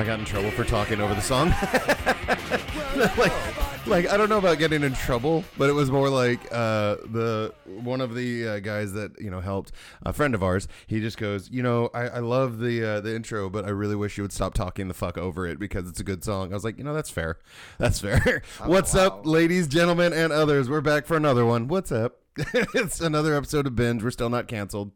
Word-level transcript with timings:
I 0.00 0.04
got 0.04 0.18
in 0.18 0.24
trouble 0.24 0.50
for 0.50 0.64
talking 0.64 0.98
over 1.02 1.14
the 1.14 1.20
song. 1.20 1.50
like, 3.18 3.69
like 3.86 4.08
I 4.08 4.16
don't 4.16 4.28
know 4.28 4.38
about 4.38 4.58
getting 4.58 4.82
in 4.82 4.94
trouble, 4.94 5.44
but 5.56 5.70
it 5.70 5.72
was 5.72 5.90
more 5.90 6.08
like 6.08 6.40
uh, 6.52 6.96
the 7.06 7.54
one 7.66 8.00
of 8.00 8.14
the 8.14 8.46
uh, 8.46 8.58
guys 8.60 8.92
that 8.92 9.20
you 9.20 9.30
know 9.30 9.40
helped 9.40 9.72
a 10.04 10.12
friend 10.12 10.34
of 10.34 10.42
ours. 10.42 10.68
He 10.86 11.00
just 11.00 11.18
goes, 11.18 11.50
you 11.50 11.62
know, 11.62 11.90
I, 11.94 12.08
I 12.08 12.18
love 12.18 12.58
the 12.58 12.84
uh, 12.84 13.00
the 13.00 13.14
intro, 13.14 13.48
but 13.48 13.64
I 13.64 13.70
really 13.70 13.96
wish 13.96 14.16
you 14.16 14.24
would 14.24 14.32
stop 14.32 14.54
talking 14.54 14.88
the 14.88 14.94
fuck 14.94 15.16
over 15.18 15.46
it 15.46 15.58
because 15.58 15.88
it's 15.88 16.00
a 16.00 16.04
good 16.04 16.22
song. 16.24 16.52
I 16.52 16.54
was 16.54 16.64
like, 16.64 16.78
you 16.78 16.84
know, 16.84 16.94
that's 16.94 17.10
fair. 17.10 17.38
That's 17.78 18.00
fair. 18.00 18.42
What's 18.64 18.94
up, 18.94 19.24
ladies, 19.24 19.66
gentlemen, 19.66 20.12
and 20.12 20.32
others? 20.32 20.68
We're 20.68 20.80
back 20.80 21.06
for 21.06 21.16
another 21.16 21.46
one. 21.46 21.68
What's 21.68 21.90
up? 21.90 22.18
it's 22.36 23.00
another 23.00 23.34
episode 23.34 23.66
of 23.66 23.74
binge. 23.74 24.02
We're 24.02 24.10
still 24.10 24.28
not 24.28 24.48
canceled. 24.48 24.92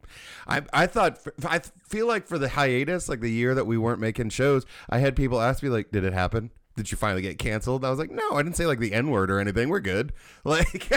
I 0.46 0.62
I 0.72 0.86
thought 0.86 1.20
I 1.46 1.60
feel 1.88 2.06
like 2.06 2.26
for 2.26 2.38
the 2.38 2.50
hiatus, 2.50 3.08
like 3.08 3.20
the 3.20 3.30
year 3.30 3.54
that 3.54 3.66
we 3.66 3.78
weren't 3.78 4.00
making 4.00 4.30
shows, 4.30 4.64
I 4.88 4.98
had 4.98 5.16
people 5.16 5.40
ask 5.40 5.62
me 5.62 5.68
like, 5.68 5.90
"Did 5.90 6.04
it 6.04 6.12
happen? 6.12 6.50
Did 6.76 6.90
you 6.90 6.96
finally 6.96 7.22
get 7.22 7.38
canceled?" 7.38 7.84
I 7.84 7.90
was 7.90 7.98
like, 7.98 8.10
"No, 8.10 8.32
I 8.32 8.42
didn't 8.42 8.56
say 8.56 8.66
like 8.66 8.78
the 8.78 8.92
n 8.92 9.10
word 9.10 9.30
or 9.30 9.38
anything. 9.40 9.68
We're 9.68 9.80
good." 9.80 10.12
Like, 10.44 10.92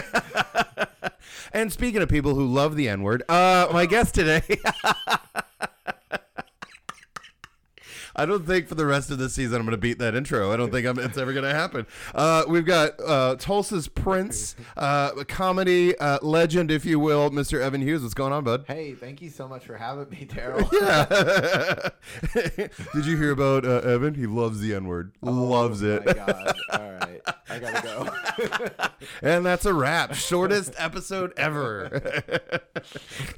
and 1.53 1.71
speaking 1.71 2.01
of 2.01 2.09
people 2.09 2.35
who 2.35 2.45
love 2.45 2.75
the 2.75 2.89
n 2.89 3.01
word, 3.01 3.23
uh, 3.29 3.67
my 3.71 3.85
guest 3.85 4.13
today. 4.15 4.41
I 8.17 8.25
don't 8.25 8.45
think 8.45 8.67
for 8.67 8.75
the 8.75 8.85
rest 8.85 9.11
of 9.11 9.19
the 9.19 9.29
season 9.29 9.57
I'm 9.57 9.61
going 9.63 9.71
to 9.71 9.77
beat 9.77 9.99
that 9.99 10.15
intro. 10.15 10.51
I 10.51 10.57
don't 10.57 10.71
think 10.71 10.87
I'm, 10.87 10.97
it's 10.97 11.17
ever 11.17 11.33
going 11.33 11.45
to 11.45 11.53
happen. 11.53 11.85
Uh, 12.15 12.43
we've 12.47 12.65
got 12.65 12.93
uh, 13.05 13.35
Tulsa's 13.37 13.87
Prince, 13.87 14.55
uh, 14.75 15.11
comedy 15.27 15.95
uh, 15.99 16.17
legend, 16.23 16.71
if 16.71 16.83
you 16.83 16.99
will, 16.99 17.29
Mr. 17.29 17.61
Evan 17.61 17.81
Hughes. 17.81 18.01
What's 18.01 18.15
going 18.15 18.33
on, 18.33 18.43
bud? 18.43 18.65
Hey, 18.67 18.93
thank 18.93 19.21
you 19.21 19.29
so 19.29 19.47
much 19.47 19.65
for 19.65 19.77
having 19.77 20.09
me, 20.09 20.27
Daryl. 20.29 20.67
Yeah. 20.87 21.89
Did 22.93 23.05
you 23.05 23.17
hear 23.17 23.31
about 23.31 23.65
uh, 23.65 23.79
Evan? 23.79 24.15
He 24.15 24.25
loves 24.25 24.59
the 24.61 24.73
N 24.73 24.87
word. 24.87 25.11
loves 25.21 25.81
it. 25.81 26.03
Oh 26.05 26.07
my 26.07 26.13
God. 26.13 26.55
All 26.71 26.91
right. 26.91 27.21
I 27.49 27.59
got 27.59 27.83
to 27.83 28.87
go. 28.87 28.89
and 29.21 29.45
that's 29.45 29.65
a 29.65 29.73
wrap. 29.73 30.13
Shortest 30.13 30.73
episode 30.77 31.33
ever. 31.37 32.61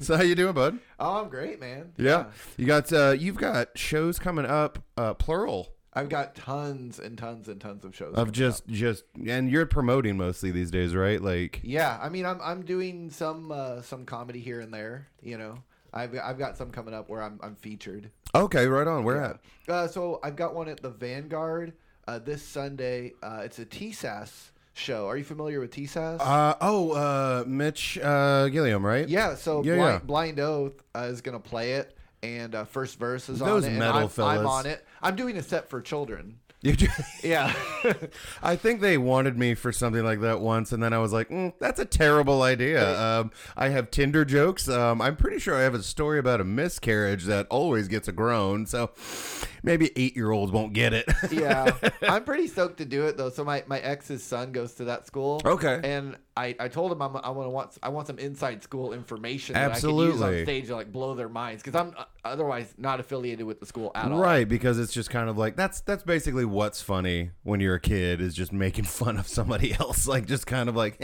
so 0.00 0.16
how 0.16 0.22
you 0.22 0.34
doing, 0.34 0.54
bud? 0.54 0.78
oh, 0.98 1.22
I'm 1.22 1.28
great, 1.28 1.60
man. 1.60 1.92
Yeah. 1.96 2.26
You 2.56 2.66
got 2.66 2.92
uh, 2.92 3.14
you've 3.18 3.36
got 3.36 3.76
shows 3.76 4.18
coming 4.18 4.46
up, 4.46 4.69
uh, 4.96 5.14
plural. 5.14 5.74
I've 5.92 6.08
got 6.08 6.36
tons 6.36 7.00
and 7.00 7.18
tons 7.18 7.48
and 7.48 7.60
tons 7.60 7.84
of 7.84 7.96
shows. 7.96 8.14
Of 8.14 8.30
just 8.30 8.62
up. 8.62 8.70
just 8.70 9.04
and 9.26 9.50
you're 9.50 9.66
promoting 9.66 10.16
mostly 10.16 10.50
these 10.52 10.70
days, 10.70 10.94
right? 10.94 11.20
Like 11.20 11.60
Yeah, 11.62 11.98
I 12.00 12.08
mean, 12.08 12.24
I'm 12.24 12.40
I'm 12.42 12.62
doing 12.62 13.10
some 13.10 13.50
uh, 13.50 13.82
some 13.82 14.04
comedy 14.04 14.40
here 14.40 14.60
and 14.60 14.72
there. 14.72 15.08
You 15.20 15.38
know, 15.38 15.58
I've 15.92 16.16
I've 16.22 16.38
got 16.38 16.56
some 16.56 16.70
coming 16.70 16.94
up 16.94 17.08
where 17.08 17.22
I'm 17.22 17.40
I'm 17.42 17.56
featured. 17.56 18.10
Okay, 18.34 18.66
right 18.66 18.86
on. 18.86 19.02
Where 19.04 19.20
at? 19.20 19.40
Uh, 19.68 19.88
so 19.88 20.20
I've 20.22 20.36
got 20.36 20.54
one 20.54 20.68
at 20.68 20.80
the 20.80 20.90
Vanguard 20.90 21.72
uh, 22.06 22.20
this 22.20 22.42
Sunday. 22.42 23.14
Uh, 23.22 23.42
it's 23.44 23.58
a 23.58 23.66
TSAS 23.66 24.50
show. 24.74 25.08
Are 25.08 25.16
you 25.16 25.24
familiar 25.24 25.60
with 25.60 25.72
TSAS? 25.72 26.20
Uh 26.20 26.54
oh, 26.60 26.92
uh 26.92 27.44
Mitch 27.46 27.98
uh 27.98 28.48
Gilliam, 28.48 28.84
right? 28.84 29.08
Yeah, 29.08 29.34
so 29.34 29.62
Yeah, 29.64 29.76
Blind, 29.76 29.92
yeah. 29.92 29.98
Blind 30.06 30.40
Oath 30.40 30.82
uh, 30.94 31.00
is 31.00 31.20
gonna 31.20 31.40
play 31.40 31.72
it, 31.72 31.96
and 32.22 32.54
uh, 32.54 32.64
First 32.64 32.98
Verse 32.98 33.28
is 33.28 33.38
Those 33.38 33.64
on 33.64 33.70
it. 33.70 33.74
and 33.74 33.84
I'm, 33.84 34.08
fellas. 34.08 34.38
I'm 34.40 34.46
on 34.46 34.66
it. 34.66 34.86
I'm 35.02 35.16
doing 35.16 35.36
a 35.36 35.42
set 35.42 35.68
for 35.68 35.80
children. 35.80 36.38
You 36.62 36.74
ju- 36.76 36.88
Yeah, 37.24 37.54
I 38.42 38.54
think 38.56 38.82
they 38.82 38.98
wanted 38.98 39.38
me 39.38 39.54
for 39.54 39.72
something 39.72 40.04
like 40.04 40.20
that 40.20 40.40
once, 40.40 40.72
and 40.72 40.82
then 40.82 40.92
I 40.92 40.98
was 40.98 41.10
like, 41.10 41.30
mm, 41.30 41.54
"That's 41.58 41.80
a 41.80 41.86
terrible 41.86 42.42
idea." 42.42 43.00
Um, 43.00 43.30
I 43.56 43.68
have 43.70 43.90
Tinder 43.90 44.26
jokes. 44.26 44.68
Um, 44.68 45.00
I'm 45.00 45.16
pretty 45.16 45.38
sure 45.38 45.54
I 45.56 45.62
have 45.62 45.72
a 45.72 45.82
story 45.82 46.18
about 46.18 46.38
a 46.38 46.44
miscarriage 46.44 47.24
that 47.24 47.46
always 47.48 47.88
gets 47.88 48.08
a 48.08 48.12
groan. 48.12 48.66
So 48.66 48.90
maybe 49.62 49.90
eight 49.96 50.14
year 50.16 50.32
olds 50.32 50.52
won't 50.52 50.74
get 50.74 50.92
it. 50.92 51.06
yeah. 51.32 51.72
I'm 52.02 52.24
pretty 52.24 52.46
stoked 52.46 52.76
to 52.76 52.84
do 52.84 53.06
it 53.06 53.16
though. 53.16 53.30
So 53.30 53.42
my, 53.42 53.64
my 53.66 53.78
ex's 53.80 54.22
son 54.22 54.52
goes 54.52 54.74
to 54.74 54.84
that 54.84 55.06
school. 55.06 55.40
Okay. 55.46 55.80
And 55.82 56.18
I, 56.40 56.54
I 56.58 56.68
told 56.68 56.90
him 56.90 57.02
I'm, 57.02 57.14
I 57.16 57.28
want 57.28 57.46
to 57.46 57.50
want 57.50 57.78
I 57.82 57.90
want 57.90 58.06
some 58.06 58.18
inside 58.18 58.62
school 58.62 58.94
information 58.94 59.52
that 59.52 59.58
I 59.58 59.64
can 59.64 59.72
use 59.72 59.76
Absolutely. 59.84 60.38
on 60.38 60.44
stage 60.44 60.66
to 60.68 60.74
like 60.74 60.90
blow 60.90 61.14
their 61.14 61.28
minds 61.28 61.62
because 61.62 61.78
I'm 61.78 61.92
uh, 61.98 62.04
otherwise 62.24 62.72
not 62.78 62.98
affiliated 62.98 63.44
with 63.44 63.60
the 63.60 63.66
school 63.66 63.92
at 63.94 64.10
all. 64.10 64.18
Right, 64.18 64.48
because 64.48 64.78
it's 64.78 64.92
just 64.92 65.10
kind 65.10 65.28
of 65.28 65.36
like 65.36 65.54
that's 65.54 65.82
that's 65.82 66.02
basically 66.02 66.46
what's 66.46 66.80
funny 66.80 67.32
when 67.42 67.60
you're 67.60 67.74
a 67.74 67.80
kid 67.80 68.22
is 68.22 68.34
just 68.34 68.54
making 68.54 68.84
fun 69.00 69.18
of 69.18 69.28
somebody 69.28 69.74
else, 69.74 70.08
like 70.08 70.24
just 70.24 70.46
kind 70.46 70.70
of 70.70 70.76
like 70.76 70.98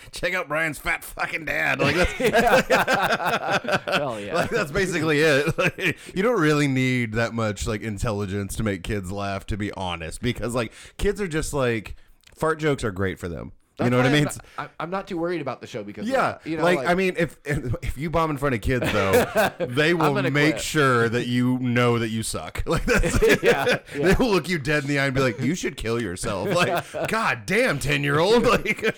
check 0.12 0.34
out 0.34 0.46
Brian's 0.46 0.78
fat 0.78 1.02
fucking 1.04 1.46
dad, 1.46 1.80
like 1.80 1.96
that's, 1.96 2.12
Hell 3.96 4.20
yeah. 4.20 4.34
like 4.34 4.50
that's 4.50 4.72
basically 4.72 5.20
it. 5.20 5.56
Like, 5.56 5.96
you 6.14 6.22
don't 6.22 6.40
really 6.40 6.68
need 6.68 7.12
that 7.14 7.32
much 7.32 7.66
like 7.66 7.80
intelligence 7.80 8.56
to 8.56 8.62
make 8.62 8.82
kids 8.82 9.10
laugh, 9.10 9.46
to 9.46 9.56
be 9.56 9.72
honest, 9.72 10.20
because 10.20 10.54
like 10.54 10.72
kids 10.98 11.18
are 11.18 11.28
just 11.28 11.54
like 11.54 11.96
fart 12.34 12.58
jokes 12.58 12.84
are 12.84 12.90
great 12.90 13.18
for 13.18 13.28
them. 13.28 13.52
You 13.84 13.90
know 13.90 13.96
what 13.96 14.06
I 14.06 14.12
mean? 14.12 14.28
I'm, 14.58 14.68
I'm, 14.80 14.90
not 14.90 15.08
too 15.08 15.18
worried 15.18 15.40
about 15.40 15.60
the 15.60 15.66
show 15.66 15.82
because 15.82 16.06
Yeah, 16.06 16.38
you 16.44 16.56
know, 16.56 16.64
like, 16.64 16.78
I 16.78 16.94
mean, 16.94 17.14
if 17.16 17.36
if 17.44 17.96
you 17.98 18.10
bomb 18.10 18.30
in 18.30 18.36
front 18.36 18.54
of 18.54 18.60
kids, 18.60 18.90
though, 18.92 19.50
they 19.66 19.94
will 19.94 20.14
make 20.14 20.54
quit. 20.54 20.60
sure 20.60 21.08
that 21.08 21.26
you 21.26 21.58
know 21.58 21.98
that 21.98 22.08
you 22.08 22.22
suck. 22.22 22.62
Like 22.72 22.84
that's 22.86 23.42
Yeah, 23.42 23.78
they 23.94 24.14
will 24.14 24.30
look 24.30 24.48
you 24.48 24.58
dead 24.58 24.84
in 24.84 24.88
the 24.88 24.98
eye 24.98 25.06
and 25.06 25.14
be 25.14 25.20
like, 25.20 25.40
"You 25.40 25.54
should 25.54 25.76
kill 25.76 26.00
yourself." 26.00 26.48
Like, 26.48 27.08
God 27.08 27.44
damn, 27.44 27.78
ten 27.78 28.02
year 28.02 28.18
old. 28.18 28.44
Like, 28.44 28.96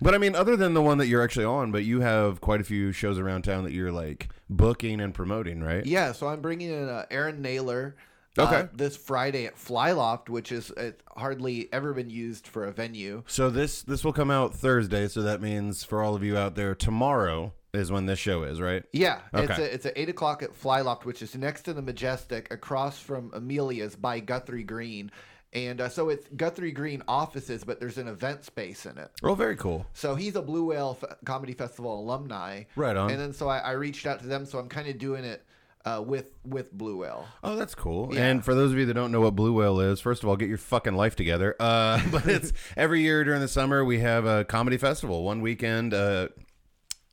but 0.00 0.14
I 0.14 0.18
mean, 0.18 0.34
other 0.34 0.56
than 0.56 0.74
the 0.74 0.82
one 0.82 0.98
that 0.98 1.06
you're 1.06 1.22
actually 1.22 1.44
on, 1.44 1.70
but 1.70 1.84
you 1.84 2.00
have 2.00 2.40
quite 2.40 2.60
a 2.60 2.64
few 2.64 2.92
shows 2.92 3.18
around 3.18 3.42
town 3.42 3.64
that 3.64 3.72
you're 3.72 3.92
like 3.92 4.28
booking 4.50 5.00
and 5.00 5.14
promoting, 5.14 5.62
right? 5.62 5.86
Yeah, 5.86 6.12
so 6.12 6.26
I'm 6.26 6.40
bringing 6.40 6.70
in 6.70 6.88
uh, 6.88 7.06
Aaron 7.10 7.40
Naylor. 7.40 7.94
Uh, 8.38 8.42
Okay. 8.44 8.68
this 8.74 8.96
Friday 8.96 9.46
at 9.46 9.56
Flyloft, 9.56 10.28
which 10.28 10.52
is 10.52 10.70
uh, 10.72 10.92
hardly 11.16 11.68
ever 11.72 11.92
been 11.92 12.10
used 12.10 12.46
for 12.46 12.64
a 12.64 12.72
venue. 12.72 13.22
So 13.26 13.50
this 13.50 13.82
this 13.82 14.04
will 14.04 14.12
come 14.12 14.30
out 14.30 14.54
Thursday, 14.54 15.08
so 15.08 15.22
that 15.22 15.40
means 15.40 15.84
for 15.84 16.02
all 16.02 16.14
of 16.14 16.22
you 16.22 16.36
out 16.36 16.54
there, 16.54 16.74
tomorrow 16.74 17.52
is 17.74 17.92
when 17.92 18.06
this 18.06 18.18
show 18.18 18.42
is, 18.42 18.60
right? 18.60 18.84
Yeah, 18.92 19.20
Okay. 19.34 19.44
it's 19.44 19.58
a, 19.58 19.74
it's 19.74 19.86
at 19.86 19.92
eight 19.96 20.08
o'clock 20.08 20.42
at 20.42 20.50
Flyloft, 20.58 21.04
which 21.04 21.20
is 21.20 21.34
next 21.34 21.62
to 21.62 21.74
the 21.74 21.82
Majestic, 21.82 22.50
across 22.52 22.98
from 22.98 23.30
Amelia's 23.34 23.96
by 23.96 24.18
Guthrie 24.20 24.64
Green, 24.64 25.10
and 25.52 25.80
uh, 25.82 25.88
so 25.90 26.08
it's 26.08 26.26
Guthrie 26.36 26.72
Green 26.72 27.02
offices, 27.06 27.64
but 27.64 27.78
there's 27.78 27.98
an 27.98 28.08
event 28.08 28.44
space 28.44 28.86
in 28.86 28.96
it. 28.96 29.10
Oh, 29.22 29.34
very 29.34 29.56
cool. 29.56 29.86
So 29.92 30.14
he's 30.14 30.36
a 30.36 30.42
Blue 30.42 30.64
Whale 30.64 30.98
F- 31.02 31.18
Comedy 31.26 31.52
Festival 31.52 32.00
alumni, 32.00 32.64
Right 32.76 32.96
on. 32.96 33.10
And 33.10 33.20
then 33.20 33.32
so 33.34 33.48
I, 33.48 33.58
I 33.58 33.70
reached 33.72 34.06
out 34.06 34.20
to 34.20 34.26
them, 34.26 34.46
so 34.46 34.58
I'm 34.58 34.68
kind 34.68 34.88
of 34.88 34.96
doing 34.98 35.24
it 35.24 35.44
uh, 35.86 36.02
with 36.04 36.26
with 36.44 36.72
Blue 36.72 36.96
Whale. 36.96 37.26
Oh, 37.44 37.56
that's 37.56 37.74
cool. 37.74 38.12
Yeah. 38.12 38.26
And 38.26 38.44
for 38.44 38.54
those 38.54 38.72
of 38.72 38.78
you 38.78 38.86
that 38.86 38.94
don't 38.94 39.12
know 39.12 39.20
what 39.20 39.36
Blue 39.36 39.52
Whale 39.52 39.80
is, 39.80 40.00
first 40.00 40.22
of 40.22 40.28
all, 40.28 40.36
get 40.36 40.48
your 40.48 40.58
fucking 40.58 40.94
life 40.94 41.14
together. 41.14 41.54
Uh, 41.60 42.02
but 42.10 42.26
it's 42.26 42.52
every 42.76 43.02
year 43.02 43.22
during 43.22 43.40
the 43.40 43.48
summer 43.48 43.84
we 43.84 44.00
have 44.00 44.26
a 44.26 44.44
comedy 44.44 44.76
festival, 44.76 45.22
one 45.22 45.40
weekend 45.40 45.94
uh, 45.94 46.28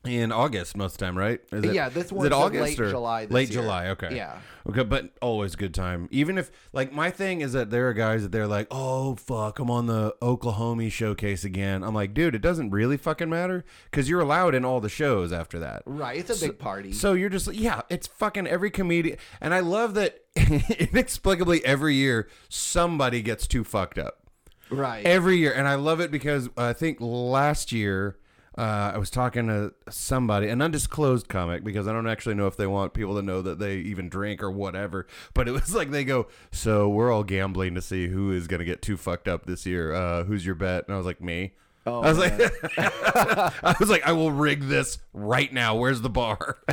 in 0.06 0.32
August 0.32 0.76
most 0.76 0.92
of 0.92 0.98
the 0.98 1.04
time, 1.04 1.18
right? 1.18 1.40
Is 1.52 1.74
Yeah, 1.74 1.88
this 1.88 2.12
is 2.12 2.24
it 2.24 2.32
August 2.32 2.62
late 2.62 2.80
or 2.80 2.90
July 2.90 3.26
this 3.26 3.32
late 3.32 3.50
year. 3.50 3.62
July. 3.62 3.88
Okay. 3.88 4.16
Yeah. 4.16 4.38
Okay, 4.66 4.82
but 4.82 5.10
always 5.20 5.56
good 5.56 5.74
time. 5.74 6.08
Even 6.10 6.38
if 6.38 6.50
like 6.72 6.92
my 6.92 7.10
thing 7.10 7.42
is 7.42 7.52
that 7.52 7.70
there 7.70 7.88
are 7.88 7.92
guys 7.92 8.22
that 8.22 8.32
they're 8.32 8.46
like, 8.46 8.66
oh 8.70 9.14
fuck, 9.16 9.58
I'm 9.58 9.70
on 9.70 9.86
the 9.86 10.14
Oklahoma 10.22 10.88
showcase 10.88 11.44
again. 11.44 11.82
I'm 11.82 11.94
like, 11.94 12.14
dude, 12.14 12.34
it 12.34 12.40
doesn't 12.40 12.70
really 12.70 12.96
fucking 12.96 13.28
matter 13.28 13.64
because 13.90 14.08
you're 14.08 14.20
allowed 14.20 14.54
in 14.54 14.64
all 14.64 14.80
the 14.80 14.88
shows 14.88 15.32
after 15.32 15.58
that. 15.58 15.82
Right, 15.84 16.18
it's 16.18 16.42
a 16.42 16.46
big 16.46 16.58
party. 16.58 16.92
So 16.92 17.12
you're 17.12 17.28
just 17.28 17.52
yeah, 17.52 17.82
it's 17.90 18.06
fucking 18.06 18.46
every 18.46 18.70
comedian, 18.70 19.18
and 19.40 19.52
I 19.52 19.60
love 19.60 19.94
that 19.94 20.24
inexplicably 20.36 21.64
every 21.64 21.94
year 21.94 22.28
somebody 22.48 23.20
gets 23.22 23.46
too 23.46 23.64
fucked 23.64 23.98
up 23.98 24.24
right. 24.70 25.04
every 25.04 25.36
year, 25.38 25.52
and 25.52 25.68
I 25.68 25.74
love 25.74 26.00
it 26.00 26.10
because 26.10 26.48
I 26.56 26.72
think 26.72 26.98
last 27.00 27.72
year. 27.72 28.18
Uh, 28.56 28.92
I 28.94 28.98
was 28.98 29.10
talking 29.10 29.48
to 29.48 29.74
somebody, 29.90 30.48
an 30.48 30.62
undisclosed 30.62 31.28
comic, 31.28 31.64
because 31.64 31.88
I 31.88 31.92
don't 31.92 32.06
actually 32.06 32.36
know 32.36 32.46
if 32.46 32.56
they 32.56 32.66
want 32.66 32.94
people 32.94 33.16
to 33.16 33.22
know 33.22 33.42
that 33.42 33.58
they 33.58 33.76
even 33.78 34.08
drink 34.08 34.42
or 34.42 34.50
whatever. 34.50 35.06
But 35.34 35.48
it 35.48 35.52
was 35.52 35.74
like 35.74 35.90
they 35.90 36.04
go, 36.04 36.28
"So 36.52 36.88
we're 36.88 37.12
all 37.12 37.24
gambling 37.24 37.74
to 37.74 37.82
see 37.82 38.08
who 38.08 38.30
is 38.30 38.46
going 38.46 38.60
to 38.60 38.64
get 38.64 38.82
too 38.82 38.96
fucked 38.96 39.26
up 39.26 39.46
this 39.46 39.66
year. 39.66 39.92
Uh, 39.92 40.24
who's 40.24 40.46
your 40.46 40.54
bet?" 40.54 40.84
And 40.86 40.94
I 40.94 40.98
was 40.98 41.06
like, 41.06 41.20
"Me." 41.20 41.52
Oh, 41.86 42.00
I 42.00 42.08
was 42.08 42.18
like, 42.18 42.32
I 42.78 43.76
was 43.78 43.90
like, 43.90 44.06
I 44.06 44.12
will 44.12 44.30
rig 44.32 44.62
this 44.62 44.98
right 45.12 45.52
now. 45.52 45.76
Where's 45.76 46.00
the 46.00 46.08
bar? 46.08 46.56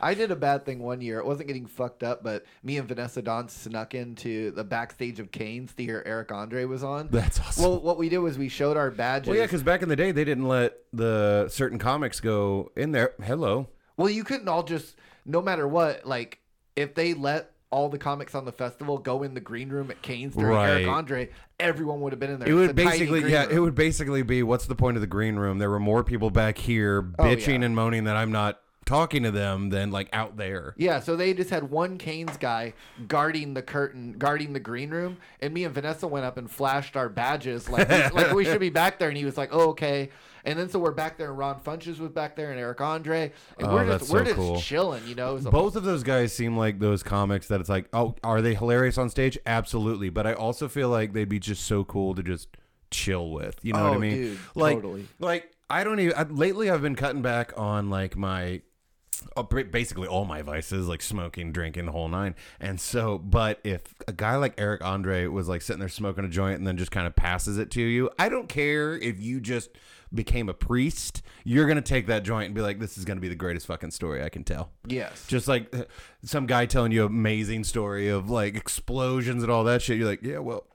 I 0.00 0.14
did 0.14 0.30
a 0.30 0.36
bad 0.36 0.64
thing 0.64 0.78
one 0.80 1.00
year. 1.00 1.18
It 1.18 1.26
wasn't 1.26 1.48
getting 1.48 1.66
fucked 1.66 2.04
up, 2.04 2.22
but 2.22 2.44
me 2.62 2.78
and 2.78 2.86
Vanessa 2.86 3.20
Dawn 3.20 3.48
snuck 3.48 3.94
into 3.94 4.52
the 4.52 4.62
backstage 4.62 5.18
of 5.18 5.32
Cain's 5.32 5.74
to 5.74 5.82
hear 5.82 6.04
Eric 6.06 6.30
Andre 6.30 6.64
was 6.66 6.84
on. 6.84 7.08
That's 7.10 7.40
awesome. 7.40 7.64
Well, 7.64 7.80
what 7.80 7.98
we 7.98 8.08
did 8.08 8.18
was 8.18 8.38
we 8.38 8.48
showed 8.48 8.76
our 8.76 8.92
badges. 8.92 9.28
Well, 9.28 9.36
yeah, 9.36 9.44
because 9.44 9.64
back 9.64 9.82
in 9.82 9.88
the 9.88 9.96
day, 9.96 10.12
they 10.12 10.24
didn't 10.24 10.46
let 10.46 10.74
the 10.92 11.48
certain 11.48 11.78
comics 11.78 12.20
go 12.20 12.70
in 12.76 12.92
there. 12.92 13.14
Hello. 13.24 13.68
Well, 13.96 14.08
you 14.08 14.22
couldn't 14.22 14.48
all 14.48 14.62
just, 14.62 14.94
no 15.24 15.42
matter 15.42 15.66
what, 15.66 16.06
like 16.06 16.38
if 16.76 16.94
they 16.94 17.14
let 17.14 17.50
all 17.70 17.88
the 17.88 17.98
comics 17.98 18.34
on 18.34 18.44
the 18.44 18.52
festival 18.52 18.96
go 18.98 19.22
in 19.22 19.34
the 19.34 19.40
green 19.40 19.68
room 19.68 19.90
at 19.90 20.00
Cain's 20.02 20.34
during 20.36 20.56
Eric 20.56 20.86
Right. 20.86 20.94
Andre, 20.94 21.28
everyone 21.58 22.00
would 22.00 22.12
have 22.12 22.20
been 22.20 22.30
in 22.30 22.38
there. 22.40 22.48
It 22.48 22.54
would 22.54 22.76
basically, 22.76 23.30
yeah, 23.30 23.44
room. 23.46 23.56
it 23.56 23.60
would 23.60 23.74
basically 23.74 24.22
be 24.22 24.42
what's 24.42 24.66
the 24.66 24.76
point 24.76 24.96
of 24.96 25.00
the 25.00 25.06
green 25.06 25.36
room? 25.36 25.58
There 25.58 25.70
were 25.70 25.80
more 25.80 26.04
people 26.04 26.30
back 26.30 26.58
here 26.58 27.10
Oh, 27.18 27.24
bitching 27.24 27.60
yeah. 27.60 27.66
and 27.66 27.74
moaning 27.76 28.04
that 28.04 28.16
I'm 28.16 28.30
not 28.32 28.60
talking 28.84 29.24
to 29.24 29.32
them 29.32 29.70
than 29.70 29.90
like 29.90 30.08
out 30.12 30.36
there. 30.36 30.72
Yeah, 30.76 31.00
so 31.00 31.16
they 31.16 31.34
just 31.34 31.50
had 31.50 31.70
one 31.70 31.98
Cain's 31.98 32.36
guy 32.36 32.72
guarding 33.08 33.54
the 33.54 33.62
curtain, 33.62 34.14
guarding 34.16 34.52
the 34.52 34.60
green 34.60 34.90
room, 34.90 35.16
and 35.40 35.52
me 35.52 35.64
and 35.64 35.74
Vanessa 35.74 36.06
went 36.06 36.24
up 36.24 36.36
and 36.36 36.48
flashed 36.48 36.96
our 36.96 37.08
badges 37.08 37.68
like 37.68 37.88
we, 37.88 37.96
like 38.22 38.32
we 38.32 38.44
should 38.44 38.60
be 38.60 38.70
back 38.82 39.00
there, 39.00 39.08
and 39.08 39.18
he 39.18 39.24
was 39.24 39.36
like, 39.36 39.48
"Oh, 39.52 39.70
okay." 39.70 40.10
And 40.46 40.58
then 40.58 40.70
so 40.70 40.78
we're 40.78 40.92
back 40.92 41.18
there, 41.18 41.28
and 41.30 41.38
Ron 41.38 41.60
Funches 41.60 41.98
was 41.98 42.10
back 42.12 42.36
there, 42.36 42.50
and 42.52 42.58
Eric 42.60 42.80
Andre, 42.80 43.32
and 43.58 43.68
Oh, 43.68 43.74
we're 43.74 43.86
just 43.98 44.10
we're 44.12 44.20
so 44.20 44.24
just 44.24 44.36
cool. 44.36 44.60
chilling, 44.60 45.06
you 45.06 45.14
know. 45.16 45.34
Was 45.34 45.44
a- 45.44 45.50
Both 45.50 45.74
of 45.76 45.82
those 45.84 46.02
guys 46.04 46.32
seem 46.32 46.56
like 46.56 46.78
those 46.78 47.02
comics 47.02 47.48
that 47.48 47.60
it's 47.60 47.68
like, 47.68 47.88
oh, 47.92 48.14
are 48.22 48.40
they 48.40 48.54
hilarious 48.54 48.96
on 48.96 49.10
stage? 49.10 49.36
Absolutely, 49.44 50.08
but 50.08 50.26
I 50.26 50.32
also 50.34 50.68
feel 50.68 50.88
like 50.88 51.12
they'd 51.12 51.28
be 51.28 51.40
just 51.40 51.64
so 51.64 51.82
cool 51.84 52.14
to 52.14 52.22
just 52.22 52.48
chill 52.92 53.30
with. 53.32 53.58
You 53.62 53.72
know 53.72 53.82
what 53.82 53.92
I 53.92 53.96
Oh, 53.96 53.98
mean? 53.98 54.14
dude, 54.14 54.38
like, 54.54 54.76
totally. 54.76 55.08
like 55.18 55.50
I 55.68 55.82
don't 55.82 55.98
even. 55.98 56.16
I, 56.16 56.22
lately, 56.22 56.70
I've 56.70 56.80
been 56.82 56.94
cutting 56.94 57.22
back 57.22 57.52
on 57.56 57.90
like 57.90 58.16
my. 58.16 58.62
Ba- 59.34 59.64
Basically, 59.64 60.06
all 60.08 60.24
my 60.24 60.42
vices, 60.42 60.88
like 60.88 61.02
smoking, 61.02 61.52
drinking, 61.52 61.86
the 61.86 61.92
whole 61.92 62.08
nine. 62.08 62.34
And 62.60 62.80
so, 62.80 63.18
but 63.18 63.60
if 63.64 63.94
a 64.06 64.12
guy 64.12 64.36
like 64.36 64.54
Eric 64.58 64.84
Andre 64.84 65.26
was 65.26 65.48
like 65.48 65.62
sitting 65.62 65.80
there 65.80 65.88
smoking 65.88 66.24
a 66.24 66.28
joint 66.28 66.58
and 66.58 66.66
then 66.66 66.76
just 66.76 66.90
kind 66.90 67.06
of 67.06 67.14
passes 67.16 67.58
it 67.58 67.70
to 67.72 67.82
you, 67.82 68.10
I 68.18 68.28
don't 68.28 68.48
care 68.48 68.96
if 68.96 69.18
you 69.20 69.40
just 69.40 69.70
became 70.14 70.48
a 70.48 70.54
priest. 70.54 71.22
You're 71.44 71.66
gonna 71.66 71.82
take 71.82 72.06
that 72.06 72.22
joint 72.22 72.46
and 72.46 72.54
be 72.54 72.60
like, 72.60 72.78
"This 72.78 72.96
is 72.96 73.04
gonna 73.04 73.20
be 73.20 73.28
the 73.28 73.34
greatest 73.34 73.66
fucking 73.66 73.90
story 73.90 74.22
I 74.22 74.28
can 74.28 74.44
tell." 74.44 74.70
yes, 74.86 75.26
Just 75.26 75.48
like 75.48 75.74
uh, 75.74 75.84
some 76.22 76.46
guy 76.46 76.66
telling 76.66 76.92
you 76.92 77.02
an 77.02 77.08
amazing 77.08 77.64
story 77.64 78.08
of 78.08 78.30
like 78.30 78.54
explosions 78.54 79.42
and 79.42 79.50
all 79.50 79.64
that 79.64 79.82
shit. 79.82 79.98
You're 79.98 80.08
like, 80.08 80.22
yeah, 80.22 80.38
well, 80.38 80.66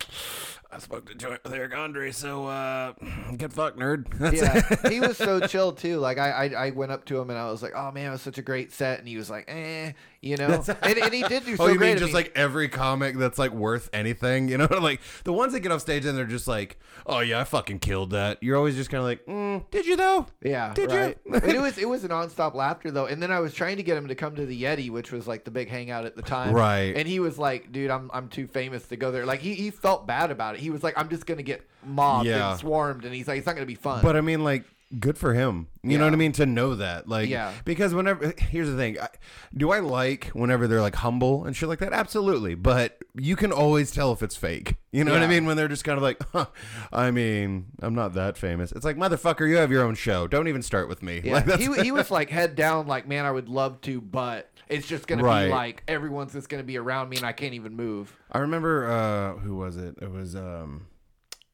I 0.74 0.80
spoke 0.80 1.10
to 1.10 1.16
joint 1.16 1.44
with 1.44 1.54
Eric 1.54 1.76
Andre, 1.76 2.12
so 2.12 2.48
uh, 2.48 2.94
get 3.36 3.52
fucked, 3.52 3.78
nerd. 3.78 4.08
That's 4.20 4.42
yeah, 4.42 4.90
he 4.90 5.02
was 5.02 5.18
so 5.18 5.40
chill 5.48 5.74
too. 5.74 5.98
Like 5.98 6.18
I, 6.18 6.30
I, 6.30 6.68
I 6.68 6.70
went 6.70 6.94
up 6.94 7.04
to 7.06 7.20
him 7.20 7.30
and 7.30 7.38
I 7.38 7.52
was 7.52 7.62
like, 7.62 7.74
"Oh 7.76 7.92
man, 7.92 8.08
it 8.08 8.12
was 8.12 8.22
such 8.22 8.38
a 8.38 8.42
great 8.42 8.72
set," 8.72 9.00
and 9.00 9.08
he 9.08 9.18
was 9.18 9.30
like, 9.30 9.46
"Eh," 9.50 9.92
you 10.22 10.38
know, 10.38 10.64
and, 10.82 10.98
and 10.98 11.14
he 11.14 11.24
did 11.24 11.46
do 11.46 11.56
so 11.58 11.66
oh, 11.66 11.68
you 11.68 11.78
great. 11.78 11.90
mean 11.90 11.98
just 11.98 12.14
like 12.14 12.32
every 12.36 12.70
comic 12.70 13.18
that's 13.18 13.38
like 13.38 13.52
worth 13.52 13.90
anything? 13.92 14.48
You 14.48 14.60
know, 14.60 14.68
like 14.80 15.02
the 15.26 15.34
ones 15.34 15.52
that 15.52 15.60
get 15.60 15.74
off 15.74 15.82
stage 15.82 16.06
and 16.06 16.18
they're 16.18 16.26
just 16.26 16.48
like, 16.48 16.80
"Oh 17.06 17.20
yeah, 17.20 17.42
I 17.42 17.44
fucking 17.44 17.80
killed 17.80 18.12
that." 18.12 18.42
You're 18.42 18.56
always 18.56 18.76
just 18.76 18.90
kind 18.90 19.00
of 19.00 19.06
like, 19.06 19.26
mm, 19.26 19.70
"Did 19.72 19.86
you 19.86 19.98
though?" 19.98 20.28
Yeah, 20.42 20.74
Did 20.74 20.92
you? 20.92 20.98
right. 20.98 21.18
But 21.26 21.44
it 21.44 21.62
was 21.62 21.78
it 21.78 21.90
was 21.90 22.06
a 22.06 22.10
nonstop 22.10 22.54
laughter 22.54 22.92
though, 22.92 23.08
and 23.08 23.22
then 23.22 23.32
I 23.32 23.42
was 23.42 23.54
trying 23.54 23.76
to 23.78 23.84
get 23.84 23.98
him 23.98 24.08
to 24.08 24.16
come 24.16 24.38
to 24.38 24.46
the 24.46 24.64
Yeti, 24.64 24.90
which 24.90 25.12
was 25.12 25.28
like 25.28 25.44
the 25.44 25.52
big 25.52 25.68
hangout 25.70 26.06
at 26.06 26.16
the 26.16 26.22
time. 26.22 26.54
Right. 26.54 26.96
And 26.96 27.08
he 27.08 27.20
was 27.20 27.38
like, 27.38 27.74
"Dude, 27.74 27.92
I'm 27.92 28.10
I'm 28.14 28.30
too 28.30 28.48
famous 28.48 28.88
to 28.88 28.96
go 28.96 29.12
there." 29.12 29.26
Like 29.26 29.42
he, 29.42 29.56
he 29.56 29.70
felt 29.70 30.08
bad 30.08 30.32
about 30.32 30.56
it. 30.56 30.61
He 30.62 30.70
was 30.70 30.84
like, 30.84 30.94
"I'm 30.98 31.10
just 31.10 31.26
gonna 31.26 31.44
get 31.44 31.68
mobbed 31.86 32.28
Yeah. 32.28 32.52
and 32.52 32.60
swarmed," 32.60 33.04
and 33.06 33.14
he's 33.14 33.28
like, 33.28 33.38
"It's 33.40 33.48
not 33.48 33.56
gonna 33.56 33.66
be 33.66 33.76
fun." 33.76 34.02
But 34.02 34.16
I 34.16 34.22
mean, 34.22 34.44
like, 34.44 34.64
good 35.00 35.18
for 35.18 35.34
him. 35.34 35.68
You 35.84 35.98
know 35.98 36.04
Yeah. 36.04 36.10
what 36.10 36.14
I 36.14 36.18
mean? 36.18 36.32
To 36.34 36.46
know 36.46 36.76
that, 36.76 37.08
like, 37.08 37.30
Yeah. 37.30 37.52
Because 37.66 37.94
whenever, 37.94 38.34
here's 38.38 38.70
the 38.70 38.76
thing: 38.78 39.00
I, 39.00 39.08
do 39.56 39.72
I 39.72 39.80
like 39.80 40.26
whenever 40.34 40.68
they're 40.68 40.82
like 40.82 40.96
humble 40.96 41.46
and 41.46 41.56
shit 41.56 41.68
like 41.70 41.80
that? 41.80 41.94
Absolutely. 41.94 42.56
But 42.56 42.98
you 43.16 43.36
can 43.36 43.52
always 43.52 43.92
tell 43.92 44.12
if 44.14 44.22
it's 44.22 44.36
fake. 44.36 44.76
You 44.92 45.04
know 45.06 45.12
what 45.12 45.22
I 45.22 45.24
Yeah. 45.26 45.30
mean? 45.32 45.46
When 45.46 45.56
they're 45.58 45.68
just 45.70 45.84
kind 45.86 45.98
of 45.98 46.04
like, 46.04 46.22
huh, 46.34 46.46
I 46.92 47.10
mean, 47.12 47.68
I'm 47.82 47.96
not 47.96 48.14
that 48.16 48.38
famous. 48.38 48.72
It's 48.74 48.84
like, 48.86 48.98
motherfucker, 48.98 49.48
you 49.50 49.56
have 49.58 49.72
your 49.72 49.84
own 49.84 49.96
show. 49.96 50.28
Don't 50.28 50.48
even 50.50 50.62
start 50.62 50.88
with 50.90 51.02
me. 51.02 51.22
yeah, 51.24 51.34
Like, 51.36 51.46
that's- 51.46 51.66
he 51.78 51.84
he 51.84 51.92
was 51.92 52.12
like 52.12 52.30
head 52.30 52.56
down, 52.56 52.86
like, 52.88 53.08
"Man, 53.08 53.26
I 53.26 53.32
would 53.32 53.48
love 53.50 53.80
to, 53.82 54.02
but." 54.02 54.51
It's 54.72 54.88
just 54.88 55.06
gonna 55.08 55.24
Right. 55.24 55.46
be 55.48 55.52
like 55.52 55.84
everyone's 55.88 56.34
just 56.34 56.50
gonna 56.50 56.64
be 56.64 56.78
around 56.78 57.10
me 57.10 57.18
and 57.18 57.26
I 57.26 57.34
can't 57.34 57.54
even 57.54 57.76
move. 57.76 58.16
I 58.32 58.40
remember 58.40 58.90
uh, 58.90 59.34
who 59.40 59.56
was 59.56 59.78
it? 59.78 59.96
It 60.02 60.10
was 60.12 60.36
um, 60.36 60.88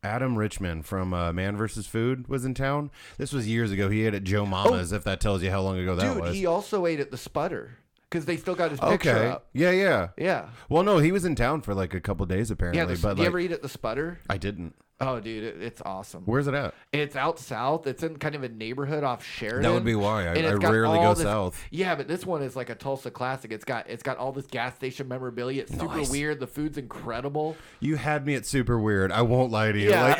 Adam 0.03 0.37
Richman 0.37 0.83
from 0.83 1.13
uh, 1.13 1.33
Man 1.33 1.57
vs. 1.57 1.87
Food 1.87 2.27
was 2.27 2.45
in 2.45 2.53
town. 2.53 2.91
This 3.17 3.33
was 3.33 3.47
years 3.47 3.71
ago. 3.71 3.89
He 3.89 4.05
ate 4.05 4.13
at 4.13 4.23
Joe 4.23 4.45
Mama's. 4.45 4.91
If 4.91 5.03
that 5.05 5.19
tells 5.19 5.41
you 5.43 5.49
how 5.51 5.61
long 5.61 5.77
ago 5.79 5.95
that 5.95 6.05
Oh. 6.05 6.13
Dude, 6.13 6.21
was. 6.23 6.35
he 6.35 6.45
also 6.45 6.85
ate 6.85 6.99
at 6.99 7.11
the 7.11 7.17
Spudder 7.17 7.69
because 8.09 8.25
they 8.25 8.37
still 8.37 8.55
got 8.55 8.71
his 8.71 8.79
picture 8.79 9.09
okay. 9.11 9.27
up. 9.27 9.47
Yeah, 9.53 9.71
yeah. 9.71 10.09
Yeah. 10.17 10.49
Well, 10.69 10.83
no, 10.83 10.99
he 10.99 11.11
was 11.11 11.25
in 11.25 11.35
town 11.35 11.61
for 11.61 11.73
like 11.73 11.93
a 11.93 11.99
couple 11.99 12.25
days 12.25 12.51
apparently, 12.51 12.79
Yeah. 12.79 12.85
The, 12.85 12.97
but 13.01 13.15
do 13.15 13.21
you 13.21 13.23
like 13.23 13.27
ever 13.27 13.39
eat 13.39 13.51
at 13.51 13.61
the 13.61 13.67
Spudder? 13.67 14.17
I 14.29 14.37
didn't. 14.37 14.75
Oh, 14.99 15.19
dude, 15.19 15.43
it, 15.43 15.61
it's 15.61 15.79
awesome. 15.85 16.23
Where's 16.25 16.47
it 16.47 16.55
at? 16.55 16.73
It's 16.91 17.15
out 17.15 17.37
south. 17.37 17.85
It's 17.85 18.01
in 18.01 18.17
kind 18.17 18.33
of 18.33 18.41
a 18.43 18.49
neighborhood 18.49 19.03
off 19.03 19.23
Sheridan. 19.23 19.61
That 19.61 19.71
would 19.73 19.85
be 19.85 19.93
why 19.93 20.25
I, 20.27 20.33
I 20.33 20.53
rarely 20.53 20.97
go 20.97 21.13
this- 21.13 21.23
south. 21.23 21.63
Yeah, 21.69 21.93
but 21.93 22.07
this 22.07 22.25
one 22.25 22.41
is 22.41 22.55
like 22.55 22.71
a 22.71 22.75
Tulsa 22.75 23.11
classic. 23.11 23.51
It's 23.51 23.63
got 23.63 23.87
it's 23.89 24.01
got 24.01 24.17
all 24.17 24.31
this 24.31 24.47
gas 24.47 24.75
station 24.75 25.07
memorabilia. 25.07 25.61
It's 25.61 25.71
super 25.73 25.97
Nice. 25.97 26.09
weird. 26.09 26.39
The 26.39 26.47
food's 26.47 26.79
incredible. 26.79 27.55
You 27.79 27.95
had 27.95 28.25
me 28.25 28.33
at 28.33 28.47
super 28.47 28.79
weird. 28.79 29.11
I 29.11 29.21
won't 29.21 29.51
lie 29.51 29.71
to 29.71 29.79
you. 29.79 29.91
Yeah. 29.91 30.15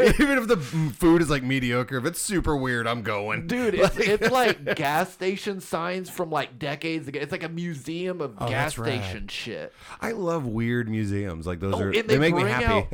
even 0.20 0.38
if 0.38 0.48
the 0.48 0.56
food 0.56 1.22
is 1.22 1.30
like 1.30 1.44
mediocre, 1.44 1.96
if 1.98 2.04
it's 2.04 2.20
super 2.20 2.56
weird, 2.56 2.88
I'm 2.88 3.02
going. 3.02 3.46
Dude, 3.46 3.74
it's, 3.76 3.96
it's 3.98 4.30
like 4.32 4.64
gas 4.76 5.12
station 5.12 5.60
signs 5.60 6.10
from 6.10 6.30
like 6.30 6.58
decades 6.58 7.06
ago. 7.06 7.20
It's 7.20 7.30
like 7.30 7.44
a 7.44 7.48
museum 7.48 8.20
of 8.20 8.34
Oh, 8.40 8.48
gas 8.48 8.72
station 8.72 9.28
shit. 9.28 9.72
I 10.00 10.10
love 10.10 10.44
weird 10.44 10.88
museums. 10.88 11.46
Like 11.46 11.60
those 11.60 11.74
Oh, 11.74 11.82
are 11.82 11.92
they, 11.92 12.02
they 12.02 12.18
make 12.18 12.34
me 12.34 12.42
happy. 12.42 12.88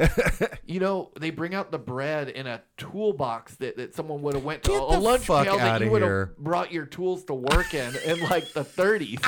You 0.66 0.80
know, 0.80 1.10
they 1.18 1.30
bring 1.30 1.54
out 1.54 1.70
the 1.70 1.78
bread 1.78 2.28
in 2.28 2.46
a 2.46 2.62
toolbox 2.76 3.56
that, 3.56 3.76
that 3.76 3.94
someone 3.94 4.22
would 4.22 4.34
have 4.34 4.44
went 4.44 4.62
to 4.64 4.70
Get 4.70 4.82
a 4.82 4.92
the 4.92 5.00
lunch 5.00 5.26
pail 5.26 5.56
that 5.58 5.80
you 5.80 5.90
would 5.90 6.02
have 6.02 6.36
brought 6.38 6.72
your 6.72 6.86
tools 6.86 7.24
to 7.24 7.34
work 7.34 7.74
in 7.74 7.94
in 8.04 8.20
like 8.20 8.52
the 8.52 8.64
30s. 8.64 9.24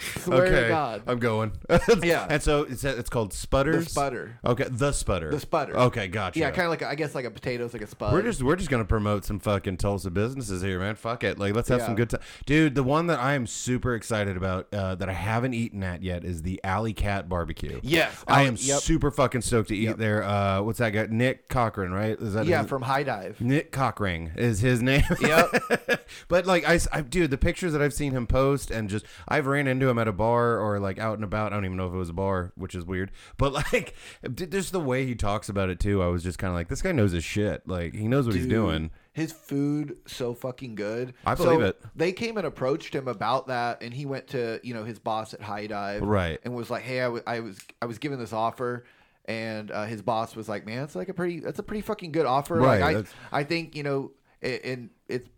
Swear 0.18 0.46
okay, 0.46 0.62
to 0.62 0.68
God. 0.68 1.02
I'm 1.06 1.18
going. 1.18 1.52
Yeah. 2.02 2.26
and 2.28 2.42
so 2.42 2.62
it's 2.62 2.84
it's 2.84 3.10
called 3.10 3.32
Spudders. 3.32 3.92
The 3.92 4.00
spudder. 4.00 4.32
Okay, 4.44 4.64
the 4.70 4.90
Spudder. 4.90 5.30
The 5.30 5.44
Spudder. 5.46 5.74
Okay, 5.74 6.08
gotcha. 6.08 6.38
Yeah, 6.38 6.50
kind 6.50 6.66
of 6.66 6.70
like 6.70 6.82
a, 6.82 6.88
I 6.88 6.94
guess 6.94 7.14
like 7.14 7.24
a 7.24 7.30
potato's 7.30 7.72
like 7.72 7.82
a 7.82 7.86
spud. 7.86 8.12
We're 8.12 8.22
just 8.22 8.42
we're 8.42 8.56
just 8.56 8.70
gonna 8.70 8.84
promote 8.84 9.24
some 9.24 9.38
fucking 9.40 9.76
Tulsa 9.76 10.10
businesses 10.10 10.62
here, 10.62 10.78
man. 10.78 10.94
Fuck 10.94 11.24
it, 11.24 11.38
like 11.38 11.54
let's 11.54 11.68
have 11.68 11.82
some 11.82 11.94
good 11.94 12.10
time, 12.10 12.20
dude. 12.46 12.74
The 12.74 12.82
one 12.82 13.06
that 13.08 13.18
I 13.18 13.34
am 13.34 13.46
super 13.46 13.94
excited 13.94 14.36
about 14.36 14.72
uh, 14.72 14.94
that 14.96 15.08
I 15.08 15.12
haven't 15.12 15.54
eaten 15.54 15.82
at 15.82 16.02
yet 16.02 16.24
is 16.24 16.42
the 16.42 16.60
Alley 16.64 16.92
Cat 16.92 17.28
Barbecue. 17.28 17.80
Yes, 17.82 18.24
I 18.26 18.42
am 18.42 18.56
yep. 18.58 18.80
super 18.80 19.10
fucking 19.10 19.42
stoked 19.42 19.68
to 19.68 19.76
eat 19.76 19.82
Yep. 19.82 19.96
there. 19.98 20.22
Uh, 20.22 20.62
what's 20.62 20.78
that 20.78 20.90
guy? 20.90 21.06
Nick 21.10 21.48
Cochran, 21.48 21.92
right? 21.92 22.18
Is 22.20 22.34
that 22.34 22.46
yeah 22.46 22.60
his- 22.62 22.68
from 22.68 22.82
High 22.82 23.02
Dive. 23.02 23.40
Nick 23.40 23.72
Cockring 23.72 24.32
is 24.36 24.60
his 24.60 24.82
name. 24.82 25.02
Yep. 25.20 26.06
but 26.28 26.46
like 26.46 26.68
I, 26.68 26.78
I- 26.92 27.00
dude, 27.02 27.30
the 27.30 27.38
pictures 27.38 27.72
that 27.72 27.82
I've 27.82 27.94
seen 27.94 28.12
him 28.12 28.26
post 28.26 28.70
and 28.70 28.88
just 28.88 29.04
I've 29.28 29.46
ran 29.46 29.66
into 29.66 29.81
him 29.88 29.98
at 29.98 30.08
a 30.08 30.12
bar 30.12 30.58
or 30.58 30.78
like 30.80 30.98
out 30.98 31.14
and 31.14 31.24
about. 31.24 31.52
I 31.52 31.56
don't 31.56 31.64
even 31.64 31.76
know 31.76 31.86
if 31.86 31.92
it 31.94 31.96
was 31.96 32.10
a 32.10 32.14
bar, 32.14 32.52
which 32.56 32.74
is 32.74 32.84
weird. 32.84 33.10
But 33.36 33.52
like 33.52 33.94
just 34.34 34.72
the 34.72 34.80
way 34.80 35.06
he 35.06 35.14
talks 35.14 35.48
about 35.48 35.68
it 35.70 35.80
too, 35.80 36.02
I 36.02 36.06
was 36.06 36.22
just 36.22 36.38
kind 36.38 36.50
of 36.50 36.54
like, 36.54 36.68
this 36.68 36.82
guy 36.82 36.92
knows 36.92 37.12
his 37.12 37.24
shit. 37.24 37.66
Like 37.68 37.94
he 37.94 38.08
knows 38.08 38.26
what 38.26 38.34
he's 38.34 38.46
doing. 38.46 38.90
His 39.14 39.30
food 39.32 39.98
so 40.06 40.32
fucking 40.32 40.74
good. 40.74 41.12
I 41.26 41.34
believe 41.34 41.60
So 41.60 41.64
it. 41.66 41.82
They 41.94 42.12
came 42.12 42.36
and 42.38 42.46
approached 42.46 42.94
him 42.94 43.08
about 43.08 43.48
that, 43.48 43.82
and 43.82 43.92
he 43.92 44.06
went 44.06 44.28
to 44.28 44.58
you 44.62 44.72
know 44.74 44.84
his 44.84 44.98
boss 44.98 45.34
at 45.34 45.42
High 45.42 45.66
Dive, 45.66 46.00
Right. 46.02 46.38
and 46.44 46.54
was 46.54 46.70
like, 46.70 46.82
"Hey, 46.82 47.00
I 47.02 47.08
was 47.40 47.58
I 47.82 47.86
was 47.86 47.98
given 47.98 48.18
this 48.18 48.32
offer." 48.32 48.84
And 49.26 49.70
uh, 49.70 49.84
his 49.84 50.02
boss 50.02 50.34
was 50.34 50.48
like, 50.48 50.66
"Man, 50.66 50.82
it's 50.82 50.96
like 50.96 51.08
a 51.08 51.14
pretty, 51.14 51.40
that's 51.40 51.58
a 51.58 51.62
pretty 51.62 51.82
fucking 51.82 52.10
good 52.10 52.26
offer. 52.26 52.56
Right, 52.56 52.80
Like, 52.80 53.06
I, 53.32 53.40
I 53.40 53.44
think 53.44 53.76
you 53.76 53.82
know, 53.82 54.12
i- 54.42 54.46
in 54.64 54.90
it's 55.08 55.28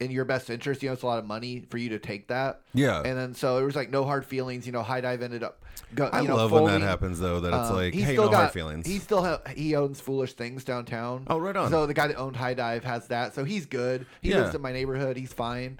in 0.00 0.10
your 0.10 0.24
best 0.24 0.50
interest. 0.50 0.82
You 0.82 0.88
know, 0.88 0.94
it's 0.94 1.02
a 1.02 1.06
lot 1.06 1.18
of 1.18 1.24
money 1.26 1.64
for 1.70 1.78
you 1.78 1.90
to 1.90 1.98
take 1.98 2.28
that. 2.28 2.60
Yeah. 2.72 3.02
And 3.04 3.16
then 3.18 3.34
so 3.34 3.58
it 3.58 3.64
was 3.64 3.76
like 3.76 3.90
no 3.90 4.04
hard 4.04 4.26
feelings. 4.26 4.66
You 4.66 4.72
know, 4.72 4.82
High 4.82 5.00
Dive 5.00 5.22
ended 5.22 5.42
up. 5.42 5.60
Go, 5.94 6.08
I 6.12 6.22
know, 6.22 6.36
love 6.36 6.50
when 6.52 6.66
that 6.66 6.80
happens 6.80 7.20
though. 7.20 7.40
That 7.40 7.48
it's 7.54 7.70
Um, 7.70 7.76
like, 7.76 7.94
hey, 7.94 8.12
still 8.12 8.24
no 8.24 8.30
got, 8.30 8.36
hard 8.38 8.52
feelings. 8.52 8.86
He 8.86 8.98
still 8.98 9.22
ha- 9.22 9.40
he 9.56 9.76
owns 9.76 10.00
Foolish 10.00 10.32
Things 10.34 10.64
downtown. 10.64 11.24
Oh, 11.28 11.38
right 11.38 11.56
on. 11.56 11.70
So 11.70 11.86
the 11.86 11.94
guy 11.94 12.08
that 12.08 12.16
owned 12.16 12.36
High 12.36 12.54
Dive 12.54 12.84
has 12.84 13.06
that, 13.08 13.34
so 13.34 13.44
he's 13.44 13.66
good. 13.66 14.06
He 14.20 14.30
Yeah. 14.30 14.40
lives 14.42 14.54
in 14.54 14.60
my 14.60 14.72
neighborhood. 14.72 15.16
He's 15.16 15.32
fine. 15.32 15.78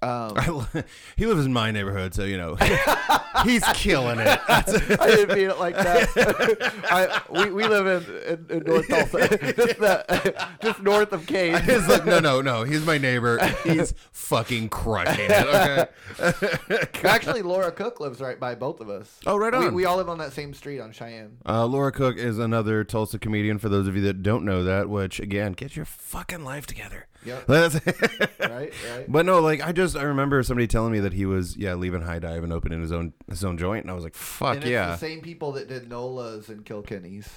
Um, 0.00 0.32
I 0.36 0.84
he 1.16 1.26
lives 1.26 1.44
in 1.44 1.52
my 1.52 1.72
neighborhood, 1.72 2.14
so 2.14 2.22
you 2.24 2.36
know 2.36 2.54
he's 3.44 3.64
killing 3.74 4.20
it. 4.20 4.40
I 4.48 4.62
didn't 5.10 5.36
mean 5.36 5.50
it 5.50 5.58
like 5.58 5.74
that. 5.74 6.72
I, 6.88 7.20
we, 7.28 7.50
we 7.50 7.66
live 7.66 7.86
in, 8.06 8.48
in, 8.48 8.58
in 8.58 8.62
North 8.64 8.86
Tulsa, 8.88 9.28
just, 9.28 9.78
the, 9.80 10.46
just 10.62 10.82
north 10.82 11.12
of 11.12 11.26
Cain. 11.26 11.56
It's 11.64 11.88
like, 11.88 12.04
no, 12.06 12.20
no, 12.20 12.40
no. 12.40 12.62
He's 12.62 12.86
my 12.86 12.96
neighbor. 12.96 13.38
He's 13.64 13.92
fucking 14.12 14.68
crushing 14.68 15.26
it. 15.28 15.92
Okay. 16.20 17.08
Actually, 17.08 17.42
Laura 17.42 17.72
Cook 17.72 17.98
lives 17.98 18.20
right 18.20 18.38
by 18.38 18.54
both 18.54 18.80
of 18.80 18.88
us. 18.88 19.18
Oh, 19.26 19.36
right 19.36 19.52
We, 19.52 19.66
on. 19.66 19.74
we 19.74 19.84
all 19.84 19.96
live 19.96 20.08
on 20.08 20.18
that 20.18 20.32
same 20.32 20.54
street 20.54 20.78
on 20.80 20.92
Cheyenne. 20.92 21.38
Uh, 21.44 21.66
Laura 21.66 21.90
Cook 21.90 22.16
is 22.18 22.38
another 22.38 22.84
Tulsa 22.84 23.18
comedian. 23.18 23.58
For 23.58 23.68
those 23.68 23.88
of 23.88 23.96
you 23.96 24.02
that 24.02 24.22
don't 24.22 24.44
know 24.44 24.62
that, 24.62 24.88
which 24.88 25.18
again, 25.18 25.52
get 25.54 25.74
your 25.74 25.84
fucking 25.84 26.44
life 26.44 26.66
together. 26.66 27.06
Yep. 27.24 27.48
Right, 28.40 28.72
right. 28.90 29.04
But 29.08 29.26
no, 29.26 29.40
like 29.40 29.60
I 29.66 29.72
just 29.72 29.96
I 29.96 30.02
remember 30.02 30.42
somebody 30.42 30.66
telling 30.66 30.92
me 30.92 31.00
that 31.00 31.12
he 31.12 31.26
was 31.26 31.56
yeah 31.56 31.74
leaving 31.74 32.02
High 32.02 32.18
Dive 32.18 32.42
and 32.44 32.52
opening 32.52 32.80
his 32.80 32.92
own 32.92 33.12
his 33.28 33.44
own 33.44 33.58
joint, 33.58 33.84
and 33.84 33.90
I 33.90 33.94
was 33.94 34.04
like, 34.04 34.14
fuck 34.14 34.54
And 34.56 34.64
it's 34.64 34.70
yeah. 34.70 34.92
the 34.92 34.96
same 34.96 35.20
people 35.20 35.52
that 35.52 35.68
did 35.68 35.88
Nola's 35.88 36.48
and 36.48 36.64
Kilkenny's. 36.64 37.28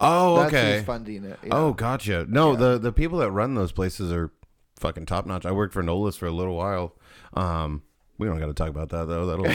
oh 0.00 0.36
That's 0.36 0.52
okay. 0.54 0.76
who's 0.76 0.84
funding 0.84 1.24
it. 1.24 1.38
yeah. 1.42 1.48
Oh 1.54 1.72
gotcha. 1.72 2.26
No, 2.28 2.54
the 2.54 2.78
the 2.78 2.92
people 2.92 3.18
that 3.18 3.30
run 3.30 3.54
those 3.54 3.72
places 3.72 4.12
are 4.12 4.30
fucking 4.76 5.06
top 5.06 5.26
notch. 5.26 5.46
I 5.46 5.52
worked 5.52 5.72
for 5.72 5.82
Nola's 5.82 6.16
for 6.16 6.26
a 6.26 6.32
little 6.32 6.56
while. 6.56 6.94
Um, 7.34 7.82
We 8.18 8.28
don't 8.28 8.38
got 8.38 8.46
to 8.46 8.54
talk 8.54 8.68
about 8.68 8.90
that 8.90 9.08
though. 9.08 9.26
That'll. 9.26 9.46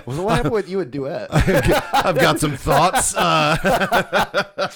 Well, 0.06 0.24
what 0.24 0.36
happened 0.36 0.54
with 0.54 0.68
you 0.68 0.80
and 0.80 0.90
Duet? 0.90 1.28
I've 1.32 2.16
got 2.16 2.40
some 2.40 2.56
thoughts. 2.56 3.14
Uh, 3.14 3.56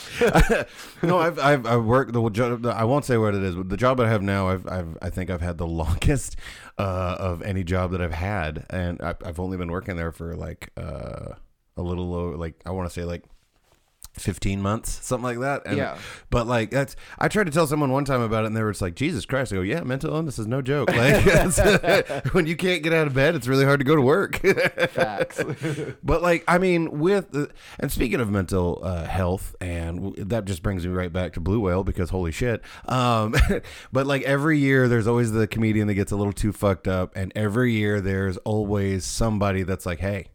no, 1.02 1.18
I've, 1.18 1.38
I've 1.38 1.66
I've 1.66 1.84
worked 1.84 2.12
the 2.12 2.28
job. 2.30 2.66
I 2.66 2.84
won't 2.84 3.04
say 3.04 3.16
what 3.16 3.34
it 3.34 3.42
is, 3.42 3.54
but 3.54 3.68
the 3.68 3.76
job 3.76 4.00
I 4.00 4.08
have 4.08 4.22
now, 4.22 4.48
I've, 4.48 4.66
I've 4.68 4.98
I 5.02 5.10
think 5.10 5.30
I've 5.30 5.40
had 5.40 5.58
the 5.58 5.66
longest 5.66 6.36
uh, 6.78 7.16
of 7.18 7.42
any 7.42 7.64
job 7.64 7.92
that 7.92 8.02
I've 8.02 8.12
had, 8.12 8.66
and 8.70 9.00
I've, 9.00 9.16
I've 9.24 9.40
only 9.40 9.56
been 9.56 9.70
working 9.70 9.96
there 9.96 10.12
for 10.12 10.36
like 10.36 10.70
uh, 10.76 11.34
a 11.76 11.82
little 11.82 12.08
low, 12.08 12.30
like 12.30 12.60
I 12.66 12.70
want 12.70 12.88
to 12.88 12.92
say 12.92 13.04
like 13.04 13.24
15 14.20 14.60
months, 14.62 15.04
something 15.04 15.24
like 15.24 15.40
that. 15.40 15.62
And, 15.66 15.76
Yeah. 15.76 15.98
But 16.30 16.46
like 16.46 16.70
that's, 16.70 16.96
I 17.18 17.28
tried 17.28 17.44
to 17.44 17.50
tell 17.50 17.66
someone 17.66 17.90
one 17.90 18.04
time 18.04 18.20
about 18.20 18.44
it, 18.44 18.48
and 18.48 18.56
they 18.56 18.62
were 18.62 18.70
just 18.70 18.82
like, 18.82 18.94
"Jesus 18.94 19.24
Christ!" 19.26 19.52
I 19.52 19.56
go, 19.56 19.62
"Yeah, 19.62 19.82
mental 19.82 20.14
illness 20.14 20.38
is 20.38 20.46
no 20.46 20.62
joke. 20.62 20.90
Like 20.90 21.24
when 22.32 22.46
you 22.46 22.56
can't 22.56 22.82
get 22.82 22.92
out 22.92 23.06
of 23.06 23.14
bed, 23.14 23.34
it's 23.34 23.48
really 23.48 23.64
hard 23.64 23.80
to 23.80 23.84
go 23.84 23.96
to 23.96 24.02
work." 24.02 24.36
Facts. 24.90 25.42
But 26.02 26.22
like, 26.22 26.44
I 26.46 26.58
mean, 26.58 26.98
with 27.00 27.30
the, 27.32 27.50
and 27.78 27.90
speaking 27.90 28.20
of 28.20 28.30
mental 28.30 28.80
uh, 28.82 29.04
health, 29.04 29.56
and 29.60 30.02
w- 30.04 30.24
that 30.24 30.44
just 30.44 30.62
brings 30.62 30.86
me 30.86 30.92
right 30.92 31.12
back 31.12 31.32
to 31.34 31.40
Blue 31.40 31.60
Whale 31.60 31.84
because 31.84 32.10
holy 32.10 32.32
shit. 32.32 32.62
Um, 32.86 33.34
but 33.92 34.06
like 34.06 34.22
every 34.22 34.58
year, 34.58 34.88
there's 34.88 35.06
always 35.06 35.32
the 35.32 35.46
comedian 35.46 35.88
that 35.88 35.94
gets 35.94 36.12
a 36.12 36.16
little 36.16 36.32
too 36.32 36.52
fucked 36.52 36.86
up, 36.88 37.12
and 37.16 37.32
every 37.34 37.72
year 37.72 38.00
there's 38.00 38.36
always 38.38 39.04
somebody 39.04 39.62
that's 39.62 39.86
like, 39.86 39.98
hey. 40.00 40.28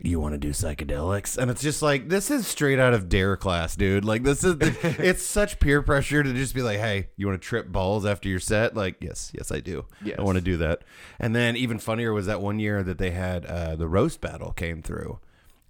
You 0.00 0.20
want 0.20 0.34
to 0.34 0.38
do 0.38 0.50
psychedelics, 0.50 1.38
and 1.38 1.50
it's 1.50 1.62
just 1.62 1.80
like 1.80 2.08
this 2.08 2.30
is 2.30 2.46
straight 2.46 2.78
out 2.78 2.94
of 2.94 3.08
Dare 3.08 3.36
class, 3.36 3.76
dude. 3.76 4.04
Like 4.04 4.22
this 4.22 4.42
is, 4.44 4.56
it's 4.60 5.22
such 5.24 5.60
peer 5.60 5.82
pressure 5.82 6.22
to 6.22 6.32
just 6.32 6.54
be 6.54 6.62
like, 6.62 6.78
"Hey, 6.78 7.08
you 7.16 7.26
want 7.26 7.40
to 7.40 7.46
trip 7.46 7.70
balls 7.70 8.04
after 8.04 8.28
your 8.28 8.40
set?" 8.40 8.74
Like, 8.74 8.96
yes, 9.00 9.30
yes, 9.34 9.52
I 9.52 9.60
do. 9.60 9.86
Yes. 10.04 10.18
I 10.18 10.22
want 10.22 10.36
to 10.36 10.42
do 10.42 10.56
that. 10.58 10.82
And 11.18 11.34
then 11.34 11.56
even 11.56 11.78
funnier 11.78 12.12
was 12.12 12.26
that 12.26 12.40
one 12.40 12.58
year 12.58 12.82
that 12.82 12.98
they 12.98 13.12
had 13.12 13.46
uh, 13.46 13.76
the 13.76 13.88
roast 13.88 14.20
battle 14.20 14.52
came 14.52 14.82
through, 14.82 15.20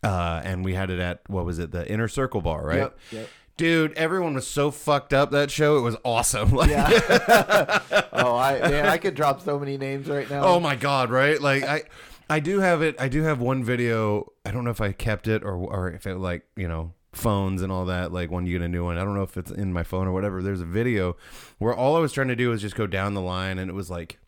uh, 0.03 0.41
and 0.45 0.65
we 0.65 0.75
had 0.75 0.91
it 0.91 0.99
at 0.99 1.21
what 1.29 1.45
was 1.45 1.59
it, 1.59 1.71
the 1.71 1.91
Inner 1.91 2.09
Circle 2.09 2.41
Bar, 2.41 2.67
right? 2.67 2.79
Yep, 2.79 2.99
yep. 3.13 3.29
Dude, 3.57 3.93
everyone 3.93 4.35
was 4.35 4.49
so 4.49 4.73
fucked 4.73 5.13
up 5.13 5.31
that 5.31 5.49
show. 5.49 5.79
It 5.79 5.83
was 5.83 5.97
awesome. 6.05 6.51
Like, 6.57 6.71
Yeah. 6.71 6.89
oh, 8.13 8.37
I 8.37 8.59
man, 8.59 8.87
I 8.87 8.99
could 8.99 9.15
drop 9.15 9.43
so 9.43 9.61
many 9.61 9.77
names 9.77 10.09
right 10.09 10.29
now. 10.29 10.43
Oh 10.45 10.59
my 10.59 10.75
god, 10.75 11.11
right? 11.11 11.41
Like 11.41 11.63
I 11.63 11.83
I 12.29 12.41
do 12.41 12.61
have 12.61 12.83
it. 12.83 12.97
I 12.99 13.09
do 13.09 13.23
have 13.23 13.41
one 13.41 13.63
video. 13.63 14.33
I 14.45 14.51
don't 14.51 14.65
know 14.65 14.71
if 14.71 14.81
I 14.81 14.93
kept 14.93 15.29
it 15.29 15.43
or 15.43 15.55
or 15.57 15.91
if 15.91 16.07
it 16.07 16.17
like, 16.17 16.47
you 16.57 16.69
know, 16.69 16.93
phones 17.13 17.63
and 17.63 17.71
all 17.71 17.85
that 17.87 18.13
like 18.13 18.31
when 18.31 18.47
you 18.47 18.59
get 18.59 18.65
a 18.65 18.69
new 18.69 18.85
one. 18.85 18.99
I 18.99 19.05
don't 19.05 19.15
know 19.15 19.23
if 19.23 19.37
it's 19.37 19.51
in 19.51 19.73
my 19.73 19.83
phone 19.83 20.07
or 20.07 20.13
whatever. 20.13 20.43
There's 20.43 20.61
a 20.61 20.67
video 20.67 21.17
where 21.59 21.75
all 21.75 21.97
I 21.97 22.01
was 22.01 22.13
trying 22.13 22.29
to 22.29 22.37
do 22.37 22.51
was 22.51 22.63
just 22.63 22.77
go 22.77 22.87
down 22.87 23.15
the 23.15 23.21
line 23.21 23.59
and 23.59 23.71
it 23.71 23.75
was 23.75 23.91
like 23.91 24.19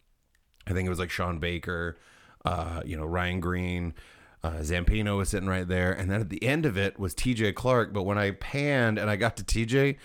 I 0.67 0.73
think 0.73 0.87
it 0.87 0.91
was 0.91 0.99
like 0.99 1.11
Sean 1.11 1.39
Baker, 1.39 1.97
uh, 2.45 2.83
you 2.85 2.97
know, 2.97 3.05
Ryan 3.05 3.41
Green, 3.41 3.95
uh, 4.43 4.59
Zampino 4.61 5.17
was 5.17 5.29
sitting 5.29 5.49
right 5.49 5.67
there, 5.67 5.93
and 5.93 6.11
then 6.11 6.21
at 6.21 6.29
the 6.29 6.43
end 6.43 6.67
of 6.67 6.77
it 6.77 6.99
was 6.99 7.15
T.J. 7.15 7.53
Clark. 7.53 7.93
But 7.93 8.03
when 8.03 8.19
I 8.19 8.33
panned 8.33 8.99
and 8.99 9.11
I 9.11 9.17
got 9.17 9.37
to 9.39 9.45
T.J., 9.45 9.97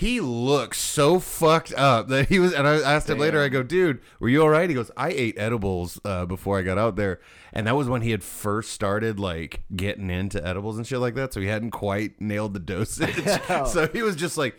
he 0.00 0.18
looked 0.18 0.76
so 0.76 1.18
fucked 1.18 1.74
up 1.74 2.08
that 2.08 2.30
he 2.30 2.38
was. 2.38 2.54
And 2.54 2.66
I 2.66 2.76
asked 2.76 3.10
him 3.10 3.18
later. 3.18 3.42
I 3.42 3.50
go, 3.50 3.62
"Dude, 3.62 4.00
were 4.18 4.30
you 4.30 4.40
all 4.40 4.48
right?" 4.48 4.68
He 4.68 4.74
goes, 4.74 4.90
"I 4.96 5.10
ate 5.10 5.38
edibles 5.38 6.00
uh, 6.06 6.24
before 6.24 6.58
I 6.58 6.62
got 6.62 6.78
out 6.78 6.96
there," 6.96 7.20
and 7.52 7.66
that 7.66 7.76
was 7.76 7.86
when 7.86 8.00
he 8.00 8.10
had 8.10 8.24
first 8.24 8.72
started 8.72 9.20
like 9.20 9.62
getting 9.76 10.08
into 10.08 10.42
edibles 10.44 10.78
and 10.78 10.86
shit 10.86 11.00
like 11.00 11.16
that. 11.16 11.34
So 11.34 11.42
he 11.42 11.48
hadn't 11.48 11.72
quite 11.72 12.18
nailed 12.18 12.54
the 12.54 12.60
dosage. 12.60 13.14
so 13.66 13.88
he 13.88 14.02
was 14.02 14.16
just 14.16 14.38
like. 14.38 14.58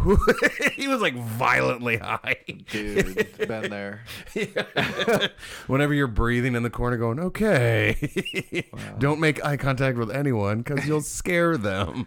he 0.74 0.88
was 0.88 1.00
like 1.00 1.14
violently 1.14 1.96
high. 1.98 2.36
dude, 2.70 3.36
been 3.48 3.70
there. 3.70 4.04
Whenever 5.66 5.94
you're 5.94 6.06
breathing 6.06 6.54
in 6.54 6.62
the 6.62 6.70
corner, 6.70 6.96
going, 6.96 7.20
okay, 7.20 8.66
don't 8.98 9.20
make 9.20 9.44
eye 9.44 9.56
contact 9.56 9.98
with 9.98 10.10
anyone 10.10 10.62
because 10.62 10.86
you'll 10.86 11.00
scare 11.00 11.56
them. 11.56 12.06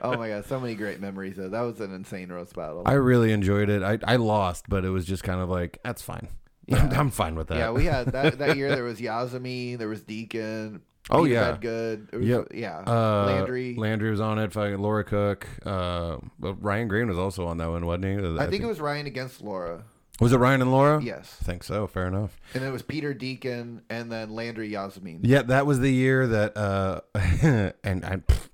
Oh 0.00 0.16
my 0.16 0.28
god, 0.28 0.44
so 0.46 0.60
many 0.60 0.74
great 0.74 1.00
memories. 1.00 1.36
Though 1.36 1.48
that 1.48 1.60
was 1.62 1.80
an 1.80 1.94
insane 1.94 2.30
roast 2.30 2.54
battle. 2.54 2.82
I 2.86 2.94
really 2.94 3.32
enjoyed 3.32 3.68
it. 3.68 3.82
I, 3.82 3.98
I 4.04 4.16
lost, 4.16 4.66
but 4.68 4.84
it 4.84 4.90
was 4.90 5.04
just 5.04 5.22
kind 5.22 5.40
of 5.40 5.48
like, 5.48 5.78
that's 5.82 6.02
fine. 6.02 6.28
I'm, 6.70 6.90
I'm 6.92 7.10
fine 7.10 7.34
with 7.34 7.48
that. 7.48 7.58
yeah, 7.58 7.70
we 7.70 7.86
had 7.86 8.08
that 8.12 8.38
that 8.38 8.56
year. 8.56 8.68
There 8.74 8.84
was 8.84 9.00
Yazami, 9.00 9.78
there 9.78 9.88
was 9.88 10.02
Deacon. 10.02 10.82
Oh, 11.10 11.22
Peter 11.24 11.34
yeah. 11.34 11.56
Bedgood. 11.56 12.12
Was, 12.14 12.26
Yep. 12.26 12.46
yeah. 12.54 12.78
Uh, 12.86 13.26
Landry. 13.26 13.74
Landry 13.76 14.10
was 14.10 14.20
on 14.20 14.38
it. 14.38 14.52
Fucking 14.52 14.78
Laura 14.78 15.04
Cook. 15.04 15.46
Uh, 15.64 16.18
but 16.38 16.54
Ryan 16.62 16.88
Green 16.88 17.08
was 17.08 17.18
also 17.18 17.46
on 17.46 17.56
that 17.58 17.70
one, 17.70 17.86
wasn't 17.86 18.04
he? 18.04 18.38
I 18.42 18.46
think 18.48 18.62
it 18.62 18.66
was 18.66 18.80
Ryan 18.80 19.06
against 19.06 19.40
Laura. 19.40 19.84
Was 20.20 20.32
it 20.32 20.38
Ryan 20.38 20.62
and 20.62 20.72
Laura? 20.72 21.00
Yes, 21.00 21.36
I 21.40 21.44
think 21.44 21.62
so. 21.62 21.86
Fair 21.86 22.08
enough. 22.08 22.40
and 22.52 22.64
it 22.64 22.70
was 22.72 22.82
Peter 22.82 23.14
Deacon 23.14 23.82
and 23.88 24.10
then 24.10 24.30
Landry 24.34 24.68
Yazmin. 24.70 25.20
Yeah, 25.22 25.42
that 25.42 25.64
was 25.64 25.78
the 25.78 25.92
year 25.92 26.26
that 26.26 26.56
uh 26.56 27.00
and 27.84 28.04
I 28.04 28.16
pff, 28.16 28.48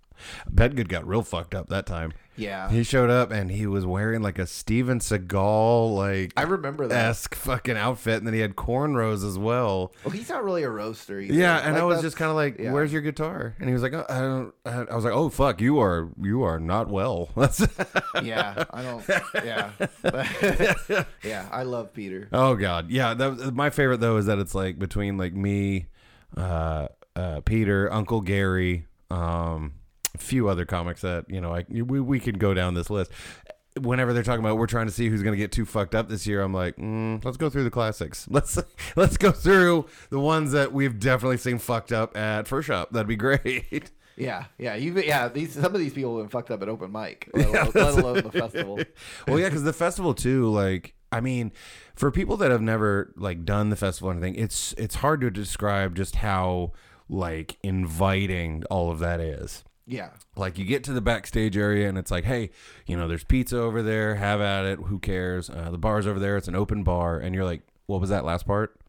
Bedgood 0.53 0.89
got 0.89 1.07
real 1.07 1.23
fucked 1.23 1.55
up 1.55 1.69
that 1.69 1.87
time. 1.87 2.13
Yeah, 2.37 2.69
He 2.69 2.83
showed 2.83 3.11
up 3.11 3.31
and 3.31 3.49
he 3.49 3.65
was 3.69 3.87
wearing 3.87 4.21
like 4.21 4.41
a 4.41 4.47
Steven 4.49 4.99
Seagal 4.99 5.95
like 5.95 6.33
I 6.37 6.43
remember 6.43 6.89
that. 6.89 7.11
esque 7.11 7.37
fucking 7.37 7.77
outfit, 7.77 8.15
and 8.19 8.27
then 8.27 8.35
he 8.35 8.41
had 8.41 8.57
cornrows 8.57 9.25
as 9.25 9.39
well. 9.39 9.93
Well, 10.05 10.11
he's 10.11 10.29
not 10.29 10.43
really 10.43 10.65
a 10.65 10.69
roaster. 10.69 11.21
Either. 11.21 11.33
Yeah, 11.33 11.59
and 11.59 11.75
Like, 11.75 11.83
I 11.83 11.85
was 11.85 12.01
just 12.03 12.17
kind 12.17 12.31
of 12.31 12.35
like, 12.35 12.59
yeah. 12.59 12.73
"Where's 12.73 12.93
your 12.93 13.03
guitar?" 13.03 13.55
And 13.61 13.69
he 13.69 13.73
was 13.73 13.83
like, 13.85 13.93
oh, 13.93 14.05
"I 14.09 14.19
don't." 14.21 14.53
I 14.67 14.93
I 14.93 14.97
was 14.97 15.05
like, 15.05 15.15
"Oh 15.15 15.29
fuck, 15.29 15.61
you 15.61 15.79
are 15.79 16.09
you 16.21 16.43
are 16.43 16.59
not 16.59 16.89
well." 16.89 17.29
Yeah, 18.23 18.65
I 18.73 18.83
don't. 18.83 19.05
Yeah, 19.45 19.71
yeah, 21.23 21.49
I 21.53 21.63
love 21.63 21.93
Peter. 21.93 22.29
oh 22.33 22.55
god, 22.57 22.91
yeah. 22.91 23.15
That 23.15 23.55
my 23.55 23.71
favorite 23.71 24.01
though 24.01 24.17
is 24.17 24.27
that 24.27 24.39
it's 24.39 24.55
like 24.57 24.79
between 24.79 25.17
like 25.19 25.35
me, 25.35 25.87
uh, 26.37 26.89
uh, 27.17 27.41
Peter, 27.43 27.93
Uncle 27.93 28.21
Gary, 28.21 28.87
um, 29.11 29.75
few 30.17 30.49
other 30.49 30.65
comics 30.65 31.01
that 31.03 31.25
you 31.29 31.41
know 31.41 31.55
I 31.55 31.65
we 31.69 32.01
we 32.01 32.21
could 32.21 32.39
go 32.39 32.55
down 32.55 32.75
this 32.75 32.91
list. 32.91 33.11
Whenever 33.81 34.13
they're 34.13 34.23
talking 34.23 34.45
about 34.45 34.57
we're 34.57 34.69
trying 34.69 34.87
to 34.87 34.93
see 34.93 35.09
who's 35.09 35.23
gonna 35.23 35.37
get 35.37 35.51
too 35.51 35.65
fucked 35.65 35.95
up 35.95 36.09
this 36.09 36.27
year, 36.27 36.43
I'm 36.43 36.55
like, 36.55 36.77
mm, 36.77 37.25
let's 37.25 37.37
go 37.37 37.51
through 37.51 37.65
the 37.65 37.71
classics. 37.71 38.27
Let's 38.31 38.59
let's 38.95 39.17
go 39.17 39.33
through 39.33 39.87
the 40.11 40.21
ones 40.21 40.53
that 40.53 40.73
we've 40.73 40.99
definitely 40.99 41.39
seen 41.39 41.59
fucked 41.59 41.91
up 41.91 42.17
at 42.17 42.47
First 42.47 42.69
Shop. 42.69 42.91
That'd 42.93 43.09
be 43.09 43.17
great. 43.17 43.91
Yeah, 44.17 44.45
yeah, 44.59 44.77
you. 44.77 44.97
Yeah, 45.01 45.27
these 45.29 45.55
some 45.55 45.75
of 45.75 45.81
these 45.81 45.93
people 45.93 46.17
have 46.17 46.27
been 46.27 46.31
fucked 46.31 46.53
up 46.53 46.63
at 46.63 46.69
open 46.69 46.93
mic, 46.93 47.29
let 47.35 47.49
alone, 47.49 47.71
let 47.75 47.95
alone 47.99 48.15
the 48.23 48.31
festival. 48.31 48.79
well, 49.27 49.41
yeah, 49.41 49.47
because 49.49 49.65
the 49.65 49.73
festival 49.73 50.15
too. 50.15 50.49
Like, 50.51 50.95
I 51.11 51.21
mean, 51.21 51.51
for 51.97 52.13
people 52.13 52.37
that 52.37 52.53
have 52.53 52.63
never 52.63 53.13
like 53.17 53.45
done 53.45 53.71
the 53.71 53.77
festival 53.77 54.11
or 54.11 54.13
anything, 54.13 54.37
it's 54.37 54.73
it's 54.79 54.97
hard 54.97 55.21
to 55.23 55.33
describe 55.33 55.97
just 55.97 56.17
how 56.17 56.73
like 57.09 57.57
inviting 57.65 58.63
all 58.71 58.93
of 58.93 59.01
that 59.01 59.19
is. 59.21 59.65
Yeah, 59.87 60.11
Like 60.37 60.57
you 60.59 60.65
get 60.65 60.83
to 60.85 60.93
the 60.93 61.01
backstage 61.03 61.57
area 61.59 61.89
and 61.89 61.99
it's 61.99 62.11
like, 62.11 62.25
hey, 62.25 62.51
you 62.87 62.97
know, 62.97 63.07
there's 63.07 63.25
pizza 63.25 63.59
over 63.61 63.83
there. 63.83 64.15
Have 64.15 64.41
at 64.41 64.65
it. 64.65 64.79
Who 64.79 64.99
cares? 64.99 65.51
Uh, 65.51 65.69
the 65.71 65.77
bar's 65.79 66.07
over 66.07 66.19
there. 66.19 66.37
It's 66.39 66.49
an 66.49 66.55
open 66.57 66.83
bar, 66.85 67.19
and 67.19 67.35
you're 67.35 67.45
like, 67.45 67.63
what 67.87 68.01
was 68.01 68.09
that 68.11 68.25
last 68.25 68.47
part? 68.47 68.81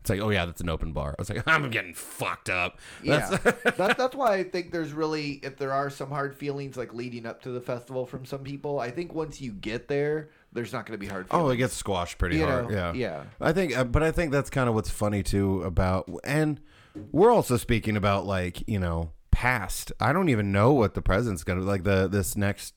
It's 0.00 0.10
like, 0.10 0.20
oh 0.20 0.28
yeah, 0.30 0.44
that's 0.46 0.60
an 0.60 0.68
open 0.68 0.92
bar. 0.92 1.10
I 1.10 1.14
was 1.18 1.30
like, 1.30 1.42
I'm 1.48 1.70
getting 1.70 1.94
fucked 1.94 2.50
up. 2.50 2.78
yeah. 3.02 3.30
That's- 3.30 3.74
that, 3.78 3.96
that's 3.98 4.14
why 4.14 4.34
I 4.34 4.44
think 4.44 4.70
there's 4.70 4.92
really, 4.92 5.40
if 5.42 5.56
there 5.56 5.72
are 5.72 5.88
some 5.90 6.10
hard 6.10 6.36
feelings 6.36 6.76
like 6.76 6.92
leading 6.94 7.24
up 7.26 7.42
to 7.42 7.50
the 7.50 7.60
festival 7.60 8.04
from 8.06 8.24
some 8.24 8.40
people, 8.44 8.78
I 8.78 8.90
think 8.90 9.12
once 9.14 9.40
you 9.40 9.50
get 9.50 9.88
there, 9.88 10.28
there's 10.52 10.72
not 10.72 10.84
going 10.86 10.92
to 11.00 11.04
be 11.04 11.10
hard. 11.10 11.28
Feelings. 11.30 11.46
Oh, 11.46 11.50
it 11.50 11.56
gets 11.56 11.74
squashed 11.74 12.18
pretty 12.18 12.36
You 12.36 12.46
hard. 12.46 12.68
know, 12.70 12.76
yeah. 12.76 12.92
yeah. 12.92 13.24
I 13.40 13.52
think, 13.52 13.76
uh, 13.76 13.82
but 13.84 14.02
I 14.04 14.12
think 14.12 14.30
that's 14.30 14.50
kind 14.50 14.68
of 14.68 14.74
what's 14.76 14.90
funny 14.90 15.22
too 15.24 15.62
about, 15.62 16.08
and 16.22 16.60
we're 17.10 17.32
also 17.32 17.56
speaking 17.56 17.96
about 17.96 18.24
like 18.24 18.62
you 18.68 18.78
know 18.78 19.10
past. 19.34 19.92
I 20.00 20.12
don't 20.12 20.28
even 20.28 20.52
know 20.52 20.72
what 20.72 20.94
the 20.94 21.02
present's 21.02 21.44
gonna 21.44 21.62
like. 21.62 21.82
The 21.82 22.08
this 22.08 22.36
next 22.36 22.74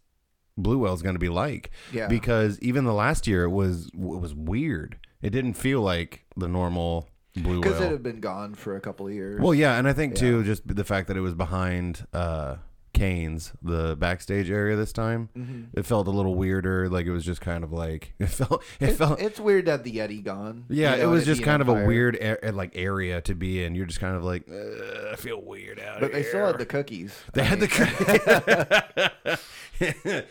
Blue 0.58 0.80
Whale's 0.80 1.04
gonna 1.04 1.20
be 1.20 1.30
like. 1.30 1.70
Yeah. 1.94 2.08
Because 2.08 2.60
even 2.60 2.84
the 2.84 2.94
last 2.94 3.28
year 3.28 3.44
it 3.44 3.52
was 3.52 3.88
it 3.88 3.96
was 3.96 4.34
weird. 4.34 4.98
It 5.22 5.30
didn't 5.30 5.54
feel 5.54 5.82
like 5.82 6.26
the 6.36 6.48
normal 6.48 7.10
Blue 7.36 7.62
Whale 7.62 7.62
because 7.62 7.82
it 7.82 7.92
had 7.92 8.04
been 8.04 8.20
gone 8.20 8.56
for 8.56 8.76
a 8.76 8.82
couple 8.82 9.08
of 9.08 9.14
years. 9.14 9.40
Well, 9.40 9.54
yeah, 9.54 9.78
and 9.78 9.88
I 9.88 9.94
think 9.94 10.16
too 10.16 10.44
just 10.44 10.68
the 10.68 10.84
fact 10.84 11.08
that 11.08 11.18
it 11.18 11.22
was 11.22 11.36
behind 11.36 12.06
uh 12.12 12.56
Cain's, 12.98 13.54
the 13.62 13.96
backstage 13.96 14.50
area 14.50 14.75
this 14.75 14.92
time. 14.92 15.30
Mm-hmm. 15.38 15.77
It 15.80 15.86
felt 15.86 16.08
a 16.08 16.12
little 16.12 16.36
weirder. 16.36 16.89
Like 16.89 17.06
it 17.06 17.12
was 17.12 17.24
just 17.25 17.42
kind 17.42 17.63
of 17.63 17.72
like 17.72 18.13
it 18.20 18.27
felt. 18.27 18.63
It 18.80 18.89
it's, 18.89 18.98
felt. 18.98 19.20
it's 19.22 19.39
weird 19.39 19.66
to 19.66 19.72
have 19.72 19.84
the 19.84 19.92
Yeti 19.92 20.24
gone. 20.24 20.66
Yeah, 20.70 20.96
you 20.96 21.01
it 21.01 21.04
know, 21.06 21.10
was 21.12 21.25
just 21.25 21.44
kind 21.44 21.62
an 21.62 21.70
of 21.70 21.77
a 21.84 21.86
weird 21.86 22.16
a- 22.16 22.51
like 22.51 22.72
area 22.75 23.22
to 23.22 23.36
be 23.36 23.63
in. 23.63 23.75
You're 23.75 23.86
just 23.86 24.00
kind 24.00 24.16
of 24.16 24.24
like, 24.24 24.50
I 24.50 25.16
feel 25.16 25.42
weird 25.42 25.80
out 25.80 26.00
But 26.01 26.12
they 26.12 26.24
still 26.24 26.48
had 26.48 26.58
the 26.58 26.66
cookies. 26.66 27.16
They 27.34 27.42
I 27.42 27.46
had 27.46 27.60
mean, 27.60 27.70
the. 29.80 30.27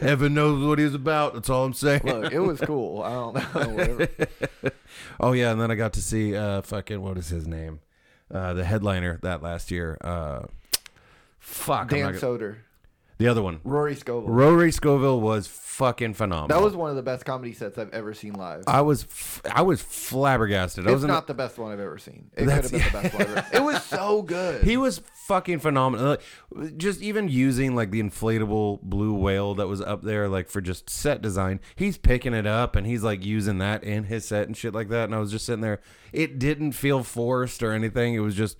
Evan 0.00 0.34
knows 0.34 0.64
what 0.66 0.78
he's 0.78 0.94
about. 0.94 1.34
That's 1.34 1.50
all 1.50 1.64
I'm 1.64 1.72
saying. 1.74 2.02
Look, 2.04 2.32
it 2.32 2.40
was 2.40 2.60
cool. 2.60 3.02
I 3.02 3.10
don't 3.12 3.34
know. 3.34 3.68
Whatever. 3.74 4.08
Oh 5.20 5.32
yeah, 5.32 5.52
and 5.52 5.60
then 5.60 5.70
I 5.70 5.74
got 5.74 5.92
to 5.94 6.02
see 6.02 6.36
uh 6.36 6.60
fucking 6.62 7.00
what 7.00 7.16
is 7.16 7.28
his 7.28 7.46
name, 7.46 7.80
uh 8.32 8.52
the 8.54 8.64
headliner 8.64 9.18
that 9.22 9.42
last 9.42 9.70
year. 9.70 9.96
Uh, 10.00 10.42
fuck, 11.52 11.82
I'm 11.82 11.88
Dan 11.88 12.12
not 12.12 12.20
gonna- 12.20 12.38
Soder. 12.38 12.56
The 13.18 13.28
other 13.28 13.42
one. 13.42 13.60
Rory 13.62 13.94
Scovel. 13.94 14.28
Rory 14.28 14.72
Scovel 14.72 15.20
was 15.20 15.46
fucking 15.46 16.14
phenomenal. 16.14 16.48
that 16.58 16.64
was 16.64 16.74
one 16.74 16.90
of 16.90 16.96
the 16.96 17.02
best 17.04 17.24
comedy 17.24 17.52
sets 17.52 17.78
I've 17.78 17.90
ever 17.90 18.14
seen 18.14 18.32
live. 18.32 18.64
I 18.66 18.80
was 18.80 19.04
f- 19.04 19.42
I 19.48 19.62
was 19.62 19.80
flabbergasted. 19.80 20.86
I 20.86 20.90
it's 20.90 20.94
was 20.94 21.04
in 21.04 21.08
not 21.08 21.28
the 21.28 21.34
best 21.34 21.56
one 21.56 21.70
I've 21.70 21.78
ever 21.78 21.98
seen. 21.98 22.30
It 22.36 22.46
could 22.46 22.48
have 22.50 22.70
been 22.72 22.80
the 22.82 22.90
best 22.90 23.14
one 23.14 23.22
ever. 23.22 23.46
It 23.52 23.62
was 23.62 23.84
so 23.84 24.22
good. 24.22 24.64
He 24.64 24.76
was 24.76 25.02
fucking 25.26 25.60
phenomenal. 25.60 26.16
Like, 26.50 26.76
just 26.76 27.00
even 27.00 27.28
using 27.28 27.76
like 27.76 27.92
the 27.92 28.02
inflatable 28.02 28.82
blue 28.82 29.14
whale 29.14 29.54
that 29.54 29.68
was 29.68 29.80
up 29.80 30.02
there, 30.02 30.28
like 30.28 30.48
for 30.48 30.60
just 30.60 30.90
set 30.90 31.22
design, 31.22 31.60
he's 31.76 31.98
picking 31.98 32.34
it 32.34 32.46
up 32.46 32.74
and 32.74 32.88
he's 32.88 33.04
like 33.04 33.24
using 33.24 33.58
that 33.58 33.84
in 33.84 34.04
his 34.04 34.24
set 34.26 34.48
and 34.48 34.56
shit 34.56 34.74
like 34.74 34.88
that. 34.88 35.04
And 35.04 35.14
I 35.14 35.18
was 35.18 35.30
just 35.30 35.46
sitting 35.46 35.62
there. 35.62 35.80
It 36.12 36.40
didn't 36.40 36.72
feel 36.72 37.04
forced 37.04 37.62
or 37.62 37.70
anything. 37.72 38.14
It 38.14 38.20
was 38.20 38.34
just 38.34 38.58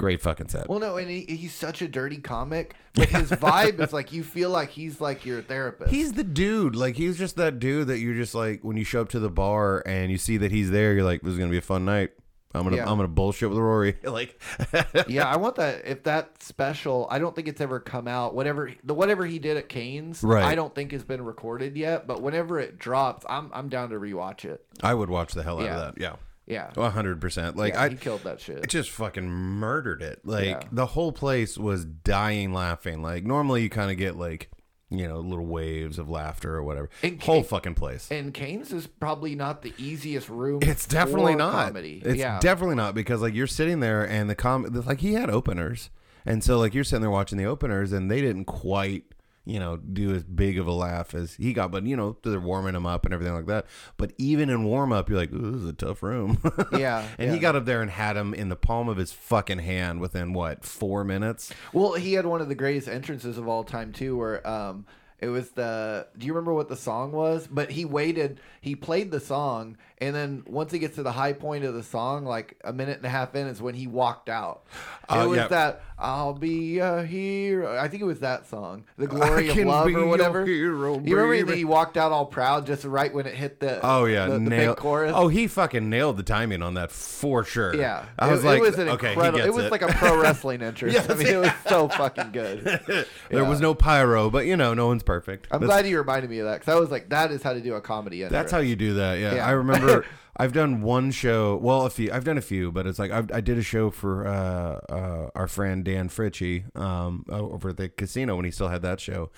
great 0.00 0.20
fucking 0.22 0.48
set. 0.48 0.68
well, 0.68 0.78
no, 0.80 0.96
and 0.96 1.08
he, 1.10 1.22
he's 1.28 1.54
such 1.54 1.82
a 1.82 1.88
dirty 1.88 2.16
comic, 2.18 2.74
but 2.94 3.08
his 3.08 3.30
vibe 3.30 3.80
is 3.80 3.92
like 3.92 4.12
you 4.12 4.22
feel 4.24 4.50
like 4.50 4.70
he's 4.70 5.00
like 5.00 5.24
your 5.24 5.42
therapist. 5.42 5.90
He's 5.92 6.12
the 6.14 6.24
dude. 6.24 6.74
Like 6.74 6.96
he's 6.96 7.16
just 7.18 7.36
that 7.36 7.58
dude 7.58 7.86
that 7.88 7.98
you're 7.98 8.14
just 8.14 8.34
like 8.34 8.64
when 8.64 8.76
you 8.76 8.84
show 8.84 9.00
up 9.02 9.10
to 9.10 9.20
the 9.20 9.30
bar 9.30 9.82
and 9.86 10.10
you 10.10 10.18
see 10.18 10.36
that 10.38 10.50
he's 10.50 10.70
there, 10.70 10.94
you're 10.94 11.04
like, 11.04 11.22
this 11.22 11.32
is 11.32 11.38
gonna 11.38 11.50
be 11.50 11.58
a 11.58 11.62
fun 11.62 11.84
night. 11.84 12.10
I'm 12.52 12.64
gonna 12.64 12.76
Yeah. 12.76 12.90
I'm 12.90 12.96
gonna 12.96 13.06
bullshit 13.06 13.48
with 13.48 13.58
Rory. 13.58 13.96
like 14.02 14.40
yeah, 15.06 15.24
I 15.28 15.36
want 15.36 15.54
that. 15.56 15.82
If 15.86 16.02
that 16.02 16.42
special, 16.42 17.06
I 17.08 17.20
don't 17.20 17.36
think 17.36 17.46
it's 17.46 17.60
ever 17.60 17.78
come 17.78 18.08
out. 18.08 18.34
Whatever 18.34 18.72
the 18.82 18.92
whatever 18.92 19.24
he 19.24 19.38
did 19.38 19.56
at 19.56 19.68
Cain's, 19.68 20.24
Right. 20.24 20.42
I 20.42 20.56
don't 20.56 20.74
think 20.74 20.90
has 20.90 21.04
been 21.04 21.22
recorded 21.24 21.76
yet. 21.76 22.08
But 22.08 22.22
whenever 22.22 22.58
it 22.58 22.76
drops, 22.78 23.24
I'm 23.28 23.50
I'm 23.54 23.68
down 23.68 23.90
to 23.90 23.96
rewatch 24.00 24.44
it. 24.44 24.64
I 24.82 24.94
would 24.94 25.10
watch 25.10 25.32
the 25.32 25.44
hell 25.44 25.58
out 25.60 25.64
Yeah. 25.64 25.78
of 25.78 25.94
that. 25.94 26.00
Yeah. 26.02 26.16
Yeah, 26.50 26.70
oh, 26.76 26.88
hundred 26.90 27.20
percent. 27.20 27.56
Like 27.56 27.74
yeah, 27.74 27.82
I 27.82 27.88
he 27.90 27.96
killed 27.96 28.24
that 28.24 28.40
shit. 28.40 28.58
it 28.58 28.68
just 28.68 28.90
fucking 28.90 29.28
murdered 29.28 30.02
it. 30.02 30.20
Like 30.24 30.44
Yeah. 30.46 30.60
the 30.72 30.86
whole 30.86 31.12
place 31.12 31.56
was 31.56 31.84
dying 31.84 32.52
laughing. 32.52 33.02
Like 33.02 33.24
normally 33.24 33.62
you 33.62 33.70
kind 33.70 33.90
of 33.90 33.96
get 33.96 34.16
like 34.16 34.50
you 34.90 35.06
know 35.06 35.20
little 35.20 35.46
waves 35.46 35.98
of 35.98 36.08
laughter 36.08 36.54
or 36.56 36.62
whatever. 36.64 36.90
And- 37.02 37.22
whole 37.22 37.42
fucking 37.44 37.74
place. 37.76 38.08
And 38.10 38.34
Cain's 38.34 38.72
is 38.72 38.86
probably 38.88 39.34
not 39.36 39.62
the 39.62 39.72
easiest 39.78 40.28
room. 40.28 40.58
It's 40.62 40.86
definitely 40.86 41.36
not. 41.36 41.66
comedy. 41.66 42.02
It's 42.04 42.18
yeah. 42.18 42.40
definitely 42.40 42.74
not 42.76 42.94
because 42.94 43.22
like 43.22 43.34
you're 43.34 43.46
sitting 43.46 43.80
there 43.80 44.02
and 44.06 44.28
the 44.28 44.34
com 44.34 44.64
like 44.86 45.00
he 45.00 45.12
had 45.14 45.30
openers, 45.30 45.90
and 46.26 46.42
so 46.42 46.58
like 46.58 46.74
you're 46.74 46.82
sitting 46.84 47.02
there 47.02 47.10
watching 47.10 47.38
the 47.38 47.44
openers 47.46 47.92
and 47.92 48.10
they 48.10 48.20
didn't 48.20 48.46
quite 48.46 49.04
you 49.44 49.58
know 49.58 49.76
do 49.76 50.14
as 50.14 50.24
big 50.24 50.58
of 50.58 50.66
a 50.66 50.72
laugh 50.72 51.14
as 51.14 51.34
he 51.34 51.52
got, 51.52 51.70
but 51.70 51.84
you 51.86 51.96
know 51.96 52.16
they're 52.22 52.40
warming 52.40 52.74
him 52.74 52.86
up 52.86 53.04
and 53.04 53.14
everything 53.14 53.34
like 53.34 53.46
that. 53.46 53.66
But 53.96 54.12
even 54.18 54.50
in 54.50 54.64
warm 54.64 54.92
up, 54.92 55.08
you're 55.08 55.18
like, 55.18 55.32
Ooh, 55.32 55.52
this 55.52 55.62
is 55.62 55.68
a 55.68 55.72
tough 55.72 56.02
room. 56.02 56.38
Yeah, 56.72 57.06
and 57.18 57.32
he 57.32 57.38
got 57.38 57.56
up 57.56 57.64
there 57.64 57.82
and 57.82 57.90
had 57.90 58.16
him 58.16 58.32
in 58.32 58.48
the 58.48 58.56
palm 58.56 58.88
of 58.88 58.96
his 58.96 59.12
fucking 59.12 59.58
hand 59.58 60.00
within 60.00 60.32
what 60.32 60.64
four 60.64 61.04
minutes. 61.04 61.52
Well, 61.72 61.94
he 61.94 62.12
had 62.14 62.26
one 62.26 62.40
of 62.40 62.48
the 62.48 62.54
greatest 62.54 62.88
entrances 62.88 63.38
of 63.38 63.48
all 63.48 63.64
time 63.64 63.92
too, 63.92 64.16
where 64.16 64.46
um, 64.46 64.86
it 65.18 65.28
was 65.28 65.50
the. 65.50 66.06
Do 66.16 66.26
you 66.26 66.32
remember 66.32 66.54
what 66.54 66.68
the 66.68 66.76
song 66.76 67.12
was? 67.12 67.46
But 67.46 67.70
he 67.72 67.84
waited. 67.84 68.40
He 68.60 68.74
played 68.74 69.10
the 69.10 69.20
song, 69.20 69.76
and 70.00 70.14
then 70.14 70.42
once 70.46 70.72
he 70.72 70.78
gets 70.78 70.96
to 70.96 71.02
the 71.02 71.12
high 71.12 71.32
point 71.32 71.64
of 71.64 71.74
the 71.74 71.82
song, 71.82 72.24
like 72.24 72.56
a 72.64 72.72
minute 72.72 72.96
and 72.98 73.06
a 73.06 73.10
half 73.10 73.34
in, 73.34 73.46
is 73.46 73.60
when 73.60 73.74
he 73.74 73.86
walked 73.86 74.28
out. 74.28 74.62
Uh, 75.08 75.14
it 75.14 75.22
Oh, 75.24 75.28
was 75.28 75.36
yeah. 75.38 75.48
that 75.48 75.82
"I'll 75.98 76.32
be 76.34 76.78
a 76.78 77.02
hero." 77.04 77.76
I 77.78 77.88
think 77.88 78.02
it 78.02 78.06
was 78.06 78.20
that 78.20 78.46
song, 78.46 78.84
"The 78.96 79.06
Glory 79.06 79.48
of 79.48 79.56
Love" 79.56 79.88
or 79.94 80.06
whatever. 80.06 80.46
hero, 80.46 80.98
you 81.00 81.16
remember 81.16 81.50
that 81.50 81.56
he 81.58 81.64
walked 81.64 81.96
out 81.96 82.12
all 82.12 82.26
proud 82.26 82.66
just 82.66 82.84
right 82.84 83.12
when 83.12 83.26
it 83.26 83.34
hit 83.34 83.60
the 83.60 83.80
Oh 83.84 84.04
yeah, 84.06 84.26
the, 84.26 84.38
the 84.38 84.50
big 84.50 84.76
chorus. 84.76 85.12
Oh, 85.14 85.28
he 85.28 85.46
fucking 85.46 85.90
nailed 85.90 86.16
the 86.16 86.22
timing 86.22 86.62
on 86.62 86.74
that 86.74 86.90
for 86.92 87.44
sure. 87.44 87.74
Yeah, 87.76 88.04
I 88.18 88.28
it, 88.28 88.32
was 88.32 88.44
like, 88.44 88.58
it 88.58 88.62
was 88.62 88.78
an 88.78 88.88
okay, 88.90 89.12
incredible. 89.12 89.40
It 89.44 89.52
was 89.52 89.70
like 89.70 89.82
a 89.82 89.88
pro 89.88 90.20
wrestling 90.20 90.62
entrance. 90.70 90.94
Yes, 90.94 91.10
I 91.10 91.14
mean, 91.14 91.26
it 91.26 91.36
was 91.40 91.50
so 91.68 91.88
fucking 91.88 92.30
good. 92.32 92.64
there 92.86 93.04
Yeah. 93.30 93.48
was 93.48 93.60
no 93.60 93.74
pyro, 93.74 94.30
but 94.30 94.46
you 94.46 94.56
know, 94.56 94.74
no 94.74 94.86
one's 94.86 95.02
perfect. 95.02 95.48
I'm 95.50 95.60
That's- 95.60 95.80
glad 95.82 95.90
you 95.90 95.98
reminded 95.98 96.30
me 96.30 96.38
of 96.38 96.46
that 96.46 96.60
because 96.60 96.74
I 96.74 96.78
was 96.78 96.90
like, 96.90 97.08
that 97.10 97.30
is 97.32 97.42
how 97.42 97.52
to 97.52 97.60
do 97.60 97.74
a 97.74 97.80
comedy. 97.80 98.22
That's 98.22 98.52
how 98.52 98.58
you 98.58 98.76
do 98.76 98.94
that. 98.94 99.18
Yeah, 99.18 99.34
Yeah. 99.36 99.46
I 99.46 99.50
remember. 99.52 99.89
I've 100.36 100.52
done 100.52 100.80
one 100.80 101.10
show. 101.10 101.56
Well, 101.56 101.84
a 101.84 101.90
few. 101.90 102.10
I've 102.10 102.24
done 102.24 102.38
a 102.38 102.42
few, 102.42 102.72
but 102.72 102.86
it's 102.86 102.98
like 102.98 103.10
I've, 103.10 103.30
I 103.30 103.40
did 103.40 103.58
a 103.58 103.62
show 103.62 103.90
for 103.90 104.26
uh, 104.26 104.80
uh, 104.88 105.30
our 105.34 105.46
friend 105.46 105.84
Dan 105.84 106.08
Fritchie 106.08 106.64
um, 106.74 107.24
over 107.28 107.70
at 107.70 107.76
the 107.76 107.88
casino 107.88 108.36
when 108.36 108.44
he 108.44 108.50
still 108.50 108.68
had 108.68 108.82
that 108.82 109.00
show, 109.00 109.30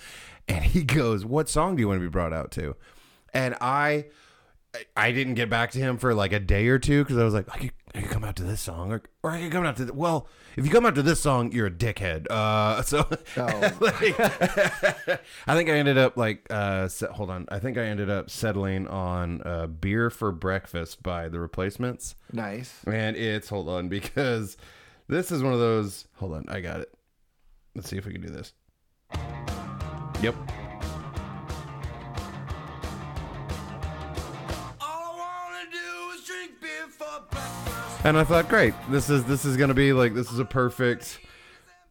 and 0.47 0.63
he 0.63 0.83
goes, 0.83 1.25
"What 1.25 1.49
song 1.49 1.75
do 1.75 1.81
you 1.81 1.87
want 1.87 1.99
to 1.99 2.05
be 2.05 2.09
brought 2.09 2.31
out 2.31 2.51
to?" 2.51 2.75
And 3.33 3.55
I, 3.59 4.05
I 4.97 5.11
didn't 5.11 5.35
get 5.35 5.49
back 5.49 5.71
to 5.71 5.79
him 5.79 5.97
for 5.97 6.13
like 6.15 6.33
a 6.33 6.39
day 6.39 6.67
or 6.67 6.79
two 6.79 7.03
because 7.03 7.17
I 7.17 7.23
was 7.23 7.33
like, 7.33 7.47
I 7.53 7.57
could, 7.59 7.71
I 7.93 8.01
could 8.01 8.09
come 8.09 8.23
out 8.23 8.35
to 8.37 8.43
this 8.43 8.59
song, 8.59 8.91
or, 8.91 9.03
or 9.21 9.29
I 9.31 9.39
could 9.41 9.51
come 9.51 9.65
out 9.65 9.77
to. 9.77 9.85
The, 9.85 9.93
well, 9.93 10.27
if 10.57 10.65
you 10.65 10.71
come 10.71 10.85
out 10.85 10.95
to 10.95 11.03
this 11.03 11.21
song, 11.21 11.51
you're 11.51 11.67
a 11.67 11.71
dickhead. 11.71 12.25
Uh, 12.29 12.81
so 12.83 13.07
Oh. 13.37 13.71
like, 13.79 14.19
I 15.47 15.55
think 15.55 15.69
I 15.69 15.73
ended 15.73 15.97
up 15.99 16.17
like, 16.17 16.47
uh, 16.49 16.89
hold 17.11 17.29
on, 17.29 17.45
I 17.49 17.59
think 17.59 17.77
I 17.77 17.83
ended 17.83 18.09
up 18.09 18.29
settling 18.31 18.87
on 18.87 19.41
uh, 19.45 19.67
"Beer 19.67 20.09
for 20.09 20.31
Breakfast" 20.31 21.03
by 21.03 21.29
The 21.29 21.39
Replacements, 21.39 22.15
nice. 22.31 22.73
and 22.87 23.15
it's 23.15 23.49
hold 23.49 23.69
on 23.69 23.89
because 23.89 24.57
this 25.07 25.31
is 25.31 25.43
one 25.43 25.53
of 25.53 25.59
those. 25.59 26.07
Hold 26.15 26.33
on, 26.33 26.45
I 26.47 26.61
got 26.61 26.79
it. 26.79 26.91
Let's 27.75 27.89
see 27.89 27.97
if 27.97 28.05
we 28.07 28.11
can 28.13 28.21
do 28.21 28.29
this. 28.29 28.53
Yep. 30.21 30.35
And 38.03 38.17
I 38.17 38.25
thought, 38.25 38.49
great, 38.49 38.73
this 38.89 39.09
is 39.09 39.23
this 39.23 39.45
is 39.45 39.55
gonna 39.55 39.73
be 39.73 39.93
like 39.93 40.13
this 40.13 40.31
is 40.31 40.39
a 40.39 40.45
perfect. 40.45 41.19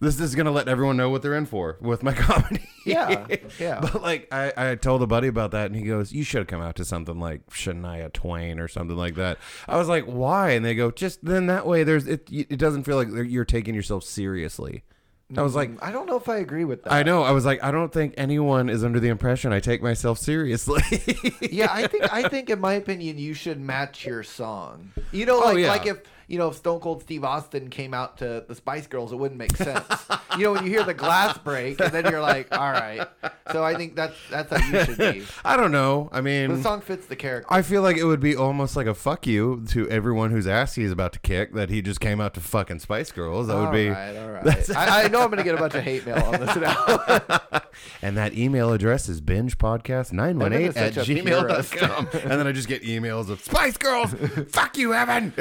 This 0.01 0.21
is 0.21 0.35
gonna 0.35 0.51
let 0.51 0.69
everyone 0.69 0.97
know 0.97 1.09
what 1.09 1.23
they're 1.23 1.37
in 1.37 1.47
for 1.47 1.79
with 1.81 2.03
my 2.03 2.13
comedy. 2.15 2.69
Yeah, 2.85 3.27
yeah. 3.59 3.79
But 3.81 4.03
like, 4.03 4.29
I, 4.33 4.53
I 4.57 4.75
told 4.75 5.03
a 5.03 5.07
buddy 5.07 5.29
about 5.29 5.53
that, 5.53 5.67
and 5.67 5.77
he 5.77 5.83
goes, 5.83 6.13
"You 6.13 6.25
should 6.25 6.39
have 6.41 6.49
come 6.49 6.61
out 6.61 6.77
to 6.77 6.85
something 6.85 7.19
like 7.19 7.49
Shania 7.51 8.13
Twain 8.13 8.59
or 8.59 8.69
something 8.69 8.97
like 8.97 9.15
that." 9.15 9.39
I 9.69 9.77
was 9.79 9.89
like, 9.89 10.05
"Why?" 10.05 10.51
And 10.51 10.65
they 10.65 10.75
go, 10.75 10.91
"Just 10.91 11.25
then 11.25 11.47
that 11.47 11.67
way, 11.67 11.85
there's 11.85 12.07
it. 12.07 12.29
It 12.31 12.59
doesn't 12.59 12.83
feel 12.85 12.97
like 12.97 13.09
you're 13.31 13.45
taking 13.45 13.75
yourself 13.75 14.05
seriously." 14.05 14.83
I 15.37 15.43
was 15.43 15.55
like, 15.55 15.71
mm, 15.71 15.79
I 15.81 15.93
don't 15.93 16.07
know 16.07 16.17
if 16.17 16.29
I 16.29 16.37
agree 16.39 16.65
with 16.65 16.83
that. 16.85 16.93
I 16.93 17.03
know. 17.03 17.23
I 17.23 17.31
was 17.33 17.45
like, 17.45 17.63
I 17.63 17.71
don't 17.71 17.93
think 17.93 18.15
anyone 18.17 18.69
is 18.69 18.85
under 18.85 19.01
the 19.01 19.09
impression 19.09 19.53
I 19.53 19.61
take 19.61 19.83
myself 19.83 20.19
seriously. 20.19 20.83
yeah, 21.51 21.69
I 21.71 21.87
think 21.87 22.13
I 22.13 22.29
think 22.29 22.51
in 22.51 22.61
my 22.61 22.75
opinion 22.75 23.19
you 23.19 23.35
should 23.35 23.61
match 23.61 24.05
your 24.07 24.23
song. 24.23 24.93
You 25.11 25.27
know, 25.27 25.41
Oh, 25.43 25.47
like 25.47 25.59
yeah. 25.59 25.69
like 25.69 25.87
if 25.87 26.03
you 26.33 26.39
know 26.39 26.49
if 26.49 26.57
Stone 26.57 26.81
Cold 26.81 27.03
Steve 27.03 27.25
Austin 27.25 27.69
came 27.69 27.93
out 27.93 28.17
to 28.19 28.43
the 28.49 28.55
Spice 28.55 28.87
Girls, 28.87 29.13
it 29.13 29.17
wouldn't 29.17 29.39
make 29.39 29.55
sense. 29.55 29.85
you 30.39 30.45
know, 30.45 30.53
when 30.53 30.65
you 30.65 30.71
hear 30.71 30.83
the 30.83 30.95
glass 30.95 31.37
break, 31.37 31.79
and 31.79 31.93
then 31.93 32.07
you're 32.11 32.23
like, 32.23 32.49
all 32.57 32.73
right. 32.73 33.07
So 33.53 33.63
I 33.63 33.75
think 33.75 33.95
that's 33.95 34.17
that's 34.31 34.51
how 34.51 34.67
you 34.67 34.85
should 34.87 34.97
be. 34.97 35.25
I 35.45 35.59
don't 35.59 35.73
know. 35.73 36.09
I 36.11 36.23
mean 36.23 36.57
The 36.57 36.63
song 36.63 36.81
fits 36.81 37.07
the 37.07 37.17
character. 37.17 37.53
I 37.53 37.61
feel 37.61 37.83
like 37.83 37.99
it 37.99 38.05
would 38.05 38.21
be 38.21 38.35
almost 38.35 38.77
like 38.77 38.87
a 38.87 38.95
fuck 38.95 39.27
you 39.27 39.63
to 39.69 39.87
everyone 39.91 40.31
whose 40.31 40.47
ass 40.47 40.75
he's 40.75 40.91
about 40.91 41.13
to 41.13 41.21
kick 41.21 41.53
that 41.53 41.69
he 41.69 41.83
just 41.83 42.01
came 42.01 42.19
out 42.19 42.33
to 42.35 42.41
fucking 42.41 42.79
Spice 42.79 43.13
Girls. 43.13 43.49
That 43.49 43.57
would 43.59 43.73
be. 43.73 43.91
right, 43.91 44.17
all 44.17 44.31
right. 44.31 44.71
I, 44.77 45.05
I 45.05 45.09
know 45.09 45.21
I'm 45.21 45.29
gonna 45.29 45.45
get 45.45 45.55
a 45.55 45.59
bunch 45.59 45.75
of 45.75 45.83
hate 45.83 46.07
mail 46.07 46.17
on 46.17 46.41
this 46.41 46.57
now. 46.57 47.61
And 48.01 48.17
that 48.17 48.35
email 48.35 48.73
address 48.73 49.09
is 49.09 49.21
bingepodcast918 49.21 50.77
at 50.77 50.89
is 50.89 50.95
such 50.95 51.09
a 51.09 51.11
gmail.com. 51.13 52.09
and 52.23 52.31
then 52.31 52.47
I 52.47 52.53
just 52.53 52.69
get 52.69 52.83
emails 52.83 53.29
of 53.29 53.43
Spice 53.43 53.77
Girls. 53.77 54.15
fuck 54.51 54.77
you, 54.77 54.95
Evan. 54.95 55.33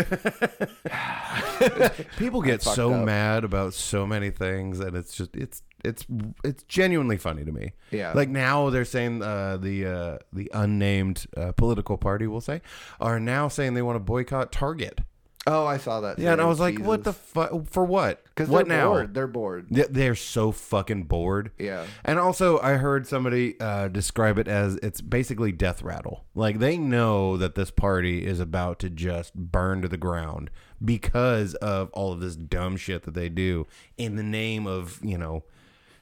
People 2.17 2.41
get 2.41 2.61
so 2.61 2.93
up. 2.93 3.05
mad 3.05 3.43
about 3.43 3.73
so 3.73 4.07
many 4.07 4.29
things, 4.29 4.79
and 4.79 4.95
it's 4.95 5.15
just 5.15 5.35
it's 5.35 5.61
it's 5.83 6.05
it's 6.43 6.63
genuinely 6.63 7.17
funny 7.17 7.43
to 7.45 7.51
me. 7.51 7.73
Yeah. 7.91 8.13
Like 8.13 8.29
now 8.29 8.69
they're 8.69 8.85
saying 8.85 9.21
uh, 9.21 9.57
the 9.57 9.85
uh, 9.85 10.17
the 10.33 10.49
unnamed 10.53 11.25
uh, 11.37 11.51
political 11.53 11.97
party, 11.97 12.27
we'll 12.27 12.41
say, 12.41 12.61
are 12.99 13.19
now 13.19 13.47
saying 13.47 13.73
they 13.73 13.81
want 13.81 13.95
to 13.95 13.99
boycott 13.99 14.51
Target. 14.51 15.01
Oh, 15.47 15.65
I 15.65 15.77
saw 15.77 16.01
that. 16.01 16.19
Yeah, 16.19 16.33
and 16.33 16.41
I 16.41 16.45
was 16.45 16.59
like, 16.59 16.79
what 16.79 17.03
the 17.03 17.13
fuck? 17.13 17.67
For 17.67 17.83
what? 17.83 18.23
Because 18.25 18.49
what 18.49 18.67
they're 18.67 18.77
now? 18.77 18.89
bored. 18.89 19.13
They're 19.13 19.27
bored. 19.27 19.67
Yeah, 19.69 19.85
They're 19.89 20.15
so 20.15 20.51
fucking 20.51 21.03
bored. 21.03 21.51
Yeah. 21.57 21.85
And 22.03 22.19
also, 22.19 22.59
I 22.59 22.73
heard 22.73 23.07
somebody 23.07 23.59
uh, 23.59 23.87
describe 23.87 24.37
it 24.37 24.47
as 24.47 24.75
it's 24.77 25.01
basically 25.01 25.51
death 25.51 25.81
rattle. 25.81 26.25
Like 26.35 26.59
they 26.59 26.77
know 26.77 27.37
that 27.37 27.55
this 27.55 27.71
party 27.71 28.25
is 28.25 28.39
about 28.39 28.79
to 28.79 28.89
just 28.89 29.33
burn 29.33 29.81
to 29.81 29.87
the 29.87 29.97
ground 29.97 30.49
because 30.83 31.55
of 31.55 31.89
all 31.93 32.11
of 32.11 32.19
this 32.19 32.35
dumb 32.35 32.77
shit 32.77 33.03
that 33.03 33.13
they 33.13 33.29
do 33.29 33.67
in 33.97 34.15
the 34.15 34.23
name 34.23 34.65
of 34.67 34.99
you 35.03 35.17
know 35.17 35.43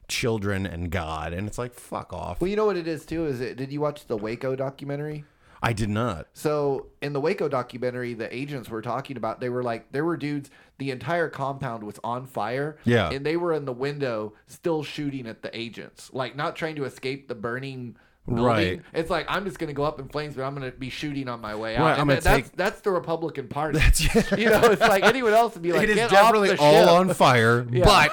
children 0.08 0.66
and 0.66 0.90
God. 0.90 1.34
And 1.34 1.48
it's 1.48 1.58
like 1.58 1.74
fuck 1.74 2.12
off. 2.14 2.42
Well, 2.42 2.50
you 2.50 2.56
know 2.56 2.66
what 2.66 2.78
it 2.78 2.88
is 2.88 3.06
too. 3.06 3.26
Is 3.26 3.42
it? 3.42 3.58
Did 3.58 3.72
you 3.72 3.80
watch 3.82 4.08
the 4.08 4.18
Waco 4.18 4.56
documentary? 4.56 5.26
I 5.62 5.74
did 5.74 5.90
not. 5.90 6.28
So 6.34 6.88
in 7.02 7.14
the 7.14 7.20
Waco 7.20 7.50
documentary, 7.50 8.14
the 8.14 8.34
agents 8.34 8.70
were 8.70 8.82
talking 8.82 9.18
about 9.18 9.40
they 9.42 9.50
were 9.50 9.64
like 9.64 9.92
there 9.92 10.06
were 10.06 10.18
dudes. 10.18 10.50
The 10.78 10.92
entire 10.92 11.28
compound 11.30 11.84
was 11.84 12.00
on 12.04 12.26
fire. 12.26 12.78
Yeah. 12.86 13.10
and 13.12 13.26
they 13.26 13.36
were 13.36 13.52
in 13.54 13.66
the 13.66 13.74
window 13.74 14.34
still 14.48 14.84
shooting 14.84 15.28
at 15.28 15.42
the 15.42 15.56
agents, 15.58 16.10
like 16.14 16.36
not 16.38 16.56
trying 16.56 16.76
to 16.78 16.86
escape 16.86 17.28
the 17.28 17.36
burning. 17.36 17.98
Building. 18.28 18.44
Right. 18.46 18.82
It's 18.94 19.10
like 19.10 19.26
I'm 19.28 19.44
just 19.44 19.58
gonna 19.58 19.74
go 19.74 19.84
up 19.84 20.00
in 20.00 20.08
flames, 20.08 20.36
but 20.36 20.44
I'm 20.44 20.54
gonna 20.54 20.70
be 20.72 20.92
shooting 20.92 21.28
on 21.28 21.42
my 21.42 21.56
way 21.56 21.76
out. 21.76 21.84
Right, 21.84 22.00
I'm 22.00 22.08
that- 22.10 22.22
that's 22.24 22.50
take- 22.50 22.56
that's 22.56 22.82
the 22.82 22.92
Republican 22.92 23.48
Party. 23.48 23.80
That's 23.80 24.00
yeah. 24.16 24.36
you 24.38 24.50
know, 24.52 24.62
it's 24.66 24.82
like 24.82 25.04
anyone 25.04 25.34
else 25.34 25.56
would 25.56 25.64
be 25.64 25.74
like, 25.74 25.84
it 25.84 25.90
is 25.90 25.96
"Get 25.96 26.12
definitely 26.12 26.52
off 26.52 26.58
the 26.58 26.64
all 26.64 26.84
ship." 26.84 26.90
on 26.92 27.14
fire, 27.16 27.66
Yeah. 27.72 27.86
but 27.86 28.12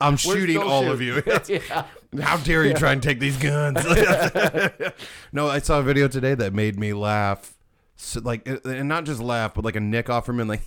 I'm 0.00 0.16
shooting 0.16 0.58
all 0.58 0.90
of 0.90 1.00
you. 1.00 1.22
yeah. 1.48 1.84
How 2.20 2.36
dare 2.38 2.64
you 2.64 2.74
try 2.74 2.92
and 2.92 3.02
take 3.02 3.20
these 3.20 3.36
guns? 3.38 3.84
no, 5.32 5.48
I 5.48 5.60
saw 5.60 5.80
a 5.80 5.82
video 5.82 6.08
today 6.08 6.34
that 6.34 6.52
made 6.52 6.78
me 6.78 6.92
laugh. 6.92 7.54
So, 7.96 8.20
like, 8.20 8.48
uh, 8.48 8.58
and 8.64 8.88
not 8.88 9.04
just 9.04 9.20
laugh, 9.20 9.54
but 9.54 9.64
like 9.64 9.76
a 9.76 9.80
Nick 9.80 10.06
Offerman, 10.06 10.48
like, 10.48 10.62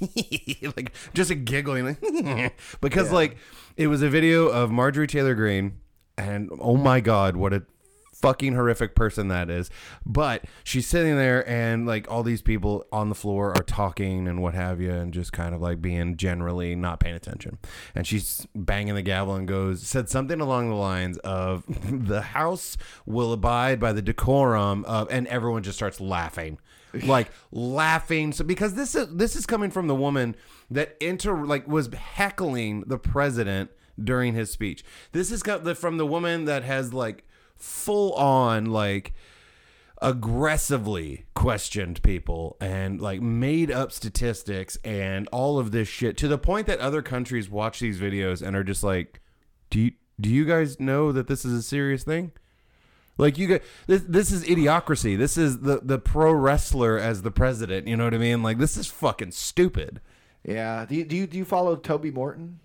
like 0.77 0.93
just 1.13 1.29
a 1.31 1.35
giggling, 1.35 1.85
like, 1.85 2.55
because 2.81 3.07
Yeah. 3.09 3.13
like 3.15 3.37
it 3.77 3.87
was 3.87 4.01
a 4.01 4.09
video 4.09 4.47
of 4.47 4.71
Marjorie 4.71 5.07
Taylor 5.07 5.35
Greene, 5.35 5.79
and 6.17 6.49
oh 6.61 6.77
my 6.77 6.99
god, 7.01 7.35
what 7.35 7.53
a 7.53 7.63
fucking 8.21 8.53
horrific 8.53 8.95
person 8.95 9.27
that 9.27 9.49
is. 9.49 9.69
But 10.05 10.45
she's 10.63 10.87
sitting 10.87 11.15
there, 11.17 11.47
and 11.47 11.85
like 11.85 12.09
all 12.09 12.23
these 12.23 12.41
people 12.41 12.85
on 12.91 13.09
the 13.09 13.15
floor 13.15 13.55
are 13.55 13.63
talking 13.63 14.27
and 14.27 14.41
what 14.41 14.53
have 14.53 14.81
you, 14.81 14.91
and 14.91 15.13
just 15.13 15.33
kind 15.33 15.53
of 15.53 15.61
like 15.61 15.81
being 15.81 16.17
generally 16.17 16.75
not 16.75 16.99
paying 16.99 17.15
attention. 17.15 17.57
And 17.93 18.07
she's 18.07 18.47
banging 18.55 18.95
the 18.95 19.01
gavel 19.01 19.35
and 19.35 19.47
goes, 19.47 19.81
said 19.81 20.09
something 20.09 20.39
along 20.41 20.69
the 20.69 20.75
lines 20.75 21.17
of, 21.19 21.63
"The 22.07 22.21
House 22.21 22.77
will 23.05 23.33
abide 23.33 23.79
by 23.79 23.93
the 23.93 24.01
decorum 24.01 24.85
of," 24.85 25.07
and 25.11 25.27
everyone 25.27 25.63
just 25.63 25.77
starts 25.77 25.99
laughing. 25.99 26.57
like 27.03 27.29
laughing 27.51 28.31
so 28.31 28.41
because 28.43 28.75
this 28.75 28.95
is 28.95 29.13
this 29.13 29.35
is 29.35 29.45
coming 29.45 29.69
from 29.69 29.87
the 29.87 29.95
woman 29.95 30.33
that 30.71 30.95
inter 31.01 31.43
like 31.45 31.67
was 31.67 31.93
heckling 31.93 32.85
the 32.87 32.97
president 32.97 33.69
during 34.01 34.33
his 34.33 34.49
speech 34.49 34.81
this 35.11 35.29
is 35.29 35.43
from 35.75 35.97
the 35.97 36.05
woman 36.05 36.45
that 36.45 36.63
has 36.63 36.93
like 36.93 37.25
full 37.55 38.13
on 38.13 38.65
like 38.65 39.13
aggressively 40.01 41.25
questioned 41.33 42.01
people 42.03 42.57
and 42.59 43.01
like 43.01 43.21
made 43.21 43.71
up 43.71 43.91
statistics 43.91 44.77
and 44.83 45.27
all 45.31 45.57
of 45.57 45.71
this 45.71 45.87
shit 45.87 46.17
to 46.17 46.27
the 46.27 46.37
point 46.37 46.67
that 46.67 46.79
other 46.79 47.01
countries 47.01 47.49
watch 47.49 47.79
these 47.79 47.99
videos 47.99 48.45
and 48.45 48.55
are 48.55 48.63
just 48.63 48.83
like 48.83 49.21
do 49.69 49.79
you 49.79 49.91
do 50.19 50.29
you 50.29 50.45
guys 50.45 50.79
know 50.79 51.11
that 51.11 51.27
this 51.27 51.43
is 51.45 51.53
a 51.53 51.61
serious 51.61 52.03
thing? 52.03 52.31
Like 53.17 53.37
you 53.37 53.47
get 53.47 53.63
this 53.87 54.03
this 54.07 54.31
is 54.31 54.43
idiocracy. 54.43 55.17
This 55.17 55.37
is 55.37 55.59
the 55.59 55.79
the 55.81 55.99
pro 55.99 56.31
wrestler 56.33 56.97
as 56.97 57.21
the 57.21 57.31
president. 57.31 57.87
You 57.87 57.95
know 57.95 58.05
what 58.05 58.13
i 58.13 58.17
mean? 58.17 58.43
Like 58.43 58.57
this 58.57 58.77
is 58.77 58.87
fucking 58.87 59.31
stupid. 59.31 60.01
Yeah. 60.43 60.85
Do 60.85 60.95
you, 60.95 61.05
do 61.05 61.15
you 61.15 61.27
do 61.27 61.37
you 61.37 61.45
follow 61.45 61.75
Toby 61.75 62.11
Morton? 62.11 62.59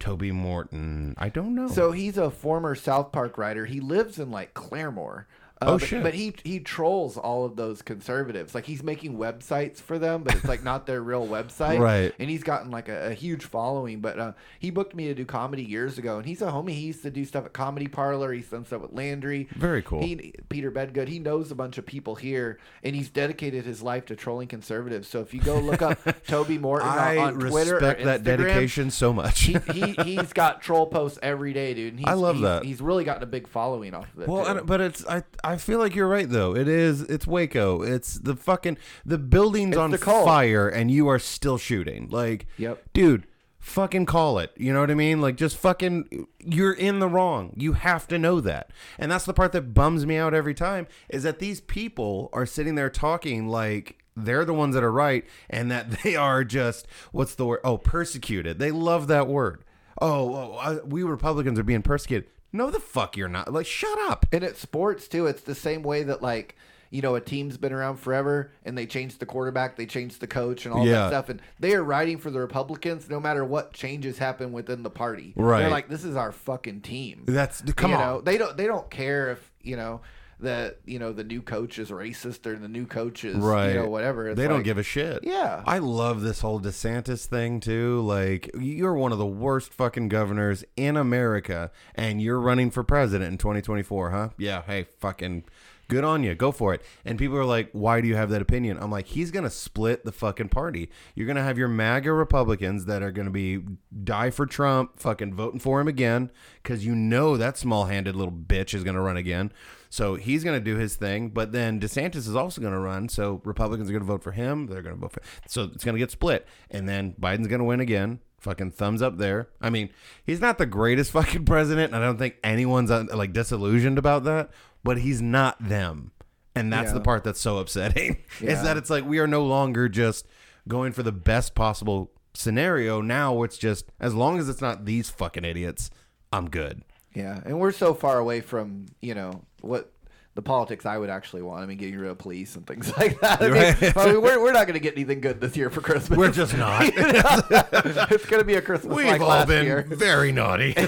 Toby 0.00 0.32
morton 0.32 1.14
i 1.18 1.28
don't 1.28 1.54
know 1.54 1.68
So 1.68 1.92
he's 1.92 2.18
a 2.18 2.30
former 2.30 2.74
South 2.74 3.12
Park 3.12 3.38
writer. 3.38 3.66
He 3.66 3.78
lives 3.80 4.18
in 4.18 4.30
like 4.30 4.54
Claremore. 4.54 5.26
Uh, 5.60 5.70
Oh, 5.70 5.78
but, 5.78 5.86
shit. 5.86 6.02
But 6.02 6.14
he 6.14 6.34
he 6.42 6.60
trolls 6.60 7.16
all 7.16 7.44
of 7.44 7.56
those 7.56 7.82
conservatives. 7.82 8.54
Like 8.54 8.66
he's 8.66 8.82
making 8.82 9.16
websites 9.16 9.78
for 9.78 9.98
them, 9.98 10.22
but 10.22 10.34
it's 10.34 10.44
like 10.44 10.62
not 10.62 10.86
their 10.86 11.02
real 11.02 11.26
website. 11.26 11.80
Right. 11.90 12.12
And 12.18 12.28
he's 12.28 12.42
gotten 12.42 12.70
like 12.70 12.88
a, 12.88 13.08
a 13.08 13.14
huge 13.14 13.44
following. 13.44 14.00
But 14.00 14.18
uh, 14.18 14.32
he 14.58 14.70
booked 14.70 14.94
me 14.94 15.06
to 15.06 15.14
do 15.14 15.24
comedy 15.24 15.62
years 15.62 15.98
ago, 15.98 16.18
and 16.18 16.26
he's 16.26 16.42
a 16.42 16.46
homie. 16.46 16.70
He 16.70 16.82
used 16.82 17.02
to 17.02 17.10
do 17.10 17.24
stuff 17.24 17.46
at 17.46 17.52
Comedy 17.52 17.88
Parlor. 17.88 18.32
He's 18.32 18.48
done 18.48 18.64
stuff 18.66 18.82
with 18.82 18.92
Landry. 18.92 19.48
Very 19.56 19.82
cool. 19.82 20.02
He 20.02 20.34
Peter 20.48 20.70
Bedgood. 20.70 21.08
He 21.08 21.18
knows 21.18 21.50
a 21.50 21.54
bunch 21.54 21.78
of 21.78 21.86
people 21.86 22.16
here, 22.16 22.58
and 22.82 22.94
he's 22.94 23.08
dedicated 23.08 23.64
his 23.64 23.82
life 23.82 24.06
to 24.06 24.16
trolling 24.16 24.48
conservatives. 24.48 25.08
So 25.08 25.20
if 25.20 25.32
you 25.32 25.40
go 25.40 25.58
look 25.58 25.80
up 25.80 25.98
Toby 26.26 26.58
Morton 26.58 26.88
on, 26.88 26.98
i 26.98 27.16
on 27.16 27.34
Twitter 27.34 27.78
or 27.78 27.80
respect 27.80 28.04
that 28.04 28.22
Instagram, 28.22 28.24
dedication 28.24 28.90
so 28.90 29.12
much 29.12 29.40
he, 29.40 29.56
he 29.72 29.92
he's 30.04 30.32
got 30.32 30.60
troll 30.60 30.86
posts 30.86 31.18
every 31.22 31.52
day, 31.52 31.74
dude. 31.74 31.94
And 31.94 32.00
he's, 32.00 32.08
I 32.08 32.14
love 32.14 32.36
he's, 32.36 32.42
that. 32.42 32.64
He's 32.64 32.80
really 32.80 33.04
gotten 33.04 33.22
a 33.22 33.26
big 33.26 33.48
following 33.48 33.94
off 33.94 34.12
of 34.14 34.22
it. 34.22 34.28
Well, 34.28 34.46
and, 34.46 34.66
but 34.66 34.80
it's 34.80 35.06
I 35.06 35.22
I 35.42 35.49
feel 35.56 35.78
like 35.78 35.94
you're 35.94 36.08
right 36.08 36.28
though. 36.28 36.54
It 36.54 36.68
is 36.68 37.02
it's 37.02 37.26
Waco. 37.26 37.82
It's 37.82 38.14
the 38.14 38.36
fucking 38.36 38.78
the 39.04 39.18
building's 39.18 39.70
It's 39.70 39.78
on 39.78 39.90
the 39.90 39.98
fire 39.98 40.68
and 40.68 40.90
you 40.90 41.08
are 41.08 41.18
still 41.18 41.58
shooting. 41.58 42.08
Like, 42.10 42.46
Yep. 42.58 42.82
dude, 42.92 43.26
fucking 43.58 44.06
call 44.06 44.38
it. 44.38 44.52
You 44.56 44.72
know 44.72 44.80
what 44.80 44.90
I 44.90 44.94
mean? 44.94 45.20
Like, 45.20 45.36
just 45.36 45.56
fucking 45.56 46.26
you're 46.40 46.72
in 46.72 46.98
the 46.98 47.08
wrong. 47.08 47.54
You 47.56 47.74
have 47.74 48.08
to 48.08 48.18
know 48.18 48.40
that. 48.40 48.70
And 48.98 49.10
that's 49.10 49.24
the 49.24 49.34
part 49.34 49.52
that 49.52 49.74
bums 49.74 50.06
me 50.06 50.16
out 50.16 50.34
every 50.34 50.54
time 50.54 50.86
is 51.08 51.22
that 51.22 51.38
these 51.38 51.60
people 51.60 52.28
are 52.32 52.46
sitting 52.46 52.74
there 52.74 52.90
talking 52.90 53.48
like 53.48 53.98
they're 54.16 54.44
the 54.44 54.54
ones 54.54 54.74
that 54.74 54.82
are 54.84 54.92
right 54.92 55.24
and 55.48 55.70
that 55.70 55.90
they 56.02 56.16
are 56.16 56.44
just 56.44 56.86
what's 57.12 57.34
the 57.34 57.46
word? 57.46 57.60
Oh, 57.64 57.78
persecuted. 57.78 58.58
They 58.58 58.70
love 58.70 59.06
that 59.08 59.28
word. 59.28 59.64
Oh, 60.00 60.34
oh 60.34 60.52
I, 60.54 60.74
we 60.84 61.02
Republicans 61.02 61.58
are 61.58 61.64
being 61.64 61.82
persecuted. 61.82 62.28
No, 62.52 62.70
the 62.70 62.80
fuck 62.80 63.16
you're 63.16 63.28
not. 63.28 63.52
Like, 63.52 63.66
shut 63.66 63.98
up. 64.08 64.26
and 64.32 64.42
it's 64.44 64.60
sports 64.60 65.08
too. 65.08 65.26
It's 65.26 65.42
the 65.42 65.54
same 65.54 65.82
way 65.82 66.02
that 66.04 66.22
like 66.22 66.56
you 66.92 67.00
know 67.02 67.14
a 67.14 67.20
team's 67.20 67.56
been 67.56 67.72
around 67.72 67.98
forever, 67.98 68.50
and 68.64 68.76
they 68.76 68.84
changed 68.86 69.20
the 69.20 69.26
quarterback, 69.26 69.76
they 69.76 69.86
changed 69.86 70.20
the 70.20 70.26
coach, 70.26 70.64
and 70.66 70.74
all 70.74 70.84
Yeah. 70.84 70.92
that 71.02 71.08
stuff, 71.10 71.28
and 71.28 71.40
they 71.60 71.74
are 71.74 71.84
riding 71.84 72.18
for 72.18 72.30
the 72.32 72.40
Republicans 72.40 73.08
no 73.08 73.20
matter 73.20 73.44
what 73.44 73.72
changes 73.72 74.18
happen 74.18 74.50
within 74.52 74.82
the 74.82 74.90
party. 74.90 75.32
Right. 75.36 75.60
They're 75.60 75.70
like, 75.70 75.88
this 75.88 76.04
is 76.04 76.16
our 76.16 76.32
fucking 76.32 76.80
team. 76.80 77.22
That's 77.26 77.60
come 77.74 77.92
you 77.92 77.96
on. 77.96 78.02
know, 78.02 78.20
they 78.20 78.36
don't 78.38 78.56
they 78.56 78.66
don't 78.66 78.90
care 78.90 79.30
if 79.30 79.50
you 79.62 79.76
know 79.76 80.00
that 80.40 80.78
you 80.84 80.98
know 80.98 81.12
the 81.12 81.24
new 81.24 81.42
coach 81.42 81.78
is 81.78 81.90
racist 81.90 82.46
or 82.46 82.56
the 82.56 82.68
new 82.68 82.86
coach 82.86 83.24
is 83.24 83.36
right. 83.36 83.68
you 83.68 83.74
know 83.74 83.88
whatever. 83.88 84.28
It's 84.28 84.36
they 84.36 84.48
don't 84.48 84.62
give 84.62 84.78
a 84.78 84.82
shit. 84.82 85.20
Yeah. 85.22 85.62
I 85.66 85.78
love 85.78 86.22
this 86.22 86.40
whole 86.40 86.60
DeSantis 86.60 87.26
thing 87.26 87.60
too. 87.60 88.00
Like 88.00 88.50
you're 88.58 88.94
one 88.94 89.12
of 89.12 89.18
the 89.18 89.26
worst 89.26 89.72
fucking 89.72 90.08
governors 90.08 90.64
in 90.76 90.96
America 90.96 91.70
and 91.94 92.20
you're 92.20 92.40
running 92.40 92.70
for 92.70 92.82
president 92.82 93.32
in 93.32 93.38
2024, 93.38 94.10
huh? 94.10 94.28
Yeah, 94.38 94.62
hey, 94.66 94.86
fucking 94.98 95.44
good 95.90 96.04
on 96.04 96.22
you. 96.22 96.34
Go 96.34 96.52
for 96.52 96.72
it. 96.72 96.82
And 97.04 97.18
people 97.18 97.36
are 97.36 97.44
like, 97.44 97.68
"Why 97.72 98.00
do 98.00 98.08
you 98.08 98.14
have 98.16 98.30
that 98.30 98.40
opinion?" 98.40 98.78
I'm 98.80 98.90
like, 98.90 99.08
"He's 99.08 99.30
going 99.30 99.44
to 99.44 99.50
split 99.50 100.04
the 100.04 100.12
fucking 100.12 100.48
party. 100.48 100.88
You're 101.14 101.26
going 101.26 101.36
to 101.36 101.42
have 101.42 101.58
your 101.58 101.68
MAGA 101.68 102.12
Republicans 102.12 102.86
that 102.86 103.02
are 103.02 103.10
going 103.10 103.26
to 103.26 103.32
be 103.32 103.60
die 104.04 104.30
for 104.30 104.46
Trump, 104.46 104.98
fucking 104.98 105.34
voting 105.34 105.60
for 105.60 105.80
him 105.80 105.88
again 105.88 106.30
cuz 106.62 106.86
you 106.86 106.94
know 106.94 107.36
that 107.36 107.58
small-handed 107.58 108.14
little 108.14 108.32
bitch 108.32 108.72
is 108.72 108.84
going 108.84 108.96
to 108.96 109.02
run 109.02 109.18
again." 109.18 109.52
So 109.92 110.14
he's 110.14 110.44
going 110.44 110.56
to 110.58 110.64
do 110.64 110.76
his 110.76 110.94
thing, 110.94 111.30
but 111.30 111.50
then 111.50 111.80
DeSantis 111.80 112.16
is 112.16 112.36
also 112.36 112.60
going 112.60 112.72
to 112.72 112.78
run. 112.78 113.08
So 113.08 113.40
Republicans 113.44 113.88
are 113.90 113.92
going 113.92 114.02
to 114.02 114.06
vote 114.06 114.22
for 114.22 114.30
him. 114.32 114.66
They're 114.68 114.82
going 114.82 114.94
to 114.94 115.00
vote 115.00 115.12
for. 115.12 115.20
So 115.48 115.64
it's 115.64 115.82
going 115.84 115.96
to 115.96 115.98
get 115.98 116.12
split, 116.12 116.46
and 116.70 116.88
then 116.88 117.14
Biden's 117.20 117.48
going 117.48 117.58
to 117.58 117.64
win 117.64 117.80
again. 117.80 118.20
Fucking 118.38 118.70
thumbs 118.70 119.02
up 119.02 119.18
there. 119.18 119.48
I 119.60 119.68
mean, 119.68 119.90
he's 120.24 120.40
not 120.40 120.58
the 120.58 120.64
greatest 120.64 121.10
fucking 121.12 121.44
president, 121.44 121.92
and 121.92 122.02
I 122.02 122.06
don't 122.06 122.18
think 122.18 122.36
anyone's 122.44 122.90
uh, 122.90 123.04
like 123.12 123.32
disillusioned 123.32 123.98
about 123.98 124.24
that. 124.24 124.50
But 124.84 124.98
he's 124.98 125.20
not 125.20 125.56
them, 125.62 126.12
and 126.54 126.72
that's 126.72 126.88
Yeah. 126.90 126.94
the 126.94 127.00
part 127.00 127.24
that's 127.24 127.40
so 127.40 127.58
upsetting. 127.58 128.18
Is 128.40 128.62
that 128.62 128.76
it's 128.78 128.88
like 128.88 129.04
we 129.04 129.18
are 129.18 129.26
no 129.26 129.44
longer 129.44 129.88
just 129.90 130.26
going 130.68 130.92
for 130.92 131.02
the 131.02 131.12
best 131.12 131.54
possible 131.54 132.12
scenario. 132.32 133.00
Now 133.02 133.42
it's 133.42 133.58
just 133.58 133.86
as 133.98 134.14
long 134.14 134.38
as 134.38 134.48
it's 134.48 134.60
not 134.62 134.84
these 134.86 135.10
fucking 135.10 135.44
idiots, 135.44 135.90
I'm 136.32 136.48
good. 136.48 136.82
Yeah, 137.14 137.40
and 137.44 137.58
we're 137.58 137.72
so 137.72 137.94
far 137.94 138.18
away 138.18 138.40
from 138.40 138.86
you 139.00 139.14
know 139.14 139.42
what 139.60 139.92
the 140.36 140.42
politics 140.42 140.86
I 140.86 140.96
would 140.96 141.10
actually 141.10 141.42
want. 141.42 141.62
I 141.62 141.66
mean, 141.66 141.76
getting 141.76 141.98
rid 141.98 142.08
of 142.08 142.18
police 142.18 142.54
and 142.54 142.64
things 142.66 142.88
like 142.96 143.20
that. 143.20 143.42
I 143.42 143.48
mean, 143.48 143.52
Right. 143.52 143.96
I 143.96 144.06
mean, 144.12 144.22
we're, 144.22 144.40
we're 144.40 144.52
not 144.52 144.66
going 144.68 144.74
to 144.74 144.80
get 144.80 144.94
anything 144.94 145.20
good 145.20 145.40
this 145.40 145.56
year 145.56 145.70
for 145.70 145.80
Christmas. 145.80 146.16
We're 146.16 146.30
just 146.30 146.56
not. 146.56 146.82
it's 146.84 148.26
going 148.26 148.40
to 148.40 148.44
be 148.44 148.54
a 148.54 148.62
Christmas 148.62 148.94
We've 148.94 149.06
like 149.08 149.20
all 149.20 149.44
been 149.44 149.64
year. 149.64 149.82
very 149.88 150.30
naughty. 150.30 150.72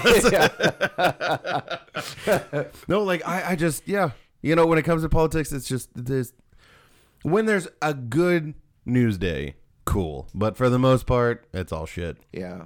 no, 2.87 3.03
like 3.03 3.27
I, 3.27 3.51
I 3.51 3.55
just 3.55 3.87
yeah. 3.87 4.11
You 4.41 4.55
know, 4.55 4.65
when 4.65 4.77
it 4.77 4.83
comes 4.83 5.03
to 5.03 5.09
politics, 5.09 5.51
it's 5.51 5.67
just 5.67 5.89
there's 5.93 6.33
when 7.21 7.45
there's 7.45 7.67
a 7.81 7.93
good 7.93 8.53
news 8.85 9.17
day, 9.17 9.55
cool. 9.85 10.27
But 10.33 10.57
for 10.57 10.69
the 10.69 10.79
most 10.79 11.05
part, 11.05 11.45
it's 11.53 11.71
all 11.71 11.85
shit. 11.85 12.17
Yeah. 12.31 12.65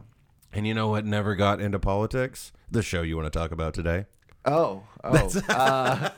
And 0.53 0.65
you 0.65 0.73
know 0.73 0.87
what 0.89 1.05
never 1.05 1.35
got 1.35 1.61
into 1.61 1.77
politics? 1.79 2.51
The 2.69 2.81
show 2.81 3.01
you 3.01 3.15
want 3.17 3.31
to 3.31 3.37
talk 3.39 3.51
about 3.51 3.73
today. 3.73 4.05
Oh. 4.45 4.83
Oh. 5.03 5.41
uh, 5.49 6.09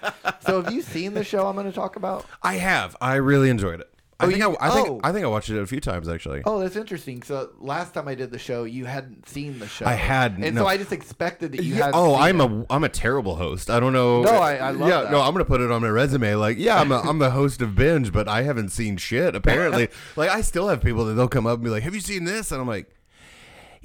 so 0.41 0.62
have 0.62 0.73
you 0.73 0.81
seen 0.81 1.13
the 1.13 1.23
show 1.23 1.47
I'm 1.47 1.55
going 1.55 1.67
to 1.67 1.71
talk 1.71 1.95
about? 1.95 2.25
I 2.43 2.55
have. 2.55 2.95
I 3.01 3.15
really 3.15 3.49
enjoyed 3.49 3.79
it. 3.81 3.88
I 4.21 4.25
Oh, 4.25 4.27
think 4.27 4.39
you- 4.39 4.57
I, 4.57 4.67
I 4.67 4.69
think 4.73 4.88
oh. 4.89 4.99
I 5.01 5.12
think 5.13 5.23
I 5.23 5.29
watched 5.29 5.49
it 5.49 5.57
a 5.57 5.65
few 5.65 5.79
times 5.79 6.09
actually. 6.09 6.41
Oh, 6.45 6.59
that's 6.59 6.75
interesting. 6.75 7.23
So 7.23 7.51
last 7.59 7.93
time 7.93 8.07
I 8.09 8.15
did 8.15 8.31
the 8.31 8.38
show, 8.38 8.65
you 8.65 8.83
hadn't 8.83 9.29
seen 9.29 9.59
the 9.59 9.67
show. 9.67 9.85
I 9.85 9.93
hadn't, 9.93 10.43
and 10.43 10.55
no. 10.55 10.63
so 10.63 10.67
I 10.67 10.75
just 10.75 10.91
expected 10.91 11.53
that 11.53 11.63
you 11.63 11.75
Yeah, 11.75 11.85
had. 11.85 11.91
oh, 11.95 12.15
I'm 12.15 12.41
a 12.41 12.65
I'm 12.69 12.83
a 12.83 12.89
terrible 12.89 13.38
host. 13.38 13.69
I 13.69 13.79
don't 13.79 13.93
know. 13.93 14.23
No, 14.23 14.31
I- 14.31 14.55
I 14.57 14.71
love 14.71 14.89
Yeah, 14.89 15.01
that. 15.03 15.12
no, 15.13 15.21
I'm 15.21 15.31
gonna 15.31 15.45
put 15.45 15.62
it 15.62 15.71
on 15.71 15.81
my 15.81 15.88
resume. 15.88 16.35
Like, 16.35 16.57
yeah, 16.57 16.81
I'm 16.81 16.91
a, 16.91 16.99
I'm 16.99 17.19
the 17.19 17.29
host 17.31 17.62
of 17.62 17.75
Binge, 17.75 18.12
but 18.12 18.27
I 18.27 18.41
haven't 18.41 18.69
seen 18.69 18.97
shit. 18.97 19.35
Apparently, 19.35 19.88
like 20.17 20.29
I 20.31 20.41
still 20.41 20.67
have 20.67 20.81
people 20.83 21.05
that 21.05 21.13
they'll 21.13 21.29
come 21.29 21.47
up 21.47 21.55
and 21.55 21.63
be 21.63 21.69
like, 21.69 21.83
"Have 21.83 21.95
you 21.95 22.01
seen 22.01 22.25
this?" 22.25 22.51
And 22.51 22.59
I'm 22.59 22.67
like, 22.67 22.89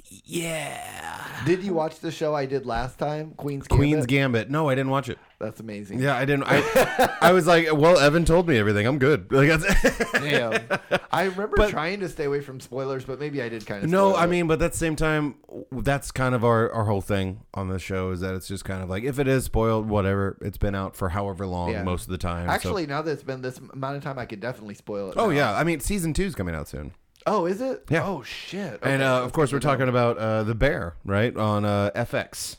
"Yeah." 0.09 1.43
Did 1.45 1.63
you 1.63 1.73
watch 1.73 1.99
the 1.99 2.11
show 2.11 2.33
I 2.33 2.45
did 2.45 2.65
last 2.65 2.97
time, 2.97 3.31
Queen's 3.37 3.67
Gambit? 3.67 3.79
Queen's 3.79 4.05
Gambit. 4.05 4.49
No, 4.49 4.69
I 4.69 4.75
didn't 4.75 4.89
watch 4.91 5.09
it. 5.09 5.19
That's 5.37 5.59
amazing. 5.59 5.99
Yeah, 5.99 6.15
I 6.15 6.23
didn't. 6.25 6.45
I 6.47 7.17
I 7.21 7.31
was 7.33 7.45
like, 7.45 7.67
well, 7.73 7.99
Evan 7.99 8.23
told 8.25 8.47
me 8.47 8.57
everything. 8.57 8.87
I'm 8.87 8.97
good. 8.99 9.27
Like, 9.35 9.49
that's, 9.59 10.11
Damn. 10.13 10.63
I 11.11 11.23
remember 11.25 11.57
But- 11.57 11.69
trying 11.71 11.99
to 11.99 12.09
stay 12.09 12.23
away 12.23 12.39
from 12.41 12.59
spoilers, 12.59 13.03
but 13.05 13.19
maybe 13.19 13.41
I 13.41 13.49
did 13.49 13.65
kind 13.65 13.83
of. 13.83 13.89
No, 13.89 14.15
I 14.15 14.25
mean, 14.27 14.47
but 14.47 14.61
at 14.61 14.71
the 14.71 14.77
same 14.77 14.95
time, 14.95 15.35
that's 15.71 16.11
kind 16.11 16.33
of 16.33 16.43
our, 16.45 16.71
our 16.71 16.85
whole 16.85 17.01
thing 17.01 17.41
on 17.53 17.67
the 17.67 17.79
show 17.79 18.11
is 18.11 18.21
that 18.21 18.33
it's 18.33 18.47
just 18.47 18.63
kind 18.65 18.81
of 18.81 18.89
like 18.89 19.03
if 19.03 19.19
it 19.19 19.27
is 19.27 19.43
spoiled, 19.45 19.87
whatever. 19.89 20.37
It's 20.41 20.57
been 20.57 20.73
out 20.75 20.95
for 20.95 21.09
however 21.09 21.45
long 21.45 21.71
Yeah. 21.71 21.83
most 21.83 22.03
of 22.05 22.09
the 22.09 22.17
time. 22.17 22.47
so- 22.47 22.53
Actually, 22.53 22.87
now 22.87 23.01
that 23.01 23.11
it's 23.11 23.23
been 23.23 23.41
this 23.41 23.57
amount 23.73 23.97
of 23.97 24.03
time, 24.03 24.17
I 24.17 24.25
could 24.25 24.39
definitely 24.39 24.75
spoil 24.75 25.09
it. 25.11 25.15
oh 25.17 25.27
now. 25.29 25.35
yeah, 25.35 25.57
I 25.57 25.63
mean, 25.65 25.79
season 25.81 26.13
two's 26.13 26.33
coming 26.33 26.55
out 26.55 26.67
soon, 26.69 26.93
Oh, 27.27 27.45
is 27.47 27.59
it? 27.61 27.85
Yeah. 27.89 28.05
Oh 28.05 28.21
shit. 28.23 28.79
and 28.83 29.01
uh, 29.01 29.23
of 29.23 29.31
course 29.33 29.51
we're 29.51 29.59
talking 29.59 29.89
about 29.89 30.17
uh, 30.17 30.43
the 30.43 30.53
Bear, 30.55 30.95
right, 31.03 31.35
on 31.35 31.65
uh, 31.65 31.89
FX. 31.95 32.57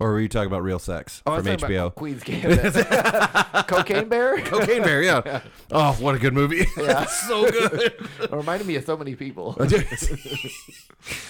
or 0.00 0.12
were 0.12 0.20
you 0.20 0.28
talking 0.28 0.46
about 0.46 0.62
Real 0.62 0.78
Sex 0.78 1.22
Oh, 1.26 1.36
from 1.36 1.44
HBO? 1.44 1.94
Queen's 1.94 2.22
Gambit. 2.22 2.72
Cocaine 3.68 4.08
Bear. 4.08 4.40
Cocaine 4.42 4.82
Bear, 4.82 5.02
yeah. 5.10 5.40
Oh, 5.70 5.92
what 6.00 6.14
a 6.14 6.18
good 6.18 6.32
movie! 6.32 6.64
Yeah. 6.78 7.04
so 7.06 7.50
good. 7.50 7.82
It 8.22 8.30
reminded 8.32 8.66
me 8.66 8.76
of 8.76 8.84
so 8.84 8.96
many 8.96 9.14
people. 9.14 9.56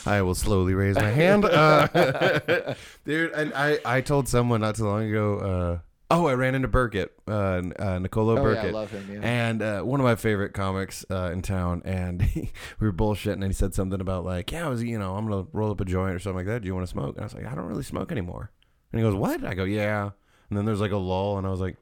I 0.06 0.22
will 0.22 0.34
slowly 0.34 0.74
raise 0.74 0.94
my 0.96 1.10
hand, 1.10 1.44
uh, 1.46 2.74
dude. 3.04 3.32
And 3.32 3.52
I, 3.54 3.78
I 3.84 4.00
told 4.02 4.28
someone 4.28 4.60
not 4.60 4.76
too 4.76 4.84
long 4.86 5.02
ago. 5.08 5.80
Oh, 6.10 6.26
I 6.26 6.32
ran 6.34 6.54
into 6.54 6.68
Burkett, 6.68 7.12
uh, 7.28 7.62
uh, 7.78 7.98
Nicolo 7.98 8.32
Oh, 8.32 8.36
yeah, 8.36 8.40
I 8.40 8.44
Burkett, 8.54 8.72
love 8.74 8.90
him, 8.90 9.10
yeah. 9.12 9.20
and 9.22 9.60
uh, 9.62 9.82
one 9.82 10.00
of 10.00 10.04
my 10.04 10.14
favorite 10.14 10.54
comics 10.54 11.04
uh, 11.10 11.30
in 11.32 11.42
town. 11.42 11.82
And 11.84 12.22
we 12.34 12.50
were 12.80 12.92
bullshitting, 12.92 13.34
and 13.34 13.44
he 13.44 13.52
said 13.52 13.74
something 13.74 14.00
about 14.00 14.24
like, 14.24 14.50
yeah, 14.50 14.64
I 14.64 14.68
was, 14.68 14.82
you 14.82 14.98
know, 14.98 15.16
I'm 15.16 15.28
gonna 15.28 15.46
roll 15.52 15.70
up 15.70 15.82
a 15.82 15.84
joint 15.84 16.14
or 16.14 16.18
something 16.18 16.38
like 16.38 16.46
that. 16.46 16.62
Do 16.62 16.66
you 16.66 16.74
want 16.74 16.86
to 16.86 16.90
smoke? 16.90 17.16
And 17.16 17.20
I 17.20 17.26
was 17.26 17.34
like, 17.34 17.44
I 17.44 17.54
don't 17.54 17.66
really 17.66 17.82
smoke 17.82 18.10
anymore. 18.10 18.50
And 18.90 19.00
he 19.00 19.06
goes, 19.06 19.14
what? 19.14 19.44
I 19.44 19.52
go, 19.52 19.64
yeah. 19.64 20.10
And 20.48 20.56
then 20.56 20.64
there's 20.64 20.80
like 20.80 20.92
a 20.92 20.96
lull, 20.96 21.36
and 21.38 21.46
I 21.46 21.50
was 21.50 21.60
like. 21.60 21.76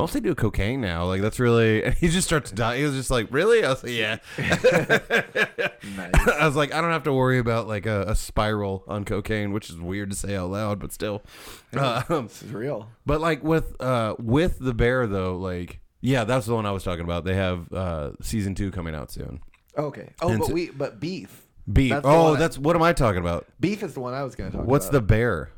Mostly 0.00 0.20
do 0.20 0.34
cocaine 0.34 0.80
now. 0.80 1.04
Like 1.04 1.20
that's 1.22 1.38
really. 1.38 1.82
And 1.84 1.94
he 1.94 2.08
just 2.08 2.26
starts 2.26 2.50
to 2.50 2.56
die. 2.56 2.78
He 2.78 2.84
was 2.84 2.94
just 2.94 3.10
like, 3.10 3.28
"Really?" 3.30 3.64
I 3.64 3.68
was 3.68 3.82
like, 3.82 3.92
"Yeah." 3.92 4.16
Nice. 4.38 6.14
I 6.40 6.46
was 6.46 6.56
like, 6.56 6.72
I 6.74 6.80
don't 6.80 6.90
have 6.90 7.04
to 7.04 7.12
worry 7.12 7.38
about 7.38 7.68
like 7.68 7.86
a, 7.86 8.02
a 8.08 8.14
spiral 8.14 8.84
on 8.88 9.04
cocaine, 9.04 9.52
which 9.52 9.70
is 9.70 9.76
weird 9.78 10.10
to 10.10 10.16
say 10.16 10.36
out 10.36 10.50
loud, 10.50 10.78
but 10.78 10.92
still. 10.92 11.22
Um, 11.76 12.26
This 12.26 12.42
is 12.42 12.52
real. 12.52 12.88
but 13.06 13.20
like 13.20 13.44
with 13.44 13.80
uh 13.80 14.16
with 14.18 14.58
the 14.58 14.74
bear 14.74 15.06
though, 15.06 15.36
like 15.36 15.80
yeah, 16.00 16.24
that's 16.24 16.46
the 16.46 16.54
one 16.54 16.66
I 16.66 16.72
was 16.72 16.82
talking 16.82 17.04
about. 17.04 17.24
They 17.24 17.34
have 17.34 17.72
uh 17.72 18.12
season 18.20 18.54
two 18.54 18.70
coming 18.72 18.94
out 18.94 19.10
soon. 19.12 19.40
Okay. 19.78 20.10
Oh, 20.20 20.30
And 20.30 20.40
but 20.40 20.48
so- 20.48 20.52
we 20.54 20.70
but 20.70 20.98
beef. 20.98 21.46
Beef. 21.72 21.90
That's 21.90 22.06
oh, 22.06 22.24
one 22.24 22.36
I- 22.36 22.38
that's 22.40 22.58
what 22.58 22.74
am 22.74 22.82
I 22.82 22.92
talking 22.92 23.20
about? 23.20 23.46
Beef 23.60 23.82
is 23.84 23.94
the 23.94 24.00
one 24.00 24.14
I 24.14 24.24
was 24.24 24.34
going 24.34 24.50
to 24.50 24.56
talk 24.56 24.66
What's 24.66 24.86
about. 24.86 24.92
the 24.92 25.02
bear? 25.02 25.50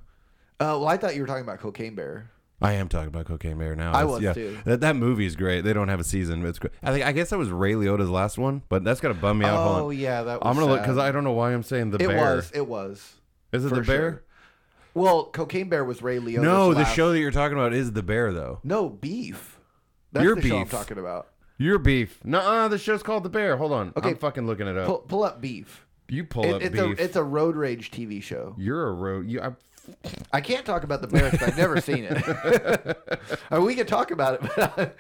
Uh, 0.61 0.77
well, 0.79 0.89
I 0.89 0.97
thought 0.99 1.15
you 1.15 1.23
were 1.23 1.27
talking 1.27 1.43
about 1.45 1.59
Cocaine 1.61 1.95
Bear. 1.95 2.31
I 2.63 2.73
am 2.75 2.89
talking 2.89 3.09
about 3.09 3.27
Cocaine 3.27 3.59
Bear 3.59 3.75
now. 3.77 3.91
I 3.91 4.05
That's- 4.05 4.11
was 4.11 4.23
yeah. 4.23 4.33
too. 4.33 4.59
That 4.65 4.81
that 4.81 4.97
movie 4.97 5.27
is 5.27 5.37
great. 5.37 5.63
They 5.63 5.73
don't 5.73 5.89
have 5.89 6.01
a 6.01 6.05
season. 6.05 6.43
But 6.43 6.49
it's 6.49 6.59
great. 6.59 6.73
I 6.83 6.93
think 6.93 7.05
I 7.05 7.13
guess 7.13 7.31
that 7.31 7.39
was 7.39 7.51
Ray 7.51 7.73
Liotta's 7.75 8.11
last 8.11 8.39
one, 8.39 8.63
but 8.69 8.85
that's 8.85 9.01
gonna 9.01 9.15
bum 9.15 9.39
me 9.39 9.47
out. 9.47 9.57
Hold 9.63 9.79
Oh 9.79 9.89
on. 9.91 9.97
yeah, 9.99 10.23
that 10.23 10.41
was. 10.41 10.49
I'm 10.49 10.55
gonna 10.55 10.67
look 10.67 10.79
sad. 10.81 10.83
because 10.87 10.99
I 10.99 11.11
don't 11.13 11.25
know 11.25 11.33
why 11.33 11.53
I'm 11.53 11.63
saying 11.63 11.91
the 11.91 11.99
bear. 11.99 12.11
It 12.11 12.15
bear. 12.15 12.35
was. 12.37 12.51
It 12.55 12.67
was. 12.67 13.15
Is 13.53 13.65
it 13.65 13.69
for 13.69 13.75
the 13.77 13.83
bear? 13.83 14.11
sure. 14.11 14.23
Well, 14.95 15.25
Cocaine 15.27 15.69
Bear 15.71 15.85
was 15.85 16.03
Ray 16.03 16.19
Liotta's 16.19 16.43
No, 16.43 16.75
the 16.75 16.81
last- 16.81 16.95
show 16.95 17.13
that 17.13 17.19
you're 17.19 17.31
talking 17.31 17.57
about 17.57 17.73
is 17.73 17.93
the 17.93 18.03
bear 18.03 18.33
though. 18.33 18.61
No, 18.63 18.89
Beef. 18.91 19.59
That's 20.13 20.25
Your 20.25 20.35
the 20.37 20.43
show 20.47 20.57
I'm 20.57 20.63
Beef. 20.65 20.71
talking 20.71 20.99
about. 20.99 21.29
Your 21.59 21.79
beef. 21.79 22.19
No, 22.25 22.69
the 22.69 22.77
show's 22.77 23.03
called 23.03 23.23
The 23.23 23.29
Bear. 23.31 23.57
Hold 23.57 23.73
on. 23.73 23.93
Okay. 23.97 24.11
I'm 24.11 24.17
fucking 24.17 24.47
looking 24.47 24.67
it 24.67 24.77
up. 24.77 24.87
Pull, 24.87 24.99
pull 24.99 25.23
up 25.25 25.41
Beef. 25.41 25.87
you 26.09 26.25
pull 26.25 26.45
It- 26.45 26.53
up 26.55 26.63
it's 26.63 26.73
beef. 26.73 26.99
a 26.99 27.03
it's 27.03 27.17
a 27.17 27.23
road 27.23 27.57
rage 27.57 27.91
TV 27.91 28.21
show. 28.23 28.55
You're 28.59 28.89
a 28.89 28.93
road. 28.93 29.29
You, 29.29 29.41
I, 29.41 29.53
I 30.33 30.41
can't 30.41 30.65
talk 30.65 30.85
about 30.85 31.01
the 31.03 31.09
bear 31.09 31.31
because 31.31 31.49
I've 31.49 31.57
never 31.57 31.81
seen 31.81 32.05
it. 32.05 33.29
I 33.51 33.57
mean, 33.57 33.67
we 33.67 33.75
can 33.75 33.87
talk 33.87 34.11
about 34.11 34.35
it, 34.43 34.51
but 34.57 34.97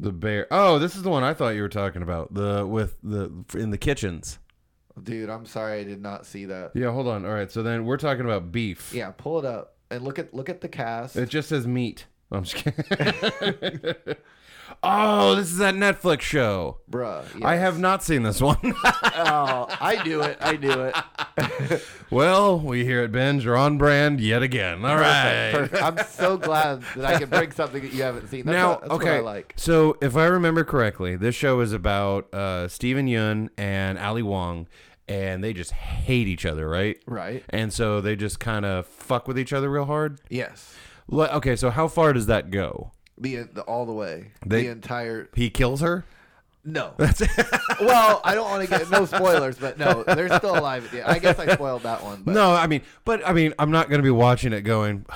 the 0.00 0.12
bear. 0.12 0.46
Oh, 0.50 0.78
this 0.78 0.96
is 0.96 1.02
the 1.02 1.10
one 1.10 1.22
I 1.22 1.34
thought 1.34 1.50
you 1.50 1.62
were 1.62 1.68
talking 1.68 2.02
about. 2.02 2.34
The 2.34 2.66
with 2.66 2.96
the 3.02 3.32
in 3.54 3.70
the 3.70 3.78
kitchens. 3.78 4.38
dude, 5.02 5.28
I'm 5.30 5.46
sorry 5.46 5.80
I 5.80 5.84
did 5.84 6.00
not 6.02 6.26
see 6.26 6.44
that. 6.46 6.72
Yeah. 6.74 6.92
Hold 6.92 7.08
on. 7.08 7.24
All 7.24 7.32
right. 7.32 7.50
So 7.50 7.62
then 7.62 7.84
we're 7.84 7.96
talking 7.96 8.24
about 8.24 8.52
beef. 8.52 8.92
Yeah, 8.94 9.10
pull 9.16 9.38
it 9.38 9.44
up 9.44 9.76
and 9.90 10.02
look 10.04 10.18
at 10.18 10.34
look 10.34 10.48
at 10.48 10.60
the 10.60 10.68
cast. 10.68 11.16
It 11.16 11.28
just 11.28 11.48
says 11.48 11.66
meat. 11.66 12.06
I'm 12.30 12.44
just 12.44 12.56
kidding. 12.56 13.94
oh, 14.84 15.34
this 15.34 15.50
is 15.50 15.58
that 15.58 15.74
Netflix 15.74 16.20
show. 16.20 16.78
Bruh, 16.90 17.24
I 17.42 17.56
have 17.56 17.78
not 17.78 18.02
seen 18.02 18.22
this 18.22 18.40
one. 18.40 18.74
Oh, 19.16 19.66
I 19.80 20.02
do 20.02 20.22
it. 20.22 20.38
I 20.40 20.56
do 20.56 20.92
it. 20.92 21.82
well, 22.10 22.58
we 22.58 22.84
here 22.84 23.02
at 23.02 23.12
Binge 23.12 23.46
are 23.46 23.56
on 23.56 23.78
brand 23.78 24.20
yet 24.20 24.42
again. 24.42 24.84
All 24.84 24.96
right. 24.96 25.52
Perfect. 25.52 25.82
I'm 25.82 25.98
so 26.06 26.36
glad 26.36 26.82
that 26.96 27.04
I 27.04 27.18
can 27.18 27.28
bring 27.28 27.52
something 27.52 27.80
that 27.80 27.92
you 27.92 28.02
haven't 28.02 28.28
seen. 28.28 28.44
That's 28.44 28.54
now, 28.54 28.70
what, 28.70 28.80
that's 28.80 28.92
okay. 28.94 29.10
what 29.10 29.18
I 29.18 29.20
like. 29.20 29.54
So, 29.56 29.96
if 30.02 30.16
I 30.16 30.24
remember 30.24 30.64
correctly, 30.64 31.14
this 31.16 31.34
show 31.34 31.60
is 31.60 31.72
about 31.72 32.32
uh, 32.34 32.66
Steven 32.68 33.06
Yeun 33.06 33.50
and 33.56 33.98
Ali 33.98 34.22
Wong, 34.22 34.66
and 35.08 35.44
they 35.44 35.52
just 35.52 35.72
hate 35.72 36.26
each 36.26 36.44
other, 36.44 36.68
right? 36.68 36.98
Right. 37.06 37.44
And 37.50 37.72
so 37.72 38.00
they 38.00 38.16
just 38.16 38.40
kind 38.40 38.64
of 38.64 38.86
fuck 38.86 39.28
with 39.28 39.38
each 39.38 39.52
other 39.52 39.70
real 39.70 39.84
hard. 39.84 40.20
Yes. 40.28 40.74
Okay, 41.10 41.56
so 41.56 41.70
how 41.70 41.88
far 41.88 42.12
does 42.12 42.26
that 42.26 42.50
go? 42.50 42.92
The, 43.18 43.42
the 43.44 43.62
all 43.62 43.86
the 43.86 43.92
way. 43.92 44.32
They- 44.44 44.62
the 44.64 44.68
entire 44.70 45.28
He 45.34 45.50
kills 45.50 45.80
her. 45.80 46.04
no. 46.64 46.94
well, 47.80 48.20
I 48.24 48.34
don't 48.34 48.48
want 48.50 48.62
to 48.64 48.68
get 48.78 48.90
no 48.90 49.04
spoilers, 49.04 49.56
but 49.58 49.78
no, 49.78 50.02
they're 50.02 50.34
still 50.38 50.58
alive. 50.58 50.90
Yeah, 50.94 51.10
I 51.10 51.18
guess 51.18 51.38
I 51.38 51.54
spoiled 51.54 51.82
that 51.82 52.02
one. 52.02 52.22
But 52.22 52.32
No, 52.34 52.54
I 52.54 52.66
mean, 52.66 52.82
but 53.04 53.26
I 53.26 53.32
mean, 53.32 53.54
I'm 53.58 53.70
not 53.70 53.88
going 53.88 53.98
to 54.00 54.02
be 54.04 54.10
watching 54.10 54.52
it 54.52 54.62
going. 54.62 55.06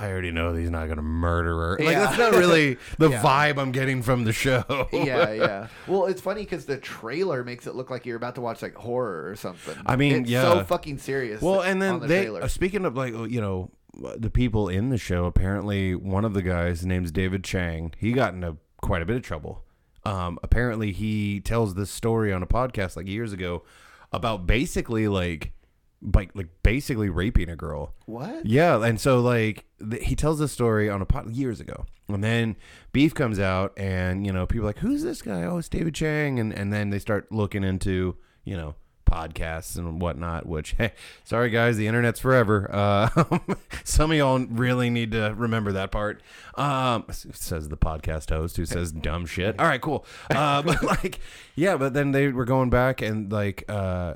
I 0.00 0.10
already 0.12 0.30
know 0.30 0.54
he's 0.54 0.70
not 0.70 0.84
going 0.86 0.96
to 0.98 1.02
murder 1.02 1.56
her. 1.56 1.76
Like 1.80 1.88
Yeah. 1.92 2.00
that's 2.04 2.18
not 2.18 2.32
really 2.32 2.78
the 2.98 3.10
Yeah. 3.10 3.20
vibe 3.22 3.58
I'm 3.58 3.72
getting 3.72 4.02
from 4.02 4.22
the 4.24 4.32
show. 4.32 4.88
yeah, 4.92 5.32
yeah. 5.32 5.66
Well, 5.88 6.06
it's 6.06 6.20
funny 6.20 6.42
because 6.42 6.66
the 6.66 6.76
trailer 6.76 7.42
makes 7.42 7.66
it 7.66 7.74
look 7.74 7.90
like 7.90 8.06
you're 8.06 8.16
about 8.16 8.36
to 8.36 8.40
watch 8.40 8.62
like 8.62 8.74
horror 8.76 9.28
or 9.28 9.34
something. 9.34 9.74
I 9.86 9.96
mean, 9.96 10.20
it's 10.22 10.30
yeah. 10.30 10.42
so 10.42 10.64
fucking 10.64 10.98
serious. 10.98 11.42
Well, 11.42 11.62
and 11.62 11.82
then 11.82 11.94
on 11.94 12.00
the 12.00 12.06
they 12.06 12.20
trailer. 12.22 12.42
uh, 12.42 12.48
speaking 12.48 12.84
of 12.84 12.96
like 12.96 13.12
you 13.12 13.40
know 13.40 13.70
the 13.94 14.30
people 14.30 14.68
in 14.68 14.90
the 14.90 14.98
show. 14.98 15.24
Apparently, 15.26 15.94
one 15.94 16.24
of 16.24 16.34
the 16.34 16.42
guys, 16.42 16.84
name's 16.84 17.10
David 17.10 17.44
Chang. 17.44 17.92
He 17.98 18.12
got 18.12 18.34
into 18.34 18.56
quite 18.80 19.02
a 19.02 19.06
bit 19.06 19.16
of 19.16 19.22
trouble. 19.22 19.64
Um, 20.04 20.38
apparently, 20.42 20.92
he 20.92 21.40
tells 21.40 21.74
this 21.74 21.90
story 21.90 22.32
on 22.32 22.42
a 22.42 22.46
podcast 22.46 22.96
like 22.96 23.06
years 23.08 23.32
ago 23.32 23.64
about 24.12 24.46
basically 24.46 25.08
like 25.08 25.52
like 26.00 26.30
like 26.34 26.48
basically 26.62 27.08
raping 27.08 27.48
a 27.48 27.56
girl. 27.56 27.94
what? 28.06 28.46
Yeah, 28.46 28.82
and 28.84 29.00
so 29.00 29.20
like 29.20 29.64
th- 29.90 30.04
he 30.04 30.14
tells 30.14 30.38
this 30.38 30.52
story 30.52 30.88
on 30.88 31.02
a 31.02 31.06
pod 31.06 31.30
years 31.30 31.60
ago, 31.60 31.86
and 32.08 32.22
then 32.22 32.56
Beef 32.92 33.14
comes 33.14 33.40
out, 33.40 33.72
and 33.76 34.24
you 34.24 34.32
know 34.32 34.46
people 34.46 34.64
are 34.66 34.70
like, 34.70 34.78
who's 34.78 35.02
this 35.02 35.22
guy? 35.22 35.42
Oh, 35.42 35.58
it's 35.58 35.68
David 35.68 35.94
Chang, 35.94 36.38
and 36.38 36.52
and 36.52 36.72
then 36.72 36.90
they 36.90 36.98
start 36.98 37.30
looking 37.32 37.64
into 37.64 38.16
you 38.44 38.56
know 38.56 38.76
podcasts 39.08 39.76
and 39.76 40.00
whatnot. 40.00 40.46
Which, 40.46 40.74
hey, 40.78 40.92
sorry 41.24 41.50
guys, 41.50 41.76
the 41.76 41.86
internet's 41.86 42.20
forever. 42.20 42.68
Uh, 42.72 43.38
some 43.84 44.10
of 44.10 44.16
y'all 44.16 44.38
really 44.38 44.90
need 44.90 45.12
to 45.12 45.34
remember 45.36 45.72
that 45.72 45.90
part. 45.90 46.22
Um, 46.54 47.04
says 47.10 47.68
the 47.68 47.76
podcast 47.76 48.30
host 48.30 48.56
who 48.56 48.66
says 48.66 48.92
dumb 48.92 49.26
shit. 49.26 49.58
All 49.58 49.66
right, 49.66 49.80
cool. 49.80 50.04
Uh, 50.30 50.62
but 50.62 50.82
like, 50.82 51.20
yeah, 51.54 51.76
but 51.76 51.94
then 51.94 52.12
they 52.12 52.28
were 52.28 52.44
going 52.44 52.70
back 52.70 53.00
and 53.02 53.32
like. 53.32 53.64
Uh, 53.68 54.14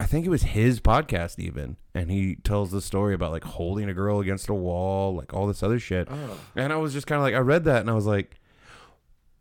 I 0.00 0.06
think 0.06 0.24
it 0.24 0.28
was 0.28 0.42
his 0.42 0.78
podcast 0.78 1.40
even, 1.40 1.76
and 1.92 2.08
he 2.08 2.36
tells 2.36 2.70
the 2.70 2.80
story 2.80 3.14
about 3.14 3.32
like 3.32 3.42
holding 3.42 3.88
a 3.88 3.94
girl 3.94 4.20
against 4.20 4.48
a 4.48 4.54
wall, 4.54 5.16
like 5.16 5.34
all 5.34 5.48
this 5.48 5.60
other 5.60 5.80
shit. 5.80 6.06
Oh. 6.08 6.38
And 6.54 6.72
I 6.72 6.76
was 6.76 6.92
just 6.92 7.08
kind 7.08 7.18
of 7.18 7.24
like, 7.24 7.34
I 7.34 7.38
read 7.38 7.64
that 7.64 7.80
and 7.80 7.90
I 7.90 7.94
was 7.94 8.06
like, 8.06 8.36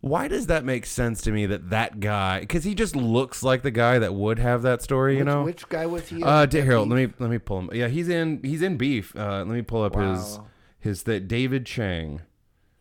why 0.02 0.28
does 0.28 0.48
that 0.48 0.64
make 0.64 0.86
sense 0.86 1.22
to 1.24 1.32
me 1.32 1.46
that 1.48 1.70
that 1.72 2.00
guy? 2.00 2.40
Because 2.42 2.64
he 2.64 2.76
just 2.76 2.96
looks 2.96 3.42
like 3.44 3.64
the 3.64 3.72
guy 3.72 4.00
that 4.00 4.14
would 4.14 4.40
have 4.40 4.62
that 4.62 4.82
story, 4.82 5.14
you 5.14 5.20
which, 5.20 5.26
know. 5.26 5.44
which 5.44 5.70
guy 5.70 5.86
was 5.86 6.08
he? 6.08 6.22
uh? 6.24 6.46
D- 6.46 6.60
Harold, 6.62 6.90
let 6.90 6.96
me 6.96 7.14
let 7.20 7.30
me 7.30 7.38
pull 7.40 7.60
him. 7.60 7.70
Yeah, 7.74 7.88
he's 7.88 8.08
in 8.10 8.40
he's 8.44 8.62
in 8.62 8.78
Beef. 8.78 9.16
Uh, 9.16 9.38
let 9.40 9.48
me 9.48 9.62
pull 9.62 9.84
up 9.84 9.96
his 9.96 10.38
Wow. 10.38 10.48
his 10.80 11.04
that 11.04 11.28
David 11.28 11.66
Chang, 11.66 12.22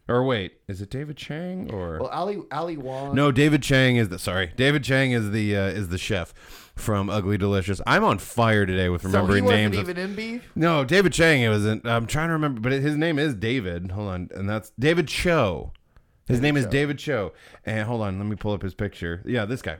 or 0.09 0.25
wait, 0.25 0.59
is 0.69 0.81
it 0.83 0.91
David 0.91 1.17
Chang 1.17 1.71
or 1.73 1.99
Well, 2.01 2.11
Ali 2.11 2.43
Ali 2.53 2.77
Wong. 2.77 3.15
no, 3.15 3.33
David 3.33 3.63
Chang 3.63 3.97
is 3.97 4.09
the 4.11 4.19
sorry. 4.19 4.53
David 4.57 4.85
Chang 4.85 5.13
is 5.13 5.31
the 5.31 5.57
uh, 5.57 5.67
is 5.69 5.89
the 5.89 5.99
chef 5.99 6.35
from 6.77 7.09
Ugly 7.09 7.39
Delicious. 7.39 7.81
I'm 7.87 8.05
on 8.05 8.19
fire 8.19 8.67
today 8.67 8.91
with 8.91 9.01
so 9.03 9.09
remembering 9.09 9.45
he 9.45 9.49
wasn't 9.51 9.73
names. 9.75 9.89
even 9.89 9.97
in 9.97 10.15
beef. 10.15 10.43
no, 10.55 10.85
David 10.85 11.15
Chang. 11.15 11.41
It 11.41 11.49
wasn't. 11.49 11.87
I'm 11.87 12.07
trying 12.07 12.29
to 12.29 12.35
remember, 12.35 12.61
but 12.61 12.73
his 12.73 12.97
name 12.97 13.19
is 13.19 13.35
David. 13.35 13.93
Hold 13.93 14.09
on, 14.11 14.29
and 14.35 14.49
that's 14.49 14.71
David 14.79 15.09
Choe. 15.09 15.73
His 16.27 16.41
name 16.41 16.57
is 16.57 16.65
Choe. 16.65 16.71
David 16.71 16.99
Choe. 16.99 17.33
And 17.65 17.87
hold 17.87 18.03
on, 18.03 18.19
let 18.19 18.27
me 18.27 18.37
pull 18.37 18.53
up 18.53 18.63
his 18.63 18.75
picture. 18.75 19.23
Yeah, 19.25 19.45
this 19.45 19.63
guy. 19.63 19.79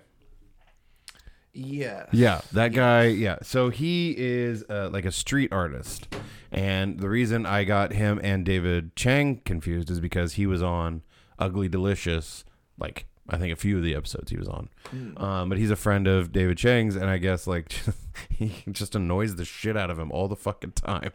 Yes. 1.53 2.09
Yeah, 2.13 2.43
that 2.53 2.73
guy. 2.75 3.07
Yeah, 3.07 3.39
so 3.43 3.71
he 3.71 4.15
is 4.17 4.63
uh, 4.69 4.91
like 4.93 5.07
a 5.07 5.13
street 5.13 5.53
artist, 5.53 6.07
and 6.53 7.01
the 7.01 7.09
reason 7.09 7.47
I 7.47 7.65
got 7.65 7.95
him 7.95 8.21
and 8.23 8.45
David 8.45 8.95
Chang 8.95 9.41
confused 9.45 9.91
is 9.91 9.99
because 9.99 10.35
he 10.35 10.47
was 10.47 10.63
on 10.63 11.03
Ugly 11.39 11.69
Delicious, 11.71 12.45
like 12.79 13.07
I 13.29 13.39
think 13.39 13.55
a 13.55 13.57
few 13.57 13.79
of 13.79 13.83
the 13.83 13.95
episodes 13.95 14.31
he 14.31 14.37
was 14.37 14.49
on. 14.49 14.69
Um, 15.17 15.49
but 15.49 15.57
he's 15.57 15.71
a 15.71 15.77
friend 15.77 16.07
of 16.07 16.31
David 16.31 16.59
Chang's, 16.59 16.95
and 16.95 17.09
I 17.09 17.17
guess 17.17 17.47
like 17.47 17.73
he 18.29 18.53
just 18.71 18.95
annoys 18.95 19.37
the 19.37 19.47
shit 19.47 19.79
out 19.79 19.91
of 19.91 19.99
him 19.99 20.13
all 20.13 20.29
the 20.29 20.37
fucking 20.37 20.73
time. 20.73 21.13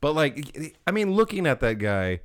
But 0.00 0.14
like, 0.14 0.74
I 0.86 0.90
mean, 0.90 1.12
looking 1.12 1.46
at 1.46 1.60
that 1.60 1.74
guy, 1.74 2.20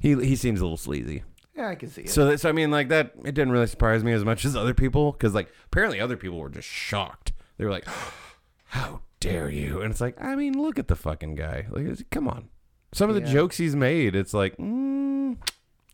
he 0.00 0.14
he 0.24 0.36
seems 0.36 0.60
a 0.60 0.64
little 0.64 0.76
sleazy. 0.76 1.24
Yeah, 1.56 1.68
I 1.68 1.74
can 1.74 1.90
see 1.90 2.02
it. 2.02 2.10
So, 2.10 2.26
that, 2.26 2.40
so 2.40 2.48
I 2.48 2.52
mean, 2.52 2.70
like 2.70 2.88
that, 2.88 3.12
it 3.18 3.34
didn't 3.34 3.52
really 3.52 3.66
surprise 3.66 4.02
me 4.02 4.12
as 4.12 4.24
much 4.24 4.44
as 4.44 4.56
other 4.56 4.74
people, 4.74 5.12
because 5.12 5.34
like 5.34 5.52
apparently 5.66 6.00
other 6.00 6.16
people 6.16 6.38
were 6.38 6.48
just 6.48 6.68
shocked. 6.68 7.32
They 7.58 7.64
were 7.64 7.70
like, 7.70 7.86
"How 8.66 9.02
dare 9.20 9.50
you?" 9.50 9.82
And 9.82 9.90
it's 9.90 10.00
like, 10.00 10.22
I 10.22 10.34
mean, 10.34 10.60
look 10.60 10.78
at 10.78 10.88
the 10.88 10.96
fucking 10.96 11.34
guy. 11.34 11.66
Like, 11.70 12.10
come 12.10 12.28
on. 12.28 12.48
Some 12.94 13.08
of 13.08 13.14
the 13.14 13.22
jokes 13.22 13.56
he's 13.56 13.74
made, 13.74 14.14
it's 14.14 14.34
like, 14.34 14.56
mm, 14.58 15.36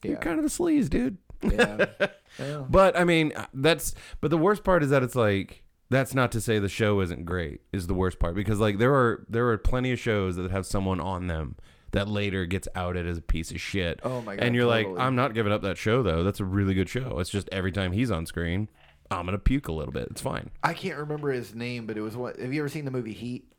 you're 0.03 0.17
kind 0.17 0.39
of 0.39 0.45
a 0.45 0.49
sleaze, 0.49 0.89
dude. 0.89 1.19
yeah. 1.43 1.87
Yeah. 2.39 2.65
But 2.69 2.97
I 2.97 3.03
mean, 3.05 3.33
that's. 3.53 3.95
But 4.21 4.31
the 4.31 4.39
worst 4.39 4.63
part 4.63 4.85
is 4.85 4.91
that 4.91 5.03
it's 5.03 5.17
like 5.17 5.65
that's 5.91 6.15
not 6.15 6.31
to 6.33 6.41
say 6.41 6.59
the 6.59 6.69
show 6.69 7.01
isn't 7.01 7.25
great. 7.25 7.63
Is 7.73 7.87
the 7.87 7.95
worst 7.95 8.19
part 8.21 8.35
because 8.37 8.61
like 8.61 8.79
there 8.79 8.95
are 8.95 9.25
there 9.29 9.49
are 9.49 9.59
plenty 9.59 9.91
of 9.93 9.99
shows 9.99 10.37
that 10.37 10.51
have 10.51 10.67
someone 10.67 11.01
on 11.01 11.27
them 11.27 11.57
that 11.93 12.09
later 12.09 12.45
gets 12.47 12.69
outed 12.75 13.07
as 13.07 13.19
a 13.19 13.23
piece 13.23 13.51
of 13.51 13.61
shit. 13.61 14.01
Oh 14.03 14.21
my 14.23 14.37
God, 14.37 14.45
And 14.45 14.55
you're 14.55 14.71
totally. 14.71 14.95
like, 14.95 15.03
I'm 15.05 15.17
not 15.17 15.35
giving 15.35 15.53
up 15.53 15.63
that 15.63 15.79
show 15.79 16.03
though. 16.03 16.23
That's 16.23 16.41
a 16.41 16.45
really 16.45 16.75
good 16.75 16.89
show. 16.89 17.19
It's 17.19 17.31
just 17.31 17.49
every 17.51 17.73
time 17.73 17.93
he's 17.93 18.11
on 18.11 18.27
screen, 18.27 18.69
I'm 19.11 19.25
gonna 19.25 19.39
puke 19.39 19.69
a 19.69 19.73
little 19.73 19.93
bit. 19.93 20.09
It's 20.11 20.21
fine. 20.21 20.51
I 20.63 20.75
can't 20.75 20.99
remember 20.99 21.31
his 21.33 21.55
name, 21.55 21.87
but 21.87 21.97
it 21.97 22.03
was 22.03 22.15
what. 22.17 22.39
Have 22.39 22.53
you 22.53 22.61
ever 22.61 22.69
seen 22.69 22.85
the 22.85 22.91
movie 22.91 23.15
Heat? 23.15 23.51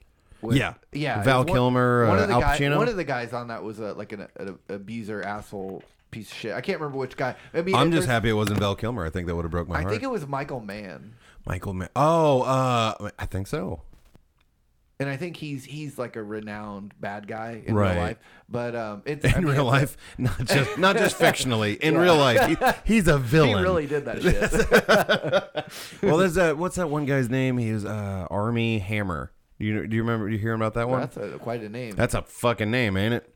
With- 0.41 0.55
Yeah. 0.55 0.75
yeah. 0.93 1.21
Val 1.23 1.39
one- 1.39 1.47
Kilmer, 1.47 2.07
one 2.07 2.19
uh, 2.19 2.21
of 2.21 2.27
the 2.27 2.33
Al 2.35 2.41
guy- 2.41 2.57
Pacino? 2.57 2.77
One 2.77 2.87
of 2.87 2.95
the 2.95 3.03
guys 3.03 3.33
on 3.33 3.47
that 3.49 3.63
was 3.63 3.79
a, 3.79 3.93
like 3.93 4.11
an, 4.13 4.27
an 4.37 4.57
abuser 4.69 5.21
asshole 5.23 5.83
piece 6.11 6.31
of 6.31 6.37
shit. 6.37 6.53
I 6.53 6.61
can't 6.61 6.79
remember 6.79 6.97
which 6.99 7.17
guy. 7.17 7.35
I 7.53 7.61
mean, 7.61 7.75
I'm 7.75 7.91
just 7.91 8.07
happy 8.07 8.29
it 8.29 8.33
wasn't 8.33 8.59
Val 8.59 8.75
Kilmer. 8.75 9.05
I 9.05 9.09
think 9.09 9.27
that 9.27 9.35
would 9.35 9.43
have 9.43 9.51
broke 9.51 9.67
my 9.67 9.75
I 9.77 9.81
heart. 9.81 9.91
think 9.91 10.03
it 10.03 10.09
was 10.09 10.25
Michael 10.27 10.59
Mann, 10.61 11.15
Michael. 11.45 11.73
Mann. 11.73 11.89
oh, 11.95 12.43
uh, 12.43 13.09
I 13.19 13.25
think 13.25 13.47
so. 13.47 13.81
And 15.01 15.07
I 15.09 15.15
think 15.15 15.37
he's 15.37 15.63
he's 15.63 15.97
like 15.97 16.17
a 16.17 16.23
renowned 16.23 16.93
bad 16.99 17.25
guy 17.25 17.61
in 17.65 17.73
Right. 17.73 17.93
real 17.93 18.01
life. 18.03 18.17
But 18.49 18.75
um, 18.75 19.01
it's 19.05 19.23
In 19.23 19.33
I 19.33 19.39
mean, 19.39 19.47
real 19.53 19.63
life, 19.63 19.95
not 20.17 20.43
just 20.43 20.77
not 20.77 20.97
just 20.97 21.17
fictionally. 21.19 21.77
In 21.79 21.93
Yeah. 21.93 21.99
real 22.01 22.17
life, 22.17 22.45
he, 22.85 22.93
he's 22.95 23.07
a 23.07 23.17
villain. 23.17 23.57
He 23.59 23.63
really 23.63 23.87
did 23.87 24.03
that 24.03 24.21
shit. 24.21 26.01
well, 26.03 26.17
there's 26.17 26.33
that. 26.33 26.57
What's 26.57 26.75
that 26.75 26.89
one 26.89 27.05
guy's 27.05 27.29
name? 27.29 27.57
He 27.57 27.71
was 27.71 27.85
uh, 27.85 28.27
Armie 28.29 28.79
Hammer. 28.79 29.31
Do 29.57 29.65
you 29.65 29.87
do 29.87 29.95
you 29.95 30.01
remember? 30.03 30.27
Do 30.27 30.33
you 30.35 30.41
hear 30.41 30.53
about 30.53 30.73
that 30.73 30.89
one? 30.89 30.99
That's 30.99 31.15
a, 31.15 31.29
quite 31.39 31.63
a 31.63 31.69
name. 31.69 31.95
That's 31.95 32.13
a 32.13 32.21
fucking 32.23 32.69
name, 32.69 32.97
ain't 32.97 33.13
it? 33.13 33.33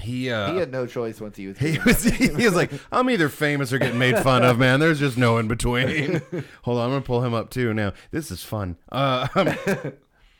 He 0.00 0.30
uh, 0.30 0.52
he 0.52 0.58
had 0.58 0.70
no 0.70 0.86
choice 0.86 1.18
once 1.18 1.38
he 1.38 1.46
was. 1.46 1.56
he 1.58 1.78
was 1.78 2.02
he 2.04 2.30
was 2.30 2.54
like, 2.54 2.72
I'm 2.92 3.08
either 3.08 3.30
famous 3.30 3.72
or 3.72 3.78
getting 3.78 3.98
made 3.98 4.18
fun 4.18 4.42
of, 4.44 4.58
man. 4.58 4.80
There's 4.80 4.98
just 4.98 5.16
no 5.16 5.38
in 5.38 5.48
between. 5.48 6.20
Hold 6.62 6.78
on, 6.78 6.84
I'm 6.84 6.90
gonna 6.90 7.00
pull 7.00 7.24
him 7.24 7.32
up 7.32 7.48
too 7.48 7.72
now. 7.72 7.94
This 8.10 8.30
is 8.30 8.44
fun. 8.44 8.76
Uh, 8.92 9.28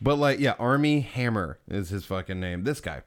but 0.01 0.17
like, 0.17 0.39
yeah, 0.41 0.55
Armie 0.59 1.01
Hammer 1.01 1.59
is 1.69 1.91
his 1.91 2.05
fucking 2.05 2.41
name. 2.41 2.65
This 2.65 2.81
guy. 2.81 3.03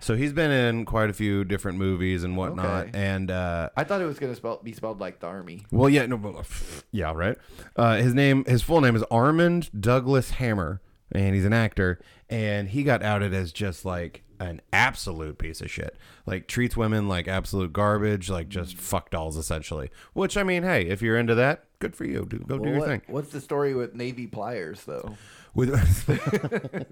So 0.00 0.14
he's 0.14 0.32
been 0.32 0.50
in 0.52 0.84
quite 0.84 1.10
a 1.10 1.12
few 1.12 1.44
different 1.44 1.78
movies 1.78 2.22
and 2.22 2.36
whatnot, 2.36 2.88
Okay. 2.88 2.90
and 2.98 3.30
uh, 3.30 3.70
I 3.76 3.82
thought 3.84 4.00
it 4.00 4.04
was 4.06 4.18
gonna 4.20 4.36
spell, 4.36 4.60
be 4.62 4.72
spelled 4.72 5.00
like 5.00 5.18
the 5.20 5.26
army. 5.26 5.66
well, 5.72 5.88
yeah, 5.88 6.06
no, 6.06 6.16
but- 6.16 6.46
yeah, 6.92 7.12
right. 7.12 7.36
Uh, 7.74 7.96
his 7.96 8.14
name, 8.14 8.44
his 8.44 8.62
full 8.62 8.80
name 8.80 8.94
is 8.94 9.02
Armand 9.10 9.70
Douglas 9.80 10.30
Hammer, 10.32 10.80
and 11.10 11.34
he's 11.34 11.44
an 11.44 11.52
actor. 11.52 11.98
And 12.30 12.68
he 12.68 12.82
got 12.84 13.02
outed 13.02 13.32
as 13.34 13.52
just 13.52 13.84
like 13.86 14.22
an 14.38 14.60
absolute 14.72 15.38
piece 15.38 15.60
of 15.60 15.70
shit, 15.70 15.96
like 16.26 16.46
treats 16.46 16.76
women 16.76 17.08
like 17.08 17.26
absolute 17.26 17.72
garbage, 17.72 18.28
like 18.30 18.48
just 18.48 18.76
fuck 18.76 19.10
dolls 19.10 19.36
essentially. 19.36 19.90
Which 20.12 20.36
I 20.36 20.42
mean, 20.44 20.62
hey, 20.62 20.86
if 20.86 21.00
you're 21.02 21.16
into 21.18 21.34
that, 21.36 21.64
good 21.78 21.94
for 21.96 22.04
you. 22.04 22.26
Do, 22.28 22.38
go 22.38 22.58
do 22.58 22.68
your 22.70 22.78
what- 22.80 22.88
thing. 22.88 23.02
What's 23.08 23.30
the 23.30 23.40
story 23.40 23.74
with 23.74 23.94
Navy 23.94 24.26
pliers 24.26 24.84
though? 24.84 25.16
With 25.54 25.74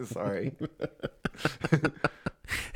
Sorry. 0.12 0.52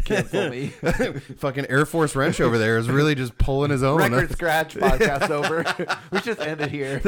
Cancel 0.05 0.51
me. 0.51 0.69
fucking 1.39 1.67
Air 1.71 1.87
Force 1.87 2.17
wrench 2.17 2.41
over 2.41 2.59
there 2.59 2.77
is 2.79 2.89
really 2.89 3.15
just 3.15 3.39
pulling 3.39 3.71
his 3.71 3.83
own. 3.83 3.99
Record 3.99 4.33
scratch 4.33 4.75
podcast 4.75 5.31
over. 5.31 5.65
we 6.13 6.21
just 6.21 6.41
end 6.41 6.61
it 6.61 6.71
here. 6.71 7.01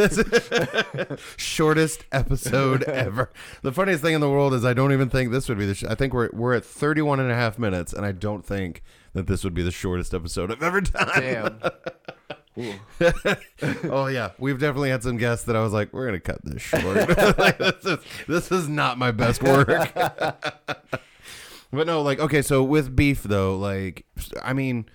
shortest 1.36 2.04
episode 2.12 2.84
ever. 2.84 3.30
The 3.62 3.72
funniest 3.72 4.02
thing 4.02 4.14
in 4.14 4.20
the 4.20 4.30
world 4.30 4.54
is 4.54 4.64
I 4.64 4.74
don't 4.74 4.92
even 4.92 5.10
think 5.10 5.32
this 5.32 5.48
would 5.48 5.58
be 5.58 5.66
the. 5.66 5.74
Sh- 5.74 5.84
I 5.84 5.94
think 5.96 6.12
we're 6.14 6.30
we're 6.32 6.54
at 6.54 6.64
31 6.64 7.18
and 7.20 7.30
a 7.30 7.34
half 7.34 7.58
minutes, 7.58 7.92
and 7.92 8.06
I 8.06 8.12
don't 8.12 8.44
think 8.44 8.82
that 9.12 9.26
this 9.26 9.42
would 9.44 9.54
be 9.54 9.62
the 9.62 9.72
shortest 9.72 10.14
episode 10.14 10.50
I've 10.52 10.62
ever 10.62 10.80
done. 10.80 11.08
Damn. 11.20 11.60
Oh 13.84 14.06
yeah, 14.06 14.30
we've 14.38 14.58
definitely 14.58 14.90
had 14.90 15.02
some 15.02 15.16
guests 15.16 15.46
that 15.46 15.56
I 15.56 15.62
was 15.62 15.72
like, 15.72 15.92
we're 15.92 16.06
gonna 16.06 16.20
cut 16.20 16.44
this 16.44 16.62
short. 16.62 17.08
Like, 17.38 17.58
this 17.58 17.84
is 17.84 17.98
this 18.28 18.52
is 18.52 18.68
not 18.68 18.98
my 18.98 19.10
best 19.10 19.42
work. 19.42 19.68
but 19.94 21.86
no, 21.86 22.02
like 22.02 22.18
okay, 22.20 22.42
so 22.42 22.62
with 22.62 22.94
beef 22.94 23.22
though, 23.22 23.56
like 23.56 24.04
I 24.42 24.52
mean. 24.52 24.86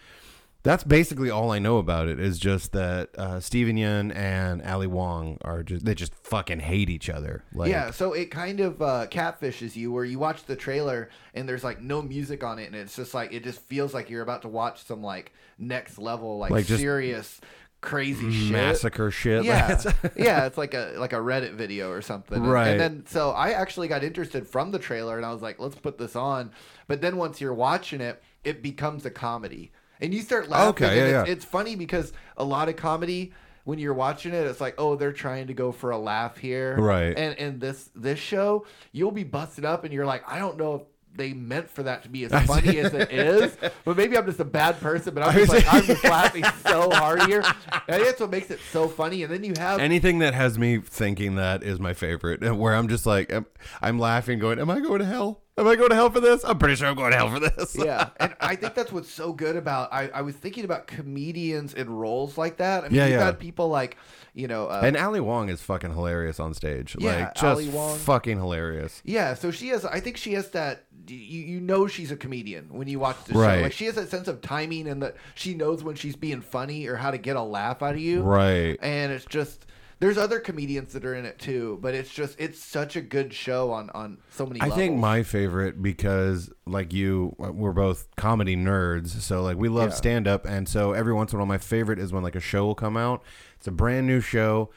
That's 0.68 0.84
basically 0.84 1.30
all 1.30 1.52
I 1.52 1.60
know 1.60 1.78
about 1.78 2.10
it. 2.10 2.20
Is 2.20 2.38
just 2.38 2.74
that 2.74 3.18
uh, 3.18 3.40
Steven 3.40 3.78
Yeun 3.78 4.14
and 4.14 4.62
Ali 4.64 4.86
Wong 4.86 5.38
are 5.46 5.64
just 5.64 5.86
they 5.86 5.96
just 5.96 6.14
fucking 6.14 6.60
hate 6.60 6.90
each 6.90 7.10
other. 7.10 7.46
Like, 7.54 7.70
yeah, 7.70 7.92
so 7.92 8.12
it 8.12 8.32
kind 8.32 8.60
of 8.60 8.82
uh, 8.82 9.08
catfishes 9.10 9.78
you 9.78 9.94
where 9.94 10.04
you 10.04 10.20
watch 10.20 10.44
the 10.44 10.58
trailer 10.58 11.08
and 11.34 11.48
there's 11.48 11.64
like 11.64 11.82
no 11.82 12.02
music 12.02 12.44
on 12.44 12.60
it 12.60 12.66
and 12.66 12.76
it's 12.76 12.98
just 12.98 13.14
like 13.14 13.32
it 13.32 13.46
just 13.46 13.62
feels 13.62 13.94
like 13.94 14.10
you're 14.10 14.24
about 14.24 14.42
to 14.42 14.50
watch 14.50 14.84
some 14.84 15.02
like 15.02 15.32
next 15.58 15.98
level 15.98 16.38
like, 16.38 16.52
Like, 16.52 16.66
serious 16.66 17.40
crazy 17.80 18.32
shit. 18.32 18.52
massacre 18.52 19.10
shit. 19.12 19.46
Yeah, 19.46 19.82
yeah, 20.18 20.46
it's 20.48 20.58
like 20.58 20.74
a 20.74 20.96
like 20.98 21.14
a 21.14 21.18
Reddit 21.18 21.54
video 21.54 21.92
or 21.92 22.02
something, 22.02 22.38
And- 22.40 22.52
Right. 22.52 22.70
And 22.72 22.80
then 22.80 23.06
so 23.08 23.32
I 23.32 23.52
actually 23.52 23.88
got 23.88 24.04
interested 24.04 24.48
from 24.48 24.72
the 24.72 24.80
trailer, 24.80 25.16
and 25.16 25.26
I 25.26 25.32
was 25.32 25.42
like, 25.42 25.60
let's 25.60 25.76
put 25.76 25.98
this 25.98 26.16
on. 26.16 26.52
But 26.88 27.02
then 27.02 27.18
once 27.18 27.40
you're 27.40 27.54
watching 27.54 28.02
it, 28.02 28.22
it 28.44 28.62
becomes 28.62 29.06
a 29.06 29.12
comedy, 29.12 29.72
and 30.02 30.14
you 30.14 30.22
start 30.22 30.50
laughing. 30.50 30.86
Okay, 30.86 30.98
yeah, 30.98 31.04
it's, 31.04 31.28
yeah. 31.28 31.34
it's 31.34 31.46
funny 31.46 31.76
because 31.76 32.14
a 32.38 32.44
lot 32.44 32.70
of 32.70 32.76
comedy. 32.76 33.34
When 33.64 33.80
you're 33.80 33.94
watching 33.94 34.34
it, 34.34 34.48
it's 34.48 34.62
like, 34.62 34.76
oh, 34.78 34.96
they're 34.96 35.12
trying 35.12 35.48
to 35.48 35.54
go 35.54 35.74
for 35.74 35.90
a 35.92 35.98
laugh 35.98 36.38
here, 36.38 36.78
Right. 36.80 37.18
And 37.18 37.38
and 37.38 37.60
this 37.60 37.90
this 37.94 38.18
show, 38.18 38.66
you'll 38.94 39.12
be 39.12 39.26
busted 39.26 39.66
up, 39.66 39.84
and 39.84 39.94
you're 39.94 40.06
like, 40.06 40.24
I 40.26 40.40
don't 40.40 40.56
know 40.56 40.76
if 40.76 40.82
they 41.18 41.34
meant 41.34 41.70
for 41.70 41.84
that 41.84 42.04
to 42.04 42.10
be 42.10 42.24
as 42.26 42.32
funny 42.46 42.80
as 42.80 42.94
it 42.94 43.12
is, 43.12 43.58
but 43.84 43.98
maybe 43.98 44.18
I'm 44.18 44.26
just 44.26 44.40
a 44.40 44.46
bad 44.46 44.80
person. 44.80 45.14
But 45.14 45.24
I'm 45.24 45.34
just 45.38 45.52
like, 45.52 45.66
I'm 45.74 45.84
just 45.84 46.04
laughing 46.06 46.44
so 46.66 46.90
hard 46.92 47.24
here. 47.24 47.44
And 47.88 48.04
that's 48.04 48.20
what 48.20 48.30
makes 48.30 48.52
it 48.52 48.60
so 48.72 48.88
funny. 48.88 49.24
And 49.24 49.34
then 49.34 49.44
you 49.44 49.54
have 49.58 49.80
Anything 49.80 50.20
that 50.20 50.34
has 50.34 50.58
me 50.58 50.78
thinking 50.80 51.36
that 51.36 51.64
is 51.64 51.80
my 51.80 51.94
favorite. 51.94 52.42
and 52.44 52.60
Where 52.60 52.74
I'm 52.76 52.88
just 52.88 53.06
like, 53.06 53.32
am- 53.32 53.48
I'm 53.82 54.00
laughing, 54.00 54.40
going, 54.40 54.60
"Am 54.60 54.70
I 54.70 54.80
going 54.80 55.00
to 55.00 55.06
hell? 55.06 55.42
Am 55.60 55.68
I 55.68 55.76
going 55.76 55.90
to 55.90 55.96
hell 55.96 56.12
for 56.12 56.20
this? 56.20 56.44
I'm 56.46 56.60
pretty 56.60 56.76
sure 56.76 56.88
I'm 56.88 56.96
going 56.96 57.12
to 57.12 57.18
hell 57.18 57.32
for 57.32 57.40
this." 57.40 57.76
yeah, 57.76 58.10
and 58.20 58.36
I 58.40 58.56
think 58.56 58.76
that's 58.76 58.92
what's 58.92 59.12
so 59.12 59.34
good 59.34 59.56
about. 59.56 59.92
I, 59.92 60.08
I 60.10 60.22
was 60.22 60.36
thinking 60.36 60.66
about 60.66 60.86
comedians 60.86 61.74
in 61.74 61.90
roles 61.90 62.38
like 62.38 62.58
that. 62.58 62.84
I 62.84 62.88
mean, 62.90 62.96
Yeah, 62.98 63.06
you've 63.06 63.14
yeah. 63.14 63.32
got 63.32 63.40
people 63.40 63.70
like, 63.70 63.98
you 64.36 64.48
know, 64.48 64.68
uh, 64.68 64.82
And 64.84 64.96
Ali 64.96 65.20
Wong 65.20 65.50
is 65.50 65.62
fucking 65.62 65.92
hilarious 65.94 66.40
on 66.40 66.54
stage. 66.54 66.96
Yeah, 67.00 67.16
like 67.16 67.34
just 67.34 67.44
Ali 67.44 67.70
Wong. 67.70 67.98
fucking 67.98 68.38
hilarious. 68.38 69.02
yeah. 69.04 69.34
So 69.34 69.50
she 69.50 69.70
has. 69.70 69.84
I 69.84 70.00
think 70.00 70.18
she 70.18 70.34
has 70.34 70.52
that. 70.52 70.86
You 71.10 71.42
you 71.42 71.60
know 71.62 71.88
she's 71.88 72.12
a 72.12 72.18
comedian 72.18 72.68
when 72.70 72.88
you 72.88 73.00
watch 73.00 73.18
the 73.26 73.34
Right. 73.38 73.58
show. 73.58 73.62
Like 73.64 73.72
she 73.74 73.86
has 73.86 73.96
that 73.96 74.10
sense 74.10 74.28
of 74.28 74.42
timing 74.42 74.88
and 74.88 75.02
that 75.04 75.16
she 75.36 75.54
knows 75.54 75.84
when 75.84 75.96
she's 75.96 76.16
being 76.16 76.42
funny 76.42 76.88
or 76.88 76.96
how 76.96 77.12
to 77.12 77.18
get 77.18 77.36
a 77.36 77.42
laugh 77.42 77.82
out 77.82 77.96
of 77.96 78.00
you. 78.00 78.22
Right. 78.22 78.78
And 78.82 79.12
it's 79.12 79.26
just. 79.26 79.66
There's 80.00 80.20
other 80.20 80.40
comedians 80.40 80.94
that 80.94 81.04
are 81.06 81.16
in 81.16 81.26
it 81.26 81.40
too, 81.40 81.80
but 81.82 81.96
it's 81.96 82.14
just 82.14 82.40
it's 82.40 82.64
such 82.64 82.96
a 82.96 83.02
good 83.02 83.34
show 83.34 83.72
on 83.72 83.90
on 83.96 84.20
so 84.30 84.46
many. 84.46 84.62
I 84.62 84.66
levels. 84.66 84.78
think 84.78 85.00
my 85.00 85.24
favorite 85.24 85.82
because 85.82 86.52
like 86.68 86.94
you 86.94 87.34
we're 87.40 87.72
both 87.72 88.08
comedy 88.16 88.56
nerds 88.56 89.08
so 89.08 89.42
like 89.42 89.58
we 89.58 89.70
love 89.70 89.90
Yeah. 89.90 89.96
stand 89.96 90.28
up 90.28 90.46
and 90.46 90.70
so 90.70 90.92
every 90.94 91.14
once 91.14 91.34
in 91.34 91.38
a 91.38 91.40
while 91.40 91.48
my 91.48 91.58
favorite 91.58 91.98
is 91.98 92.14
when 92.14 92.22
like 92.22 92.36
a 92.36 92.40
show 92.40 92.64
will 92.68 92.76
come 92.76 92.96
out 92.96 93.24
it's 93.56 93.66
a 93.66 93.72
brand 93.72 94.06
new 94.06 94.20
show 94.22 94.70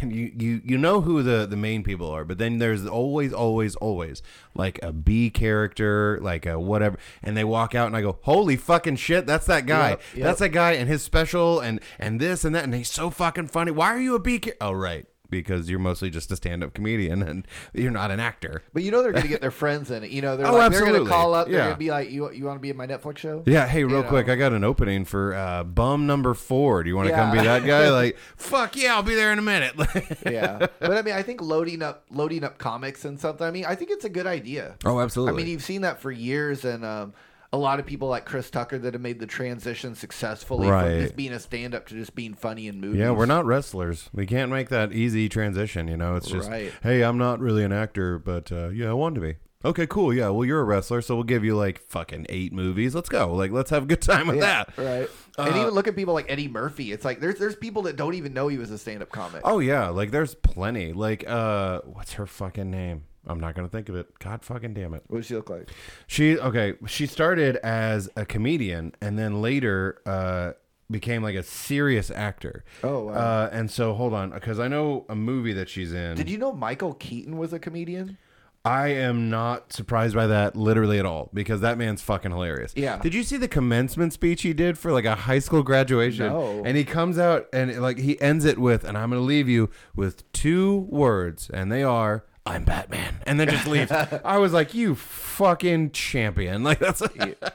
and 0.00 0.12
you 0.12 0.32
you 0.36 0.60
you 0.64 0.78
know 0.78 1.00
who 1.00 1.22
the 1.22 1.46
the 1.46 1.56
main 1.56 1.82
people 1.82 2.08
are 2.08 2.24
but 2.24 2.38
then 2.38 2.58
there's 2.58 2.86
always 2.86 3.32
always 3.32 3.74
always 3.76 4.22
like 4.54 4.78
a 4.82 4.92
B 4.92 5.30
character 5.30 6.18
like 6.20 6.46
a 6.46 6.58
whatever 6.58 6.98
and 7.22 7.36
they 7.36 7.44
walk 7.44 7.74
out 7.74 7.86
and 7.86 7.96
I 7.96 8.02
go 8.02 8.18
holy 8.22 8.56
fucking 8.56 8.96
shit 8.96 9.26
that's 9.26 9.46
that 9.46 9.66
guy. 9.66 9.90
Yep, 9.90 10.00
yep. 10.14 10.24
that's 10.24 10.38
that 10.40 10.50
guy 10.50 10.72
and 10.72 10.88
his 10.88 11.02
special 11.02 11.60
and 11.60 11.80
and 11.98 12.20
this 12.20 12.44
and 12.44 12.54
that 12.54 12.64
and 12.64 12.74
he's 12.74 12.90
so 12.90 13.10
fucking 13.10 13.48
funny. 13.48 13.70
Why 13.70 13.88
are 13.88 14.00
you 14.00 14.14
a 14.14 14.18
B 14.18 14.38
char- 14.38 14.54
oh 14.60 14.72
right 14.72 15.06
because 15.32 15.68
you're 15.68 15.80
mostly 15.80 16.10
just 16.10 16.30
a 16.30 16.36
stand-up 16.36 16.74
comedian 16.74 17.22
and 17.22 17.48
you're 17.72 17.90
not 17.90 18.12
an 18.12 18.20
actor 18.20 18.62
But 18.72 18.84
you 18.84 18.92
know 18.92 19.02
they're 19.02 19.10
gonna 19.12 19.26
get 19.26 19.40
their 19.40 19.50
friends 19.62 19.90
in 19.90 20.04
it. 20.04 20.10
You 20.10 20.22
know 20.22 20.36
they're 20.36 20.46
Oh, 20.46 20.52
like 20.58 20.70
they're 20.70 20.84
gonna 20.86 21.08
call 21.08 21.34
up. 21.34 21.48
They're 21.48 21.56
Yeah. 21.56 21.64
gonna 21.64 21.76
be 21.76 21.90
like, 21.90 22.10
"You 22.10 22.30
you 22.30 22.44
want 22.44 22.58
to 22.58 22.60
be 22.60 22.70
in 22.70 22.76
my 22.76 22.86
Netflix 22.86 23.18
show?" 23.18 23.42
Yeah, 23.46 23.66
hey, 23.66 23.82
real 23.82 24.02
know. 24.02 24.08
quick, 24.08 24.28
I 24.28 24.36
got 24.36 24.52
an 24.52 24.62
opening 24.62 25.04
for 25.04 25.34
uh, 25.34 25.64
bum 25.64 26.06
number 26.06 26.34
four. 26.34 26.82
Do 26.84 26.88
you 26.90 26.94
want 26.96 27.08
to 27.08 27.14
come 27.14 27.32
be 27.32 27.38
that 27.38 27.64
guy? 27.66 27.90
Like, 28.02 28.16
fuck 28.36 28.76
yeah, 28.76 28.94
I'll 28.94 29.02
be 29.02 29.14
there 29.14 29.32
in 29.32 29.38
a 29.38 29.42
minute. 29.42 29.74
yeah. 30.26 30.66
But 30.78 30.92
I 30.92 31.02
mean, 31.02 31.14
I 31.14 31.22
think 31.22 31.40
loading 31.42 31.82
up 31.82 32.04
loading 32.10 32.44
up 32.44 32.58
comics 32.58 33.04
and 33.04 33.18
something. 33.18 33.46
I 33.46 33.50
mean, 33.50 33.64
I 33.64 33.74
think 33.74 33.90
it's 33.90 34.04
a 34.04 34.08
good 34.10 34.26
idea. 34.26 34.76
oh, 34.84 35.00
absolutely. 35.00 35.32
I 35.34 35.36
mean, 35.44 35.50
you've 35.50 35.62
seen 35.64 35.80
that 35.82 36.00
for 36.00 36.10
years, 36.12 36.64
and 36.64 36.84
um, 36.84 37.14
a 37.52 37.58
lot 37.58 37.78
of 37.78 37.86
people 37.86 38.08
like 38.08 38.24
Chris 38.24 38.50
Tucker 38.50 38.78
that 38.78 38.94
have 38.94 39.02
made 39.02 39.18
the 39.20 39.26
transition 39.26 39.94
successfully 39.94 40.68
Right. 40.68 40.90
from 40.90 41.00
just 41.00 41.16
being 41.16 41.32
a 41.32 41.38
stand 41.40 41.74
up 41.74 41.86
to 41.88 41.94
just 41.94 42.14
being 42.14 42.34
funny 42.34 42.66
in 42.66 42.80
movies. 42.80 42.98
yeah, 43.00 43.10
we're 43.10 43.26
not 43.26 43.44
wrestlers. 43.44 44.08
We 44.14 44.24
can't 44.26 44.50
make 44.50 44.68
that 44.70 44.92
easy 44.92 45.28
transition. 45.28 45.86
You 45.88 45.96
know, 45.96 46.16
it's 46.16 46.28
just, 46.28 46.48
Right. 46.50 46.72
hey, 46.82 47.02
I'm 47.02 47.18
not 47.18 47.40
really 47.40 47.62
an 47.64 47.72
actor, 47.72 48.18
but 48.18 48.50
uh, 48.50 48.68
yeah, 48.70 48.88
I 48.90 48.94
want 48.94 49.14
to 49.16 49.20
be. 49.20 49.36
Okay, 49.64 49.86
cool. 49.86 50.12
Yeah, 50.12 50.28
well, 50.30 50.44
you're 50.44 50.60
a 50.60 50.64
wrestler, 50.64 51.00
so 51.02 51.14
we'll 51.14 51.22
give 51.24 51.44
you 51.44 51.54
like 51.56 51.78
fucking 51.88 52.26
eight 52.28 52.52
movies. 52.52 52.96
Let's 52.96 53.08
go. 53.08 53.32
Like, 53.32 53.52
let's 53.52 53.70
have 53.70 53.84
a 53.84 53.86
good 53.86 54.02
time 54.02 54.26
with 54.26 54.36
Yeah, 54.38 54.64
that. 54.64 54.78
right. 54.78 55.08
and 55.38 55.54
Uh, 55.54 55.60
even 55.60 55.70
look 55.72 55.86
at 55.86 55.94
people 55.94 56.14
like 56.14 56.26
Eddie 56.28 56.48
Murphy. 56.48 56.90
It's 56.90 57.04
like 57.04 57.20
there's 57.20 57.38
there's 57.38 57.54
people 57.54 57.82
that 57.82 57.94
don't 57.96 58.14
even 58.14 58.32
know 58.34 58.48
he 58.48 58.58
was 58.58 58.70
a 58.72 58.78
stand 58.78 59.02
up 59.02 59.10
comic. 59.10 59.42
Oh 59.44 59.60
yeah, 59.60 59.88
like 59.88 60.10
there's 60.10 60.34
plenty. 60.34 60.92
Like, 60.92 61.24
uh, 61.28 61.80
what's 61.84 62.14
her 62.14 62.26
fucking 62.26 62.70
name? 62.72 63.04
I'm 63.26 63.40
not 63.40 63.54
gonna 63.54 63.68
think 63.68 63.88
of 63.88 63.96
it. 63.96 64.18
God 64.18 64.44
fucking 64.44 64.74
damn 64.74 64.94
it. 64.94 65.04
What 65.06 65.18
does 65.18 65.26
she 65.26 65.34
look 65.34 65.50
like? 65.50 65.70
She 66.06 66.38
okay. 66.38 66.74
She 66.86 67.06
started 67.06 67.56
as 67.56 68.08
a 68.16 68.26
comedian, 68.26 68.94
and 69.00 69.18
then 69.18 69.40
later, 69.40 70.00
uh, 70.06 70.52
became 70.90 71.22
like 71.22 71.34
a 71.34 71.42
serious 71.42 72.10
actor. 72.10 72.64
Oh, 72.82 73.04
wow. 73.04 73.12
Uh, 73.12 73.50
and 73.52 73.70
so 73.70 73.94
hold 73.94 74.12
on, 74.12 74.30
because 74.30 74.60
I 74.60 74.68
know 74.68 75.06
a 75.08 75.14
movie 75.14 75.52
that 75.54 75.68
she's 75.68 75.92
in. 75.92 76.16
Did 76.16 76.28
you 76.28 76.38
know 76.38 76.52
Michael 76.52 76.94
Keaton 76.94 77.38
was 77.38 77.52
a 77.52 77.58
comedian? 77.58 78.18
I 78.64 78.88
am 78.88 79.28
not 79.28 79.72
surprised 79.72 80.14
by 80.14 80.28
that 80.28 80.54
literally 80.54 81.00
at 81.00 81.04
all 81.04 81.30
because 81.34 81.62
that 81.62 81.78
man's 81.78 82.00
fucking 82.00 82.30
hilarious. 82.30 82.72
Yeah. 82.76 82.98
Did 82.98 83.12
you 83.12 83.24
see 83.24 83.36
the 83.36 83.48
commencement 83.48 84.12
speech 84.12 84.42
he 84.42 84.52
did 84.52 84.78
for 84.78 84.92
like 84.92 85.04
a 85.04 85.16
high 85.16 85.40
school 85.40 85.64
graduation? 85.64 86.26
No. 86.26 86.62
And 86.64 86.76
he 86.76 86.84
comes 86.84 87.18
out 87.18 87.48
and 87.52 87.76
like 87.82 87.98
he 87.98 88.20
ends 88.20 88.44
it 88.44 88.58
with, 88.58 88.84
and 88.84 88.96
I'm 88.96 89.10
going 89.10 89.20
to 89.20 89.26
leave 89.26 89.48
you 89.48 89.68
with 89.96 90.30
two 90.32 90.86
words, 90.90 91.50
and 91.52 91.72
they 91.72 91.82
are, 91.82 92.24
I'm 92.44 92.64
Batman. 92.64 93.16
And 93.26 93.38
then 93.38 93.48
just 93.48 93.66
leaves. 93.66 93.90
I 94.24 94.38
was 94.38 94.52
like, 94.52 94.74
you 94.74 94.94
fucking 94.94 95.92
champion. 95.92 96.62
Like 96.64 96.78
that's. 96.80 97.02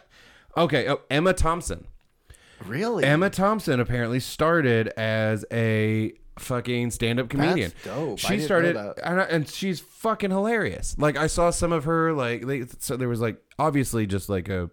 okay. 0.57 0.87
Oh, 0.89 1.01
Emma 1.09 1.33
Thompson. 1.33 1.87
Really? 2.65 3.03
Emma 3.03 3.29
Thompson 3.29 3.79
apparently 3.79 4.19
started 4.19 4.87
as 4.97 5.45
a 5.51 6.13
fucking 6.39 6.91
stand-up 6.91 7.29
comedian. 7.29 7.71
dope. 7.83 8.13
I 8.25 8.35
She 8.37 8.39
started, 8.41 8.75
and, 9.03 9.21
I- 9.21 9.25
and 9.25 9.47
she's 9.49 9.79
fucking 9.79 10.31
hilarious. 10.31 10.95
Like 10.97 11.17
I 11.17 11.27
saw 11.27 11.49
some 11.51 11.71
of 11.71 11.83
her, 11.85 12.13
like 12.13 12.45
they, 12.47 12.65
so 12.79 12.95
there 12.97 13.09
was 13.09 13.21
like 13.21 13.37
obviously 13.59 14.07
just 14.07 14.29
like 14.29 14.49
a, 14.49 14.69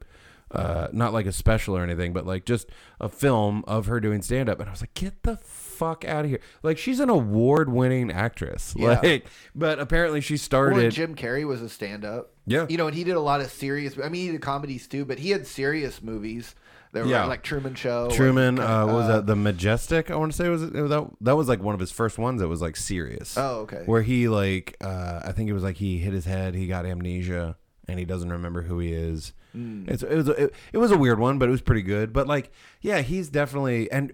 uh, 0.50 0.88
not 0.92 1.12
like 1.12 1.26
a 1.26 1.32
special 1.32 1.76
or 1.76 1.82
anything, 1.82 2.12
but 2.12 2.26
like 2.26 2.44
just 2.46 2.70
a 3.00 3.08
film 3.08 3.64
of 3.66 3.86
her 3.86 4.00
doing 4.00 4.22
stand-up, 4.22 4.60
and 4.60 4.68
I 4.68 4.72
was 4.72 4.80
like, 4.82 4.94
get 4.94 5.22
the 5.22 5.36
fuck 5.84 6.04
out 6.04 6.24
of 6.24 6.30
here! 6.30 6.40
Like 6.62 6.78
she's 6.78 7.00
an 7.00 7.10
award-winning 7.10 8.10
actress. 8.10 8.74
Yeah. 8.76 9.00
Like, 9.02 9.26
but 9.54 9.78
apparently 9.78 10.20
she 10.20 10.34
Or 10.34 10.38
started. 10.38 10.92
Jim 10.92 11.14
Carrey 11.14 11.46
was 11.46 11.60
a 11.62 11.68
stand-up. 11.68 12.32
Yeah. 12.46 12.66
You 12.68 12.76
know, 12.76 12.86
and 12.86 12.96
he 12.96 13.04
did 13.04 13.16
a 13.16 13.20
lot 13.20 13.40
of 13.40 13.50
serious. 13.50 13.96
I 14.02 14.08
mean, 14.08 14.26
he 14.26 14.32
did 14.32 14.40
comedies 14.40 14.86
too, 14.88 15.04
but 15.04 15.18
he 15.18 15.30
had 15.30 15.46
serious 15.46 16.02
movies. 16.02 16.54
That 16.92 17.04
were 17.06 17.10
Yeah. 17.10 17.24
like 17.24 17.42
Truman 17.42 17.74
Show. 17.74 18.08
Truman, 18.08 18.56
and, 18.56 18.60
uh, 18.60 18.84
what 18.84 18.94
was 18.94 19.08
that? 19.08 19.26
The 19.26 19.34
Majestic. 19.34 20.12
I 20.12 20.16
want 20.16 20.30
to 20.30 20.36
say 20.38 20.48
was 20.48 20.62
it, 20.62 20.72
that 20.74 21.08
that 21.22 21.34
was 21.36 21.48
like 21.48 21.60
one 21.60 21.74
of 21.74 21.80
his 21.80 21.90
first 21.90 22.18
ones 22.18 22.40
that 22.40 22.46
was 22.46 22.62
like 22.62 22.76
serious. 22.76 23.36
Oh, 23.36 23.62
okay. 23.62 23.82
where 23.86 24.02
he 24.02 24.28
like 24.28 24.76
uh 24.80 25.20
I 25.24 25.32
think 25.32 25.50
it 25.50 25.54
was 25.54 25.64
like 25.64 25.76
he 25.78 25.98
hit 25.98 26.12
his 26.12 26.24
head, 26.24 26.54
he 26.54 26.68
got 26.68 26.86
amnesia, 26.86 27.56
and 27.88 27.98
he 27.98 28.04
doesn't 28.04 28.30
remember 28.30 28.62
who 28.62 28.78
he 28.78 28.92
is. 28.92 29.32
It's 29.56 30.02
it 30.04 30.14
was 30.14 30.28
a, 30.28 30.44
it, 30.44 30.54
it 30.72 30.78
was 30.78 30.90
a 30.92 30.96
weird 30.96 31.18
one, 31.18 31.38
but 31.38 31.48
it 31.48 31.52
was 31.52 31.62
pretty 31.62 31.82
good. 31.82 32.12
But 32.12 32.28
like, 32.28 32.52
yeah, 32.80 33.02
he's 33.02 33.28
definitely 33.28 33.90
and 33.90 34.12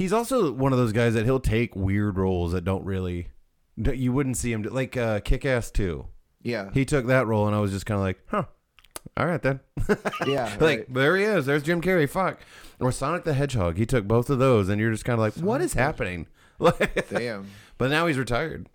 he's 0.00 0.14
also 0.14 0.50
one 0.50 0.72
of 0.72 0.78
those 0.78 0.92
guys 0.92 1.12
that 1.12 1.26
he'll 1.26 1.38
take 1.38 1.76
weird 1.76 2.16
roles 2.16 2.52
that 2.52 2.64
don't 2.64 2.84
really 2.86 3.28
that 3.76 3.98
you 3.98 4.12
wouldn't 4.12 4.38
see 4.38 4.50
him 4.50 4.62
do, 4.62 4.70
like 4.70 4.96
uh 4.96 5.20
Kick 5.20 5.44
Ass 5.44 5.70
Two. 5.70 6.06
Yeah. 6.42 6.70
He 6.72 6.86
took 6.86 7.06
that 7.06 7.26
role, 7.26 7.46
and 7.46 7.54
I 7.54 7.60
was 7.60 7.70
just 7.70 7.84
kind 7.84 7.96
of 7.98 8.02
like, 8.02 8.18
huh. 8.28 8.44
All 9.16 9.26
right 9.26 9.42
then. 9.42 9.60
yeah. 10.26 10.56
like 10.60 10.78
right. 10.78 10.94
there 10.94 11.16
he 11.16 11.24
is. 11.24 11.44
There's 11.44 11.62
Jim 11.62 11.82
Carrey. 11.82 12.08
Fuck. 12.08 12.40
Or 12.80 12.90
Sonic 12.90 13.24
the 13.24 13.34
Hedgehog. 13.34 13.76
He 13.76 13.84
took 13.84 14.06
both 14.08 14.30
of 14.30 14.38
those, 14.38 14.68
and 14.70 14.80
you're 14.80 14.90
just 14.90 15.04
kind 15.04 15.14
of 15.14 15.20
like, 15.20 15.34
what 15.34 15.60
is 15.60 15.74
happening? 15.74 16.26
Like, 16.58 17.08
Damn. 17.08 17.46
but 17.78 17.88
now 17.88 18.06
he's 18.06 18.18
retired. 18.18 18.68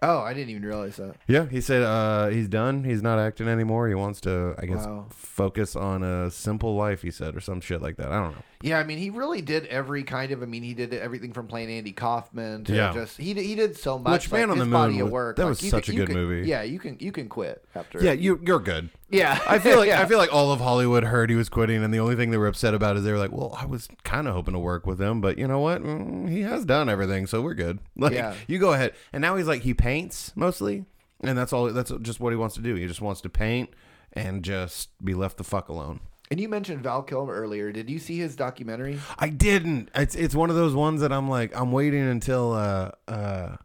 Oh, 0.00 0.20
I 0.20 0.34
didn't 0.34 0.50
even 0.50 0.64
realize 0.64 0.98
that. 0.98 1.16
Yeah, 1.26 1.46
he 1.46 1.60
said 1.60 1.82
uh, 1.82 2.28
he's 2.28 2.46
done. 2.46 2.84
He's 2.84 3.02
not 3.02 3.18
acting 3.18 3.48
anymore. 3.48 3.88
He 3.88 3.96
wants 3.96 4.20
to, 4.20 4.54
I 4.56 4.66
guess, 4.66 4.86
Wow. 4.86 5.06
focus 5.10 5.74
on 5.74 6.04
a 6.04 6.30
simple 6.30 6.76
life. 6.76 7.02
He 7.02 7.10
said, 7.10 7.34
or 7.34 7.40
some 7.40 7.60
shit 7.60 7.82
like 7.82 7.96
that. 7.96 8.12
I 8.12 8.20
don't 8.22 8.36
know. 8.36 8.42
Yeah, 8.64 8.78
I 8.78 8.84
mean, 8.84 8.96
he 8.96 9.10
really 9.10 9.42
did 9.42 9.66
every 9.66 10.04
kind 10.04 10.32
of. 10.32 10.42
I 10.42 10.46
mean, 10.46 10.62
he 10.62 10.72
did 10.72 10.94
everything 10.94 11.34
from 11.34 11.46
playing 11.48 11.70
Andy 11.70 11.92
Kaufman 11.92 12.64
to 12.64 12.74
Yeah. 12.74 12.92
just 12.94 13.18
he 13.18 13.34
did, 13.34 13.44
he 13.44 13.54
did 13.54 13.76
so 13.76 13.98
much. 13.98 14.22
Which, 14.24 14.32
Man 14.32 14.50
on 14.50 14.56
the 14.58 14.64
Moon 14.64 14.72
body 14.72 14.98
of 15.00 15.06
was- 15.08 15.12
work. 15.12 15.36
that 15.36 15.42
like, 15.42 15.48
was 15.50 15.58
such 15.60 15.84
can- 15.84 15.94
a 15.94 15.96
good 15.98 16.06
can- 16.08 16.16
movie. 16.16 16.48
Yeah, 16.48 16.62
you 16.62 16.78
can 16.78 16.96
you 16.98 17.12
can 17.12 17.28
quit 17.28 17.62
after. 17.74 18.02
Yeah, 18.02 18.12
you 18.12 18.40
you're 18.42 18.58
good. 18.60 18.88
yeah. 19.10 19.38
I 19.46 19.58
feel 19.58 19.76
like 19.76 19.88
yeah. 19.90 20.00
I 20.00 20.06
feel 20.06 20.16
like 20.16 20.32
all 20.32 20.50
of 20.50 20.60
Hollywood 20.60 21.04
heard 21.04 21.28
he 21.28 21.36
was 21.36 21.50
quitting, 21.50 21.84
and 21.84 21.92
the 21.92 21.98
only 22.00 22.16
thing 22.16 22.30
they 22.30 22.38
were 22.38 22.46
upset 22.46 22.72
about 22.72 22.96
is 22.96 23.04
they 23.04 23.12
were 23.12 23.18
like, 23.18 23.32
"Well, 23.32 23.54
I 23.60 23.66
was 23.66 23.86
kind 24.02 24.26
of 24.26 24.32
hoping 24.34 24.54
to 24.54 24.60
work 24.60 24.86
with 24.86 24.98
him, 24.98 25.20
but 25.20 25.36
you 25.36 25.46
know 25.46 25.60
what? 25.60 25.82
Mm, 25.82 26.30
he 26.30 26.40
has 26.40 26.64
done 26.64 26.88
everything, 26.88 27.26
so 27.26 27.42
we're 27.42 27.52
good. 27.54 27.80
Like, 27.96 28.14
Yeah. 28.14 28.34
you 28.46 28.58
go 28.58 28.72
ahead." 28.72 28.94
And 29.12 29.20
now 29.20 29.36
he's 29.36 29.46
like, 29.46 29.60
he 29.60 29.74
paints 29.74 30.32
mostly, 30.34 30.86
and 31.20 31.36
that's 31.36 31.52
all. 31.52 31.66
That's 31.70 31.92
just 32.00 32.18
what 32.18 32.32
he 32.32 32.36
wants 32.38 32.54
to 32.54 32.62
do. 32.62 32.76
He 32.76 32.86
just 32.86 33.02
wants 33.02 33.20
to 33.20 33.28
paint 33.28 33.70
and 34.14 34.42
just 34.42 34.88
be 35.04 35.12
left 35.12 35.36
the 35.36 35.44
fuck 35.44 35.68
alone. 35.68 36.00
And 36.30 36.40
you 36.40 36.48
mentioned 36.48 36.82
Val 36.82 37.02
Kilmer 37.02 37.34
earlier. 37.34 37.70
Did 37.70 37.90
you 37.90 37.98
see 37.98 38.18
his 38.18 38.34
documentary? 38.34 38.98
I 39.18 39.28
didn't. 39.28 39.90
It's 39.94 40.14
it's 40.14 40.34
one 40.34 40.50
of 40.50 40.56
those 40.56 40.74
ones 40.74 41.00
that 41.02 41.12
I'm 41.12 41.28
like, 41.28 41.54
I'm 41.58 41.70
waiting 41.72 42.00
until 42.08 42.52
uh 42.52 42.90
uh. 43.08 43.56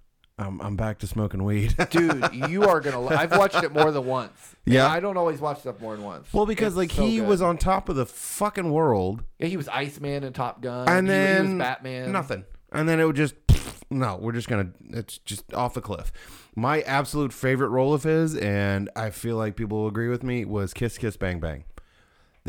I'm, 0.41 0.61
I'm 0.61 0.77
back 0.77 0.99
to 0.99 1.07
smoking 1.07 1.43
weed. 1.43 1.75
Dude, 1.89 2.33
you 2.33 2.63
are 2.63 2.79
gonna. 2.79 3.01
lo- 3.01 3.09
I've 3.09 3.31
watched 3.37 3.61
it 3.61 3.73
more 3.73 3.91
than 3.91 4.05
once. 4.05 4.55
Yeah? 4.65 4.87
I 4.87 5.01
don't 5.01 5.17
always 5.17 5.41
watch 5.41 5.59
stuff 5.59 5.81
more 5.81 5.97
than 5.97 6.05
once. 6.05 6.31
well, 6.31 6.45
because 6.45 6.67
It's 6.67 6.77
like 6.77 6.91
so 6.91 7.05
he 7.05 7.17
good. 7.17 7.27
was 7.27 7.41
on 7.41 7.57
top 7.57 7.89
of 7.89 7.97
the 7.97 8.05
fucking 8.05 8.71
world, 8.71 9.21
Yeah, 9.37 9.47
he 9.47 9.57
was 9.57 9.67
Iceman 9.67 10.23
and 10.23 10.33
Top 10.33 10.61
Gun. 10.61 10.87
and 10.87 11.07
He- 11.07 11.11
then 11.11 11.45
he 11.45 11.51
was 11.55 11.59
Batman. 11.59 12.11
Nothing. 12.13 12.45
And 12.71 12.87
then 12.87 13.01
it 13.01 13.05
would 13.05 13.17
just 13.17 13.35
no, 13.89 14.15
we're 14.15 14.31
just 14.31 14.47
gonna 14.47 14.69
it's 14.91 15.17
just 15.17 15.53
off 15.53 15.73
the 15.73 15.81
cliff. 15.81 16.09
My 16.55 16.83
absolute 16.83 17.33
favorite 17.33 17.67
role 17.67 17.93
of 17.93 18.03
his, 18.03 18.33
and 18.37 18.89
I 18.95 19.09
feel 19.09 19.35
like 19.35 19.57
people 19.57 19.79
will 19.81 19.87
agree 19.89 20.07
with 20.07 20.23
me, 20.23 20.45
was 20.45 20.73
Kiss 20.73 20.97
Kiss 20.97 21.17
Bang 21.17 21.41
Bang. 21.41 21.65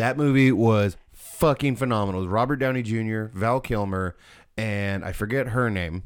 That 0.00 0.16
movie 0.16 0.50
was 0.50 0.96
fucking 1.12 1.76
phenomenal. 1.76 2.22
It 2.22 2.24
was 2.24 2.32
Robert 2.32 2.56
Downey 2.56 2.80
Jr., 2.82 3.24
Val 3.34 3.60
Kilmer, 3.60 4.16
and 4.56 5.04
I 5.04 5.12
forget 5.12 5.48
her 5.48 5.68
name. 5.68 6.04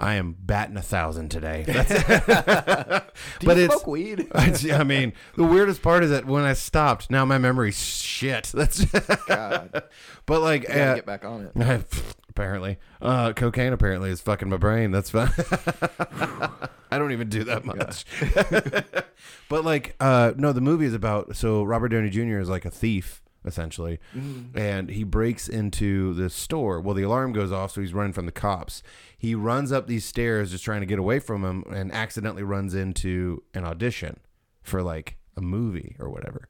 I 0.00 0.14
am 0.14 0.34
batting 0.38 0.78
a 0.78 0.82
thousand 0.82 1.30
today. 1.30 1.64
Do 1.66 1.72
but 1.74 3.58
you 3.58 3.64
it's 3.64 3.74
smoke 3.74 3.86
weed? 3.86 4.28
I, 4.34 4.54
I 4.72 4.84
mean, 4.84 5.12
the 5.34 5.44
weirdest 5.44 5.82
part 5.82 6.02
is 6.02 6.08
that 6.08 6.24
when 6.24 6.44
I 6.44 6.54
stopped, 6.54 7.10
now 7.10 7.26
my 7.26 7.36
memory's 7.36 7.78
shit. 7.78 8.44
That's 8.54 8.82
God, 9.26 9.82
but 10.24 10.40
like 10.40 10.68
uh, 10.70 10.94
get 10.94 11.04
back 11.04 11.26
on 11.26 11.50
it. 11.54 11.84
Apparently, 12.36 12.76
uh, 13.00 13.32
cocaine 13.32 13.72
apparently 13.72 14.10
is 14.10 14.20
fucking 14.20 14.50
my 14.50 14.58
brain. 14.58 14.90
That's 14.90 15.08
fine. 15.08 15.30
I 16.90 16.98
don't 16.98 17.12
even 17.12 17.30
do 17.30 17.44
that 17.44 17.64
much. 17.64 18.04
but 19.48 19.64
like, 19.64 19.96
uh, 20.00 20.32
no, 20.36 20.52
the 20.52 20.60
movie 20.60 20.84
is 20.84 20.92
about 20.92 21.34
so 21.34 21.62
Robert 21.62 21.88
Downey 21.88 22.10
Jr. 22.10 22.38
is 22.38 22.50
like 22.50 22.66
a 22.66 22.70
thief 22.70 23.22
essentially, 23.44 24.00
and 24.54 24.90
he 24.90 25.04
breaks 25.04 25.48
into 25.48 26.12
the 26.14 26.28
store. 26.28 26.80
Well, 26.80 26.94
the 26.94 27.04
alarm 27.04 27.32
goes 27.32 27.52
off, 27.52 27.70
so 27.70 27.80
he's 27.80 27.94
running 27.94 28.12
from 28.12 28.26
the 28.26 28.32
cops. 28.32 28.82
He 29.16 29.36
runs 29.36 29.70
up 29.70 29.86
these 29.86 30.04
stairs 30.04 30.50
just 30.50 30.64
trying 30.64 30.80
to 30.80 30.86
get 30.86 30.98
away 30.98 31.20
from 31.20 31.44
him, 31.44 31.64
and 31.72 31.92
accidentally 31.92 32.42
runs 32.42 32.74
into 32.74 33.44
an 33.54 33.64
audition 33.64 34.18
for 34.62 34.82
like 34.82 35.16
a 35.36 35.40
movie 35.40 35.96
or 36.00 36.10
whatever 36.10 36.48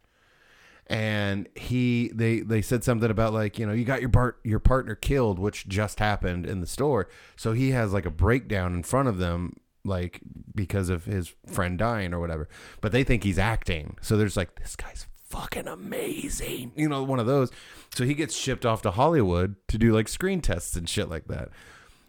and 0.89 1.49
he 1.57 2.11
they 2.15 2.41
they 2.41 2.63
said 2.63 2.85
something 2.85 3.11
about 3.11 3.33
like 3.33 3.59
you 3.59 3.67
know 3.67 3.73
you 3.73 3.85
got 3.85 4.01
your 4.01 4.11
part 4.11 4.39
your 4.45 4.61
partner 4.61 4.95
killed 4.95 5.39
which 5.39 5.67
just 5.67 5.99
happened 5.99 6.47
in 6.47 6.61
the 6.61 6.67
store. 6.67 7.09
So 7.35 7.53
he 7.53 7.71
has 7.71 7.93
like 7.93 8.07
a 8.07 8.11
breakdown 8.11 8.75
in 8.75 8.83
front 8.83 9.09
of 9.09 9.19
them 9.19 9.57
like 9.85 10.21
because 10.55 10.89
of 10.89 11.05
his 11.05 11.35
friend 11.47 11.79
dying 11.79 12.15
or 12.15 12.21
whatever. 12.21 12.49
But 12.81 12.93
they 12.93 13.05
think 13.05 13.25
he's 13.25 13.39
acting. 13.39 13.97
So 14.01 14.17
there's 14.17 14.37
like 14.37 14.61
this 14.61 14.77
guy's 14.77 15.07
fucking 15.29 15.67
amazing. 15.67 16.73
You 16.77 16.89
know 16.89 17.03
one 17.03 17.19
of 17.19 17.27
those. 17.27 17.51
So 17.95 18.05
he 18.05 18.15
gets 18.15 18.37
shipped 18.37 18.65
off 18.65 18.83
to 18.83 18.93
hollywood 18.93 19.57
to 19.69 19.79
do 19.79 19.93
like 19.93 20.07
screen 20.07 20.41
tests 20.41 20.77
and 20.77 20.89
shit 20.89 21.09
like 21.09 21.27
that. 21.27 21.49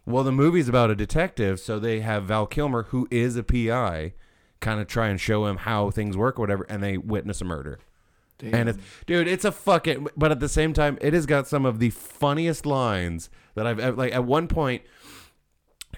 Well 0.06 0.24
the 0.24 0.32
movie's 0.32 0.70
about 0.70 0.92
a 0.92 0.96
detective 0.96 1.60
so 1.60 1.80
they 1.80 2.02
have 2.02 2.26
val 2.26 2.46
kilmer 2.46 2.84
who 2.84 3.08
is 3.10 3.36
a 3.38 3.44
pi 3.44 4.14
kind 4.60 4.80
of 4.80 4.88
try 4.88 5.08
and 5.08 5.20
show 5.20 5.46
him 5.46 5.58
how 5.58 5.90
things 5.92 6.16
work 6.16 6.40
or 6.40 6.44
whatever 6.44 6.66
and 6.70 6.82
they 6.82 6.98
witness 6.98 7.42
a 7.42 7.46
murder 7.46 7.80
and 8.42 8.70
it's 8.70 8.80
dude, 9.06 9.28
it's 9.28 9.46
a 9.46 9.52
fucking. 9.52 10.08
But 10.16 10.32
at 10.32 10.40
the 10.40 10.50
same 10.50 10.74
time, 10.74 10.98
it 11.02 11.14
has 11.14 11.26
got 11.26 11.48
some 11.48 11.66
of 11.66 11.80
the 11.80 11.90
funniest 11.90 12.66
lines 12.66 13.30
that 13.56 13.66
I've 13.68 13.80
ever. 13.80 13.96
Like 13.98 14.14
at 14.14 14.24
one 14.26 14.48
point, 14.48 14.84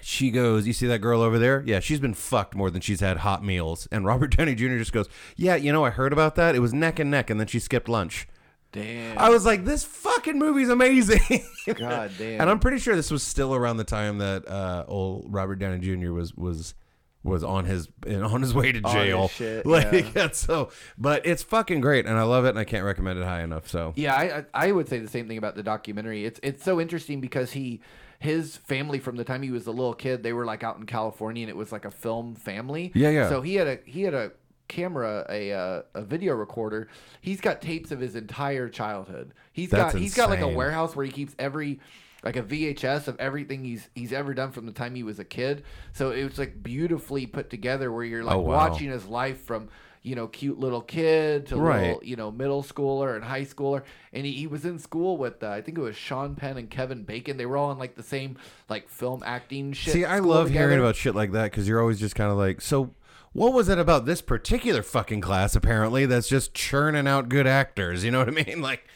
she 0.00 0.30
goes, 0.30 0.66
"You 0.66 0.72
see 0.72 0.86
that 0.86 1.00
girl 1.00 1.20
over 1.20 1.38
there? 1.38 1.62
Yeah, 1.66 1.80
she's 1.80 2.00
been 2.00 2.14
fucked 2.14 2.54
more 2.54 2.70
than 2.70 2.80
she's 2.80 3.00
had 3.00 3.18
hot 3.18 3.44
meals." 3.44 3.86
And 3.92 4.06
Robert 4.06 4.28
Downey 4.36 4.54
Jr. 4.54 4.78
just 4.78 4.92
goes, 4.92 5.08
"Yeah, 5.36 5.56
you 5.56 5.72
know, 5.72 5.84
I 5.84 5.90
heard 5.90 6.12
about 6.12 6.34
that. 6.36 6.54
It 6.54 6.60
was 6.60 6.72
neck 6.72 6.98
and 6.98 7.10
neck, 7.10 7.30
and 7.30 7.38
then 7.38 7.46
she 7.46 7.58
skipped 7.58 7.88
lunch." 7.88 8.26
Damn. 8.72 9.18
I 9.18 9.30
was 9.30 9.44
like, 9.44 9.64
"This 9.64 9.84
fucking 9.84 10.38
movie's 10.38 10.68
amazing." 10.68 11.44
God 11.74 12.12
damn. 12.16 12.40
and 12.40 12.50
I'm 12.50 12.60
pretty 12.60 12.78
sure 12.78 12.94
this 12.94 13.10
was 13.10 13.22
still 13.22 13.54
around 13.54 13.78
the 13.78 13.84
time 13.84 14.18
that 14.18 14.46
uh, 14.48 14.84
old 14.86 15.26
Robert 15.28 15.56
Downey 15.56 15.80
Jr. 15.80 16.12
was 16.12 16.34
was 16.34 16.74
was 17.22 17.44
on 17.44 17.66
his 17.66 17.88
on 18.06 18.40
his 18.40 18.54
way 18.54 18.72
to 18.72 18.80
jail. 18.80 19.28
shit, 19.28 19.66
like 19.66 20.14
yeah. 20.14 20.30
so, 20.30 20.70
but 20.96 21.24
it's 21.26 21.42
fucking 21.42 21.80
great, 21.80 22.06
and 22.06 22.18
I 22.18 22.22
love 22.22 22.44
it, 22.44 22.50
and 22.50 22.58
I 22.58 22.64
can't 22.64 22.84
recommend 22.84 23.18
it 23.18 23.24
high 23.24 23.42
enough. 23.42 23.68
So 23.68 23.92
Yeah, 23.96 24.14
I 24.14 24.38
I 24.38 24.68
I 24.68 24.72
would 24.72 24.88
say 24.88 24.98
the 24.98 25.08
same 25.08 25.28
thing 25.28 25.38
about 25.38 25.54
the 25.54 25.62
documentary. 25.62 26.24
It's 26.24 26.40
it's 26.42 26.64
so 26.64 26.80
interesting 26.80 27.20
because 27.20 27.52
he 27.52 27.80
his 28.20 28.58
family 28.58 28.98
from 28.98 29.16
the 29.16 29.24
time 29.24 29.42
he 29.42 29.50
was 29.50 29.66
a 29.66 29.70
little 29.70 29.94
kid, 29.94 30.22
they 30.22 30.34
were 30.34 30.44
like 30.44 30.62
out 30.62 30.76
in 30.76 30.84
California 30.84 31.42
and 31.42 31.50
it 31.50 31.56
was 31.56 31.72
like 31.72 31.86
a 31.86 31.90
film 31.90 32.34
family. 32.34 32.92
Yeah, 32.94 33.08
yeah. 33.08 33.28
So 33.28 33.40
he 33.40 33.54
had 33.54 33.66
a 33.66 33.78
he 33.84 34.02
had 34.02 34.14
a 34.14 34.32
camera, 34.68 35.26
a 35.28 35.52
uh, 35.52 35.82
a 35.94 36.02
video 36.02 36.34
recorder. 36.34 36.88
He's 37.20 37.40
got 37.40 37.60
tapes 37.62 37.90
of 37.90 38.00
his 38.00 38.14
entire 38.14 38.68
childhood. 38.68 39.32
He's 39.52 39.70
That's 39.70 39.94
got 39.94 40.00
he's 40.00 40.14
got 40.14 40.30
like 40.30 40.40
a 40.40 40.48
warehouse 40.48 40.94
where 40.94 41.04
he 41.04 41.12
keeps 41.12 41.34
every 41.38 41.80
like 42.22 42.36
a 42.36 42.42
VHS 42.42 43.08
of 43.08 43.18
everything 43.18 43.64
he's 43.64 43.88
he's 43.94 44.12
ever 44.12 44.34
done 44.34 44.50
from 44.52 44.66
the 44.66 44.72
time 44.72 44.94
he 44.94 45.02
was 45.02 45.18
a 45.18 45.24
kid. 45.24 45.64
So 45.92 46.10
it 46.10 46.24
was 46.24 46.38
like 46.38 46.62
beautifully 46.62 47.26
put 47.26 47.50
together 47.50 47.90
where 47.92 48.04
you're 48.04 48.24
like 48.24 48.36
Oh, 48.36 48.40
wow. 48.40 48.56
watching 48.68 48.90
his 48.90 49.06
life 49.06 49.40
from 49.44 49.68
you 50.02 50.14
know 50.14 50.26
cute 50.28 50.58
little 50.58 50.80
kid 50.80 51.46
to 51.48 51.56
Right. 51.56 51.82
little 51.88 52.00
you 52.04 52.16
know 52.16 52.30
middle 52.30 52.62
schooler 52.62 53.14
and 53.16 53.24
high 53.24 53.44
schooler, 53.44 53.82
and 54.12 54.24
he, 54.24 54.32
he 54.32 54.46
was 54.46 54.64
in 54.64 54.78
school 54.78 55.16
with 55.18 55.42
uh, 55.42 55.50
I 55.50 55.60
think 55.62 55.76
it 55.78 55.82
was 55.82 55.96
Sean 55.96 56.34
Penn 56.34 56.56
and 56.56 56.70
Kevin 56.70 57.02
Bacon. 57.04 57.36
They 57.36 57.46
were 57.46 57.56
all 57.56 57.70
in 57.72 57.78
like 57.78 57.96
the 57.96 58.02
same 58.02 58.36
like 58.68 58.88
film 58.88 59.22
acting 59.26 59.72
shit. 59.72 59.92
See, 59.92 60.04
I 60.04 60.18
love 60.20 60.50
hearing 60.50 60.78
about 60.78 60.96
shit 60.96 61.14
like 61.14 61.32
that 61.32 61.50
because 61.50 61.68
you're 61.68 61.80
always 61.80 62.00
just 62.00 62.14
kind 62.14 62.30
of 62.30 62.38
like, 62.38 62.60
so 62.62 62.94
what 63.32 63.52
was 63.52 63.68
it 63.68 63.78
about 63.78 64.06
this 64.06 64.20
particular 64.22 64.82
fucking 64.82 65.20
class 65.20 65.54
apparently 65.54 66.04
that's 66.06 66.28
just 66.28 66.52
churning 66.54 67.06
out 67.06 67.28
good 67.28 67.46
actors? 67.46 68.02
You 68.02 68.10
know 68.10 68.18
what 68.20 68.28
I 68.28 68.32
mean? 68.32 68.60
Like, 68.62 68.86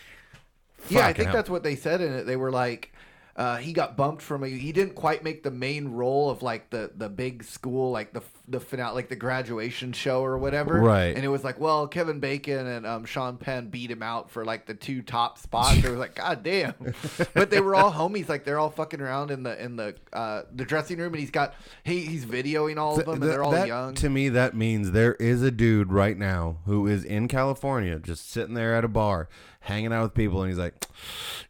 Yeah, 0.89 1.07
I 1.07 1.13
think 1.13 1.27
hell. 1.29 1.37
that's 1.37 1.51
what 1.51 1.63
they 1.63 1.77
said 1.77 2.01
in 2.01 2.13
it. 2.15 2.25
They 2.25 2.37
were 2.37 2.51
like, 2.51 2.93
uh, 3.37 3.57
he 3.57 3.73
got 3.73 3.97
bumped 3.97 4.23
from 4.23 4.45
a. 4.45 4.49
He 4.49 4.71
didn't 4.71 4.95
quite 4.95 5.25
make 5.25 5.43
the 5.43 5.51
main 5.51 5.89
role 5.89 6.31
of 6.31 6.43
like 6.43 6.71
the 6.71 6.91
the 6.97 7.09
big 7.09 7.43
school, 7.43 7.91
like 7.91 8.13
the 8.13 8.23
the 8.47 8.61
finale, 8.61 8.95
like 8.95 9.09
the 9.09 9.17
graduation 9.17 9.93
show 9.93 10.23
or 10.23 10.39
whatever. 10.39 10.81
Right. 10.81 11.17
And 11.17 11.25
it 11.25 11.29
was 11.29 11.43
like, 11.43 11.59
well, 11.59 11.89
Kevin 11.89 12.21
Bacon 12.21 12.67
and 12.67 12.87
um, 12.87 13.05
Sean 13.07 13.37
Penn 13.39 13.69
beat 13.71 13.91
him 13.91 14.03
out 14.03 14.31
for 14.31 14.45
like 14.45 14.67
the 14.67 14.75
two 14.75 15.03
top 15.03 15.39
spots. 15.39 15.79
it 15.79 15.89
was 15.89 15.99
like, 15.99 16.15
god 16.15 16.43
damn. 16.43 16.75
but 17.35 17.51
they 17.51 17.61
were 17.61 17.75
all 17.75 17.91
homies. 17.93 18.29
Like 18.29 18.45
they're 18.45 18.59
all 18.59 18.71
fucking 18.71 19.01
around 19.01 19.31
in 19.31 19.43
the 19.43 19.61
in 19.63 19.77
the 19.77 19.97
uh, 20.13 20.43
the 20.55 20.65
dressing 20.65 20.99
room, 20.99 21.13
and 21.15 21.21
he's 21.21 21.31
got 21.33 21.55
he 21.83 22.03
he's 22.07 22.25
videoing 22.25 22.79
all 22.79 22.99
of 22.99 23.05
them, 23.05 23.15
and 23.15 23.23
Th- 23.23 23.33
they're 23.33 23.43
all 23.43 23.51
that- 23.51 23.67
young. 23.67 23.95
To 23.95 24.09
me, 24.11 24.29
that 24.29 24.55
means 24.55 24.93
there 24.93 25.15
is 25.15 25.43
a 25.43 25.51
dude 25.51 25.93
right 25.93 26.17
now 26.17 26.59
who 26.67 26.87
is 26.87 27.05
in 27.05 27.27
California, 27.29 27.99
just 27.99 28.31
sitting 28.31 28.55
there 28.55 28.75
at 28.77 28.85
a 28.85 28.89
bar, 28.89 29.29
hanging 29.65 29.93
out 29.93 30.03
with 30.05 30.15
people, 30.15 30.43
and 30.43 30.51
he's 30.51 30.59
like, 30.59 30.75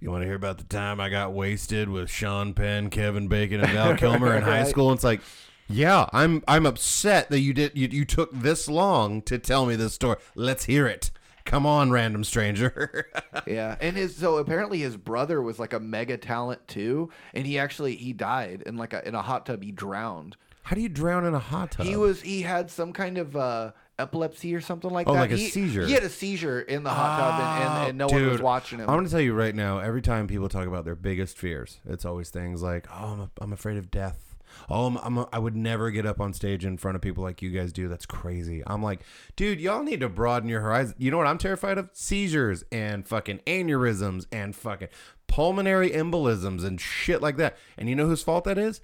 "You 0.00 0.10
want 0.10 0.22
to 0.22 0.26
hear 0.26 0.36
about 0.36 0.58
the 0.58 0.64
time 0.64 1.00
I 1.00 1.08
got 1.10 1.32
wasted 1.32 1.88
with 1.88 2.08
Sean 2.10 2.54
Penn, 2.54 2.90
Kevin 2.90 3.28
Bacon, 3.28 3.60
and 3.60 3.70
Val 3.72 3.94
Kilmer 3.98 4.34
in 4.36 4.42
high 4.42 4.60
Right. 4.62 4.68
school?" 4.68 4.90
And 4.90 4.96
it's 4.96 5.04
like. 5.04 5.20
Yeah, 5.66 6.10
I'm 6.12 6.44
I'm 6.46 6.66
upset 6.66 7.30
that 7.30 7.40
you 7.40 7.54
did 7.54 7.72
you, 7.74 7.88
you 7.90 8.04
took 8.04 8.30
this 8.34 8.68
long 8.68 9.22
to 9.22 9.38
tell 9.38 9.64
me 9.64 9.76
this 9.76 9.94
story. 9.94 10.18
Let's 10.34 10.66
hear 10.66 10.86
it. 10.86 11.10
Come 11.46 11.64
on, 11.64 11.90
random 11.90 12.22
stranger. 12.22 13.06
Yeah, 13.46 13.76
and 13.80 13.96
his 13.96 14.14
so 14.14 14.36
apparently 14.36 14.80
his 14.80 14.98
brother 14.98 15.40
was 15.40 15.58
like 15.58 15.72
a 15.72 15.80
mega 15.80 16.18
talent 16.18 16.68
too, 16.68 17.08
and 17.32 17.46
he 17.46 17.58
actually 17.58 17.96
he 17.96 18.12
died 18.12 18.62
in 18.66 18.76
like 18.76 18.92
a 18.92 19.08
in 19.08 19.14
a 19.14 19.22
hot 19.22 19.46
tub. 19.46 19.62
He 19.62 19.72
drowned. 19.72 20.36
How 20.64 20.74
do 20.76 20.82
you 20.82 20.90
drown 20.90 21.24
in 21.24 21.32
a 21.32 21.38
hot 21.38 21.70
tub? 21.72 21.86
He 21.86 21.96
was 21.96 22.20
he 22.20 22.42
had 22.42 22.70
some 22.70 22.92
kind 22.92 23.16
of 23.16 23.34
uh, 23.34 23.72
epilepsy 23.98 24.54
or 24.54 24.60
something 24.60 24.90
like 24.90 25.08
Oh, 25.08 25.14
that. 25.14 25.20
like 25.20 25.30
a 25.32 25.36
He- 25.36 25.48
seizure. 25.48 25.86
He 25.86 25.92
had 25.92 26.02
a 26.02 26.08
seizure 26.08 26.60
in 26.60 26.82
the 26.82 26.90
hot 26.90 27.18
tub, 27.18 27.40
and, 27.40 27.78
and, 27.80 27.88
and 27.90 27.98
no 27.98 28.06
one 28.06 28.30
was 28.30 28.40
oh, 28.40 28.44
watching 28.44 28.78
him. 28.78 28.88
I'm 28.88 28.96
going 28.96 29.04
to 29.06 29.10
tell 29.10 29.20
you 29.20 29.34
right 29.34 29.54
now. 29.54 29.78
Every 29.78 30.02
time 30.02 30.26
people 30.26 30.48
talk 30.48 30.66
about 30.66 30.84
their 30.84 30.96
biggest 30.96 31.36
fears, 31.38 31.80
it's 31.86 32.04
always 32.04 32.30
things 32.30 32.62
like, 32.62 32.86
"Oh, 32.90 33.20
I'm, 33.22 33.30
I'm 33.40 33.52
afraid 33.52 33.76
of 33.78 33.90
death." 33.90 34.20
Oh, 34.70 34.86
I'm, 34.86 34.96
I'm 34.98 35.26
I 35.32 35.38
would 35.40 35.56
never 35.56 35.90
get 35.90 36.06
up 36.06 36.20
on 36.20 36.32
stage 36.32 36.64
in 36.64 36.76
front 36.76 36.94
of 36.94 37.02
people 37.02 37.24
like 37.24 37.42
you 37.42 37.50
guys 37.50 37.72
do. 37.72 37.88
That's 37.88 38.06
crazy. 38.06 38.62
I'm 38.66 38.82
like, 38.84 39.00
dude, 39.34 39.60
y'all 39.60 39.82
need 39.82 39.98
to 40.00 40.08
broaden 40.08 40.48
your 40.48 40.60
horizon. 40.60 40.94
You 40.96 41.10
know 41.10 41.18
what 41.18 41.26
I'm 41.26 41.38
terrified 41.38 41.76
of? 41.76 41.90
Seizures 41.92 42.62
and 42.70 43.04
fucking 43.06 43.40
aneurysms 43.46 44.26
and 44.30 44.54
fucking 44.54 44.88
pulmonary 45.26 45.90
embolisms 45.90 46.64
and 46.64 46.80
shit 46.80 47.20
like 47.20 47.36
that. 47.38 47.56
And 47.76 47.88
you 47.88 47.96
know 47.96 48.06
whose 48.06 48.22
fault 48.22 48.44
that 48.44 48.58
is? 48.58 48.80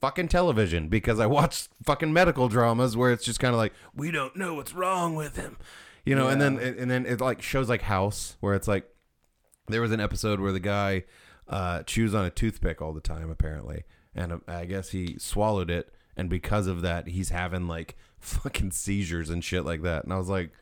Fucking 0.00 0.28
television 0.28 0.88
because 0.88 1.20
I 1.20 1.26
watch 1.26 1.68
fucking 1.82 2.12
medical 2.12 2.48
dramas 2.48 2.96
where 2.96 3.12
it's 3.12 3.24
just 3.24 3.40
kind 3.40 3.52
of 3.54 3.58
like 3.58 3.72
we 3.94 4.10
don't 4.10 4.34
know 4.36 4.54
what's 4.54 4.72
wrong 4.72 5.14
with 5.14 5.36
him, 5.36 5.58
you 6.04 6.14
know. 6.14 6.28
And 6.28 6.40
then 6.40 6.58
and 6.58 6.90
then 6.90 7.04
it 7.04 7.20
like 7.20 7.42
shows 7.42 7.68
like 7.68 7.82
House 7.82 8.36
where 8.40 8.54
it's 8.54 8.66
like 8.68 8.88
there 9.68 9.82
was 9.82 9.92
an 9.92 10.00
episode 10.00 10.40
where 10.40 10.52
the 10.52 10.60
guy 10.60 11.04
uh, 11.48 11.82
chews 11.82 12.14
on 12.14 12.24
a 12.24 12.30
toothpick 12.30 12.80
all 12.80 12.92
the 12.92 13.00
time, 13.00 13.30
apparently, 13.30 13.84
and 14.14 14.32
uh, 14.32 14.38
I 14.46 14.64
guess 14.64 14.90
he 14.90 15.18
swallowed 15.18 15.70
it, 15.70 15.92
and 16.16 16.30
because 16.30 16.66
of 16.66 16.80
that, 16.82 17.08
he's 17.08 17.28
having 17.28 17.66
like 17.68 17.96
fucking 18.18 18.70
seizures 18.70 19.28
and 19.30 19.44
shit 19.44 19.64
like 19.64 19.82
that. 19.82 20.04
And 20.04 20.12
I 20.12 20.16
was 20.16 20.28
like, 20.28 20.52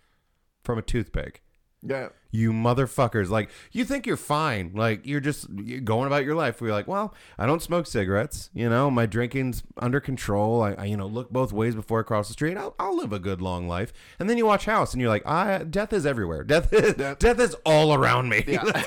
from 0.62 0.78
a 0.78 0.82
toothpick. 0.82 1.42
Yeah, 1.82 2.08
You 2.32 2.52
motherfuckers! 2.52 3.28
Like 3.28 3.50
you 3.70 3.84
think 3.84 4.06
you're 4.06 4.16
fine, 4.16 4.72
like 4.74 5.06
you're 5.06 5.20
just 5.20 5.48
you're 5.50 5.80
going 5.80 6.06
about 6.06 6.24
your 6.24 6.34
life. 6.34 6.60
We're 6.60 6.72
like, 6.72 6.88
well, 6.88 7.14
I 7.38 7.46
don't 7.46 7.62
smoke 7.62 7.86
cigarettes. 7.86 8.50
You 8.52 8.68
know, 8.68 8.90
my 8.90 9.06
drinking's 9.06 9.62
under 9.76 10.00
control. 10.00 10.62
I, 10.62 10.72
I 10.72 10.84
you 10.86 10.96
know 10.96 11.06
look 11.06 11.30
both 11.30 11.52
ways 11.52 11.74
before 11.74 12.00
I 12.00 12.02
cross 12.02 12.28
the 12.28 12.32
street. 12.32 12.56
I'll, 12.56 12.74
I'll 12.78 12.96
live 12.96 13.12
a 13.12 13.18
good 13.18 13.40
long 13.40 13.68
life. 13.68 13.92
And 14.18 14.28
then 14.28 14.38
you 14.38 14.46
watch 14.46 14.64
House, 14.64 14.92
and 14.92 15.00
you're 15.00 15.10
like, 15.10 15.26
I 15.26 15.64
death 15.64 15.92
is 15.92 16.04
everywhere. 16.04 16.42
Death 16.42 16.72
is 16.72 16.94
death 16.94 17.38
is 17.38 17.54
all 17.64 17.94
around 17.94 18.28
me. 18.28 18.44
yeah. 18.46 18.62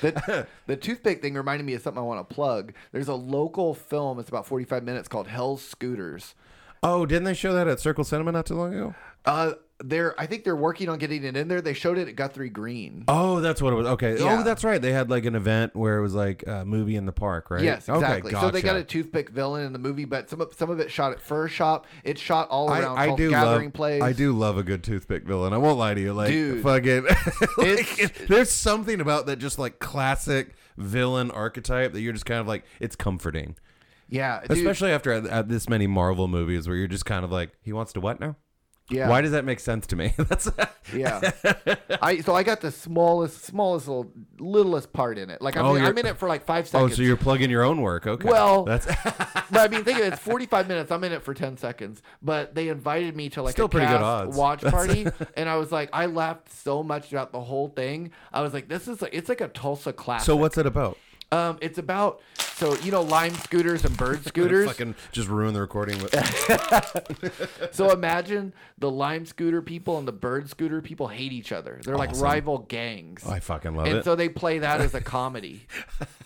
the, 0.00 0.46
the 0.66 0.76
toothpick 0.76 1.22
thing 1.22 1.34
reminded 1.34 1.64
me 1.64 1.74
of 1.74 1.82
something 1.82 2.00
I 2.00 2.06
want 2.06 2.28
to 2.28 2.34
plug. 2.34 2.74
There's 2.92 3.08
a 3.08 3.14
local 3.14 3.74
film. 3.74 4.18
It's 4.18 4.28
about 4.28 4.46
45 4.46 4.84
minutes 4.84 5.08
called 5.08 5.28
Hell's 5.28 5.62
Scooters. 5.62 6.34
Oh, 6.82 7.06
didn't 7.06 7.24
they 7.24 7.34
show 7.34 7.52
that 7.54 7.66
at 7.66 7.80
Circle 7.80 8.04
Cinema 8.04 8.32
not 8.32 8.46
too 8.46 8.54
long 8.54 8.74
ago? 8.74 8.94
Uh, 9.24 9.52
they're 9.84 10.18
I 10.18 10.26
think 10.26 10.44
they're 10.44 10.56
working 10.56 10.88
on 10.88 10.98
getting 10.98 11.22
it 11.24 11.36
in 11.36 11.48
there. 11.48 11.60
They 11.60 11.74
showed 11.74 11.98
it 11.98 12.08
at 12.08 12.16
Guthrie 12.16 12.48
Green. 12.48 13.04
Oh, 13.08 13.40
that's 13.40 13.60
what 13.60 13.72
it 13.72 13.76
was. 13.76 13.86
Okay. 13.88 14.16
Oh, 14.18 14.24
yeah. 14.24 14.40
Oh, 14.40 14.42
that's 14.42 14.64
right. 14.64 14.80
They 14.80 14.92
had 14.92 15.10
like 15.10 15.24
an 15.26 15.34
event 15.34 15.76
where 15.76 15.98
it 15.98 16.02
was 16.02 16.14
like 16.14 16.44
a 16.46 16.64
movie 16.64 16.96
in 16.96 17.04
the 17.04 17.12
park, 17.12 17.50
right? 17.50 17.62
Yes, 17.62 17.88
exactly. 17.88 18.32
Okay, 18.32 18.40
So 18.40 18.50
they 18.50 18.62
got 18.62 18.76
a 18.76 18.84
toothpick 18.84 19.30
villain 19.30 19.64
in 19.66 19.72
the 19.72 19.78
movie, 19.78 20.04
but 20.06 20.30
some 20.30 20.40
of, 20.40 20.54
some 20.54 20.70
of 20.70 20.80
it 20.80 20.90
shot 20.90 21.12
at 21.12 21.20
Fur 21.20 21.48
Shop. 21.48 21.86
It's 22.04 22.20
shot 22.20 22.48
all 22.48 22.70
around 22.70 22.96
I, 22.96 23.12
I 23.12 23.16
do 23.16 23.30
Gathering 23.30 23.66
love. 23.66 23.74
Place. 23.74 24.02
I 24.02 24.12
do 24.12 24.32
love 24.32 24.56
a 24.56 24.62
good 24.62 24.82
toothpick 24.82 25.24
villain. 25.24 25.52
I 25.52 25.58
won't 25.58 25.78
lie 25.78 25.94
to 25.94 26.00
you. 26.00 26.12
Like 26.14 26.30
Dude. 26.30 26.62
fucking. 26.62 27.04
like, 27.58 27.98
it- 27.98 28.14
there's 28.28 28.50
something 28.50 29.00
about 29.00 29.26
that 29.26 29.36
just 29.36 29.58
like 29.58 29.78
classic 29.78 30.54
villain 30.78 31.30
archetype 31.30 31.92
that 31.92 32.00
you're 32.00 32.12
just 32.12 32.26
kind 32.26 32.40
of 32.40 32.46
like 32.46 32.64
it's 32.80 32.96
comforting, 32.96 33.56
Yeah, 34.08 34.40
dude, 34.42 34.58
especially 34.58 34.90
after 34.92 35.12
at, 35.12 35.26
at 35.26 35.48
this 35.48 35.68
many 35.68 35.86
Marvel 35.86 36.28
movies 36.28 36.66
where 36.68 36.76
you're 36.76 36.86
just 36.86 37.06
kind 37.06 37.24
of 37.24 37.32
like 37.32 37.50
he 37.62 37.72
wants 37.72 37.92
to 37.94 38.00
what 38.00 38.20
now? 38.20 38.36
Yeah, 38.88 39.08
Why 39.08 39.20
does 39.20 39.32
that 39.32 39.44
make 39.44 39.58
sense 39.60 39.86
to 39.88 39.96
me? 39.96 40.14
That's 40.18 40.48
yeah. 40.94 41.32
I 42.02 42.20
so 42.20 42.34
I 42.34 42.42
got 42.42 42.60
the 42.60 42.70
smallest, 42.70 43.44
smallest, 43.44 43.88
little, 43.88 44.12
littlest 44.38 44.92
part 44.92 45.18
in 45.18 45.28
it. 45.30 45.42
Like 45.42 45.56
I'm, 45.56 45.64
Oh, 45.66 45.74
in, 45.74 45.84
I'm 45.84 45.98
in 45.98 46.06
it 46.06 46.16
for 46.18 46.28
like 46.28 46.44
five 46.44 46.68
seconds. 46.68 46.92
Oh, 46.92 46.94
so 46.96 47.02
you're 47.02 47.16
plugging 47.16 47.50
your 47.50 47.64
own 47.64 47.80
work? 47.82 48.06
Okay. 48.06 48.28
Well, 48.28 48.64
that's 48.64 48.86
but 49.50 49.50
I 49.52 49.68
mean, 49.68 49.82
think 49.84 49.98
of 49.98 50.04
it. 50.04 50.12
It's 50.12 50.22
45 50.22 50.68
minutes. 50.68 50.90
I'm 50.92 51.02
in 51.04 51.12
it 51.12 51.22
for 51.22 51.34
10 51.34 51.56
seconds. 51.56 52.00
But 52.22 52.54
they 52.54 52.68
invited 52.68 53.16
me 53.16 53.28
to 53.30 53.42
like 53.42 53.52
Still 53.52 53.66
a 53.66 53.68
pretty 53.68 53.86
good 53.86 54.00
odds. 54.00 54.36
watch 54.36 54.62
party, 54.62 55.06
and 55.36 55.48
I 55.48 55.56
was 55.56 55.72
like, 55.72 55.90
I 55.92 56.06
laughed 56.06 56.52
so 56.52 56.82
much 56.82 57.08
throughout 57.08 57.32
the 57.32 57.40
whole 57.40 57.68
thing. 57.68 58.12
I 58.32 58.40
was 58.42 58.52
like, 58.54 58.68
this 58.68 58.86
is 58.88 59.02
like, 59.02 59.14
it's 59.14 59.28
like 59.28 59.40
a 59.40 59.48
Tulsa 59.48 59.92
classic. 59.92 60.26
so. 60.26 60.36
What's 60.36 60.58
it 60.58 60.66
about? 60.66 60.96
Um, 61.32 61.58
it's 61.60 61.78
about 61.78 62.20
so 62.38 62.76
you 62.78 62.92
know 62.92 63.02
lime 63.02 63.34
scooters 63.34 63.84
and 63.84 63.96
bird 63.96 64.24
scooters. 64.28 64.66
Fucking 64.66 64.94
just 65.12 65.28
ruin 65.28 65.54
the 65.54 65.60
recording. 65.60 66.00
With, 66.00 66.14
So 67.74 67.90
imagine 67.90 68.54
the 68.78 68.90
lime 68.90 69.26
scooter 69.26 69.60
people 69.60 69.98
and 69.98 70.06
the 70.06 70.12
bird 70.12 70.48
scooter 70.48 70.80
people 70.80 71.08
hate 71.08 71.32
each 71.32 71.52
other. 71.52 71.80
They're 71.82 71.96
like 71.96 72.12
rival 72.16 72.58
gangs. 72.58 73.26
I 73.26 73.40
fucking 73.40 73.74
love 73.74 73.86
and 73.86 73.94
it. 73.94 73.96
And 73.98 74.04
so 74.04 74.14
they 74.14 74.28
play 74.28 74.60
that 74.60 74.80
as 74.80 74.94
a 74.94 75.00
comedy. 75.00 75.66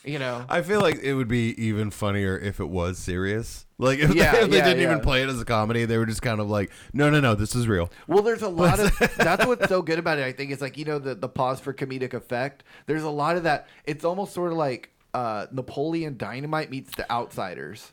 You 0.05 0.19
know. 0.19 0.45
I 0.49 0.63
feel 0.63 0.81
like 0.81 1.01
it 1.03 1.15
would 1.15 1.29
be 1.29 1.61
even 1.63 1.91
funnier 1.91 2.39
if 2.39 2.61
it 2.61 2.69
was 2.69 2.99
serious. 2.99 3.67
Like 3.81 3.99
if, 3.99 4.15
Yeah, 4.15 4.33
they, 4.33 4.41
if 4.43 4.51
they 4.51 4.57
yeah, 4.59 4.65
didn't 4.65 4.83
even 4.83 5.01
play 5.01 5.23
it 5.23 5.29
as 5.31 5.41
a 5.41 5.45
comedy, 5.45 5.87
they 5.87 5.97
were 5.97 6.07
just 6.07 6.21
kind 6.21 6.39
of 6.39 6.51
like, 6.51 6.71
no, 6.93 7.09
no, 7.09 7.19
no, 7.19 7.35
this 7.35 7.55
is 7.55 7.67
real. 7.67 7.91
Well, 8.07 8.23
there's 8.23 8.43
a 8.43 8.49
lot 8.49 8.79
of 8.79 8.97
that's 9.17 9.47
what's 9.47 9.69
so 9.69 9.81
good 9.81 9.99
about 9.99 10.19
it. 10.19 10.25
I 10.25 10.33
think 10.33 10.53
it's 10.53 10.61
like 10.61 10.77
you 10.77 10.85
know 10.85 10.99
the 10.99 11.15
the 11.15 11.29
pause 11.29 11.61
for 11.61 11.73
comedic 11.73 12.13
effect. 12.13 12.63
There's 12.87 13.03
a 13.03 13.11
lot 13.11 13.37
of 13.37 13.45
that. 13.45 13.69
It's 13.85 14.05
almost 14.05 14.35
sort 14.35 14.53
of 14.53 14.59
like 14.59 14.91
uh, 15.15 15.47
Napoleon 15.51 16.17
Dynamite 16.17 16.71
meets 16.71 16.95
The 16.95 17.11
Outsiders. 17.11 17.93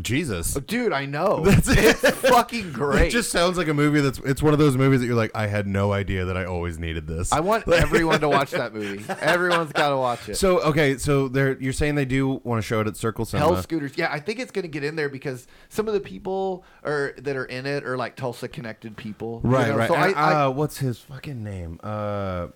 Jesus. 0.00 0.54
Dude, 0.54 0.92
I 0.92 1.06
know. 1.06 1.40
That's 1.44 1.68
it. 1.68 1.78
it's 1.78 2.00
fucking 2.28 2.72
great. 2.72 3.08
It 3.08 3.10
just 3.10 3.30
sounds 3.30 3.58
like 3.58 3.68
a 3.68 3.74
movie 3.74 4.00
that's 4.00 4.18
it's 4.20 4.42
one 4.42 4.52
of 4.52 4.58
those 4.58 4.76
movies 4.76 5.00
that 5.00 5.06
you're 5.06 5.16
like, 5.16 5.32
I 5.34 5.46
had 5.46 5.66
no 5.66 5.92
idea 5.92 6.24
that 6.26 6.36
I 6.36 6.44
always 6.44 6.78
needed 6.78 7.06
this. 7.06 7.32
I 7.32 7.40
want 7.40 7.66
everyone 7.72 8.20
to 8.20 8.28
watch 8.28 8.52
that 8.52 8.72
movie. 8.74 9.04
Everyone's 9.20 9.72
got 9.72 9.90
to 9.90 9.96
watch 9.96 10.28
it. 10.28 10.36
so 10.36 10.60
okay, 10.60 10.98
so 10.98 11.28
they're 11.28 11.60
you're 11.60 11.72
saying 11.72 11.94
they 11.96 12.04
do 12.04 12.40
want 12.44 12.62
to 12.62 12.66
show 12.66 12.80
it 12.80 12.86
at 12.86 12.96
Circle 12.96 13.24
Cinema. 13.24 13.54
Hell 13.54 13.62
scooters. 13.62 13.96
Yeah, 13.96 14.08
I 14.12 14.20
think 14.20 14.38
it's 14.38 14.50
gonna 14.52 14.68
get 14.68 14.84
in 14.84 14.94
there 14.96 15.08
because 15.08 15.46
some 15.68 15.88
of 15.88 15.94
the 15.94 16.00
people 16.00 16.64
are 16.84 17.14
that 17.18 17.36
are 17.36 17.44
in 17.46 17.66
it 17.66 17.84
are 17.84 17.96
like 17.96 18.14
Tulsa 18.16 18.48
connected 18.48 18.96
people. 18.96 19.40
you 19.44 19.50
Right, 19.50 19.68
know? 19.68 19.76
right. 19.76 19.88
So 19.88 19.94
I, 19.94 20.06
And, 20.08 20.16
I, 20.16 20.44
uh, 20.44 20.50
what's 20.50 20.78
his 20.78 20.98
fucking 20.98 21.42
name? 21.42 21.80
Uh 21.82 22.48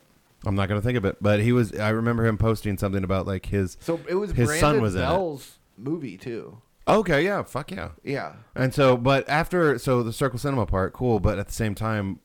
I'm 0.45 0.55
not 0.57 0.69
gonna 0.69 0.81
think 0.83 0.99
of 0.99 1.05
it, 1.05 1.17
but 1.21 1.39
he 1.41 1.53
was. 1.53 1.73
I 1.79 1.91
remember 1.91 2.27
him 2.27 2.37
posting 2.37 2.77
something 2.77 3.05
about 3.05 3.27
like 3.29 3.47
his. 3.47 3.77
so 3.81 4.01
it 4.09 4.15
was 4.17 4.33
his 4.33 4.49
Brandon 4.49 4.61
son 4.75 4.81
was 4.83 4.95
in 4.97 5.01
it. 5.03 5.05
Bell's 5.05 5.59
movie 5.79 6.17
too. 6.19 6.61
Okay, 6.87 7.25
yeah, 7.25 7.43
fuck 7.43 7.71
yeah. 7.71 7.91
Yeah. 8.03 8.35
And 8.55 8.75
so, 8.75 8.97
but 8.97 9.29
after, 9.29 9.79
so 9.79 10.03
the 10.03 10.13
Circle 10.13 10.39
Cinema 10.39 10.67
part, 10.67 10.93
cool. 10.93 11.21
But 11.21 11.39
at 11.39 11.47
the 11.47 11.53
same 11.53 11.75
time, 11.75 12.19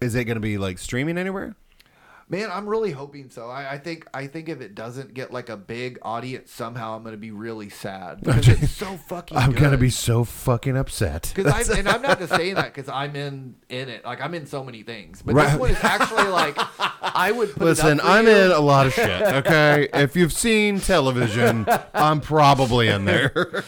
is 0.00 0.14
it 0.14 0.24
going 0.24 0.36
to 0.36 0.40
be 0.40 0.58
like 0.58 0.78
streaming 0.78 1.18
anywhere? 1.18 1.56
Man, 2.30 2.50
I'm 2.52 2.68
really 2.68 2.90
hoping 2.90 3.30
so. 3.30 3.48
I, 3.48 3.72
I 3.72 3.78
think 3.78 4.06
I 4.12 4.26
think 4.26 4.50
if 4.50 4.60
it 4.60 4.74
doesn't 4.74 5.14
get 5.14 5.32
like 5.32 5.48
a 5.48 5.56
big 5.56 5.98
audience 6.02 6.50
somehow, 6.52 6.94
I'm 6.94 7.02
gonna 7.02 7.16
be 7.16 7.30
really 7.30 7.70
sad 7.70 8.20
because 8.22 8.48
it's 8.48 8.70
so 8.72 8.98
fucking. 9.08 9.36
I'm 9.38 9.52
good. 9.52 9.62
gonna 9.62 9.78
be 9.78 9.88
so 9.88 10.24
fucking 10.24 10.76
upset. 10.76 11.32
Because 11.34 11.70
and 11.70 11.88
I'm 11.88 12.02
not 12.02 12.18
just 12.18 12.34
saying 12.34 12.56
that 12.56 12.74
because 12.74 12.90
I'm 12.90 13.16
in 13.16 13.54
in 13.70 13.88
it. 13.88 14.04
Like 14.04 14.20
I'm 14.20 14.34
in 14.34 14.44
so 14.44 14.62
many 14.62 14.82
things, 14.82 15.22
but 15.22 15.34
Right. 15.36 15.50
this 15.52 15.58
one 15.58 15.70
is 15.70 15.82
actually 15.82 16.28
like 16.28 16.54
I 17.02 17.32
would 17.32 17.52
put 17.54 17.62
Listen, 17.62 17.98
It 17.98 18.00
up 18.00 18.06
for 18.06 18.12
I'm 18.12 18.26
you. 18.26 18.32
in 18.32 18.50
a 18.50 18.60
lot 18.60 18.86
of 18.86 18.92
shit. 18.92 19.22
Okay, 19.22 19.88
if 19.94 20.14
you've 20.14 20.32
seen 20.34 20.80
television, 20.80 21.66
I'm 21.94 22.20
probably 22.20 22.88
in 22.88 23.06
there. 23.06 23.64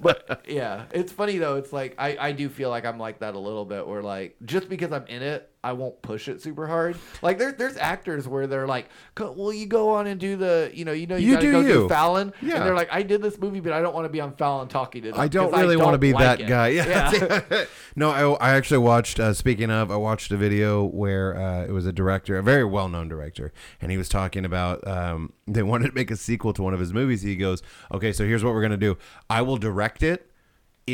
but 0.00 0.42
yeah, 0.48 0.84
it's 0.92 1.10
funny 1.12 1.38
though. 1.38 1.56
It's 1.56 1.72
like 1.72 1.96
I, 1.98 2.16
I 2.20 2.32
do 2.32 2.48
feel 2.48 2.70
like 2.70 2.84
I'm 2.84 2.98
like 2.98 3.18
that 3.18 3.34
a 3.34 3.38
little 3.38 3.64
bit. 3.64 3.84
Where 3.86 4.02
like 4.02 4.36
just 4.44 4.68
because 4.68 4.92
I'm 4.92 5.06
in 5.08 5.22
it, 5.22 5.50
I 5.62 5.72
won't 5.74 6.00
push 6.00 6.26
it 6.28 6.40
super 6.40 6.66
hard. 6.66 6.96
Like 7.20 7.36
there's 7.36 7.54
there's 7.54 7.76
actors 7.76 8.26
where 8.26 8.46
they're 8.46 8.66
like, 8.66 8.88
"Co- 9.14 9.32
well, 9.32 9.52
you 9.52 9.66
go 9.66 9.90
on 9.90 10.06
and 10.06 10.18
do 10.18 10.36
the 10.36 10.70
you 10.72 10.86
know 10.86 10.92
you 10.92 11.06
know 11.06 11.16
you, 11.16 11.28
You 11.28 11.34
gotta 11.34 11.46
do 11.46 11.52
go 11.52 11.60
you. 11.60 11.68
do 11.68 11.88
Fallon, 11.88 12.32
Yeah. 12.40 12.56
and 12.56 12.64
they're 12.64 12.74
like, 12.74 12.88
I 12.90 13.02
did 13.02 13.20
this 13.20 13.38
movie, 13.38 13.60
but 13.60 13.74
I 13.74 13.82
don't 13.82 13.94
want 13.94 14.06
to 14.06 14.08
be 14.08 14.20
on 14.22 14.34
Fallon 14.36 14.68
talking 14.68 15.02
to 15.02 15.10
them. 15.10 15.20
I 15.20 15.28
don't 15.28 15.52
really 15.52 15.76
want 15.76 15.92
to 15.92 15.98
be 15.98 16.14
like 16.14 16.38
that 16.38 16.40
it." 16.40 16.48
guy. 16.48 16.68
Yeah. 16.80 17.42
yeah. 17.50 17.64
no, 17.96 18.10
I, 18.10 18.50
I 18.52 18.56
actually 18.56 18.78
watched. 18.78 19.20
Uh, 19.20 19.34
speaking 19.34 19.70
of, 19.70 19.90
I 19.90 19.96
watched 19.96 20.32
a 20.32 20.36
video 20.38 20.84
where 20.84 21.36
uh, 21.36 21.64
it 21.64 21.72
was 21.72 21.84
a 21.84 21.92
director, 21.92 22.38
a 22.38 22.42
very 22.42 22.64
well-known 22.64 23.08
director, 23.08 23.52
and 23.82 23.90
he 23.90 23.98
was 23.98 24.08
talking 24.08 24.46
about 24.46 24.86
um, 24.88 25.32
they 25.46 25.62
wanted 25.70 25.88
to 25.88 25.94
make 25.94 26.10
a 26.10 26.16
sequel 26.16 26.54
to 26.54 26.62
one 26.62 26.72
of 26.72 26.80
his 26.80 26.94
movies. 26.94 27.20
He 27.20 27.36
goes, 27.36 27.62
"Okay, 27.92 28.12
so 28.14 28.24
here's 28.24 28.42
what 28.42 28.54
we're 28.54 28.62
gonna 28.62 28.76
do. 28.78 28.96
I 29.28 29.42
will 29.42 29.58
direct 29.58 30.02
it." 30.02 30.29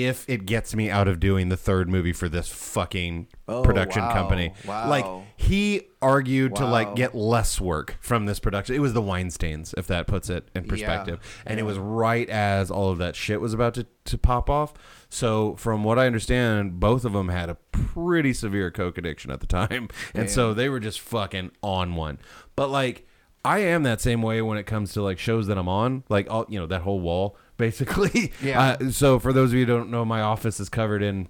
If 0.04 0.28
it 0.28 0.46
gets 0.46 0.74
me 0.74 0.90
out 0.90 1.08
of 1.08 1.18
doing 1.20 1.48
the 1.48 1.56
third 1.56 1.88
movie 1.88 2.12
for 2.12 2.28
this 2.28 2.48
fucking 2.48 3.28
Oh, 3.48 3.62
production 3.62 4.02
wow. 4.02 4.12
company, 4.12 4.52
Wow. 4.66 4.88
like 4.88 5.06
he 5.36 5.82
argued 6.02 6.56
to 6.56 6.66
like 6.66 6.96
get 6.96 7.14
less 7.14 7.60
work 7.60 7.96
from 8.00 8.26
this 8.26 8.38
production. 8.40 8.74
It 8.74 8.80
was 8.80 8.92
the 8.92 9.02
Weinsteins, 9.02 9.72
if 9.78 9.86
that 9.86 10.06
puts 10.08 10.28
it 10.28 10.48
in 10.54 10.64
perspective, 10.64 11.20
and 11.46 11.60
it 11.60 11.62
was 11.62 11.78
right 11.78 12.28
as 12.28 12.70
all 12.70 12.90
of 12.90 12.98
that 12.98 13.14
shit 13.14 13.40
was 13.40 13.54
about 13.54 13.74
to, 13.74 13.86
to 14.06 14.18
pop 14.18 14.50
off. 14.50 14.74
So, 15.08 15.54
from 15.54 15.84
what 15.84 15.98
I 15.98 16.06
understand, 16.06 16.80
both 16.80 17.04
of 17.04 17.12
them 17.12 17.28
had 17.28 17.48
a 17.48 17.54
pretty 17.70 18.32
severe 18.32 18.72
coke 18.72 18.98
addiction 18.98 19.30
at 19.30 19.38
the 19.40 19.46
time, 19.46 19.88
and 20.14 20.28
so 20.28 20.52
they 20.52 20.68
were 20.68 20.80
just 20.80 20.98
fucking 21.00 21.52
on 21.62 21.94
one. 21.94 22.18
But 22.56 22.70
like, 22.70 23.06
I 23.44 23.60
am 23.60 23.84
that 23.84 24.00
same 24.00 24.22
way 24.22 24.42
when 24.42 24.58
it 24.58 24.64
comes 24.66 24.92
to 24.94 25.02
like 25.02 25.20
shows 25.20 25.46
that 25.46 25.56
I'm 25.56 25.68
on, 25.68 26.02
like 26.08 26.28
all 26.28 26.46
you 26.48 26.58
know 26.58 26.66
that 26.66 26.82
whole 26.82 26.98
wall 27.00 27.36
basically. 27.56 28.32
Yeah. 28.42 28.76
Uh, 28.80 28.90
so 28.90 29.18
for 29.18 29.32
those 29.32 29.50
of 29.50 29.54
you 29.54 29.60
who 29.60 29.66
don't 29.66 29.90
know, 29.90 30.04
my 30.04 30.20
office 30.20 30.60
is 30.60 30.68
covered 30.68 31.02
in 31.02 31.28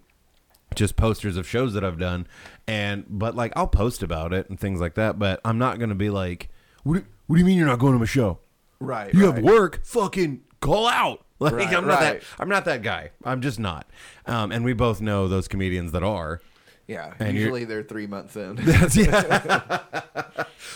just 0.75 0.97
posters 0.97 1.37
of 1.37 1.47
shows 1.47 1.73
that 1.75 1.85
I've 1.85 1.99
done, 1.99 2.27
and 2.67 3.05
but 3.09 3.35
like 3.35 3.53
I'll 3.57 3.69
post 3.69 4.03
about 4.03 4.33
it 4.33 4.51
and 4.51 4.59
things 4.59 4.81
like 4.81 4.95
that. 4.95 5.19
But 5.19 5.41
I'm 5.45 5.59
not 5.59 5.79
gonna 5.79 5.95
be 5.95 6.11
like, 6.11 6.51
what 6.83 6.95
do, 6.95 7.05
what 7.27 7.37
do 7.37 7.41
you 7.41 7.47
mean 7.47 7.57
you're 7.57 7.67
not 7.67 7.79
going 7.79 7.93
to 7.93 7.99
my 7.99 8.07
show? 8.07 8.41
Right. 8.81 9.13
You 9.15 9.27
right. 9.27 9.37
have 9.37 9.45
work, 9.45 9.85
fucking 9.85 10.43
call 10.61 10.87
out. 10.87 11.23
Like 11.39 11.53
Right, 11.53 11.77
I'm 11.77 11.87
not 11.87 12.01
that. 12.01 12.23
I'm 12.39 12.49
not 12.49 12.65
that 12.65 12.81
guy. 12.81 13.11
I'm 13.23 13.43
just 13.43 13.59
not. 13.59 13.87
Um, 14.25 14.51
and 14.53 14.65
we 14.65 14.73
both 14.73 15.03
know 15.03 15.29
those 15.29 15.49
comedians 15.49 15.93
that 15.93 16.03
are. 16.03 16.41
Yeah. 16.87 17.13
And 17.19 17.37
usually 17.37 17.67
they're 17.67 17.83
three 17.83 18.07
months 18.07 18.37
in. 18.37 18.55
That's 18.61 18.97
yeah. 18.97 19.83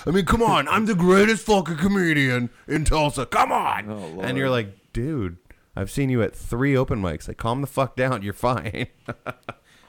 I 0.05 0.11
mean, 0.11 0.27
come 0.27 0.43
on. 0.43 0.69
I'm 0.69 0.85
the 0.85 0.95
greatest 0.95 1.47
fucking 1.47 1.79
comedian 1.79 2.51
in 2.69 2.85
Tulsa. 2.85 3.25
Come 3.25 3.53
on. 3.53 3.89
Oh, 3.89 4.21
and 4.21 4.37
you're 4.37 4.51
like, 4.51 4.77
dude, 4.93 5.38
I've 5.76 5.91
seen 5.91 6.11
you 6.11 6.22
at 6.22 6.34
three 6.34 6.76
open 6.76 7.01
mics. 7.01 7.28
Like, 7.28 7.36
calm 7.36 7.61
the 7.61 7.66
fuck 7.66 7.97
down. 7.97 8.22
You're 8.22 8.32
fine. 8.32 8.88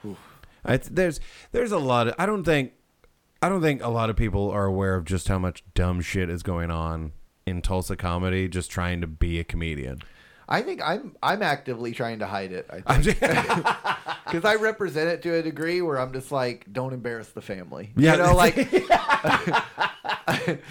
it's, 0.66 0.90
there's 0.90 1.20
there's 1.52 1.72
a 1.72 1.80
lot 1.80 2.08
of. 2.08 2.16
I 2.18 2.26
don't 2.26 2.44
think 2.44 2.74
I 3.42 3.50
don't 3.50 3.62
think 3.62 3.84
a 3.84 3.90
lot 3.90 4.10
of 4.10 4.16
people 4.16 4.52
are 4.52 4.66
aware 4.66 4.96
of 4.96 5.06
just 5.06 5.28
how 5.28 5.40
much 5.40 5.64
dumb 5.74 6.02
shit 6.02 6.30
is 6.30 6.44
going 6.44 6.70
on 6.70 7.14
in 7.46 7.62
Tulsa 7.62 7.96
comedy. 7.96 8.48
Just 8.48 8.70
trying 8.70 9.02
to 9.02 9.08
be 9.08 9.40
a 9.40 9.44
comedian. 9.44 10.02
I 10.52 10.62
think 10.62 10.82
I'm 10.84 11.16
I'm 11.24 11.42
actively 11.42 11.94
trying 11.94 12.20
to 12.20 12.28
hide 12.28 12.52
it. 12.52 12.68
I 12.86 13.02
think 13.02 13.20
because 14.26 14.44
I 14.46 14.56
represent 14.56 15.10
it 15.10 15.22
to 15.24 15.34
a 15.36 15.42
degree 15.42 15.82
where 15.82 15.98
I'm 15.98 16.12
just 16.12 16.32
like, 16.32 16.66
don't 16.72 16.92
embarrass 16.94 17.30
the 17.30 17.42
family. 17.42 17.92
Yeah. 17.96 18.12
You 18.14 18.18
know, 18.24 18.36
like 18.36 18.56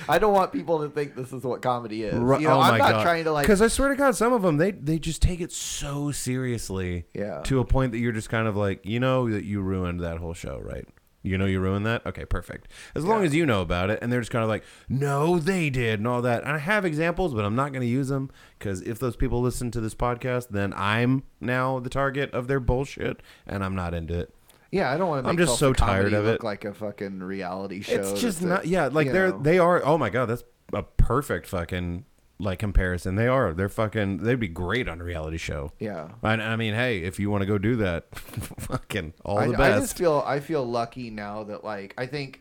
I 0.09 0.19
don't 0.19 0.33
want 0.35 0.53
people 0.53 0.81
to 0.83 0.89
think 0.91 1.15
this 1.15 1.33
is 1.33 1.45
what 1.45 1.63
comedy 1.63 2.05
is. 2.05 2.15
Ru- 2.15 2.39
You 2.39 2.49
know, 2.49 2.57
oh 2.57 2.61
I'm 2.61 2.79
not 2.79 2.91
god! 2.93 3.03
trying 3.03 3.25
to 3.25 3.33
like. 3.33 3.45
because 3.45 3.63
I 3.63 3.69
swear 3.69 3.89
to 3.91 3.97
God, 3.97 4.15
some 4.17 4.33
of 4.33 4.43
them 4.43 4.57
they 4.59 4.71
they 4.73 4.99
just 4.99 5.23
take 5.23 5.41
it 5.41 5.53
so 5.53 6.11
seriously, 6.11 7.07
Yeah. 7.15 7.41
to 7.45 7.61
a 7.61 7.65
point 7.65 7.93
that 7.93 7.99
you're 7.99 8.13
just 8.13 8.29
kind 8.31 8.47
of 8.47 8.57
like, 8.57 8.85
you 8.85 9.01
know, 9.01 9.31
that 9.31 9.45
you 9.45 9.61
ruined 9.61 10.01
that 10.01 10.19
whole 10.19 10.35
show, 10.35 10.59
right? 10.59 10.87
You 11.23 11.37
know, 11.37 11.45
you 11.45 11.61
ruined 11.61 11.85
that. 11.85 12.07
Okay, 12.07 12.25
perfect. 12.25 12.69
As 12.95 13.05
long 13.05 13.21
Yeah. 13.21 13.27
as 13.27 13.35
you 13.35 13.45
know 13.45 13.61
about 13.61 13.91
it, 13.91 13.99
and 14.01 14.11
they're 14.11 14.21
just 14.21 14.31
kind 14.33 14.43
of 14.43 14.49
like, 14.49 14.65
no, 14.89 15.39
they 15.39 15.69
did, 15.69 16.01
and 16.01 16.09
all 16.09 16.23
that. 16.23 16.43
And 16.45 16.53
I 16.53 16.59
have 16.59 16.85
examples, 16.87 17.35
but 17.35 17.45
I'm 17.45 17.55
not 17.55 17.73
going 17.73 17.83
to 17.83 17.87
use 17.87 18.09
them 18.09 18.31
because 18.59 18.81
if 18.83 18.99
those 18.99 19.17
people 19.17 19.43
listen 19.43 19.71
to 19.73 19.81
this 19.81 19.95
podcast, 19.95 20.49
then 20.49 20.73
I'm 20.75 21.25
now 21.41 21.79
the 21.79 21.91
target 21.91 22.33
of 22.33 22.49
their 22.49 22.61
bullshit, 22.61 23.21
and 23.47 23.63
I'm 23.63 23.75
not 23.75 23.93
into 23.93 24.19
it. 24.19 24.35
Yeah, 24.71 24.91
I 24.91 24.97
don't 24.97 25.09
want 25.09 25.25
to. 25.25 25.29
I'm 25.29 25.37
just 25.37 25.59
so 25.59 25.73
tired 25.73 26.13
of 26.13 26.25
look 26.25 26.37
it. 26.37 26.45
Like 26.45 26.65
a 26.65 26.73
fucking 26.73 27.23
reality 27.23 27.83
show. 27.83 27.95
It's 27.95 28.21
just 28.21 28.41
not. 28.41 28.67
Yeah, 28.67 28.87
like 28.87 29.11
they're 29.11 29.31
know. 29.31 29.43
they 29.43 29.59
are. 29.59 29.85
Oh 29.85 29.99
my 29.99 30.11
god, 30.11 30.27
that's 30.27 30.45
a 30.73 30.85
perfect 30.85 31.49
fucking 31.49 32.05
like 32.41 32.59
comparison. 32.59 33.15
They 33.15 33.29
are. 33.29 33.53
They're 33.53 33.69
fucking. 33.69 34.19
They'd 34.19 34.41
be 34.41 34.49
great 34.49 34.89
on 34.89 35.01
a 35.01 35.05
reality 35.05 35.37
show. 35.37 35.73
Yeah. 35.79 36.09
And 36.23 36.43
I 36.43 36.57
mean, 36.57 36.75
hey, 36.75 37.03
if 37.03 37.19
you 37.19 37.31
want 37.31 37.43
to 37.43 37.47
go 37.47 37.59
do 37.59 37.77
that, 37.77 38.15
fucking 38.19 39.15
all 39.25 39.39
I, 39.39 39.47
the 39.47 39.53
best. 39.53 39.77
I 39.77 39.81
just 39.81 39.99
feel 39.99 40.23
I 40.27 40.41
feel 40.41 40.65
lucky 40.65 41.11
now 41.11 41.45
that 41.45 41.65
like 41.65 41.95
I 41.97 42.07
think 42.07 42.40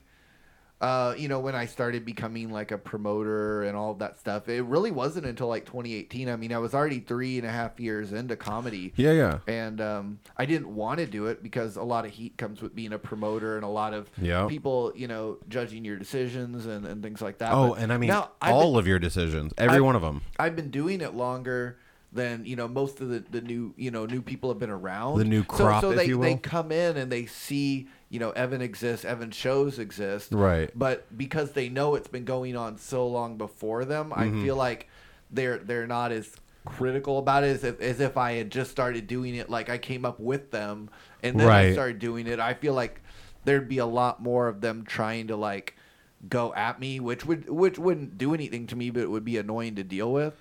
uh, 0.82 1.14
you 1.18 1.28
know, 1.28 1.40
when 1.42 1.56
I 1.56 1.66
started 1.66 2.06
becoming 2.06 2.52
like 2.52 2.72
a 2.72 2.78
promoter 2.78 3.64
and 3.64 3.76
all 3.76 3.94
that 3.96 4.18
stuff, 4.20 4.48
it 4.48 4.62
really 4.64 4.92
wasn't 4.92 5.26
until 5.26 5.48
like 5.48 5.66
2018. 5.66 6.30
I 6.30 6.36
mean, 6.38 6.54
I 6.54 6.58
was 6.60 6.74
already 6.74 7.00
three 7.02 7.38
and 7.38 7.46
a 7.46 7.52
half 7.52 7.80
years 7.82 8.14
into 8.14 8.36
comedy. 8.38 8.94
yeah, 8.96 9.12
yeah, 9.12 9.40
And 9.48 9.82
um, 9.82 10.20
I 10.38 10.46
didn't 10.46 10.74
want 10.74 11.00
to 11.00 11.06
do 11.06 11.26
it 11.28 11.44
because 11.44 11.76
a 11.76 11.84
lot 11.84 12.06
of 12.06 12.12
heat 12.12 12.38
comes 12.38 12.62
with 12.62 12.74
being 12.76 12.94
a 12.94 12.98
promoter 13.00 13.56
and 13.58 13.66
a 13.66 13.70
lot 13.70 13.94
of 13.94 14.10
Yeah. 14.22 14.48
people, 14.48 14.94
you 14.96 15.08
know, 15.10 15.38
judging 15.50 15.84
your 15.84 15.98
decisions 15.98 16.66
and, 16.66 16.86
and 16.86 17.04
things 17.04 17.22
like 17.22 17.40
that. 17.40 17.52
Oh, 17.54 17.72
But 17.72 17.80
and 17.80 17.92
I 17.92 17.98
mean, 17.98 18.08
now 18.10 18.32
all 18.42 18.72
been- 18.72 18.80
of 18.80 18.88
your 18.88 19.00
decisions, 19.00 19.52
every 19.58 19.78
I- 19.78 19.82
one 19.82 19.98
of 19.98 20.02
them. 20.02 20.22
I've 20.40 20.56
been 20.56 20.72
doing 20.72 21.02
it 21.02 21.14
longer 21.14 21.78
than 22.12 22.44
you 22.44 22.56
know 22.56 22.68
most 22.68 23.02
of 23.02 23.10
the, 23.10 23.24
the 23.30 23.40
new 23.40 23.72
you 23.78 23.92
know 23.92 24.08
new 24.08 24.20
people 24.24 24.50
have 24.50 24.58
been 24.58 24.72
around. 24.72 25.20
The 25.20 25.26
new 25.26 25.42
So- 25.42 25.48
crop, 25.58 25.82
so, 25.82 25.92
if 25.92 25.98
they 25.98 26.12
they 26.12 26.36
come 26.38 26.72
in 26.72 26.98
and 26.98 27.12
they 27.12 27.28
see 27.28 27.88
you 28.10 28.20
know 28.20 28.32
Evan 28.32 28.62
exists, 28.62 29.06
Evan 29.06 29.32
shows 29.32 29.80
exist, 29.80 30.34
Right. 30.34 30.70
But 30.76 31.16
because 31.18 31.52
they 31.52 31.70
know 31.70 31.96
it's 31.96 32.08
been 32.08 32.26
going 32.26 32.56
on 32.56 32.78
so 32.78 33.08
long 33.08 33.38
before 33.38 33.86
them, 33.86 34.10
Mm-hmm. 34.12 34.40
I 34.40 34.44
feel 34.44 34.56
like 34.56 34.88
they're 35.32 35.58
they're 35.60 35.88
not 35.88 36.12
as 36.12 36.36
critical 36.66 37.18
about 37.20 37.44
it 37.44 37.48
as 37.56 37.64
if, 37.64 37.80
as 37.80 38.00
if 38.00 38.18
I 38.18 38.34
had 38.34 38.52
just 38.52 38.70
started 38.72 39.08
doing 39.08 39.34
it 39.36 39.50
like 39.50 39.70
I 39.70 39.78
came 39.78 40.06
up 40.06 40.20
with 40.20 40.52
them 40.52 40.90
and 41.24 41.40
then 41.40 41.48
I 41.48 41.66
Right. 41.68 41.74
started 41.74 42.00
doing 42.00 42.28
it. 42.28 42.40
I 42.40 42.54
feel 42.54 42.74
like 42.74 43.02
there'd 43.46 43.70
be 43.70 43.78
a 43.78 43.86
lot 43.86 44.22
more 44.22 44.48
of 44.48 44.60
them 44.62 44.84
trying 44.86 45.28
to 45.28 45.36
like 45.36 45.76
go 46.28 46.54
at 46.54 46.80
me, 46.80 47.00
which 47.00 47.26
would 47.26 47.50
which 47.50 47.80
wouldn't 47.80 48.18
do 48.18 48.34
anything 48.34 48.68
to 48.68 48.76
me, 48.76 48.90
but 48.90 49.04
it 49.04 49.10
would 49.10 49.24
be 49.26 49.38
annoying 49.38 49.76
to 49.76 49.84
deal 49.84 50.12
with 50.12 50.34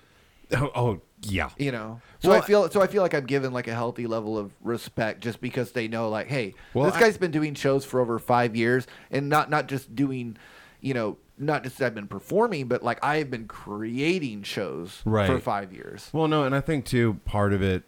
Oh, 0.51 0.71
oh, 0.75 1.01
yeah. 1.23 1.49
you 1.57 1.71
know 1.71 1.99
so 2.19 2.29
Well, 2.29 2.37
i 2.41 2.41
feel 2.45 2.69
so 2.69 2.81
i 2.81 2.87
feel 2.87 3.01
like 3.01 3.13
i'm 3.13 3.25
given 3.25 3.51
like 3.53 3.67
a 3.67 3.73
healthy 3.73 4.07
level 4.07 4.37
of 4.37 4.53
respect 4.61 5.21
just 5.21 5.41
because 5.41 5.71
they 5.73 5.87
know 5.87 6.09
like 6.09 6.27
hey 6.27 6.53
Well, 6.73 6.85
this 6.85 6.95
I- 6.95 6.99
guy's 7.01 7.17
been 7.17 7.31
doing 7.31 7.53
shows 7.55 7.83
for 7.85 7.99
over 7.99 8.19
five 8.19 8.55
years 8.55 8.87
and 9.11 9.29
not 9.29 9.49
not 9.49 9.67
just 9.67 9.95
doing 9.95 10.37
you 10.81 10.93
know 10.93 11.17
not 11.37 11.63
just 11.63 11.77
that 11.79 11.87
i've 11.87 11.95
been 11.95 12.07
performing 12.07 12.67
but 12.67 12.83
like 12.83 12.99
i 13.03 13.17
have 13.17 13.29
been 13.29 13.47
creating 13.47 14.43
shows 14.43 15.01
right. 15.05 15.27
for 15.27 15.39
five 15.39 15.73
years 15.73 16.09
Well, 16.13 16.27
no, 16.27 16.43
and 16.43 16.55
I 16.55 16.61
think 16.61 16.85
too 16.85 17.19
part 17.25 17.53
of 17.53 17.61
it, 17.61 17.83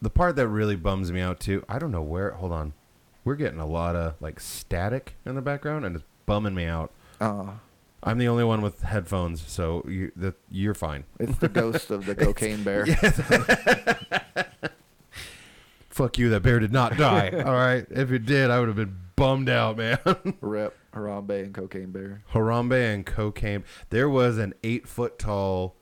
the 0.00 0.10
part 0.10 0.34
that 0.36 0.48
really 0.48 0.76
bums 0.76 1.12
me 1.12 1.20
out 1.20 1.38
too. 1.40 1.64
I 1.68 1.78
don't 1.78 1.90
know 1.92 2.02
where. 2.02 2.32
Hold 2.32 2.50
on, 2.52 2.72
we're 3.24 3.36
getting 3.36 3.60
a 3.60 3.66
lot 3.66 3.94
of 3.96 4.14
like 4.20 4.40
static 4.40 5.14
in 5.24 5.34
the 5.36 5.40
background, 5.42 5.84
and 5.84 5.94
it's 5.96 6.04
bumming 6.26 6.54
me 6.54 6.64
out. 6.66 6.90
uh, 7.20 7.52
I'm 8.02 8.18
the 8.18 8.26
only 8.28 8.44
one 8.44 8.62
with 8.62 8.82
headphones, 8.82 9.42
so 9.46 9.84
you 9.88 10.10
that 10.16 10.34
you're 10.50 10.74
fine. 10.74 11.04
it's 11.20 11.38
the 11.38 11.48
ghost 11.48 11.90
of 11.90 12.04
the 12.06 12.14
cocaine 12.24 12.62
bear 12.64 12.84
Fuck 15.88 16.16
you, 16.16 16.30
that 16.30 16.42
bear 16.42 16.58
did 16.58 16.72
not 16.72 16.96
die. 16.96 17.30
All 17.46 17.52
right, 17.52 17.84
if 17.90 18.10
it 18.12 18.24
did, 18.24 18.50
I 18.50 18.58
would 18.58 18.68
have 18.68 18.76
been 18.76 18.96
bummed 19.14 19.50
out, 19.50 19.76
man. 19.76 19.98
rip 20.40 20.76
harambe 20.94 21.44
and 21.44 21.54
cocaine 21.54 21.90
bear 21.90 22.22
Harambe 22.32 22.94
and 22.94 23.04
cocaine. 23.04 23.62
There 23.90 24.08
was 24.08 24.38
an 24.38 24.54
eight 24.64 24.88
foot 24.88 25.18
tall 25.18 25.76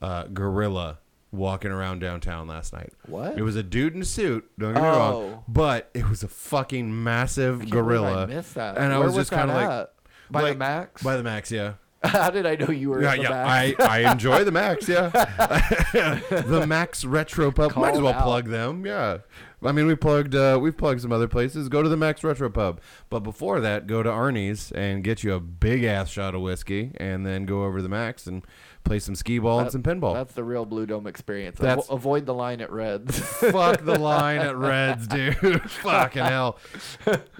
uh, 0.00 0.24
gorilla 0.24 0.98
walking 1.30 1.70
around 1.70 1.98
downtown 2.00 2.48
last 2.48 2.72
night. 2.72 2.92
What? 3.06 3.36
It 3.38 3.42
was 3.42 3.54
a 3.54 3.62
dude 3.62 3.94
in 3.94 4.00
a 4.00 4.04
suit. 4.06 4.50
Don't 4.58 4.72
get 4.74 4.82
me 4.82 4.88
Oh. 4.88 4.92
wrong, 4.98 5.44
but 5.46 5.90
it 5.92 6.08
was 6.08 6.22
a 6.22 6.28
fucking 6.28 7.04
massive 7.04 7.68
gorilla. 7.68 8.22
i 8.22 8.26
missed 8.26 8.54
that 8.54 8.78
And 8.78 8.92
I 8.94 8.98
Where 8.98 9.08
was 9.08 9.14
just 9.16 9.30
that 9.30 9.40
kinda 9.46 9.54
like- 9.54 9.68
at? 9.70 9.92
By 10.30 10.42
like, 10.42 10.52
the 10.54 10.58
max 10.58 11.02
By 11.02 11.16
the 11.16 11.22
max, 11.22 11.50
yeah. 11.50 11.74
how 12.02 12.30
did 12.30 12.46
i 12.46 12.56
know 12.56 12.70
you 12.70 12.88
were 12.88 13.02
Yeah, 13.02 13.16
the 13.16 13.22
yeah. 13.22 13.28
max 13.28 13.80
I, 13.80 14.04
I 14.06 14.12
enjoy 14.12 14.44
the 14.44 14.52
Max, 14.52 14.88
yeah. 14.88 15.08
the 16.30 16.64
Max 16.66 17.04
Retro 17.04 17.50
Pub. 17.50 17.76
Might 17.76 17.94
as 17.94 18.00
well 18.00 18.14
out. 18.14 18.22
plug 18.22 18.48
them, 18.48 18.86
yeah. 18.86 19.18
I 19.62 19.72
mean, 19.72 19.86
we 19.86 19.94
plugged, 19.94 20.34
uh, 20.34 20.58
we've 20.60 20.76
plugged 20.76 21.02
some 21.02 21.12
other 21.12 21.28
places. 21.28 21.68
Go 21.68 21.82
to 21.82 21.88
the 21.90 21.96
Max 21.98 22.24
Retro 22.24 22.48
Pub. 22.48 22.80
But 23.10 23.20
before 23.20 23.60
that, 23.60 23.86
go 23.86 24.02
to 24.02 24.08
Arnie's 24.08 24.72
and 24.72 25.04
get 25.04 25.22
you 25.22 25.34
a 25.34 25.40
big 25.40 25.84
ass 25.84 26.08
shot 26.08 26.34
of 26.34 26.40
whiskey, 26.40 26.92
and 26.96 27.26
then 27.26 27.44
go 27.44 27.64
over 27.64 27.76
to 27.78 27.82
the 27.82 27.90
Max 27.90 28.26
and 28.26 28.42
play 28.90 28.98
some 28.98 29.14
skee 29.14 29.38
ball 29.38 29.60
and 29.60 29.70
some 29.70 29.84
pinball. 29.84 30.14
That's 30.14 30.32
the 30.34 30.42
real 30.42 30.64
Blue 30.64 30.84
Dome 30.84 31.06
experience. 31.06 31.58
Avo- 31.58 31.62
That's- 31.62 31.86
avoid 31.90 32.26
the 32.26 32.34
line 32.34 32.60
at 32.60 32.72
Reds. 32.72 33.20
Fuck 33.22 33.84
the 33.84 33.96
line 33.96 34.40
at 34.40 34.56
Reds, 34.58 35.06
dude. 35.06 35.36
Fucking 35.70 36.24
hell. 36.24 36.58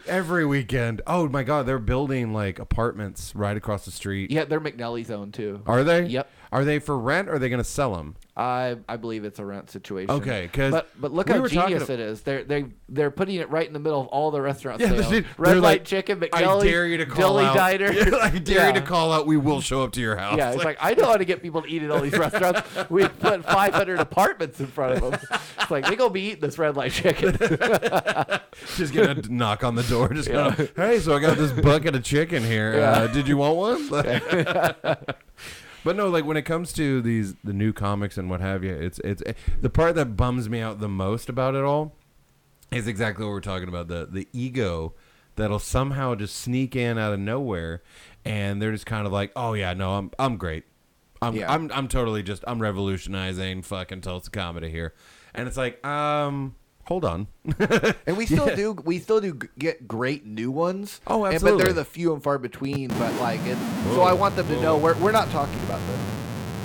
Every 0.06 0.46
weekend. 0.46 1.02
Oh 1.08 1.28
my 1.28 1.42
god, 1.42 1.66
they're 1.66 1.80
building 1.80 2.32
like 2.32 2.60
apartments 2.60 3.34
right 3.34 3.56
across 3.56 3.84
the 3.84 3.90
street. 3.90 4.30
yeah, 4.30 4.44
they're 4.44 4.60
McNellie's 4.60 5.10
own 5.10 5.32
too. 5.32 5.60
Are 5.66 5.82
they? 5.82 6.04
Yep. 6.06 6.30
Are 6.52 6.64
they 6.64 6.78
for 6.78 6.96
rent 6.96 7.28
or 7.28 7.34
are 7.34 7.38
they 7.40 7.48
going 7.48 7.58
to 7.58 7.64
sell 7.68 7.96
them? 7.96 8.14
I 8.40 8.76
I 8.88 8.96
believe 8.96 9.24
it's 9.24 9.38
a 9.38 9.44
rent 9.44 9.68
situation. 9.70 10.10
Okay, 10.12 10.48
'cause 10.50 10.72
but 10.72 10.88
but 10.98 11.12
look 11.12 11.26
we 11.28 11.34
how 11.34 11.46
genius 11.46 11.90
it 11.90 12.00
is. 12.00 12.22
They're 12.22 12.42
they 12.42 12.64
they're 12.88 13.10
putting 13.10 13.34
it 13.34 13.50
right 13.50 13.66
in 13.66 13.74
the 13.74 13.78
middle 13.78 14.00
of 14.00 14.06
all 14.06 14.30
the 14.30 14.40
restaurants. 14.40 14.82
Yeah, 14.82 14.92
they 14.94 15.02
they 15.20 15.28
Red 15.36 15.56
Light 15.58 15.62
like, 15.62 15.84
Chicken, 15.84 16.24
I 16.32 16.42
McNellie, 16.42 16.62
dare 16.62 16.86
you 16.86 16.96
to 16.96 17.04
call 17.06 17.34
Dilly 17.34 17.44
out. 17.44 17.54
Diner. 17.54 17.88
I 18.22 18.30
dare 18.30 18.68
you 18.68 18.72
to 18.72 18.80
call 18.80 19.12
out. 19.12 19.26
We 19.26 19.36
will 19.36 19.60
show 19.60 19.82
up 19.82 19.92
to 19.92 20.00
your 20.00 20.16
house. 20.16 20.38
Yeah, 20.38 20.52
it's 20.52 20.64
like 20.64 20.78
I 20.80 20.94
know 20.94 21.04
how 21.04 21.18
to 21.18 21.24
get 21.26 21.42
people 21.42 21.60
to 21.60 21.68
eat 21.68 21.82
at 21.82 21.90
all 21.90 22.00
these 22.00 22.16
restaurants. 22.18 22.62
We 22.88 23.06
put 23.06 23.44
500 23.44 24.00
apartments 24.00 24.58
in 24.58 24.68
front 24.68 24.94
of 24.94 25.10
them. 25.10 25.20
It's 25.60 25.70
like 25.70 25.84
they 25.86 25.94
gonna 25.96 26.08
be 26.08 26.22
eating 26.22 26.40
this 26.40 26.58
red 26.58 26.76
light 26.78 26.92
chicken. 26.92 27.36
just 28.76 28.94
gonna 28.94 29.20
knock 29.28 29.64
on 29.64 29.74
the 29.74 29.82
door. 29.82 30.08
Just 30.14 30.28
Yeah. 30.28 30.54
gonna, 30.56 30.68
hey, 30.76 30.98
so 31.00 31.14
I 31.14 31.20
got 31.20 31.36
this 31.36 31.52
bucket 31.52 31.94
of 31.94 32.02
chicken 32.04 32.42
here. 32.42 32.78
Yeah. 32.78 32.90
Uh, 32.90 33.06
did 33.08 33.28
you 33.28 33.36
want 33.36 33.56
one? 33.56 34.96
But 35.84 35.96
no, 35.96 36.08
like 36.08 36.24
when 36.24 36.36
it 36.36 36.42
comes 36.42 36.72
to 36.74 37.00
these 37.02 37.34
the 37.44 37.52
new 37.52 37.72
comics 37.72 38.18
and 38.18 38.28
what 38.30 38.40
have 38.40 38.62
you, 38.64 38.74
it's 38.74 38.98
it's 39.00 39.22
the 39.60 39.70
part 39.70 39.94
that 39.96 40.16
bums 40.16 40.48
me 40.48 40.60
out 40.60 40.80
the 40.80 40.88
most 40.88 41.28
about 41.28 41.54
it 41.54 41.64
all 41.64 41.94
is 42.72 42.86
exactly 42.86 43.24
what 43.24 43.32
we're 43.32 43.40
talking 43.40 43.68
about 43.68 43.88
the 43.88 44.06
the 44.10 44.28
ego 44.32 44.94
that'll 45.36 45.58
somehow 45.58 46.14
just 46.14 46.36
sneak 46.36 46.76
in 46.76 46.98
out 46.98 47.12
of 47.12 47.20
nowhere, 47.20 47.82
and 48.24 48.60
they're 48.60 48.72
just 48.72 48.86
kind 48.86 49.06
of 49.06 49.12
like, 49.12 49.32
oh 49.36 49.54
yeah, 49.54 49.72
no, 49.74 49.92
I'm 49.92 50.10
I'm 50.18 50.36
great. 50.36 50.64
I'm, 51.22 51.34
Yeah. 51.34 51.52
I'm 51.52 51.70
I'm 51.72 51.88
totally 51.88 52.22
just 52.22 52.44
I'm 52.46 52.60
revolutionizing 52.60 53.62
fucking 53.62 54.00
Tulsa 54.02 54.30
comedy 54.30 54.70
here, 54.70 54.94
and 55.34 55.46
it's 55.48 55.56
like 55.56 55.84
um 55.84 56.54
hold 56.90 57.04
on 57.04 57.28
And 58.06 58.16
we 58.16 58.26
still 58.26 58.54
do 58.54 58.72
we 58.72 58.98
still 58.98 59.20
do 59.20 59.38
get 59.56 59.86
great 59.86 60.26
new 60.26 60.50
ones. 60.50 61.00
Oh, 61.06 61.24
and- 61.24 61.34
absolutely. 61.34 61.58
but 61.58 61.64
they're 61.64 61.72
the 61.72 61.84
few 61.84 62.12
and 62.12 62.22
far 62.22 62.36
between. 62.36 62.88
But 62.88 63.14
like, 63.20 63.40
it, 63.46 63.56
so 63.94 64.02
I 64.02 64.12
want 64.12 64.34
them 64.36 64.48
to 64.48 64.56
whoa. 64.56 64.62
know 64.62 64.76
we're 64.76 64.96
we're 64.96 65.12
not 65.12 65.30
talking 65.30 65.60
about 65.60 65.80
them. 65.86 66.00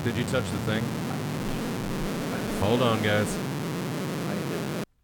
Did 0.04 0.18
you 0.18 0.24
touch 0.26 0.50
the 0.52 0.58
thing? 0.70 0.84
Hold 2.60 2.82
on, 2.82 3.02
guys. 3.04 3.38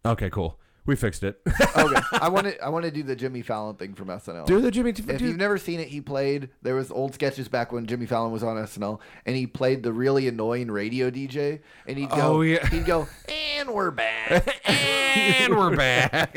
Okay, 0.04 0.30
cool. 0.30 0.58
We 0.84 0.96
fixed 0.96 1.22
it. 1.22 1.40
okay, 1.46 2.00
I 2.12 2.28
want 2.28 2.46
to 2.48 2.60
I 2.64 2.68
want 2.68 2.84
to 2.84 2.90
do 2.90 3.04
the 3.04 3.14
Jimmy 3.14 3.42
Fallon 3.42 3.76
thing 3.76 3.94
from 3.94 4.08
SNL. 4.08 4.46
do 4.46 4.60
the 4.60 4.70
Jimmy. 4.70 4.90
if 4.90 4.96
do- 5.18 5.24
you've 5.26 5.36
never 5.36 5.56
seen 5.56 5.78
it, 5.78 5.86
he 5.88 6.00
played. 6.00 6.48
There 6.62 6.74
was 6.74 6.90
old 6.90 7.14
sketches 7.14 7.46
back 7.46 7.70
when 7.70 7.86
Jimmy 7.86 8.06
Fallon 8.06 8.32
was 8.32 8.42
on 8.42 8.56
SNL, 8.56 8.98
and 9.24 9.36
he 9.36 9.46
played 9.46 9.84
the 9.84 9.92
really 9.92 10.26
annoying 10.26 10.70
radio 10.72 11.08
DJ. 11.10 11.60
And 11.86 11.98
he'd 11.98 12.10
go, 12.10 12.16
Oh, 12.38 12.40
yeah. 12.40 12.66
he'd 12.68 12.84
go, 12.84 13.06
and 13.28 13.70
we're 13.72 13.92
back. 13.92 14.60
and 14.68 15.56
we're 15.56 15.76
back. 15.76 16.34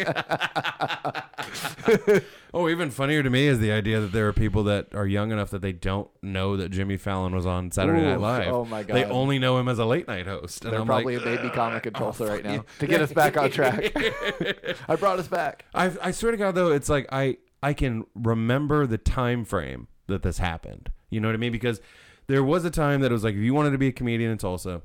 oh, 2.56 2.70
even 2.70 2.90
funnier 2.90 3.22
to 3.22 3.30
me 3.30 3.48
is 3.48 3.60
the 3.60 3.72
idea 3.72 4.00
that 4.00 4.14
there 4.14 4.28
are 4.28 4.34
people 4.34 4.64
that 4.64 4.96
are 4.96 5.06
young 5.06 5.32
enough 5.32 5.52
that 5.52 5.62
they 5.62 5.74
don't 5.74 6.10
know 6.24 6.56
that 6.56 6.70
Jimmy 6.70 6.96
Fallon 6.96 7.36
was 7.36 7.46
on 7.46 7.70
Saturday 7.70 8.02
Night 8.02 8.20
Live. 8.20 8.48
oh 8.48 8.66
my 8.66 8.82
god! 8.82 8.96
They 8.96 9.04
only 9.04 9.38
know 9.38 9.60
him 9.60 9.68
as 9.68 9.78
a 9.78 9.86
late 9.86 10.08
night 10.08 10.26
host. 10.26 10.64
And 10.64 10.74
They're 10.74 10.80
I'm 10.80 10.88
probably 10.88 11.18
like, 11.18 11.26
a 11.26 11.38
baby 11.38 11.50
comic 11.50 11.86
in 11.86 11.94
oh, 11.96 12.00
Tulsa 12.00 12.26
right 12.26 12.44
now 12.44 12.64
to 12.80 12.88
get 12.88 13.02
us 13.02 13.12
back 13.12 13.38
on 13.38 13.52
track. 13.52 13.96
I 14.88 14.96
brought 14.96 15.20
us 15.20 15.28
back. 15.28 15.66
I 15.76 15.92
I 16.02 16.12
swear 16.12 16.32
to 16.32 16.38
God 16.38 16.56
though, 16.56 16.72
it's 16.72 16.90
like 16.90 17.08
I 17.12 17.38
I 17.62 17.74
can 17.74 18.06
remember 18.16 18.88
the 18.88 18.98
time 18.98 19.44
frame 19.44 19.88
that 20.08 20.24
this 20.24 20.38
happened. 20.38 20.92
You 21.10 21.20
know 21.20 21.28
what 21.28 21.36
I 21.36 21.38
mean? 21.38 21.52
Because 21.52 21.82
there 22.28 22.44
was 22.44 22.66
a 22.66 22.72
time 22.72 23.02
that 23.02 23.12
it 23.12 23.14
was 23.14 23.24
like 23.24 23.36
if 23.36 23.42
you 23.42 23.54
wanted 23.54 23.72
to 23.72 23.78
be 23.78 23.88
a 23.88 23.92
comedian 23.92 24.32
in 24.32 24.38
Tulsa, 24.38 24.82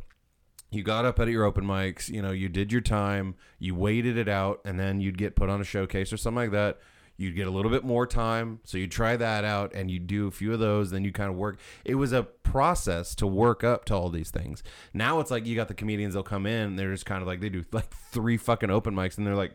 you 0.70 0.82
got 0.82 1.04
up 1.04 1.18
at 1.20 1.28
your 1.28 1.44
open 1.44 1.64
mics, 1.64 2.08
you 2.08 2.20
know, 2.20 2.30
you 2.32 2.48
did 2.48 2.72
your 2.72 2.80
time, 2.80 3.34
you 3.58 3.74
waited 3.74 4.16
it 4.16 4.28
out, 4.28 4.60
and 4.64 4.78
then 4.78 5.00
you'd 5.00 5.18
get 5.18 5.36
put 5.36 5.48
on 5.48 5.60
a 5.60 5.64
showcase 5.64 6.12
or 6.12 6.16
something 6.16 6.36
like 6.36 6.52
that. 6.52 6.78
You'd 7.20 7.36
get 7.36 7.46
a 7.46 7.50
little 7.50 7.70
bit 7.70 7.84
more 7.84 8.06
time, 8.06 8.60
so 8.64 8.78
you'd 8.78 8.90
try 8.90 9.14
that 9.14 9.44
out, 9.44 9.74
and 9.74 9.90
you'd 9.90 10.06
do 10.06 10.26
a 10.26 10.30
few 10.30 10.54
of 10.54 10.58
those. 10.58 10.90
Then 10.90 11.04
you 11.04 11.12
kind 11.12 11.28
of 11.28 11.36
work. 11.36 11.58
It 11.84 11.96
was 11.96 12.12
a 12.12 12.22
process 12.22 13.14
to 13.16 13.26
work 13.26 13.62
up 13.62 13.84
to 13.86 13.94
all 13.94 14.08
these 14.08 14.30
things. 14.30 14.62
Now 14.94 15.20
it's 15.20 15.30
like 15.30 15.44
you 15.44 15.54
got 15.54 15.68
the 15.68 15.74
comedians; 15.74 16.14
they'll 16.14 16.22
come 16.22 16.46
in, 16.46 16.76
they're 16.76 16.92
just 16.92 17.04
kind 17.04 17.20
of 17.20 17.28
like 17.28 17.40
they 17.40 17.50
do 17.50 17.62
like 17.72 17.92
three 17.92 18.38
fucking 18.38 18.70
open 18.70 18.94
mics, 18.94 19.18
and 19.18 19.26
they're 19.26 19.36
like, 19.36 19.52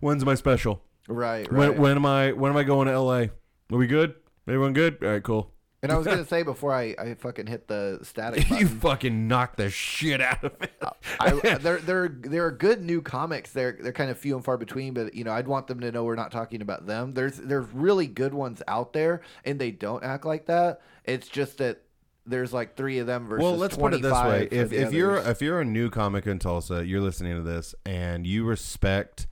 "When's 0.00 0.24
my 0.24 0.34
special? 0.34 0.82
Right, 1.06 1.50
right. 1.52 1.72
When, 1.72 1.78
when 1.78 1.96
am 1.96 2.06
I? 2.06 2.32
When 2.32 2.50
am 2.50 2.56
I 2.56 2.62
going 2.62 2.86
to 2.86 2.94
L.A.? 2.94 3.24
Are 3.72 3.78
we 3.78 3.86
good? 3.86 4.14
Everyone 4.48 4.72
good? 4.72 4.98
All 5.02 5.10
right, 5.10 5.22
cool. 5.22 5.53
And 5.84 5.92
I 5.92 5.98
was 5.98 6.06
gonna 6.06 6.24
say 6.26 6.42
before 6.42 6.72
I, 6.72 6.94
I 6.98 7.14
fucking 7.14 7.46
hit 7.46 7.68
the 7.68 8.00
static 8.02 8.48
you 8.58 8.66
fucking 8.66 9.28
knocked 9.28 9.58
the 9.58 9.70
shit 9.70 10.20
out 10.20 10.42
of 10.42 10.52
it. 10.60 10.72
Uh, 10.80 10.90
I, 11.20 11.26
uh, 11.44 11.58
there, 11.58 11.78
there, 11.78 12.08
there 12.08 12.46
are 12.46 12.50
good 12.50 12.82
new 12.82 13.02
comics. 13.02 13.52
They're, 13.52 13.78
they're 13.80 13.92
kind 13.92 14.10
of 14.10 14.18
few 14.18 14.34
and 14.34 14.44
far 14.44 14.56
between, 14.56 14.94
but 14.94 15.14
you 15.14 15.24
know, 15.24 15.32
I'd 15.32 15.46
want 15.46 15.66
them 15.66 15.80
to 15.80 15.92
know 15.92 16.04
we're 16.04 16.16
not 16.16 16.32
talking 16.32 16.62
about 16.62 16.86
them. 16.86 17.12
There's, 17.12 17.36
there's 17.36 17.66
really 17.72 18.06
good 18.06 18.32
ones 18.32 18.62
out 18.66 18.94
there, 18.94 19.20
and 19.44 19.58
they 19.58 19.70
don't 19.70 20.02
act 20.02 20.24
like 20.24 20.46
that. 20.46 20.80
It's 21.04 21.28
just 21.28 21.58
that 21.58 21.82
there's 22.26 22.54
like 22.54 22.76
three 22.76 22.98
of 22.98 23.06
them 23.06 23.28
versus. 23.28 23.42
well, 23.42 23.56
let's 23.56 23.76
put 23.76 23.92
it 23.92 24.00
this 24.00 24.12
way: 24.12 24.48
25 24.48 24.48
for 24.48 24.54
if 24.54 24.72
if 24.72 24.92
you're 24.94 25.16
if 25.18 25.42
you're 25.42 25.60
a 25.60 25.64
new 25.64 25.90
comic 25.90 26.26
in 26.26 26.38
Tulsa, 26.38 26.86
you're 26.86 27.02
listening 27.02 27.36
to 27.36 27.42
this, 27.42 27.74
and 27.84 28.26
you 28.26 28.44
respect 28.44 29.26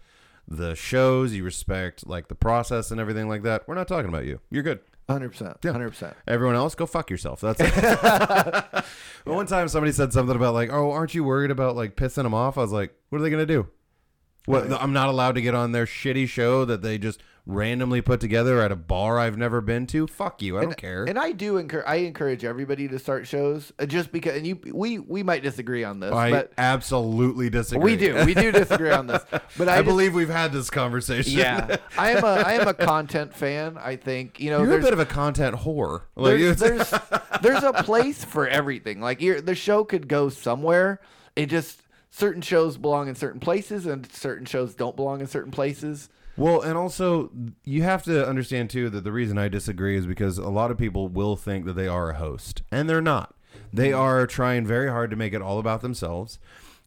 the 0.47 0.75
shows, 0.75 1.33
you 1.33 1.43
respect 1.43 2.07
like 2.07 2.29
the 2.29 2.35
process 2.35 2.91
and 2.91 3.01
everything 3.01 3.29
like 3.29 3.43
that. 3.45 3.67
We're 3.67 3.75
not 3.75 3.89
talking 3.89 4.11
about 4.11 4.27
you. 4.27 4.41
You're 4.51 4.63
good. 4.63 4.81
Hundred 5.13 5.31
percent, 5.31 5.57
Yeah. 5.63 5.73
hundred 5.73 5.91
percent. 5.91 6.17
Everyone 6.27 6.57
else, 6.57 6.75
go 6.75 6.87
fuck 6.87 7.11
yourself. 7.11 7.41
That's 7.41 7.61
it. 7.63 8.85
One 9.25 9.47
time 9.47 9.69
somebody 9.69 9.93
said 9.93 10.13
something 10.13 10.35
about 10.37 10.55
like, 10.55 10.71
"Oh, 10.73 10.91
aren't 10.91 11.15
you 11.15 11.25
worried 11.25 11.51
about 11.51 11.77
like 11.77 11.95
pissing 11.97 12.23
them 12.25 12.35
off?" 12.35 12.59
I 12.59 12.63
was 12.63 12.73
like, 12.73 12.95
"What 13.11 13.19
are 13.21 13.23
they 13.23 13.31
gonna 13.31 13.47
do? 13.47 13.69
What? 14.47 14.69
Right. 14.69 14.83
I'm 14.83 14.93
not 14.93 15.09
allowed 15.09 15.37
to 15.37 15.43
get 15.43 15.55
on 15.55 15.73
their 15.73 15.87
shitty 15.87 16.29
show 16.29 16.65
that 16.65 16.83
they 16.83 16.99
just 16.99 17.21
randomly 17.45 18.01
put 18.01 18.21
together 18.21 18.61
at 18.61 18.71
a 18.71 18.77
bar 18.77 19.19
I've 19.19 19.37
never 19.37 19.61
been 19.61 19.85
to? 19.89 20.07
Fuck 20.07 20.43
you. 20.43 20.59
I 20.59 20.63
don't 20.63 20.77
care." 20.77 21.05
And 21.05 21.19
I 21.19 21.33
do 21.33 21.57
encourage, 21.57 21.85
I 21.87 21.97
encourage 21.97 22.45
everybody 22.45 22.87
to 22.89 22.99
start 22.99 23.27
shows, 23.27 23.73
uh, 23.79 23.87
just 23.87 24.13
because. 24.13 24.37
And 24.37 24.47
you, 24.47 24.59
we, 24.73 24.99
we 24.99 25.23
might 25.23 25.43
disagree 25.43 25.83
on 25.85 26.01
this, 26.01 26.13
I 26.13 26.47
absolutely 26.59 27.51
disagree. 27.51 27.93
we 27.93 27.97
do, 27.97 28.25
we 28.25 28.35
do 28.35 28.53
disagree 28.53 28.91
on 28.91 29.07
this. 29.09 29.25
But 29.59 29.69
I, 29.69 29.75
I, 29.75 29.77
just- 29.79 29.87
believe 29.87 30.15
we've 30.15 30.29
had 30.29 30.53
this 30.53 30.71
conversation. 30.71 31.39
yeah, 31.39 31.77
I 31.99 32.13
am 32.13 32.25
a, 32.25 32.27
I 32.29 32.53
am 32.55 32.69
a 32.69 32.75
content 32.75 33.35
fan. 33.35 33.77
I 33.79 33.97
think 33.97 34.39
you 34.41 34.51
know, 34.51 34.63
You're 34.63 34.79
a 34.79 34.83
bit 34.83 34.93
of 34.93 35.01
a 35.01 35.07
content 35.07 35.57
whore. 35.57 36.03
Like, 36.17 36.39
there's, 36.39 36.59
there's 36.59 36.95
there's 37.43 37.63
a 37.63 37.73
place 37.73 38.25
for 38.25 38.47
everything. 38.47 39.01
Like 39.01 39.19
the 39.21 39.55
show 39.55 39.85
could 39.85 40.09
go 40.09 40.29
somewhere. 40.29 41.01
It 41.35 41.47
just 41.47 41.81
certain 42.13 42.43
shows 42.43 42.77
belong 42.77 43.09
in 43.09 43.17
certain 43.17 43.41
places, 43.41 43.87
and 43.87 44.11
certain 44.13 44.47
shows 44.47 44.75
don't 44.75 44.95
belong 44.95 45.21
in 45.21 45.27
certain 45.27 45.51
places. 45.51 46.09
Well, 46.37 46.61
and 46.61 46.79
also 46.79 47.31
you 47.65 47.83
have 47.83 48.05
to 48.05 48.27
understand 48.27 48.71
too 48.71 48.89
that 48.91 49.03
the 49.03 49.13
reason 49.13 49.39
I 49.39 49.49
disagree 49.49 49.97
is 49.97 50.07
because 50.07 50.39
a 50.39 50.49
lot 50.49 50.71
of 50.71 50.79
people 50.79 51.09
will 51.09 51.37
think 51.37 51.65
that 51.65 51.75
they 51.75 51.89
are 51.89 52.11
a 52.11 52.19
host, 52.19 52.63
and 52.71 52.89
they're 52.89 53.03
not. 53.03 53.35
They 53.73 53.91
mm-hmm. 53.91 54.01
are 54.01 54.27
trying 54.27 54.67
very 54.67 54.89
hard 54.89 55.11
to 55.11 55.17
make 55.17 55.33
it 55.33 55.43
all 55.43 55.59
about 55.59 55.81
themselves, 55.81 56.39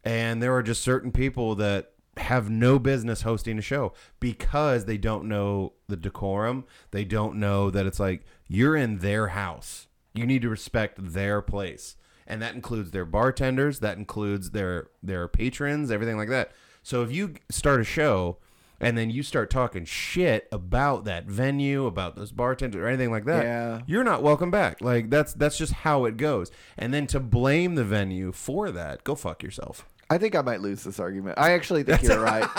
and 0.04 0.42
there 0.42 0.56
are 0.56 0.64
just 0.64 0.82
certain 0.82 1.12
people 1.12 1.56
that 1.56 1.92
have 2.18 2.50
no 2.50 2.80
business 2.80 3.24
hosting 3.24 3.58
a 3.60 3.62
show 3.62 3.94
because 4.20 4.86
they 4.86 4.98
don't 4.98 5.28
know 5.28 5.74
the 5.88 5.98
decorum. 5.98 6.64
They 6.92 7.04
don't 7.04 7.36
know 7.36 7.70
that 7.70 7.86
it's 7.86 8.00
like 8.00 8.24
you're 8.48 8.76
in 8.76 9.00
their 9.00 9.30
house. 9.30 9.88
You 10.14 10.26
need 10.26 10.44
to 10.44 10.50
respect 10.50 10.98
their 10.98 11.42
place. 11.42 11.98
And 12.28 12.42
that 12.42 12.56
includes 12.56 12.92
their 12.92 13.06
bartenders, 13.06 13.80
that 13.82 13.98
includes 13.98 14.52
their 14.52 14.88
their 15.04 15.28
patrons, 15.28 15.92
everything 15.92 16.18
like 16.18 16.30
that. 16.30 16.52
So 16.84 17.04
if 17.04 17.12
you 17.12 17.36
start 17.50 17.82
a 17.82 17.84
show 17.84 18.38
and 18.80 18.98
then 18.98 19.10
you 19.10 19.24
start 19.24 19.50
talking 19.50 19.86
shit 19.86 20.48
about 20.52 21.06
that 21.06 21.26
venue, 21.26 21.86
about 21.86 22.16
those 22.16 22.32
bartenders 22.32 22.82
or 22.82 22.88
anything 22.88 23.10
like 23.12 23.26
that, 23.26 23.44
Yeah. 23.44 23.82
you're 23.88 24.04
not 24.04 24.22
welcome 24.24 24.52
back. 24.52 24.82
Like 24.82 25.10
that's 25.10 25.34
that's 25.34 25.58
just 25.58 25.72
how 25.74 26.06
it 26.06 26.18
goes. 26.18 26.52
And 26.78 26.94
then 26.94 27.08
to 27.08 27.20
blame 27.20 27.76
the 27.76 27.86
venue 27.86 28.32
for 28.32 28.72
that, 28.72 29.04
go 29.04 29.16
fuck 29.16 29.44
yourself. 29.44 29.86
I 30.10 30.18
think 30.20 30.36
I 30.36 30.42
might 30.42 30.62
lose 30.62 30.84
this 30.84 31.00
argument. 31.00 31.40
I 31.40 31.52
actually 31.54 31.84
think 31.84 32.04
you're 32.04 32.20
right. 32.22 32.48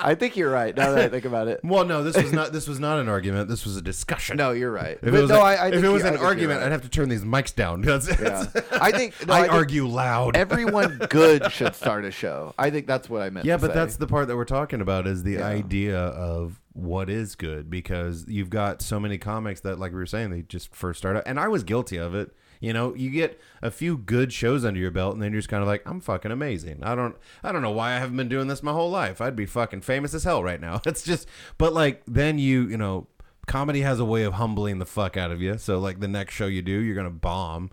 I 0.00 0.14
think 0.14 0.36
you're 0.36 0.50
right. 0.50 0.74
Now 0.76 0.92
that 0.92 1.04
I 1.04 1.08
think 1.08 1.24
about 1.24 1.48
it. 1.48 1.60
Well, 1.64 1.84
no, 1.84 2.02
this 2.04 2.16
was 2.16 2.32
not 2.32 2.52
this 2.52 2.68
was 2.68 2.78
not 2.80 2.98
an 2.98 3.08
argument. 3.08 3.48
This 3.48 3.64
was 3.64 3.76
a 3.76 3.82
discussion. 3.82 4.36
No, 4.36 4.52
you're 4.52 4.70
right. 4.70 4.92
If 4.96 5.00
But 5.02 5.14
it 5.14 5.20
was, 5.20 5.30
no, 5.30 5.36
a- 5.40 5.42
I, 5.42 5.54
I 5.54 5.68
if 5.68 5.82
it 5.82 5.88
was 5.88 6.02
you- 6.02 6.08
I 6.08 6.12
an 6.12 6.18
argument, 6.18 6.60
right. 6.60 6.66
I'd 6.66 6.72
have 6.72 6.82
to 6.82 6.88
turn 6.88 7.08
these 7.08 7.24
mics 7.24 7.54
down. 7.54 7.80
That's, 7.88 8.08
Yeah. 8.20 8.46
I 8.72 8.90
think 8.92 9.26
no, 9.26 9.34
I, 9.34 9.42
think 9.42 9.52
argue 9.52 9.86
loud. 9.86 10.36
Everyone 10.36 10.98
good 11.10 11.50
should 11.52 11.74
start 11.74 12.04
a 12.04 12.10
show. 12.10 12.54
I 12.58 12.70
think 12.70 12.86
that's 12.86 13.10
what 13.10 13.22
I 13.22 13.30
meant. 13.30 13.44
yeah, 13.46 13.56
but 13.56 13.68
say. 13.68 13.74
that's 13.74 13.96
the 13.96 14.06
part 14.06 14.28
that 14.28 14.36
we're 14.36 14.44
talking 14.44 14.80
about 14.80 15.06
is 15.06 15.22
the 15.24 15.32
Yeah. 15.32 15.46
idea 15.46 15.98
of 15.98 16.60
what 16.72 17.10
is 17.10 17.34
good 17.34 17.68
because 17.68 18.24
you've 18.28 18.50
got 18.50 18.80
so 18.82 19.00
many 19.00 19.18
comics 19.18 19.60
that, 19.62 19.78
like 19.80 19.90
we 19.92 19.98
were 19.98 20.06
saying, 20.06 20.30
they 20.30 20.42
just 20.42 20.74
first 20.74 20.98
start 20.98 21.16
out, 21.16 21.24
and 21.26 21.38
I 21.40 21.48
was 21.48 21.64
guilty 21.64 21.96
of 21.96 22.14
it. 22.14 22.30
You 22.60 22.72
know, 22.72 22.94
you 22.94 23.10
get 23.10 23.40
a 23.62 23.70
few 23.70 23.96
good 23.96 24.32
shows 24.32 24.64
under 24.64 24.80
your 24.80 24.90
belt, 24.90 25.14
and 25.14 25.22
then 25.22 25.32
you're 25.32 25.40
just 25.40 25.48
kind 25.48 25.62
of 25.62 25.68
like, 25.68 25.82
I'm 25.86 26.00
fucking 26.00 26.30
amazing. 26.30 26.82
I 26.82 26.94
don't, 26.94 27.16
I 27.42 27.52
don't 27.52 27.62
know 27.62 27.70
why 27.70 27.92
I 27.92 27.98
haven't 27.98 28.16
been 28.16 28.28
doing 28.28 28.48
this 28.48 28.62
my 28.62 28.72
whole 28.72 28.90
life. 28.90 29.20
I'd 29.20 29.36
be 29.36 29.46
fucking 29.46 29.82
famous 29.82 30.14
as 30.14 30.24
hell 30.24 30.42
right 30.42 30.60
now. 30.60 30.80
It's 30.88 31.02
just, 31.02 31.28
but 31.58 31.74
like 31.74 32.02
then 32.06 32.38
you, 32.38 32.66
you 32.66 32.78
know, 32.78 33.08
comedy 33.46 33.82
has 33.82 34.00
a 34.00 34.04
way 34.04 34.22
of 34.22 34.34
humbling 34.34 34.78
the 34.78 34.86
fuck 34.86 35.16
out 35.16 35.30
of 35.30 35.42
you. 35.42 35.58
So 35.58 35.78
like 35.78 36.00
the 36.00 36.08
next 36.08 36.34
show 36.34 36.46
you 36.46 36.62
do, 36.62 36.72
you're 36.72 36.94
gonna 36.94 37.10
bomb. 37.10 37.70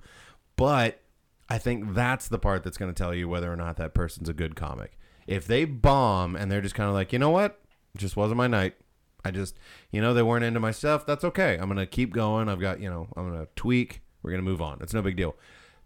But 0.55 0.99
I 1.49 1.57
think 1.59 1.93
that's 1.93 2.27
the 2.27 2.39
part 2.39 2.63
that's 2.63 2.77
to 2.77 2.93
tell 2.93 3.13
you 3.13 3.29
whether 3.29 3.51
or 3.51 3.55
not 3.55 3.77
that 3.77 3.93
person's 3.93 4.29
a 4.29 4.33
good 4.33 4.55
comic. 4.55 4.97
If 5.27 5.45
they 5.47 5.65
bomb 5.65 6.35
and 6.35 6.51
they're 6.51 6.61
just 6.61 6.75
kind 6.75 6.89
of 6.89 6.95
like, 6.95 7.13
you 7.13 7.19
know 7.19 7.29
what, 7.29 7.59
just 7.95 8.17
wasn't 8.17 8.37
my 8.37 8.47
night. 8.47 8.75
I 9.23 9.31
just, 9.31 9.57
you 9.91 10.01
know, 10.01 10.13
they 10.13 10.21
weren't 10.21 10.45
into 10.45 10.59
my 10.59 10.71
stuff. 10.71 11.05
That's 11.05 11.23
okay. 11.23 11.57
I'm 11.59 11.67
gonna 11.67 11.85
keep 11.85 12.13
going. 12.13 12.47
I've 12.49 12.59
got, 12.59 12.79
you 12.79 12.89
know, 12.89 13.07
I'm 13.15 13.31
gonna 13.31 13.47
tweak. 13.55 14.01
We're 14.25 14.31
gonna 14.31 14.41
move 14.43 14.61
on. 14.61 14.79
It's 14.81 14.93
no 14.93 15.01
big 15.03 15.15
deal. 15.15 15.35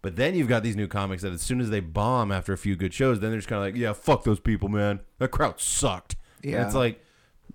But 0.01 0.15
then 0.15 0.33
you've 0.33 0.47
got 0.47 0.63
these 0.63 0.77
new 0.77 0.87
comics 0.87 1.23
that 1.23 1.33
as 1.33 1.41
soon 1.41 1.59
as 1.59 1.69
they 1.69 1.81
bomb 1.81 2.31
after 2.31 2.53
a 2.53 2.57
few 2.57 2.77
good 2.77 2.93
shows, 2.93 3.19
then 3.19 3.31
they're 3.31 3.39
just 3.39 3.49
kind 3.49 3.61
of 3.61 3.67
like, 3.73 3.75
yeah, 3.79 3.91
fuck 3.91 4.23
those 4.23 4.39
people, 4.39 4.69
man. 4.69 5.01
That 5.17 5.29
crowd 5.31 5.59
sucked. 5.59 6.15
And 6.41 6.53
Yeah. 6.53 6.65
it's 6.65 6.73
like, 6.73 7.03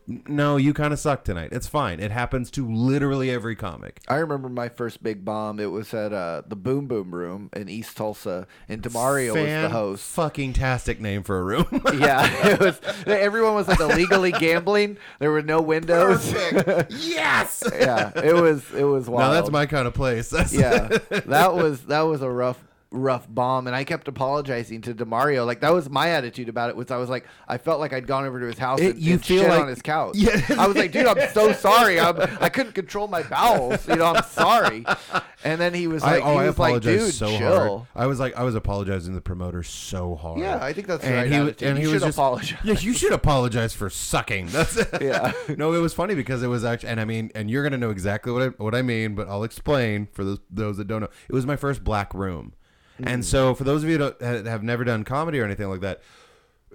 no, 0.07 0.57
you 0.57 0.75
kind 0.75 0.93
of 0.93 0.99
suck 0.99 1.25
tonight. 1.25 1.51
It's 1.53 1.67
fine. 1.67 1.99
It 1.99 2.11
happens 2.11 2.51
to 2.53 2.69
literally 2.69 3.31
every 3.31 3.57
comic. 3.57 4.01
I 4.09 4.17
remember 4.17 4.49
my 4.49 4.69
first 4.69 5.03
big 5.03 5.25
bomb. 5.25 5.59
It 5.59 5.71
was 5.71 5.95
at 5.95 6.13
uh, 6.13 6.43
the 6.47 6.57
Boom 6.57 6.87
Boom 6.87 7.15
Room 7.15 7.49
in 7.55 7.69
East 7.69 7.97
Tulsa, 7.97 8.47
and 8.69 8.83
Demario 8.83 9.35
was 9.35 9.45
the 9.45 9.71
host. 9.71 10.05
Fucking 10.15 10.53
tastic 10.53 11.01
name 11.01 11.23
for 11.23 11.39
a 11.39 11.43
room. 11.43 11.67
yeah, 11.99 12.49
it 12.49 12.61
was. 12.61 12.81
Everyone 13.07 13.55
was 13.55 13.67
like 13.67 13.81
illegally 13.81 14.33
gambling. 14.39 14.99
There 15.21 15.31
were 15.31 15.43
no 15.43 15.61
windows. 15.61 16.31
Perfect. 16.33 16.93
yes. 16.99 17.65
yeah, 17.73 18.13
it 18.15 18.35
was. 18.35 18.63
It 18.75 18.85
was 18.85 19.09
wild. 19.09 19.31
No, 19.31 19.35
that's 19.35 19.51
my 19.51 19.67
kind 19.67 19.87
of 19.87 19.95
place. 19.95 20.29
That's 20.29 20.53
yeah, 20.53 20.89
that 21.27 21.55
was 21.55 21.83
that 21.87 22.03
was 22.03 22.21
a 22.21 22.31
rough 22.31 22.63
rough 22.95 23.27
bomb 23.29 23.67
and 23.67 23.75
I 23.77 23.85
kept 23.85 24.09
apologizing 24.09 24.81
to 24.83 24.95
Demario. 24.95 25.45
Like 25.47 25.61
that 25.61 25.73
was 25.73 25.91
my 25.91 26.11
attitude 26.11 26.49
about 26.49 26.71
it 26.71 26.77
was 26.77 26.91
I 26.91 26.97
was 26.97 27.09
like 27.11 27.27
I 27.49 27.59
felt 27.59 27.81
like 27.81 27.93
I'd 27.93 28.07
gone 28.07 28.25
over 28.25 28.41
to 28.41 28.47
his 28.47 28.59
house 28.59 28.81
It- 28.81 28.95
and, 28.97 29.03
you 29.03 29.13
and 29.15 29.25
feel 29.25 29.43
shit 29.43 29.51
like- 29.51 29.61
on 29.61 29.69
his 29.69 29.83
couch. 29.83 30.17
Yeah. 30.17 30.41
I 30.59 30.67
was 30.67 30.77
like, 30.77 30.93
dude, 30.93 31.07
I'm 31.07 31.29
so 31.33 31.53
sorry. 31.69 31.99
I'm, 32.01 32.17
I 32.41 32.49
couldn't 32.49 32.73
control 32.75 33.09
my 33.09 33.23
bowels. 33.23 33.87
You 33.89 33.97
know, 33.97 34.07
I'm 34.07 34.23
sorry. 34.25 34.85
And 35.45 35.61
then 35.61 35.75
he 35.75 35.87
was 35.87 36.03
I, 36.03 36.13
like, 36.17 36.25
oh, 36.25 36.33
he 36.33 36.39
I 36.39 36.47
was 36.47 36.59
like, 36.59 36.83
so 37.13 37.37
chill. 37.39 37.69
hard. 37.79 37.87
I 37.95 38.07
was 38.07 38.19
like, 38.19 38.35
I 38.37 38.45
was 38.45 38.55
apologizing 38.55 39.13
to 39.13 39.17
the 39.17 39.21
promoter 39.21 39.63
so 39.63 40.15
hard. 40.15 40.39
Yeah, 40.41 40.59
I 40.65 40.73
think 40.73 40.87
that's 40.87 41.05
and 41.05 41.15
right 41.15 41.27
he, 41.29 41.35
attitude. 41.35 41.69
and 41.69 41.79
You 41.79 41.89
he 41.89 41.93
was 41.93 42.01
should 42.03 42.07
just, 42.09 42.19
apologize. 42.19 42.59
Yeah, 42.65 42.75
you 42.79 42.93
should 42.95 43.13
apologize 43.13 43.75
for 43.75 43.91
sucking. 43.91 44.47
That's 44.47 44.79
Yeah. 45.01 45.33
no, 45.59 45.73
it 45.75 45.79
was 45.81 45.93
funny 45.93 46.15
because 46.15 46.43
it 46.43 46.47
was 46.49 46.65
actually, 46.65 46.91
and 46.91 47.01
I 47.01 47.05
mean, 47.05 47.31
and 47.35 47.51
you're 47.51 47.63
gonna 47.63 47.77
know 47.79 47.91
exactly 47.91 48.33
what 48.33 48.43
I, 48.43 48.47
what 48.63 48.75
I 48.75 48.83
mean, 48.83 49.15
but 49.15 49.29
I'll 49.29 49.45
explain 49.45 50.07
for 50.13 50.25
those 50.25 50.39
those 50.51 50.77
that 50.79 50.87
don't 50.87 51.01
know. 51.03 51.09
It 51.29 51.35
was 51.35 51.45
my 51.45 51.57
first 51.57 51.85
black 51.85 52.15
room, 52.15 52.55
Mm. 53.01 53.07
and 53.07 53.25
so 53.25 53.55
for 53.55 53.65
those 53.65 53.83
of 53.83 53.91
you 53.91 53.99
that 53.99 54.47
have 54.47 54.63
never 54.63 54.85
done 54.85 55.05
comedy 55.05 55.41
or 55.41 55.45
anything 55.45 55.69
like 55.69 55.81
that. 55.81 56.01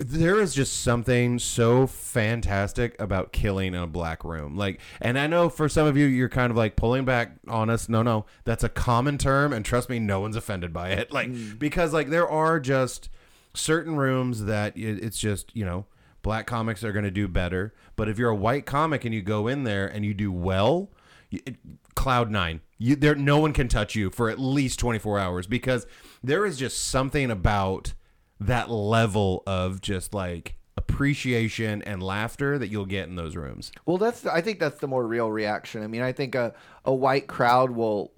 There 0.02 0.40
is 0.40 0.54
just 0.54 0.82
something 0.82 1.40
so 1.40 1.86
fantastic 1.86 2.96
about 3.02 3.34
killing 3.34 3.74
in 3.74 3.82
a 3.82 3.86
black 3.86 4.24
room. 4.24 4.56
Like, 4.56 4.80
and 5.02 5.20
I 5.20 5.28
know 5.28 5.50
for 5.50 5.68
some 5.68 5.88
of 5.88 5.98
you, 5.98 6.06
you're 6.06 6.30
kind 6.30 6.52
of 6.52 6.56
like 6.56 6.78
pulling 6.78 7.04
back 7.04 7.34
on 7.50 7.70
us. 7.70 7.90
No, 7.90 8.02
no, 8.02 8.26
that's 8.46 8.64
a 8.64 8.70
common 8.70 9.18
term, 9.18 9.52
and 9.52 9.66
trust 9.66 9.90
me, 9.90 10.00
no 10.00 10.22
one's 10.22 10.38
offended 10.38 10.72
by 10.72 10.92
it. 10.92 11.12
Like, 11.20 11.60
because 11.60 11.92
like 11.92 12.10
there 12.10 12.30
are 12.30 12.62
just 12.62 13.10
certain 13.54 13.98
rooms 13.98 14.46
that 14.46 14.72
it's 14.78 15.18
just 15.18 15.54
you 15.54 15.66
know 15.66 15.86
black 16.22 16.48
comics 16.48 16.84
are 16.84 16.94
going 16.94 17.06
to 17.06 17.12
do 17.12 17.28
better. 17.28 17.74
But 17.96 18.10
if 18.10 18.18
you're 18.18 18.30
a 18.30 18.36
white 18.36 18.66
comic 18.66 19.06
and 19.06 19.14
you 19.14 19.22
go 19.22 19.48
in 19.48 19.64
there 19.64 19.88
and 19.88 20.06
you 20.06 20.14
do 20.14 20.32
well, 20.32 20.92
it, 21.32 21.58
cloud 21.96 22.32
nine. 22.32 22.62
You 22.78 22.96
there, 22.96 23.16
no 23.16 23.40
one 23.40 23.52
can 23.54 23.68
touch 23.68 23.96
you 23.96 24.10
for 24.10 24.30
at 24.30 24.40
least 24.40 24.80
24 24.80 25.20
hours 25.20 25.48
because 25.48 25.86
there 26.24 26.46
is 26.46 26.58
just 26.58 26.88
something 26.88 27.32
about 27.32 27.94
that 28.40 28.70
level 28.70 29.44
of 29.46 29.82
just 29.82 30.14
like 30.14 30.56
appreciation 30.78 31.82
and 31.84 32.02
laughter 32.02 32.58
that 32.58 32.70
you'll 32.70 32.86
get 32.86 33.08
in 33.08 33.16
those 33.16 33.36
rooms. 33.36 33.72
Well, 33.86 33.98
that's 33.98 34.26
I 34.26 34.42
think 34.42 34.60
that's 34.60 34.80
the 34.80 34.88
more 34.88 35.06
real 35.06 35.32
reaction. 35.32 35.84
I 35.84 35.88
mean, 35.88 36.02
I 36.02 36.12
think 36.12 36.36
a 36.36 36.54
a 36.86 36.94
white 36.94 37.28
crowd 37.28 37.72
will 37.72 38.12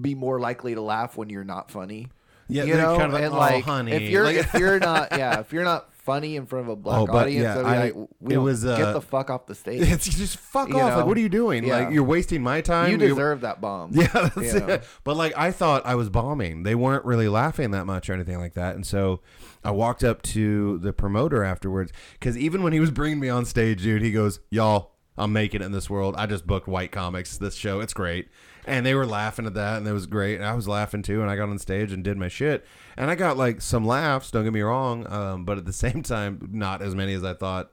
be 0.00 0.14
more 0.14 0.38
likely 0.38 0.74
to 0.74 0.80
laugh 0.80 1.16
when 1.16 1.30
you're 1.30 1.44
not 1.44 1.70
funny. 1.70 2.08
Yeah, 2.46 2.64
you 2.64 2.74
know, 2.76 2.96
kind 2.98 3.06
of 3.06 3.12
like, 3.14 3.22
and 3.24 3.34
"Oh, 3.34 3.38
like 3.38 3.64
honey." 3.64 3.92
if 3.92 4.02
you're 4.10 4.24
Like- 4.24 4.36
if 4.36 4.54
you're 4.54 4.78
not 4.78 5.16
yeah 5.16 5.40
if 5.40 5.52
you're 5.52 5.64
not 5.64 5.88
funny 6.04 6.36
in 6.36 6.46
front 6.46 6.66
of 6.66 6.72
a 6.72 6.76
black 6.76 7.00
Oh, 7.00 7.06
but 7.06 7.14
audience, 7.26 7.42
yeah, 7.42 7.58
I- 7.58 7.78
like, 7.90 7.94
we 8.20 8.34
it 8.34 8.38
was, 8.38 8.64
uh, 8.64 8.76
get 8.76 8.92
the 8.92 9.00
fuck 9.00 9.30
off 9.30 9.46
the 9.46 9.54
stage. 9.54 9.80
It's 9.90 10.04
just 10.08 10.36
fuck 10.36 10.68
You 10.68 10.78
off. 10.78 10.90
know? 10.90 10.96
Like, 10.98 11.06
what 11.06 11.16
are 11.16 11.20
you 11.20 11.28
doing? 11.28 11.64
Yeah. 11.64 11.78
Like, 11.80 11.94
you're 11.94 12.04
wasting 12.04 12.42
my 12.42 12.60
time. 12.60 12.92
you 12.92 12.96
You're- 12.98 13.08
deserve 13.08 13.40
that 13.40 13.60
bomb. 13.60 13.90
Yeah, 13.94 14.06
that's 14.12 14.36
You 14.36 14.60
know? 14.60 14.66
it. 14.74 14.84
But 15.02 15.16
like 15.16 15.36
I 15.36 15.50
thought 15.50 15.84
I 15.86 15.94
was 15.94 16.10
bombing. 16.10 16.62
They 16.62 16.74
weren't 16.74 17.04
really 17.04 17.28
laughing 17.28 17.70
that 17.72 17.86
much 17.86 18.08
or 18.08 18.12
anything 18.12 18.38
like 18.38 18.54
that. 18.54 18.74
And 18.74 18.86
so 18.86 19.20
I 19.64 19.70
walked 19.70 20.04
up 20.04 20.20
to 20.22 20.78
the 20.78 20.92
promoter 20.92 21.42
afterwards 21.42 21.90
because 22.14 22.36
even 22.36 22.62
when 22.62 22.72
he 22.72 22.80
was 22.80 22.90
bringing 22.90 23.18
me 23.20 23.28
on 23.30 23.44
stage, 23.46 23.82
dude, 23.82 24.02
he 24.02 24.12
goes, 24.12 24.40
"Y'all, 24.50 24.92
I'm 25.16 25.32
making 25.32 25.62
it 25.62 25.64
in 25.64 25.72
this 25.72 25.88
world. 25.88 26.14
I 26.18 26.26
just 26.26 26.46
booked 26.46 26.68
White 26.68 26.92
Comics 26.92 27.38
this 27.38 27.54
show. 27.54 27.80
It's 27.80 27.94
great." 27.94 28.28
And 28.66 28.84
they 28.86 28.94
were 28.94 29.06
laughing 29.06 29.46
at 29.46 29.54
that, 29.54 29.78
and 29.78 29.86
it 29.86 29.92
was 29.92 30.06
great. 30.06 30.36
And 30.36 30.44
I 30.44 30.54
was 30.54 30.66
laughing 30.66 31.02
too. 31.02 31.20
And 31.20 31.30
I 31.30 31.36
got 31.36 31.48
on 31.48 31.58
stage 31.58 31.92
and 31.92 32.02
did 32.02 32.16
my 32.16 32.28
shit, 32.28 32.64
and 32.96 33.10
I 33.10 33.14
got 33.14 33.36
like 33.36 33.60
some 33.60 33.84
laughs. 33.86 34.30
Don't 34.30 34.44
get 34.44 34.52
me 34.52 34.62
wrong, 34.62 35.06
um, 35.12 35.44
but 35.44 35.58
at 35.58 35.64
the 35.66 35.72
same 35.84 36.02
time, 36.02 36.48
not 36.52 36.80
as 36.82 36.94
many 36.94 37.12
as 37.14 37.24
I 37.24 37.34
thought. 37.34 37.70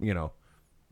You 0.00 0.12
know, 0.12 0.32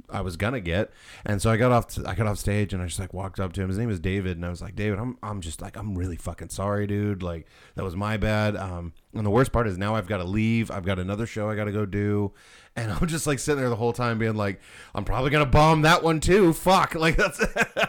I 0.09 0.21
was 0.21 0.37
gonna 0.37 0.61
get. 0.61 0.91
And 1.27 1.43
so 1.43 1.51
I 1.51 1.57
got 1.57 1.73
off 1.73 1.99
I 2.07 2.15
got 2.15 2.27
off 2.27 2.39
stage 2.39 2.73
and 2.73 2.83
I 2.83 2.87
just 2.87 2.99
like 3.01 3.13
walked 3.13 3.41
up 3.41 3.53
to 3.55 3.63
him. 3.63 3.69
His 3.69 3.79
name 3.79 3.91
is 3.91 3.99
David 3.99 4.37
and 4.37 4.47
I 4.47 4.49
was 4.49 4.63
like, 4.63 4.77
David, 4.77 4.99
I'm 4.99 5.19
I'm 5.23 5.41
just 5.41 5.61
like 5.61 5.77
I'm 5.77 5.97
really 5.97 6.17
fucking 6.17 6.51
sorry, 6.51 6.87
dude. 6.87 7.23
Like 7.23 7.47
that 7.75 7.83
was 7.85 7.97
my 7.97 8.17
bad. 8.17 8.57
Um 8.57 8.93
and 9.15 9.27
the 9.27 9.31
worst 9.31 9.53
part 9.53 9.67
is 9.67 9.77
now 9.77 9.95
I've 9.97 10.07
got 10.07 10.19
to 10.19 10.25
leave. 10.25 10.71
I've 10.71 10.85
got 10.85 10.99
another 10.99 11.27
show 11.27 11.51
I 11.51 11.57
got 11.57 11.65
to 11.65 11.73
go 11.73 11.85
do. 11.85 12.33
And 12.77 12.93
I'm 13.01 13.07
just 13.09 13.27
like 13.27 13.39
sitting 13.41 13.61
there 13.61 13.69
the 13.71 13.77
whole 13.77 13.93
time 13.93 14.19
being 14.19 14.37
like, 14.37 14.61
I'm 14.95 15.05
probably 15.05 15.31
gonna 15.31 15.47
bomb 15.47 15.83
that 15.83 16.03
one 16.03 16.21
too. 16.21 16.53
Fuck. 16.53 16.95
Like 17.03 17.17
that's 17.17 17.41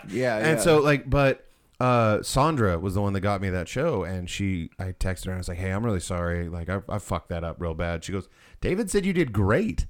Yeah, 0.09 0.38
And 0.38 0.57
yeah. 0.57 0.59
so 0.59 0.80
like 0.80 1.07
but 1.09 1.45
uh, 1.80 2.21
Sandra 2.21 2.80
was 2.80 2.93
the 2.93 3.01
one 3.01 3.13
that 3.13 3.21
got 3.21 3.41
me 3.41 3.49
that 3.49 3.67
show, 3.67 4.03
and 4.03 4.30
she, 4.30 4.69
I 4.80 4.93
texted 4.93 5.26
her 5.26 5.32
and 5.32 5.38
I 5.38 5.39
was 5.39 5.49
like, 5.49 5.57
"Hey, 5.57 5.71
I'm 5.71 5.86
really 5.86 5.99
sorry. 5.99 6.49
Like, 6.49 6.69
I, 6.69 6.82
I 6.89 6.99
fucked 6.99 7.30
that 7.30 7.43
up 7.43 7.59
real 7.59 7.74
bad." 7.74 8.03
She 8.03 8.11
goes, 8.11 8.28
"David 8.61 8.89
said 8.89 9.05
you 9.05 9.13
did 9.13 9.34
great." 9.34 9.88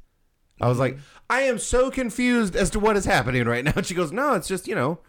I 0.61 0.67
was 0.67 0.79
like, 0.79 0.97
I 1.29 1.41
am 1.41 1.57
so 1.57 1.89
confused 1.91 2.55
as 2.55 2.69
to 2.71 2.79
what 2.79 2.95
is 2.95 3.05
happening 3.05 3.45
right 3.45 3.65
now. 3.65 3.73
She 3.83 3.95
goes, 3.95 4.11
No, 4.11 4.33
it's 4.33 4.47
just, 4.47 4.67
you 4.67 4.75
know, 4.75 4.99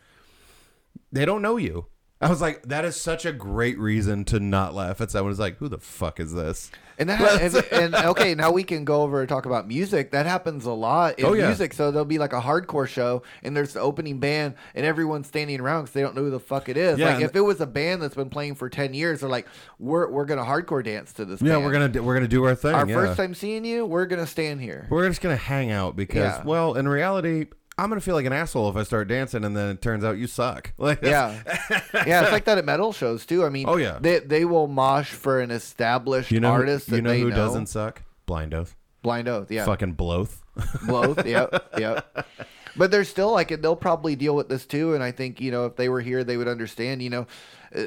they 1.12 1.24
don't 1.24 1.42
know 1.42 1.56
you. 1.56 1.86
I 2.20 2.28
was 2.28 2.40
like, 2.40 2.62
that 2.62 2.84
is 2.84 3.00
such 3.00 3.24
a 3.26 3.32
great 3.32 3.78
reason 3.78 4.24
to 4.26 4.40
not 4.40 4.74
laugh 4.74 5.00
at 5.00 5.10
someone. 5.10 5.30
It's 5.30 5.40
like, 5.40 5.58
who 5.58 5.68
the 5.68 5.78
fuck 5.78 6.18
is 6.18 6.32
this? 6.32 6.70
And 6.98 7.08
that 7.08 7.40
and, 7.40 7.54
and 7.72 7.94
okay, 8.06 8.34
now 8.34 8.50
we 8.50 8.62
can 8.62 8.84
go 8.84 9.02
over 9.02 9.20
and 9.20 9.28
talk 9.28 9.46
about 9.46 9.66
music. 9.66 10.12
That 10.12 10.26
happens 10.26 10.64
a 10.64 10.72
lot 10.72 11.18
in 11.18 11.24
Oh, 11.24 11.32
yeah. 11.32 11.46
music. 11.46 11.72
So 11.74 11.90
there'll 11.90 12.04
be 12.04 12.18
like 12.18 12.32
a 12.32 12.40
hardcore 12.40 12.86
show, 12.86 13.22
and 13.42 13.56
there's 13.56 13.72
the 13.72 13.80
opening 13.80 14.20
band, 14.20 14.54
and 14.74 14.86
everyone's 14.86 15.26
standing 15.26 15.60
around 15.60 15.82
because 15.82 15.94
they 15.94 16.02
don't 16.02 16.14
know 16.14 16.22
who 16.22 16.30
the 16.30 16.40
fuck 16.40 16.68
it 16.68 16.76
is. 16.76 16.98
Yeah, 16.98 17.14
like 17.14 17.24
if 17.24 17.34
it 17.36 17.40
was 17.40 17.60
a 17.60 17.66
band 17.66 18.02
that's 18.02 18.14
been 18.14 18.30
playing 18.30 18.54
for 18.54 18.68
ten 18.68 18.94
years, 18.94 19.20
they're 19.20 19.28
like, 19.28 19.46
we're 19.78 20.08
we're 20.10 20.24
gonna 20.24 20.44
hardcore 20.44 20.84
dance 20.84 21.12
to 21.14 21.24
this. 21.24 21.40
Yeah, 21.42 21.54
band. 21.54 21.64
we're 21.64 21.72
gonna 21.72 22.02
we're 22.02 22.14
gonna 22.14 22.28
do 22.28 22.44
our 22.44 22.54
thing. 22.54 22.74
Our 22.74 22.88
yeah. 22.88 22.94
first 22.94 23.16
time 23.16 23.34
seeing 23.34 23.64
you, 23.64 23.86
we're 23.86 24.06
gonna 24.06 24.26
stand 24.26 24.60
here. 24.60 24.86
We're 24.90 25.08
just 25.08 25.20
gonna 25.20 25.36
hang 25.36 25.70
out 25.70 25.96
because, 25.96 26.44
well, 26.44 26.74
in 26.74 26.86
reality, 26.88 27.46
I'm 27.76 27.88
gonna 27.88 28.00
feel 28.00 28.14
like 28.14 28.26
an 28.26 28.32
asshole 28.32 28.68
if 28.70 28.76
I 28.76 28.82
start 28.84 29.08
dancing 29.08 29.44
and 29.44 29.56
then 29.56 29.70
it 29.70 29.82
turns 29.82 30.04
out 30.04 30.16
you 30.16 30.26
suck. 30.26 30.72
Like, 30.78 31.02
Yeah, 31.02 31.40
yeah, 32.06 32.22
it's 32.22 32.32
like 32.32 32.44
that 32.44 32.58
at 32.58 32.64
metal 32.64 32.92
shows 32.92 33.26
too. 33.26 33.44
I 33.44 33.48
mean, 33.48 33.66
Oh, 33.68 33.76
yeah. 33.76 33.98
they 34.00 34.20
they 34.20 34.44
will 34.44 34.66
mosh 34.68 35.10
for 35.10 35.40
an 35.40 35.50
established 35.50 36.30
you 36.30 36.40
know, 36.40 36.48
who- 36.48 36.54
artist. 36.54 36.88
you 36.88 36.96
that 36.96 37.02
know 37.02 37.14
who 37.14 37.30
know. 37.30 37.36
doesn't 37.36 37.66
suck? 37.66 38.02
Blind 38.26 38.54
Oath. 38.54 38.76
Blind 39.02 39.28
Oath, 39.28 39.50
yeah, 39.50 39.64
Fucking 39.66 39.92
Bloth. 39.92 40.42
both. 40.86 41.26
yep, 41.26 41.68
yep. 41.76 42.26
But 42.76 42.90
they're 42.90 43.04
still 43.04 43.32
like 43.32 43.48
they'll 43.60 43.76
probably 43.76 44.16
deal 44.16 44.34
with 44.34 44.48
this 44.48 44.66
too. 44.66 44.94
And 44.94 45.02
I 45.02 45.10
think 45.12 45.40
you 45.40 45.50
know 45.50 45.66
if 45.66 45.76
they 45.76 45.88
were 45.88 46.00
here, 46.00 46.24
they 46.24 46.36
would 46.36 46.48
understand. 46.48 47.02
You 47.02 47.10
know, 47.10 47.26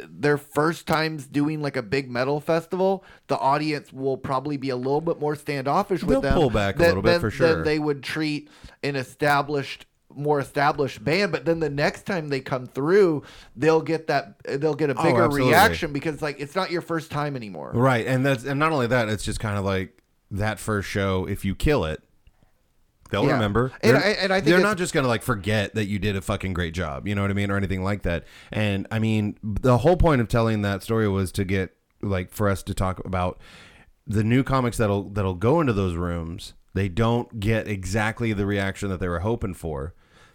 their 0.09 0.37
first 0.37 0.85
times 0.87 1.25
doing 1.27 1.61
like 1.61 1.77
a 1.77 1.81
big 1.81 2.09
metal 2.09 2.39
festival, 2.41 3.03
the 3.27 3.37
audience 3.37 3.93
will 3.93 4.17
probably 4.17 4.57
be 4.57 4.69
a 4.69 4.75
little 4.75 5.01
bit 5.01 5.19
more 5.19 5.35
standoffish 5.35 6.01
with 6.03 6.09
They'll 6.15 6.21
them. 6.21 6.33
pull 6.33 6.49
back 6.49 6.75
a 6.75 6.77
than- 6.79 6.87
little 6.89 7.03
bit 7.03 7.11
than- 7.13 7.21
for 7.21 7.29
than 7.29 7.37
sure. 7.55 7.63
they 7.63 7.79
would 7.79 8.03
treat 8.03 8.49
an 8.83 8.95
established 8.95 9.85
more 10.15 10.39
established 10.39 11.03
band 11.03 11.31
but 11.31 11.45
then 11.45 11.59
the 11.59 11.69
next 11.69 12.07
time 12.07 12.29
they 12.29 12.39
come 12.39 12.65
through 12.65 13.21
they'll 13.55 13.81
get 13.81 14.07
that 14.07 14.33
they'll 14.45 14.73
get 14.73 14.89
a 14.89 14.95
Oh, 14.97 15.03
bigger 15.03 15.23
absolutely. 15.25 15.49
reaction 15.51 15.93
because 15.93 16.23
like 16.23 16.39
it's 16.39 16.55
not 16.55 16.71
your 16.71 16.81
first 16.81 17.11
time 17.11 17.35
anymore 17.35 17.71
Right, 17.75 18.07
and 18.07 18.25
that's 18.25 18.43
and 18.43 18.59
not 18.59 18.71
only 18.71 18.87
that, 18.87 19.09
it's 19.09 19.23
just 19.23 19.39
kind 19.39 19.57
of 19.59 19.65
like 19.65 20.01
that 20.31 20.57
first 20.59 20.89
show. 20.89 21.25
If 21.27 21.45
you 21.45 21.53
kill 21.53 21.85
it, 21.85 22.01
they'll 23.09 23.25
Yeah. 23.25 23.33
remember. 23.33 23.71
And 23.81 23.97
I- 23.97 24.01
and 24.01 24.31
I 24.33 24.37
think 24.41 24.47
they're 24.47 24.59
not 24.59 24.77
just 24.77 24.93
gonna 24.93 25.07
like 25.07 25.23
forget 25.23 25.75
that 25.75 25.85
you 25.87 25.99
did 25.99 26.15
a 26.15 26.21
fucking 26.21 26.53
great 26.53 26.73
job. 26.73 27.07
You 27.07 27.15
know 27.15 27.21
what 27.21 27.31
I 27.31 27.33
mean, 27.35 27.49
or 27.51 27.57
anything 27.57 27.83
like 27.83 28.03
that. 28.03 28.23
And 28.51 28.87
I 28.91 28.99
mean, 28.99 29.37
the 29.43 29.79
whole 29.79 29.97
point 29.97 30.21
of 30.21 30.27
telling 30.27 30.61
that 30.63 30.83
story 30.83 31.07
was 31.07 31.31
to 31.33 31.43
get 31.45 31.73
like 32.01 32.31
for 32.31 32.47
us 32.49 32.61
to 32.63 32.73
talk 32.73 33.03
about 33.05 33.39
the 34.05 34.23
new 34.23 34.43
comics 34.43 34.77
that'll 34.77 35.09
that'll 35.09 35.33
go 35.35 35.59
into 35.61 35.73
those 35.73 35.95
rooms. 35.95 36.53
They 36.73 36.89
don't 36.89 37.39
get 37.39 37.67
exactly 37.67 38.33
the 38.33 38.45
reaction 38.45 38.89
that 38.89 38.99
they 38.99 39.07
were 39.07 39.19
hoping 39.19 39.53
for. 39.55 39.93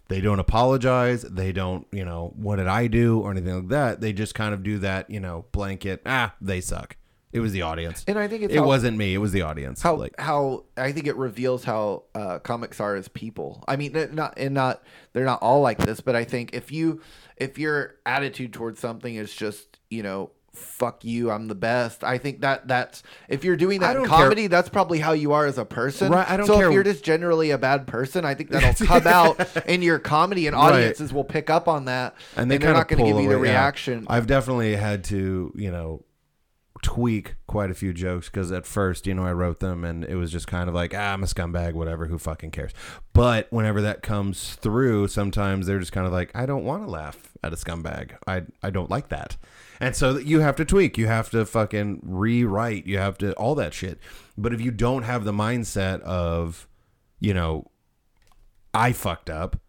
They 0.09 0.19
don't 0.19 0.39
apologize. 0.39 1.21
They 1.23 1.53
don't, 1.53 1.87
you 1.91 2.03
know, 2.03 2.33
what 2.35 2.57
did 2.57 2.67
I 2.67 2.87
do 2.87 3.19
or 3.21 3.31
anything 3.31 3.55
like 3.55 3.69
that. 3.69 4.01
They 4.01 4.11
just 4.11 4.35
kind 4.35 4.53
of 4.53 4.61
do 4.61 4.77
that, 4.79 5.09
you 5.09 5.21
know, 5.21 5.45
blanket. 5.53 6.01
Ah, 6.05 6.35
they 6.41 6.59
suck. 6.59 6.97
It 7.33 7.39
was 7.39 7.51
the 7.51 7.63
audience. 7.63 8.05
and 8.07 8.17
i 8.19 8.27
think 8.27 8.43
it's 8.43 8.53
It 8.53 8.59
how- 8.59 8.65
wasn't 8.67 8.95
me. 8.97 9.13
It 9.13 9.17
was 9.17 9.31
the 9.31 9.41
audience. 9.41 9.81
how 9.81 9.95
like, 9.95 10.13
how 10.19 10.65
I 10.77 10.91
think 10.91 11.07
it 11.07 11.15
reveals 11.17 11.63
how 11.63 12.03
uh, 12.15 12.39
comics 12.39 12.79
are 12.79 12.95
as 12.95 13.07
people. 13.07 13.63
I 13.67 13.75
mean, 13.75 13.91
not 14.13 14.35
and 14.37 14.53
not 14.53 14.83
they're 15.13 15.25
not 15.25 15.41
all 15.41 15.61
like 15.61 15.79
this, 15.79 15.99
but 15.99 16.15
I 16.15 16.23
think 16.23 16.53
if 16.53 16.71
you 16.71 17.01
if 17.37 17.57
your 17.57 17.95
attitude 18.05 18.53
towards 18.53 18.79
something 18.79 19.13
is 19.15 19.33
just 19.35 19.79
you 19.89 20.03
know 20.03 20.29
fuck 20.55 21.03
you 21.03 21.31
i'm 21.31 21.47
the 21.47 21.55
best 21.55 22.03
i 22.03 22.19
think 22.19 22.41
that 22.41 22.67
that's 22.67 23.01
if 23.27 23.43
you're 23.43 23.55
doing 23.55 23.79
that 23.79 23.95
in 23.95 24.03
don't 24.03 24.07
care- 24.07 24.19
comedy 24.19 24.45
that's 24.45 24.69
probably 24.69 24.99
how 24.99 25.11
you 25.11 25.31
are 25.33 25.47
as 25.47 25.57
a 25.57 25.65
person 25.65 26.11
Right, 26.11 26.29
I 26.29 26.37
don't 26.37 26.45
so 26.45 26.57
care- 26.57 26.67
if 26.67 26.73
you're 26.75 26.83
just 26.83 27.03
generally 27.03 27.49
a 27.49 27.57
bad 27.57 27.87
person 27.87 28.23
i 28.23 28.35
think 28.35 28.51
that'll 28.51 28.85
come 28.85 29.07
out 29.07 29.39
in 29.67 29.81
your 29.81 29.97
comedy 29.97 30.45
and 30.45 30.55
Right. 30.55 30.73
audiences 30.73 31.11
will 31.11 31.23
pick 31.23 31.49
up 31.49 31.67
on 31.67 31.85
that 31.85 32.13
and 32.37 32.51
they 32.51 32.59
they're 32.59 32.71
not 32.71 32.87
going 32.87 32.99
to 33.03 33.05
give 33.11 33.19
you 33.23 33.29
the 33.29 33.35
away, 33.35 33.47
yeah. 33.47 33.53
reaction 33.53 34.05
I've 34.07 34.27
definitely 34.27 34.75
had 34.75 35.03
to, 35.05 35.51
you 35.55 35.71
know, 35.71 36.03
tweak 36.83 37.35
quite 37.47 37.71
a 37.71 37.73
few 37.73 37.93
jokes 37.93 38.29
because 38.29 38.51
at 38.51 38.67
first, 38.67 39.07
you 39.07 39.13
know, 39.15 39.25
I 39.25 39.33
wrote 39.33 39.59
them 39.59 39.83
and 39.83 40.03
it 40.03 40.15
was 40.15 40.31
just 40.31 40.45
kind 40.45 40.69
of 40.69 40.75
like, 40.75 40.93
ah, 40.93 41.13
I'm 41.13 41.23
a 41.23 41.25
scumbag, 41.25 41.73
whatever, 41.73 42.05
who 42.05 42.19
fucking 42.19 42.51
cares. 42.51 42.73
But 43.13 43.47
whenever 43.51 43.81
that 43.81 44.03
comes 44.03 44.55
through, 44.55 45.07
sometimes 45.07 45.65
they're 45.65 45.79
just 45.79 45.93
kind 45.93 46.05
of 46.05 46.13
like, 46.13 46.29
I 46.35 46.45
don't 46.45 46.65
want 46.65 46.83
to 46.83 46.91
laugh 46.91 47.31
at 47.41 47.53
a 47.53 47.55
scumbag. 47.55 48.17
I 48.27 48.43
I 48.61 48.69
don't 48.69 48.91
like 48.91 49.09
that. 49.09 49.37
And 49.79 49.95
so 49.95 50.17
you 50.17 50.41
have 50.41 50.55
to 50.57 50.65
tweak. 50.65 50.97
You 50.97 51.07
have 51.07 51.29
to 51.31 51.45
fucking 51.45 52.01
rewrite. 52.03 52.85
You 52.85 52.99
have 52.99 53.17
to 53.19 53.33
all 53.33 53.55
that 53.55 53.73
shit. 53.73 53.99
But 54.37 54.53
if 54.53 54.61
you 54.61 54.71
don't 54.71 55.03
have 55.03 55.23
the 55.23 55.33
mindset 55.33 56.01
of, 56.01 56.67
you 57.19 57.33
know, 57.33 57.71
I 58.73 58.91
fucked 58.91 59.29
up, 59.29 59.59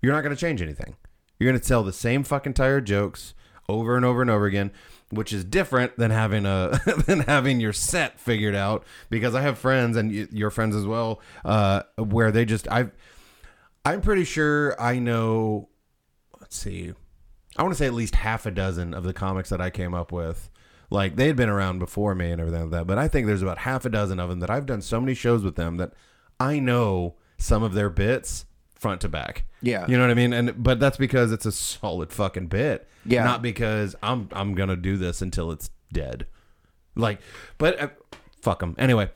you're 0.00 0.12
not 0.12 0.22
going 0.22 0.34
to 0.34 0.40
change 0.40 0.62
anything. 0.62 0.96
You're 1.38 1.50
going 1.50 1.60
to 1.60 1.66
tell 1.66 1.82
the 1.82 1.92
same 1.92 2.22
fucking 2.22 2.54
tired 2.54 2.86
jokes 2.86 3.34
over 3.68 3.96
and 3.96 4.04
over 4.04 4.20
and 4.20 4.30
over 4.30 4.46
again, 4.46 4.72
which 5.10 5.32
is 5.32 5.44
different 5.44 5.96
than 5.96 6.10
having 6.10 6.46
a 6.46 6.80
than 7.06 7.20
having 7.20 7.60
your 7.60 7.72
set 7.72 8.18
figured 8.18 8.54
out. 8.54 8.84
Because 9.10 9.34
I 9.34 9.42
have 9.42 9.58
friends 9.58 9.96
and 9.96 10.10
y- 10.10 10.28
your 10.30 10.50
friends 10.50 10.74
as 10.74 10.86
well, 10.86 11.20
uh, 11.44 11.82
where 11.96 12.30
they 12.30 12.44
just 12.44 12.70
I've 12.70 12.92
I'm 13.84 14.00
pretty 14.00 14.24
sure 14.24 14.80
I 14.80 14.98
know. 14.98 15.68
Let's 16.40 16.56
see, 16.56 16.92
I 17.56 17.62
want 17.62 17.74
to 17.74 17.78
say 17.78 17.86
at 17.86 17.94
least 17.94 18.14
half 18.14 18.46
a 18.46 18.50
dozen 18.50 18.94
of 18.94 19.04
the 19.04 19.12
comics 19.12 19.50
that 19.50 19.60
I 19.60 19.70
came 19.70 19.94
up 19.94 20.12
with. 20.12 20.50
Like 20.92 21.14
they 21.16 21.28
had 21.28 21.36
been 21.36 21.48
around 21.48 21.78
before 21.78 22.14
me 22.16 22.30
and 22.32 22.40
everything 22.40 22.62
like 22.62 22.70
that, 22.70 22.86
but 22.86 22.98
I 22.98 23.06
think 23.06 23.26
there's 23.26 23.42
about 23.42 23.58
half 23.58 23.84
a 23.84 23.90
dozen 23.90 24.18
of 24.18 24.28
them 24.28 24.40
that 24.40 24.50
I've 24.50 24.66
done 24.66 24.82
so 24.82 25.00
many 25.00 25.14
shows 25.14 25.44
with 25.44 25.54
them 25.54 25.76
that 25.76 25.92
I 26.40 26.58
know 26.58 27.14
some 27.38 27.62
of 27.62 27.74
their 27.74 27.90
bits 27.90 28.44
front 28.80 29.02
to 29.02 29.08
back. 29.08 29.44
Yeah. 29.62 29.86
you 29.86 29.96
know 29.96 30.02
what 30.02 30.10
I 30.10 30.14
mean. 30.14 30.32
And 30.32 30.60
but 30.62 30.80
that's 30.80 30.96
because 30.96 31.30
it's 31.30 31.46
a 31.46 31.52
solid 31.52 32.12
fucking 32.12 32.48
bit. 32.48 32.88
Yeah. 33.04 33.24
not 33.24 33.42
because 33.42 33.94
I'm 34.02 34.28
I'm 34.32 34.54
gonna 34.54 34.76
do 34.76 34.96
this 34.96 35.22
until 35.22 35.52
it's 35.52 35.70
dead. 35.92 36.26
Like, 36.96 37.20
but 37.58 37.80
uh, 37.80 37.88
fuck 38.40 38.60
them 38.60 38.74
anyway. 38.78 39.10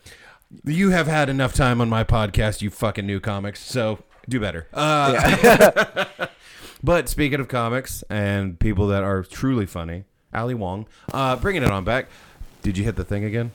You 0.64 0.90
have 0.90 1.06
had 1.08 1.28
enough 1.28 1.54
time 1.54 1.80
on 1.80 1.88
my 1.88 2.04
podcast, 2.04 2.62
you 2.62 2.70
fucking 2.70 3.06
new 3.06 3.18
comics. 3.18 3.60
So 3.60 4.04
do 4.28 4.38
better. 4.38 4.68
Uh, 4.72 6.04
but 6.82 7.08
speaking 7.08 7.40
of 7.40 7.48
comics 7.48 8.04
and 8.08 8.60
people 8.60 8.86
that 8.88 9.02
are 9.02 9.22
truly 9.24 9.66
funny, 9.66 10.04
Ali 10.32 10.54
Wong, 10.54 10.86
uh, 11.12 11.36
bringing 11.36 11.62
it 11.62 11.70
on 11.70 11.84
back. 11.84 12.06
Did 12.62 12.78
you 12.78 12.84
hit 12.84 12.96
the 12.96 13.04
thing 13.04 13.24
again? 13.24 13.50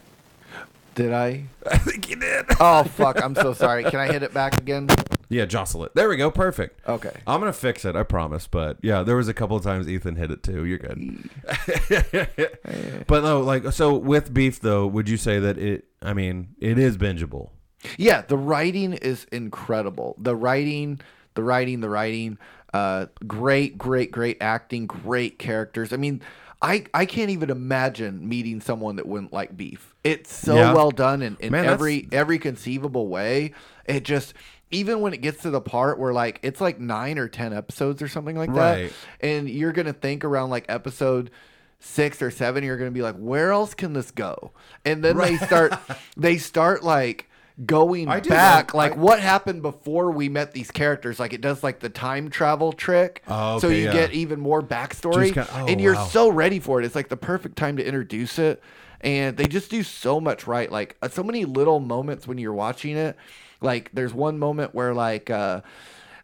did 0.96 1.14
i 1.14 1.46
I 1.72 1.78
think 1.78 2.10
you 2.10 2.18
did. 2.18 2.46
oh 2.60 2.84
fuck 2.84 3.24
i'm 3.24 3.34
so 3.36 3.54
sorry 3.54 3.84
can 3.86 4.00
i 4.02 4.12
hit 4.12 4.22
it 4.22 4.34
back 4.34 4.58
again 4.58 4.88
Yeah, 5.32 5.46
jostle 5.46 5.84
it. 5.86 5.94
There 5.94 6.10
we 6.10 6.18
go. 6.18 6.32
Perfect. 6.32 6.82
okay 6.90 7.12
I'm 7.28 7.40
gonna 7.40 7.54
fix 7.54 7.86
it. 7.86 7.96
I 7.96 8.04
promise. 8.04 8.48
But 8.48 8.78
yeah, 8.82 9.04
there 9.04 9.16
was 9.16 9.28
a 9.28 9.34
couple 9.34 9.56
of 9.56 9.64
times 9.64 9.88
Ethan 9.88 10.16
hit 10.16 10.32
it 10.32 10.42
too. 10.44 10.66
You're 10.66 10.80
good. 10.80 11.30
but 13.08 13.24
no, 13.24 13.42
like 13.42 13.72
so 13.72 13.96
with 13.96 14.34
beef 14.34 14.60
though, 14.60 14.88
would 14.88 15.10
you 15.10 15.18
say 15.18 15.40
that 15.40 15.58
it? 15.58 15.86
I 16.02 16.14
mean, 16.14 16.56
it 16.60 16.78
is 16.80 16.98
bingeable. 16.98 17.50
Yeah, 17.98 18.22
the 18.22 18.38
writing 18.38 18.94
is 18.94 19.26
incredible. 19.32 20.16
The 20.18 20.36
writing, 20.36 21.00
the 21.36 21.44
writing, 21.44 21.80
the 21.82 21.90
writing. 21.90 22.38
Uh, 22.74 23.08
great, 23.26 23.78
great, 23.78 24.12
great 24.12 24.38
acting. 24.42 24.86
Great 24.86 25.40
characters. 25.40 25.92
I 25.94 25.98
mean, 25.98 26.22
I 26.62 26.86
I 26.94 27.06
can't 27.06 27.30
even 27.30 27.50
imagine 27.50 28.28
meeting 28.28 28.62
someone 28.62 28.96
that 28.98 29.08
wouldn't 29.08 29.34
like 29.34 29.56
beef. 29.56 29.94
It's 30.04 30.34
so 30.34 30.56
Yeah. 30.56 30.74
well 30.74 30.92
done 30.92 31.22
in, 31.22 31.38
in 31.40 31.52
Man, 31.52 31.64
that's- 31.64 31.74
every 31.74 32.08
every 32.12 32.40
conceivable 32.40 33.08
way. 33.08 33.54
It 33.86 34.04
just 34.04 34.34
even 34.72 35.02
when 35.02 35.14
it 35.14 35.22
gets 35.22 35.42
to 35.44 35.50
the 35.50 35.62
part 35.62 35.98
where 36.00 36.14
like 36.14 36.40
it's 36.44 36.62
like 36.62 36.80
nine 36.80 37.18
or 37.18 37.28
ten 37.28 37.54
episodes 37.54 38.02
or 38.02 38.08
something 38.08 38.36
like 38.38 38.50
Right. 38.52 38.92
that, 39.22 39.26
and 39.28 39.50
you're 39.50 39.72
gonna 39.72 39.94
think 39.94 40.24
around 40.24 40.50
like 40.50 40.66
episode 40.70 41.32
six 41.80 42.22
or 42.22 42.30
seven, 42.32 42.64
you're 42.64 42.78
gonna 42.78 42.92
be 42.92 43.02
like, 43.02 43.16
where 43.16 43.52
else 43.52 43.74
can 43.74 43.94
this 43.94 44.12
go? 44.12 44.52
And 44.86 45.04
then 45.04 45.18
they 45.18 45.38
start 45.38 45.74
they 46.18 46.38
start 46.38 46.84
like 46.84 47.26
going 47.66 48.06
back 48.06 48.74
love- 48.74 48.76
like 48.76 48.94
I- 48.94 48.96
what 48.96 49.20
happened 49.20 49.62
before 49.62 50.12
we 50.12 50.30
met 50.30 50.54
these 50.54 50.72
characters 50.72 51.20
like 51.20 51.34
it 51.34 51.42
does 51.42 51.62
like 51.62 51.80
the 51.82 51.90
time 51.90 52.30
travel 52.30 52.72
trick 52.72 53.22
Oh, 53.28 53.60
so 53.60 53.68
you 53.68 53.84
yeah. 53.86 53.92
get 53.92 54.14
even 54.14 54.40
more 54.40 54.62
backstory 54.64 55.36
oh, 55.36 55.66
and 55.68 55.82
you're 55.82 55.96
wow. 55.96 56.06
so 56.06 56.30
ready 56.30 56.60
for 56.62 56.80
it 56.82 56.86
it's 56.86 56.96
like 56.96 57.10
the 57.10 57.18
perfect 57.18 57.58
time 57.58 57.76
to 57.76 57.86
introduce 57.86 58.40
it 58.40 58.64
and 59.02 59.36
they 59.36 59.46
just 59.46 59.70
do 59.70 59.84
so 59.84 60.22
much 60.22 60.48
right 60.48 60.72
like 60.72 60.96
uh, 61.02 61.10
so 61.10 61.22
many 61.22 61.44
little 61.44 61.82
moments 61.82 62.26
when 62.26 62.38
you're 62.38 62.54
watching 62.54 62.96
it 62.96 63.18
like 63.62 63.90
there's 63.94 64.14
one 64.14 64.40
moment 64.40 64.74
where 64.74 64.94
like 64.94 65.30
uh 65.30 65.62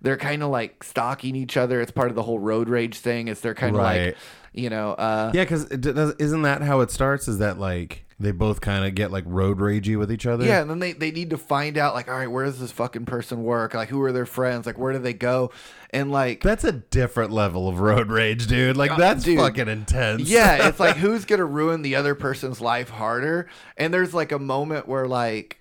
they're 0.02 0.18
kind 0.18 0.44
of 0.44 0.50
like 0.50 0.84
stalking 0.84 1.36
each 1.36 1.58
other 1.58 1.82
it's 1.82 1.92
part 1.92 2.10
of 2.10 2.16
the 2.16 2.24
whole 2.24 2.40
road 2.40 2.70
rage 2.70 2.98
thing 2.98 3.28
is 3.28 3.40
they're 3.42 3.56
kind 3.56 3.76
of 3.76 3.82
Right. 3.82 4.06
like 4.08 4.18
you 4.54 4.70
know 4.70 4.92
uh 4.94 5.32
Yeah, 5.34 5.44
because 5.44 5.66
isn't 5.66 6.42
that 6.44 6.62
how 6.62 6.82
it 6.82 6.92
starts? 6.92 7.28
Is 7.28 7.40
that 7.40 7.58
like 7.60 8.04
they 8.18 8.32
both 8.32 8.62
kind 8.62 8.86
of 8.86 8.96
get 8.96 9.12
like 9.12 9.26
road 9.28 9.58
ragey 9.58 9.98
with 10.00 10.10
each 10.10 10.26
other? 10.26 10.46
Yeah, 10.46 10.62
and 10.62 10.70
then 10.70 10.80
they, 10.80 10.94
they 10.94 11.12
need 11.12 11.32
to 11.32 11.38
find 11.38 11.78
out 11.78 11.94
like, 11.94 12.08
all 12.08 12.16
right, 12.16 12.32
where 12.32 12.46
does 12.46 12.62
this 12.62 12.72
fucking 12.72 13.04
person 13.04 13.44
work? 13.44 13.74
Like, 13.74 13.90
who 13.90 14.02
are 14.04 14.14
their 14.14 14.26
friends? 14.26 14.66
Like, 14.66 14.78
where 14.78 14.94
do 14.94 15.00
they 15.00 15.12
go? 15.12 15.52
And 15.90 16.10
like, 16.14 16.42
That's 16.42 16.64
a 16.64 16.72
different 16.72 17.32
level 17.34 17.68
of 17.68 17.82
road 17.82 18.10
rage, 18.10 18.48
dude. 18.48 18.78
Like 18.78 18.96
that's 18.96 19.26
dude. 19.26 19.40
fucking 19.40 19.68
intense. 19.68 20.30
yeah, 20.30 20.70
it's 20.70 20.80
like 20.80 20.96
who's 21.04 21.26
gonna 21.26 21.44
ruin 21.44 21.82
the 21.82 21.96
other 21.96 22.16
person's 22.16 22.62
life 22.62 22.90
harder? 22.90 23.50
And 23.76 23.94
there's 23.94 24.14
like 24.14 24.32
a 24.32 24.40
moment 24.40 24.88
where 24.88 25.06
like 25.10 25.60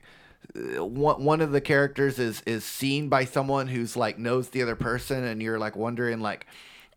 one 0.54 1.24
one 1.24 1.40
of 1.40 1.52
the 1.52 1.60
characters 1.60 2.18
is 2.18 2.42
is 2.46 2.64
seen 2.64 3.08
by 3.08 3.24
someone 3.24 3.66
who's 3.66 3.96
like 3.96 4.18
knows 4.18 4.50
the 4.50 4.62
other 4.62 4.76
person, 4.76 5.24
and 5.24 5.42
you're 5.42 5.58
like 5.58 5.76
wondering 5.76 6.20
like, 6.20 6.46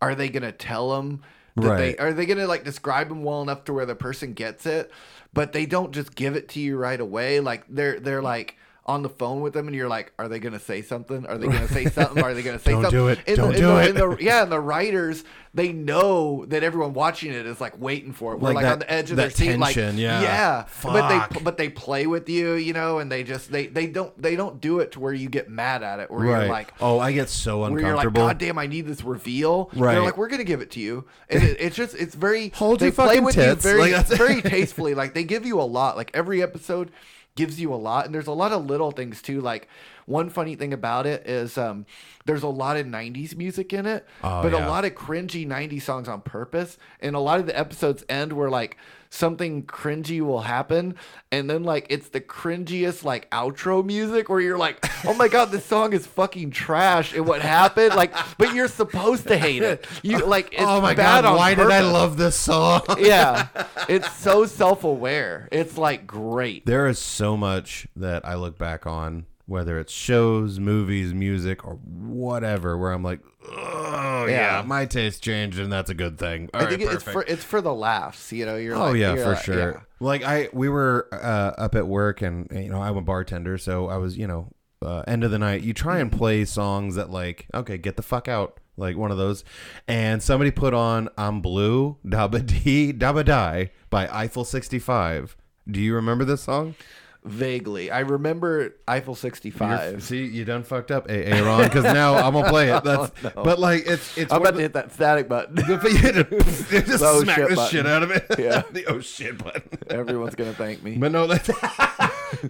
are 0.00 0.14
they 0.14 0.28
gonna 0.28 0.52
tell 0.52 0.94
them? 0.96 1.22
That 1.56 1.70
Right. 1.70 1.76
they, 1.76 1.96
are 1.96 2.12
they 2.12 2.26
gonna 2.26 2.46
like 2.46 2.64
describe 2.64 3.08
them 3.08 3.24
well 3.24 3.42
enough 3.42 3.64
to 3.64 3.72
where 3.72 3.86
the 3.86 3.96
person 3.96 4.32
gets 4.32 4.64
it? 4.66 4.92
But 5.34 5.52
they 5.52 5.66
don't 5.66 5.92
just 5.92 6.14
give 6.14 6.36
it 6.36 6.48
to 6.50 6.60
you 6.60 6.76
right 6.76 7.00
away. 7.00 7.40
Like 7.40 7.64
they're 7.68 7.98
they're 7.98 8.22
like 8.22 8.56
on 8.88 9.02
the 9.02 9.08
phone 9.08 9.42
with 9.42 9.52
them, 9.52 9.68
and 9.68 9.76
you're 9.76 9.88
like, 9.88 10.12
are 10.18 10.26
they 10.28 10.38
gonna 10.40 10.58
say 10.58 10.82
something? 10.82 11.26
Are 11.26 11.36
they 11.38 11.46
gonna 11.46 11.68
say 11.68 11.84
something? 11.90 12.22
Are 12.24 12.34
they 12.34 12.42
gonna 12.42 12.58
say 12.58 12.72
Don't 12.72 12.82
something? 12.84 12.98
do 12.98 13.08
it. 13.08 13.18
And 13.26 13.36
Don't 13.36 13.52
the, 13.52 13.58
do 13.58 13.76
it. 13.76 13.92
the- 13.94 14.16
yeah, 14.20 14.42
and 14.42 14.50
the 14.50 14.58
writers 14.60 15.22
they 15.54 15.72
know 15.72 16.44
that 16.46 16.62
everyone 16.62 16.92
watching 16.92 17.32
it 17.32 17.46
is 17.46 17.60
like 17.60 17.80
waiting 17.80 18.12
for 18.12 18.32
it. 18.34 18.36
We're 18.40 18.48
Like 18.48 18.56
like, 18.56 18.62
that- 18.64 18.72
on 18.72 18.78
the 18.80 18.90
edge 18.92 19.10
of 19.10 19.16
their 19.16 19.30
seat, 19.30 19.56
like 19.58 19.74
tension, 19.74 19.98
yeah. 19.98 20.22
yeah. 20.22 20.66
But 20.82 21.08
they 21.32 21.40
but 21.40 21.56
they 21.58 21.68
play 21.68 22.06
with 22.06 22.28
you, 22.28 22.54
you 22.54 22.72
know, 22.72 22.98
and 22.98 23.10
they 23.12 23.24
just 23.24 23.50
they 23.52 23.66
they 23.66 23.86
don't 23.86 24.16
they 24.20 24.36
don't 24.36 24.60
do 24.60 24.80
it 24.80 24.92
to 24.92 25.00
where 25.00 25.12
you 25.12 25.28
get 25.28 25.48
mad 25.50 25.82
at 25.82 26.00
it, 26.00 26.10
where 26.10 26.20
Right. 26.20 26.40
you're 26.44 26.48
like. 26.52 26.72
oh, 26.80 26.98
I 26.98 27.12
get 27.12 27.28
so 27.28 27.60
Where 27.60 27.70
you're 27.70 27.80
like, 27.94 28.06
uncomfortable. 28.06 28.26
God 28.28 28.38
damn, 28.38 28.58
I 28.58 28.66
need 28.66 28.86
this 28.86 29.02
reveal. 29.04 29.70
Right. 29.74 29.92
They're 29.94 30.02
like, 30.02 30.16
we're 30.16 30.28
gonna 30.28 30.44
give 30.44 30.60
it 30.62 30.70
to 30.72 30.80
you, 30.80 31.04
and 31.28 31.42
it, 31.42 31.56
it's 31.60 31.76
just, 31.76 31.94
it's 31.94 32.14
very. 32.14 32.50
Hold 32.54 32.80
they 32.80 32.86
your 32.86 32.92
play 32.92 33.06
fucking 33.06 33.24
with 33.24 33.34
tits. 33.34 33.64
you 33.64 33.70
very, 33.70 33.92
Like, 33.92 34.06
very 34.06 34.40
tastefully. 34.42 34.94
Like 34.94 35.12
they 35.14 35.24
give 35.24 35.44
you 35.44 35.60
a 35.60 35.62
lot. 35.64 35.96
Like 35.96 36.10
every 36.14 36.42
episode 36.42 36.90
gives 37.38 37.60
you 37.60 37.72
a 37.72 37.76
lot, 37.76 38.04
and 38.04 38.12
there's 38.14 38.26
a 38.26 38.32
lot 38.32 38.50
of 38.52 38.66
little 38.66 38.90
things 38.90 39.22
too. 39.22 39.40
Like 39.40 39.68
one 40.06 40.28
funny 40.28 40.56
thing 40.56 40.72
about 40.72 41.06
it 41.06 41.26
is, 41.26 41.56
um, 41.56 41.86
there's 42.26 42.42
a 42.42 42.48
lot 42.48 42.76
of 42.76 42.84
'90s 42.86 43.36
music 43.36 43.72
in 43.72 43.86
it, 43.86 44.04
Oh, 44.24 44.42
but 44.42 44.52
yeah. 44.52 44.66
a 44.66 44.68
lot 44.68 44.84
of 44.84 44.94
cringy 44.94 45.46
'90s 45.46 45.82
songs 45.84 46.08
on 46.08 46.20
purpose, 46.22 46.76
and 47.00 47.14
a 47.14 47.20
lot 47.20 47.38
of 47.40 47.46
the 47.46 47.56
episodes 47.58 48.04
end 48.08 48.32
where 48.32 48.50
like 48.50 48.76
something 49.10 49.62
cringy 49.64 50.20
will 50.20 50.42
happen 50.42 50.94
and 51.32 51.48
then 51.48 51.64
like 51.64 51.86
it's 51.90 52.08
the 52.08 52.20
cringiest 52.20 53.04
like 53.04 53.28
outro 53.30 53.84
music 53.84 54.28
where 54.28 54.40
you're 54.40 54.58
like 54.58 54.84
oh 55.06 55.14
my 55.14 55.28
god 55.28 55.50
this 55.50 55.64
song 55.64 55.92
is 55.92 56.06
fucking 56.06 56.50
trash 56.50 57.14
and 57.14 57.26
what 57.26 57.42
happened? 57.42 57.94
Like 57.94 58.14
but 58.38 58.54
you're 58.54 58.68
supposed 58.68 59.28
to 59.28 59.36
hate 59.36 59.62
it. 59.62 59.86
You 60.02 60.24
like 60.24 60.52
it's 60.52 60.62
oh 60.62 60.80
my 60.80 60.94
bad 60.94 61.22
god, 61.22 61.36
why 61.36 61.54
did 61.54 61.70
I 61.70 61.80
love 61.80 62.16
this 62.16 62.36
song? 62.36 62.82
yeah. 62.98 63.48
It's 63.88 64.10
so 64.16 64.46
self-aware. 64.46 65.48
It's 65.52 65.76
like 65.78 66.06
great. 66.06 66.66
There 66.66 66.86
is 66.86 66.98
so 66.98 67.36
much 67.36 67.86
that 67.96 68.26
I 68.26 68.34
look 68.34 68.58
back 68.58 68.86
on, 68.86 69.26
whether 69.48 69.78
it's 69.80 69.92
shows, 69.92 70.60
movies, 70.60 71.12
music, 71.12 71.64
or 71.66 71.74
whatever, 71.84 72.78
where 72.78 72.92
I'm 72.92 73.02
like, 73.02 73.20
oh 73.50 74.26
yeah, 74.28 74.58
Yeah. 74.58 74.62
my 74.66 74.84
taste 74.86 75.22
changed, 75.22 75.58
and 75.58 75.72
that's 75.72 75.90
a 75.90 75.94
good 75.94 76.18
thing. 76.18 76.48
All 76.54 76.60
i 76.60 76.64
right, 76.64 76.78
think 76.78 76.92
it's 76.92 77.02
for 77.02 77.22
it's 77.22 77.42
for 77.44 77.60
the 77.60 77.74
laughs 77.74 78.30
you 78.32 78.44
know 78.46 78.56
you're 78.56 78.76
Oh 78.76 78.90
like, 78.90 78.96
yeah, 78.96 79.14
you're 79.14 79.24
for 79.24 79.32
like- 79.32 79.44
sure. 79.44 79.70
yeah. 79.72 79.80
Like 80.00 80.22
I, 80.22 80.48
we 80.52 80.68
were 80.68 81.08
uh, 81.12 81.54
up 81.60 81.74
at 81.74 81.88
work, 81.88 82.22
and 82.22 82.46
you 82.52 82.68
know, 82.70 82.80
I'm 82.80 82.96
a 82.96 83.00
bartender, 83.02 83.58
so 83.58 83.88
I 83.88 83.96
was, 83.96 84.16
you 84.16 84.28
know, 84.28 84.52
uh, 84.80 85.02
end 85.08 85.24
of 85.24 85.32
the 85.32 85.40
night. 85.40 85.62
You 85.62 85.74
try 85.74 85.98
and 85.98 86.12
play 86.12 86.44
songs 86.44 86.94
that 86.94 87.10
like, 87.10 87.46
okay, 87.52 87.78
get 87.78 87.96
the 87.96 88.02
fuck 88.02 88.28
out, 88.28 88.60
like 88.76 88.96
one 88.96 89.10
of 89.10 89.18
those. 89.18 89.42
And 89.88 90.22
somebody 90.22 90.52
put 90.52 90.72
on 90.72 91.08
"I'm 91.18 91.40
Blue," 91.40 91.96
"Dabba 92.06 92.46
Dee," 92.46 92.92
"Dabba 92.92 93.24
Die" 93.24 93.70
by 93.90 94.08
Eiffel 94.08 94.44
65. 94.44 95.36
Do 95.68 95.80
you 95.80 95.94
remember 95.96 96.24
this 96.24 96.42
song? 96.42 96.76
Vaguely, 97.24 97.90
I 97.90 98.00
remember 98.00 98.76
Eiffel 98.86 99.12
You're- 99.12 99.20
65. 99.20 100.02
See, 100.02 100.24
you 100.24 100.44
done 100.44 100.62
fucked 100.62 100.90
up, 100.90 101.08
A- 101.10 101.26
Aaron, 101.28 101.64
because 101.64 101.84
now 101.84 102.14
I'm 102.14 102.32
gonna 102.32 102.48
play 102.48 102.70
it. 102.72 102.82
That's, 102.84 103.12
Oh, 103.24 103.32
no. 103.36 103.42
but 103.42 103.58
like 103.58 103.82
it's 103.86 104.16
it's 104.16 104.32
I'm 104.32 104.40
one 104.40 104.48
about 104.48 104.50
to 104.50 104.56
of 104.56 104.62
hit 104.62 104.72
that 104.74 104.92
static 104.92 105.28
button. 105.28 105.54
the, 105.56 105.62
the, 105.62 106.82
just 106.86 107.02
Oh, 107.04 107.22
smack 107.22 107.36
shit 107.36 107.48
the 107.50 107.56
button. 107.56 107.70
shit 107.70 107.86
out 107.86 108.02
of 108.04 108.10
it. 108.12 108.24
Yeah. 108.38 108.62
the 108.70 108.86
oh 108.86 109.00
shit 109.00 109.36
button. 109.42 109.62
Everyone's 109.90 110.36
gonna 110.36 110.54
thank 110.54 110.82
me. 110.82 110.96
But 110.96 111.12
no, 111.12 111.26
that's 111.26 111.48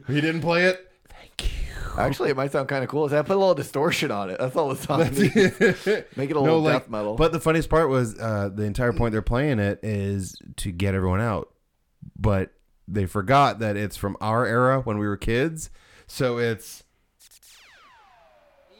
he 0.06 0.20
didn't 0.20 0.42
play 0.42 0.66
it. 0.66 0.86
Thank 1.08 1.50
you. 1.50 1.98
Actually, 1.98 2.30
it 2.30 2.36
might 2.36 2.52
sound 2.52 2.68
kind 2.68 2.84
of 2.84 2.90
cool. 2.90 3.06
Is 3.06 3.12
I 3.12 3.22
put 3.22 3.34
a 3.36 3.38
little 3.40 3.54
distortion 3.54 4.10
on 4.12 4.30
it. 4.30 4.38
That's 4.38 4.54
all 4.54 4.68
the 4.68 4.76
song 4.76 5.00
needs. 5.00 5.16
Make 6.16 6.30
it 6.30 6.36
a 6.36 6.40
little 6.40 6.62
death 6.62 6.88
metal. 6.90 7.16
But 7.16 7.32
the 7.32 7.40
funniest 7.40 7.68
part 7.70 7.88
was 7.88 8.16
uh, 8.20 8.50
the 8.54 8.64
entire 8.64 8.92
point 8.92 9.12
they're 9.12 9.22
playing 9.22 9.58
it 9.58 9.80
is 9.82 10.36
to 10.58 10.70
get 10.70 10.94
everyone 10.94 11.20
out, 11.20 11.48
but 12.16 12.52
they 12.90 13.06
forgot 13.06 13.58
that 13.58 13.76
it's 13.76 13.96
from 13.96 14.16
our 14.20 14.46
era 14.46 14.80
when 14.80 14.98
we 14.98 15.06
were 15.06 15.16
kids. 15.16 15.70
So 16.06 16.38
it's 16.38 16.84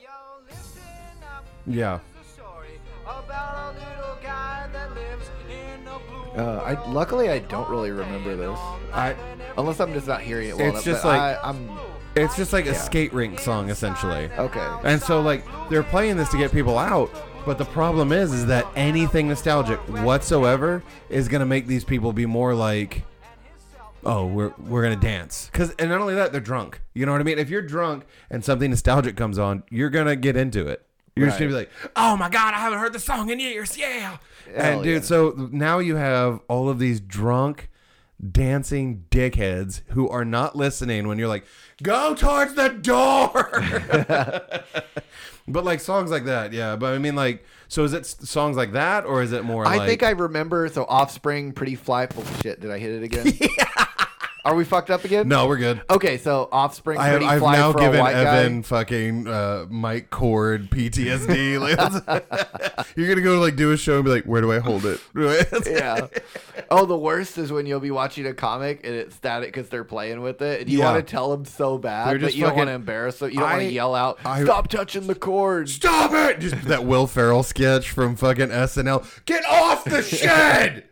Yo, 0.00 0.08
listen 0.48 0.80
up. 1.24 1.44
yeah. 1.66 2.00
Here's 2.14 2.26
a 2.26 2.30
story 2.32 2.80
about 3.04 3.74
a 3.74 3.78
little 3.78 4.18
guy 4.22 4.68
that 4.72 4.94
lives 4.94 5.28
in 5.50 5.86
a 5.86 5.98
blue 6.34 6.42
Uh, 6.42 6.62
I 6.64 6.90
luckily 6.90 7.30
I 7.30 7.40
don't 7.40 7.68
really 7.68 7.90
remember 7.90 8.36
this, 8.36 8.58
I 8.92 9.14
unless 9.56 9.80
I'm 9.80 9.92
just 9.92 10.06
not 10.06 10.20
hearing 10.22 10.48
it 10.50 10.56
well 10.56 10.66
It's 10.66 10.74
enough. 10.74 10.84
just 10.84 11.04
like- 11.04 11.20
I, 11.20 11.38
I'm 11.42 11.68
it's 12.16 12.34
just 12.36 12.52
like 12.52 12.66
a 12.66 12.74
skate 12.74 13.12
rink 13.12 13.38
song 13.38 13.70
essentially. 13.70 14.28
okay. 14.38 14.66
And 14.82 15.00
so 15.00 15.20
like 15.20 15.44
they're 15.70 15.82
playing 15.84 16.16
this 16.16 16.28
to 16.30 16.36
get 16.38 16.50
people 16.50 16.76
out, 16.76 17.10
but 17.46 17.58
the 17.58 17.64
problem 17.66 18.10
is 18.12 18.32
is 18.32 18.46
that 18.46 18.66
anything 18.74 19.28
nostalgic 19.28 19.78
whatsoever 20.02 20.82
is 21.10 21.28
going 21.28 21.40
to 21.40 21.46
make 21.46 21.66
these 21.68 21.84
people 21.84 22.12
be 22.12 22.26
more 22.26 22.54
like 22.54 23.04
oh, 24.08 24.26
we're 24.26 24.52
we're 24.58 24.82
going 24.82 24.98
to 24.98 25.06
dance. 25.06 25.50
Cuz 25.52 25.70
and 25.78 25.90
not 25.90 26.00
only 26.00 26.14
that, 26.14 26.32
they're 26.32 26.40
drunk. 26.40 26.80
You 26.94 27.06
know 27.06 27.12
what 27.12 27.20
I 27.20 27.24
mean? 27.24 27.38
If 27.38 27.50
you're 27.50 27.62
drunk 27.62 28.04
and 28.30 28.44
something 28.44 28.70
nostalgic 28.70 29.16
comes 29.16 29.38
on, 29.38 29.62
you're 29.70 29.90
going 29.90 30.06
to 30.06 30.16
get 30.16 30.36
into 30.36 30.66
it. 30.66 30.84
You're 31.14 31.26
just 31.26 31.38
going 31.38 31.50
to 31.50 31.54
be 31.54 31.58
like, 31.60 31.70
"Oh 31.96 32.16
my 32.16 32.28
god, 32.28 32.54
I 32.54 32.58
haven't 32.58 32.78
heard 32.78 32.92
the 32.92 33.00
song 33.00 33.28
in 33.30 33.40
years." 33.40 33.76
Yeah. 33.76 34.18
and 34.46 34.56
Hell 34.56 34.82
dude, 34.82 34.94
yeah. 34.94 35.00
so 35.00 35.48
now 35.52 35.78
you 35.80 35.96
have 35.96 36.40
all 36.48 36.68
of 36.68 36.78
these 36.78 37.00
drunk 37.00 37.70
dancing 38.32 39.04
dickheads 39.10 39.82
who 39.88 40.08
are 40.08 40.24
not 40.24 40.56
listening 40.56 41.06
when 41.06 41.18
you're 41.18 41.28
like, 41.28 41.44
go 41.82 42.14
towards 42.14 42.54
the 42.54 42.68
door. 42.68 43.32
but 45.48 45.64
like 45.64 45.80
songs 45.80 46.10
like 46.10 46.24
that, 46.24 46.52
yeah. 46.52 46.76
But 46.76 46.94
I 46.94 46.98
mean, 46.98 47.14
like, 47.14 47.44
so 47.68 47.84
is 47.84 47.92
it 47.92 48.00
s- 48.00 48.16
songs 48.28 48.56
like 48.56 48.72
that, 48.72 49.04
or 49.04 49.22
is 49.22 49.32
it 49.32 49.44
more 49.44 49.66
I 49.66 49.78
like? 49.78 49.88
think 49.88 50.02
I 50.02 50.10
remember. 50.10 50.68
So 50.68 50.84
Offspring, 50.88 51.52
pretty 51.52 51.74
fly. 51.74 52.08
Oh 52.16 52.24
shit! 52.42 52.60
Did 52.60 52.70
I 52.70 52.78
hit 52.78 52.90
it 52.90 53.02
again? 53.02 53.32
Are 54.48 54.54
we 54.54 54.64
fucked 54.64 54.90
up 54.90 55.04
again? 55.04 55.28
no, 55.28 55.46
we're 55.46 55.58
good. 55.58 55.82
Okay, 55.90 56.16
so 56.18 56.48
Offspring, 56.50 56.98
I 56.98 57.08
have, 57.08 57.22
I've 57.22 57.38
fly 57.40 57.56
now 57.56 57.72
for 57.72 57.78
a 57.78 57.80
given 57.82 58.00
white 58.00 58.14
Evan 58.14 58.60
guy. 58.62 58.66
fucking 58.66 59.28
uh, 59.28 59.66
Mike 59.68 60.10
Cord 60.10 60.70
PTSD. 60.70 61.60
Like, 61.60 61.76
that's- 62.06 62.86
you're 62.96 63.08
gonna 63.08 63.20
go 63.20 63.38
like 63.40 63.56
do 63.56 63.72
a 63.72 63.76
show 63.76 63.96
and 63.96 64.04
be 64.04 64.10
like, 64.10 64.24
where 64.24 64.40
do 64.40 64.50
I 64.52 64.58
hold 64.58 64.84
it? 64.86 65.00
yeah. 65.66 66.06
Oh, 66.70 66.86
the 66.86 66.96
worst 66.98 67.38
is 67.38 67.52
when 67.52 67.66
you'll 67.66 67.80
be 67.80 67.90
watching 67.90 68.26
a 68.26 68.34
comic 68.34 68.80
and 68.84 68.94
it's 68.94 69.14
static 69.16 69.48
because 69.52 69.68
they're 69.68 69.84
playing 69.84 70.20
with 70.22 70.40
it, 70.42 70.62
and 70.62 70.70
you 70.70 70.78
Yeah. 70.78 70.92
want 70.92 71.06
to 71.06 71.10
tell 71.10 71.30
them 71.30 71.44
so 71.44 71.78
bad, 71.78 72.08
They're 72.08 72.18
but 72.18 72.26
just 72.26 72.36
you 72.36 72.42
don't 72.44 72.50
want 72.56 72.60
fucking- 72.60 72.68
to 72.68 72.74
embarrass 72.74 73.18
them. 73.18 73.30
You 73.30 73.36
don't 73.40 73.44
want 73.50 73.60
I- 73.62 73.66
to 73.66 73.72
yell 73.72 73.94
out, 73.94 74.18
I- 74.24 74.44
"Stop 74.44 74.68
touching 74.68 75.06
the 75.06 75.14
cord!" 75.14 75.68
Stop 75.68 76.12
it! 76.12 76.40
Just 76.40 76.62
that 76.64 76.84
Will 76.84 77.06
Ferrell 77.06 77.42
sketch 77.42 77.90
from 77.90 78.16
fucking 78.16 78.48
SNL. 78.48 79.04
Get 79.26 79.44
off 79.44 79.84
the 79.84 80.02
shed! 80.02 80.84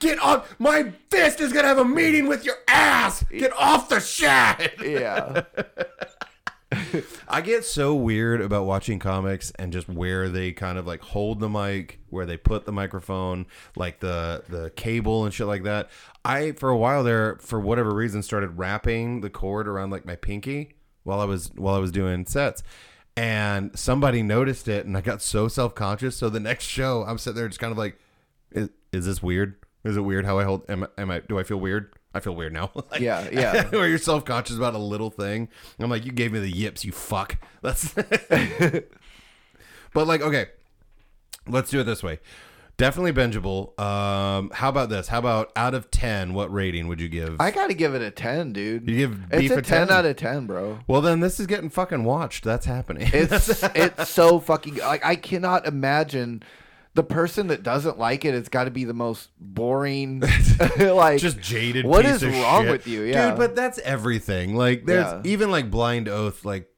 Get 0.00 0.18
off! 0.18 0.56
My 0.58 0.92
fist 1.10 1.40
is 1.40 1.52
gonna 1.52 1.68
have 1.68 1.78
a 1.78 1.84
meeting 1.84 2.26
with 2.26 2.44
your 2.44 2.56
ass. 2.66 3.24
Get 3.30 3.52
off 3.56 3.88
the 3.88 4.00
shed! 4.00 4.72
Yeah. 4.82 5.44
I 7.28 7.40
get 7.40 7.64
so 7.64 7.94
weird 7.94 8.40
about 8.40 8.64
watching 8.64 8.98
comics 8.98 9.50
and 9.58 9.72
just 9.72 9.88
where 9.88 10.28
they 10.28 10.52
kind 10.52 10.78
of 10.78 10.86
like 10.86 11.02
hold 11.02 11.40
the 11.40 11.48
mic, 11.48 12.00
where 12.10 12.26
they 12.26 12.36
put 12.36 12.64
the 12.64 12.72
microphone, 12.72 13.46
like 13.76 14.00
the 14.00 14.44
the 14.48 14.70
cable 14.70 15.24
and 15.24 15.34
shit 15.34 15.46
like 15.46 15.64
that. 15.64 15.90
I 16.24 16.52
for 16.52 16.70
a 16.70 16.76
while 16.76 17.04
there, 17.04 17.36
for 17.40 17.60
whatever 17.60 17.94
reason, 17.94 18.22
started 18.22 18.58
wrapping 18.58 19.20
the 19.20 19.30
cord 19.30 19.68
around 19.68 19.90
like 19.90 20.04
my 20.06 20.16
pinky 20.16 20.74
while 21.02 21.20
I 21.20 21.24
was 21.24 21.50
while 21.56 21.74
I 21.74 21.78
was 21.78 21.92
doing 21.92 22.24
sets. 22.26 22.62
And 23.16 23.78
somebody 23.78 24.22
noticed 24.22 24.68
it, 24.68 24.86
and 24.86 24.96
I 24.96 25.00
got 25.00 25.20
so 25.20 25.48
self 25.48 25.74
conscious. 25.74 26.16
So 26.16 26.30
the 26.30 26.40
next 26.40 26.64
show, 26.64 27.04
I'm 27.04 27.18
sitting 27.18 27.36
there 27.36 27.48
just 27.48 27.60
kind 27.60 27.72
of 27.72 27.78
like, 27.78 27.98
is, 28.52 28.70
is 28.92 29.06
this 29.06 29.22
weird? 29.22 29.56
Is 29.84 29.96
it 29.96 30.00
weird 30.00 30.26
how 30.26 30.38
I 30.38 30.44
hold? 30.44 30.68
Am, 30.68 30.84
I- 30.84 31.00
am 31.00 31.10
I? 31.10 31.20
Do 31.20 31.38
I 31.38 31.42
feel 31.42 31.58
weird? 31.58 31.92
I 32.12 32.20
feel 32.20 32.34
weird 32.34 32.52
now. 32.52 32.70
Like, 32.90 33.00
Yeah, 33.00 33.28
yeah. 33.32 33.64
where 33.70 33.88
you're 33.88 33.98
self 33.98 34.24
conscious 34.24 34.56
about 34.56 34.74
a 34.74 34.78
little 34.78 35.10
thing. 35.10 35.48
I'm 35.78 35.88
like, 35.90 36.04
you 36.04 36.12
gave 36.12 36.32
me 36.32 36.38
the 36.40 36.50
yips, 36.50 36.84
you 36.84 36.92
fuck. 36.92 37.36
That's. 37.62 37.94
but 39.92 40.06
like, 40.06 40.20
okay, 40.20 40.46
let's 41.48 41.70
do 41.70 41.80
it 41.80 41.84
this 41.84 42.02
way. 42.02 42.20
Definitely 42.76 43.12
bingeable. 43.12 43.78
Um, 43.78 44.50
how 44.54 44.70
about 44.70 44.88
this? 44.88 45.08
How 45.08 45.18
about 45.18 45.52
out 45.54 45.74
of 45.74 45.90
ten, 45.90 46.32
what 46.32 46.50
rating 46.50 46.88
would 46.88 46.98
you 46.98 47.10
give? 47.10 47.36
I 47.38 47.50
gotta 47.50 47.74
give 47.74 47.94
it 47.94 48.00
a 48.00 48.10
ten, 48.10 48.54
dude. 48.54 48.88
You 48.88 48.96
give 48.96 49.20
it's 49.30 49.40
Beef 49.42 49.50
a 49.50 49.58
a 49.58 49.62
10, 49.62 49.88
10? 49.88 49.96
out 49.96 50.06
of 50.06 50.16
ten, 50.16 50.46
bro. 50.46 50.78
well, 50.86 51.02
then 51.02 51.20
this 51.20 51.38
is 51.38 51.46
getting 51.46 51.68
fucking 51.68 52.04
watched. 52.04 52.42
That's 52.42 52.64
happening. 52.64 53.10
It's 53.12 53.62
it's 53.74 54.08
so 54.08 54.40
fucking 54.40 54.76
like 54.78 55.04
I 55.04 55.14
cannot 55.16 55.66
imagine 55.66 56.42
the 56.94 57.02
person 57.04 57.46
that 57.48 57.62
doesn't 57.62 57.98
like 57.98 58.24
it. 58.24 58.34
It's 58.34 58.48
got 58.48 58.64
to 58.64 58.70
be 58.70 58.84
the 58.84 58.94
most 58.94 59.30
boring, 59.38 60.22
like 60.78 61.20
just 61.20 61.40
jaded. 61.40 61.84
What 61.86 62.04
is 62.04 62.24
wrong 62.24 62.64
shit. 62.64 62.70
with 62.72 62.86
you? 62.86 63.02
Yeah. 63.02 63.30
dude. 63.30 63.38
But 63.38 63.54
that's 63.56 63.78
everything. 63.80 64.56
Like, 64.56 64.86
there's 64.86 65.06
Yeah. 65.06 65.20
even 65.24 65.50
like 65.50 65.70
Blind 65.70 66.08
Oath. 66.08 66.44
Like, 66.44 66.68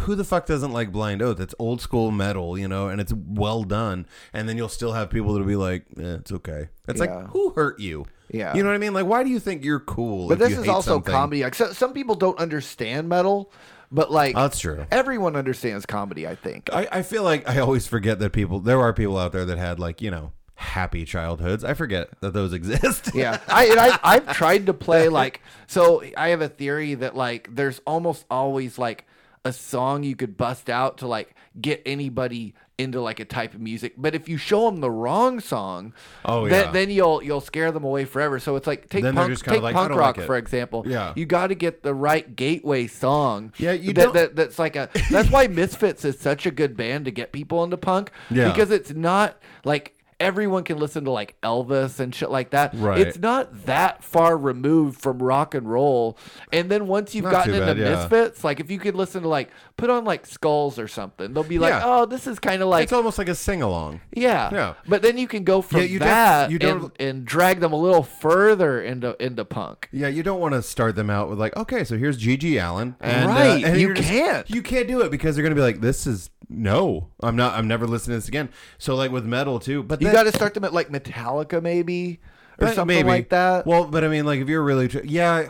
who 0.00 0.14
the 0.14 0.24
fuck 0.24 0.46
doesn't 0.46 0.72
like 0.72 0.92
Blind 0.92 1.22
Oath? 1.22 1.40
It's 1.40 1.54
old 1.58 1.80
school 1.80 2.10
metal, 2.10 2.58
you 2.58 2.68
know, 2.68 2.88
and 2.88 3.00
it's 3.00 3.12
well 3.12 3.62
done. 3.64 4.06
And 4.32 4.48
then 4.48 4.56
you'll 4.56 4.68
still 4.68 4.92
have 4.92 5.10
people 5.10 5.32
that'll 5.32 5.46
be 5.48 5.56
like, 5.56 5.86
eh, 5.98 6.16
"It's 6.20 6.32
okay." 6.32 6.68
It's 6.88 7.00
Yeah. 7.00 7.06
like, 7.16 7.26
who 7.30 7.50
hurt 7.50 7.78
you? 7.80 8.06
Yeah. 8.30 8.54
you 8.54 8.62
know 8.62 8.68
what 8.68 8.74
I 8.74 8.78
mean. 8.78 8.92
Like, 8.92 9.06
why 9.06 9.24
do 9.24 9.30
you 9.30 9.40
think 9.40 9.64
you're 9.64 9.80
cool? 9.80 10.28
But 10.28 10.38
this 10.38 10.52
is 10.56 10.68
also 10.68 10.92
something? 10.96 11.10
comedy. 11.12 11.42
Like 11.42 11.54
so, 11.54 11.72
some 11.72 11.94
people 11.94 12.14
don't 12.14 12.38
understand 12.38 13.08
metal, 13.08 13.50
but 13.90 14.10
like 14.10 14.34
that's 14.34 14.58
true. 14.58 14.86
everyone 14.90 15.36
understands 15.36 15.86
comedy. 15.86 16.26
I 16.26 16.34
think. 16.34 16.70
I, 16.72 16.88
I 16.90 17.02
feel 17.02 17.22
like 17.22 17.48
I 17.48 17.58
always 17.60 17.86
forget 17.86 18.18
that 18.18 18.32
people. 18.32 18.60
There 18.60 18.80
are 18.80 18.92
people 18.92 19.18
out 19.18 19.32
there 19.32 19.44
that 19.44 19.58
had 19.58 19.78
like 19.78 20.02
you 20.02 20.10
know 20.10 20.32
happy 20.54 21.04
childhoods. 21.04 21.64
I 21.64 21.74
forget 21.74 22.08
that 22.20 22.32
those 22.32 22.52
exist. 22.52 23.10
Yeah, 23.14 23.40
I, 23.48 23.66
and 23.66 23.80
I 23.80 23.98
I've 24.02 24.32
tried 24.34 24.66
to 24.66 24.74
play 24.74 25.08
like 25.08 25.40
so. 25.66 26.02
I 26.16 26.28
have 26.28 26.40
a 26.40 26.48
theory 26.48 26.94
that 26.94 27.16
like 27.16 27.54
there's 27.54 27.80
almost 27.86 28.24
always 28.30 28.78
like 28.78 29.06
a 29.44 29.52
song 29.52 30.02
you 30.02 30.16
could 30.16 30.36
bust 30.36 30.68
out 30.68 30.98
to 30.98 31.06
like 31.06 31.34
get 31.60 31.82
anybody 31.86 32.54
into 32.78 33.00
like 33.00 33.18
a 33.18 33.24
type 33.24 33.54
of 33.54 33.60
music. 33.60 33.94
But 33.96 34.14
if 34.14 34.28
you 34.28 34.36
show 34.36 34.70
them 34.70 34.80
the 34.80 34.90
wrong 34.90 35.40
song, 35.40 35.92
Oh, 36.24 36.48
then, 36.48 36.66
yeah. 36.66 36.70
then 36.70 36.90
you'll 36.90 37.22
you'll 37.22 37.40
scare 37.40 37.72
them 37.72 37.84
away 37.84 38.04
forever. 38.04 38.38
So 38.38 38.54
it's 38.56 38.66
like 38.66 38.88
take 38.88 39.02
Then 39.02 39.14
punk, 39.14 39.36
take 39.44 39.60
like, 39.62 39.74
punk 39.74 39.90
rock 39.94 40.16
like 40.16 40.26
for 40.26 40.36
example. 40.36 40.84
Yeah. 40.86 41.12
you 41.16 41.26
got 41.26 41.48
to 41.48 41.54
get 41.56 41.82
the 41.82 41.92
right 41.92 42.34
gateway 42.36 42.86
song. 42.86 43.52
Yeah, 43.58 43.72
you 43.72 43.92
that, 43.94 44.12
that 44.12 44.36
that's 44.36 44.58
like 44.58 44.76
a 44.76 44.88
that's 45.10 45.30
why 45.30 45.48
Misfits 45.48 46.04
is 46.04 46.18
such 46.20 46.46
a 46.46 46.50
good 46.52 46.76
band 46.76 47.04
to 47.06 47.10
get 47.10 47.32
people 47.32 47.64
into 47.64 47.76
punk. 47.76 48.12
Yeah. 48.30 48.48
because 48.48 48.70
it's 48.70 48.92
not 48.92 49.36
like. 49.64 49.94
Everyone 50.20 50.64
can 50.64 50.78
listen 50.78 51.04
to 51.04 51.12
like 51.12 51.40
Elvis 51.42 52.00
and 52.00 52.12
shit 52.12 52.28
like 52.30 52.50
that. 52.50 52.72
Right. 52.74 52.98
It's 52.98 53.18
not 53.18 53.66
that 53.66 54.02
far 54.02 54.36
removed 54.36 55.00
from 55.00 55.22
rock 55.22 55.54
and 55.54 55.70
roll. 55.70 56.18
And 56.52 56.68
then 56.68 56.88
once 56.88 57.14
you've 57.14 57.24
Not 57.24 57.32
gotten 57.32 57.54
into 57.54 57.66
bad, 57.66 57.78
yeah. 57.78 57.90
Misfits, 58.02 58.42
like 58.42 58.58
if 58.58 58.68
you 58.70 58.80
could 58.80 58.96
listen 58.96 59.22
to 59.22 59.28
like 59.28 59.50
put 59.76 59.90
on 59.90 60.04
like 60.04 60.26
Skulls 60.26 60.76
or 60.78 60.88
something, 60.88 61.32
they'll 61.32 61.44
be 61.44 61.60
like, 61.60 61.70
Yeah. 61.72 61.82
"Oh, 61.84 62.04
this 62.06 62.26
is 62.26 62.40
kind 62.40 62.62
of 62.62 62.68
like 62.68 62.82
it's 62.82 62.92
almost 62.92 63.16
like 63.16 63.28
a 63.28 63.34
sing 63.34 63.62
along. 63.62 64.00
yeah. 64.12 64.50
Yeah. 64.52 64.74
But 64.88 65.02
then 65.02 65.18
you 65.18 65.28
can 65.28 65.44
go 65.44 65.62
from 65.62 65.82
Yeah, 65.82 65.86
you 65.86 65.98
that 66.00 66.50
you 66.50 66.58
don't- 66.58 66.92
and, 66.98 67.08
and 67.18 67.24
drag 67.24 67.60
them 67.60 67.72
a 67.72 67.76
little 67.80 68.02
further 68.02 68.82
into 68.82 69.16
into 69.24 69.44
punk. 69.44 69.88
Yeah, 69.92 70.08
you 70.08 70.22
don't 70.24 70.40
want 70.40 70.54
to 70.54 70.62
start 70.62 70.96
them 70.96 71.10
out 71.10 71.30
with 71.30 71.38
like, 71.38 71.56
okay, 71.56 71.84
so 71.84 71.96
here's 71.96 72.18
GG 72.18 72.56
Allin, 72.60 72.96
and, 73.00 73.30
uh, 73.30 73.32
Right, 73.34 73.64
and 73.64 73.76
you 73.80 73.86
you're 73.88 73.94
just- 73.94 74.08
can't. 74.08 74.50
you 74.50 74.62
can't 74.62 74.88
do 74.88 75.00
it 75.02 75.10
because 75.12 75.36
they're 75.36 75.44
gonna 75.44 75.54
be 75.54 75.60
like, 75.60 75.80
this 75.80 76.06
is 76.08 76.30
no, 76.48 77.08
I'm 77.20 77.36
not, 77.36 77.54
I'm 77.54 77.68
never 77.68 77.86
listening 77.86 78.16
to 78.16 78.18
this 78.20 78.28
again. 78.28 78.48
So 78.78 78.94
like 78.96 79.10
with 79.10 79.24
metal 79.24 79.58
too, 79.60 79.82
but 79.82 80.00
You 80.00 80.06
then- 80.08 80.14
got 80.14 80.22
to 80.24 80.32
start 80.32 80.54
them 80.54 80.64
at 80.64 80.72
like 80.72 80.88
Metallica 80.90 81.62
maybe 81.62 82.20
or 82.58 82.68
something 82.68 82.96
maybe. 82.96 83.08
like 83.08 83.28
that. 83.30 83.66
Well, 83.66 83.84
but 83.84 84.02
I 84.04 84.08
mean, 84.08 84.24
like 84.26 84.40
if 84.40 84.48
you're 84.48 84.62
really, 84.64 84.88
tr- 84.88 85.00
yeah, 85.04 85.48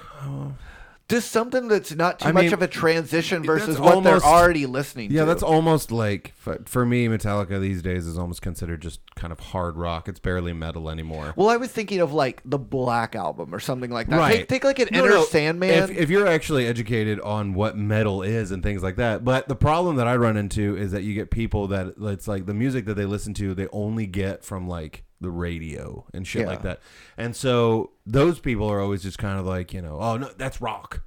Just 1.08 1.30
something 1.30 1.68
that's 1.68 1.94
not 1.94 2.18
too 2.18 2.28
I 2.28 2.32
much 2.32 2.44
mean, 2.44 2.52
of 2.52 2.60
a 2.60 2.68
transition 2.68 3.42
versus 3.42 3.80
what 3.80 3.94
almost- 3.94 4.22
they're 4.22 4.30
already 4.30 4.66
listening 4.66 5.10
yeah, 5.10 5.20
to. 5.20 5.26
that's 5.26 5.42
almost 5.42 5.90
like 5.90 6.34
for, 6.36 6.84
me, 6.84 7.08
Metallica 7.08 7.58
these 7.58 7.80
days 7.80 8.06
is 8.06 8.18
almost 8.18 8.42
considered 8.42 8.82
just 8.82 9.00
kind 9.14 9.32
of 9.32 9.40
hard 9.40 9.76
rock. 9.76 10.06
It's 10.06 10.20
barely 10.20 10.52
metal 10.52 10.90
anymore. 10.90 11.32
Well, 11.34 11.48
I 11.48 11.56
was 11.56 11.70
thinking 11.70 12.00
of 12.00 12.12
like 12.12 12.42
the 12.44 12.58
Black 12.58 13.16
album 13.16 13.54
or 13.54 13.58
something 13.60 13.90
like 13.90 14.08
that. 14.08 14.18
Right. 14.18 14.36
Take, 14.40 14.48
take 14.48 14.64
like 14.64 14.78
an 14.80 14.88
No, 14.92 14.98
Enter 14.98 15.10
no, 15.10 15.24
Sandman. 15.24 15.84
If, 15.84 15.96
if 15.96 16.10
you're 16.10 16.26
actually 16.26 16.66
educated 16.66 17.20
on 17.20 17.54
what 17.54 17.74
metal 17.74 18.22
is 18.22 18.50
and 18.50 18.62
things 18.62 18.82
like 18.82 18.96
that, 18.96 19.24
but 19.24 19.48
the 19.48 19.56
problem 19.56 19.96
that 19.96 20.06
I 20.06 20.16
run 20.16 20.36
into 20.36 20.76
is 20.76 20.92
that 20.92 21.04
you 21.04 21.14
get 21.14 21.30
people 21.30 21.68
that 21.68 21.94
it's 21.98 22.28
like 22.28 22.44
the 22.44 22.54
music 22.54 22.84
that 22.84 22.94
they 22.94 23.06
listen 23.06 23.32
to, 23.34 23.54
they 23.54 23.68
only 23.68 24.06
get 24.06 24.44
from 24.44 24.68
like 24.68 25.04
the 25.20 25.30
radio 25.30 26.06
and 26.12 26.26
shit 26.26 26.46
like 26.46 26.62
that, 26.62 26.80
and 27.16 27.34
so 27.34 27.90
those 28.06 28.38
people 28.38 28.68
are 28.70 28.80
always 28.80 29.02
just 29.02 29.18
kind 29.18 29.38
of 29.38 29.46
like 29.46 29.72
you 29.72 29.82
know, 29.82 29.98
oh 30.00 30.16
no, 30.16 30.30
that's 30.36 30.60
rock. 30.60 31.02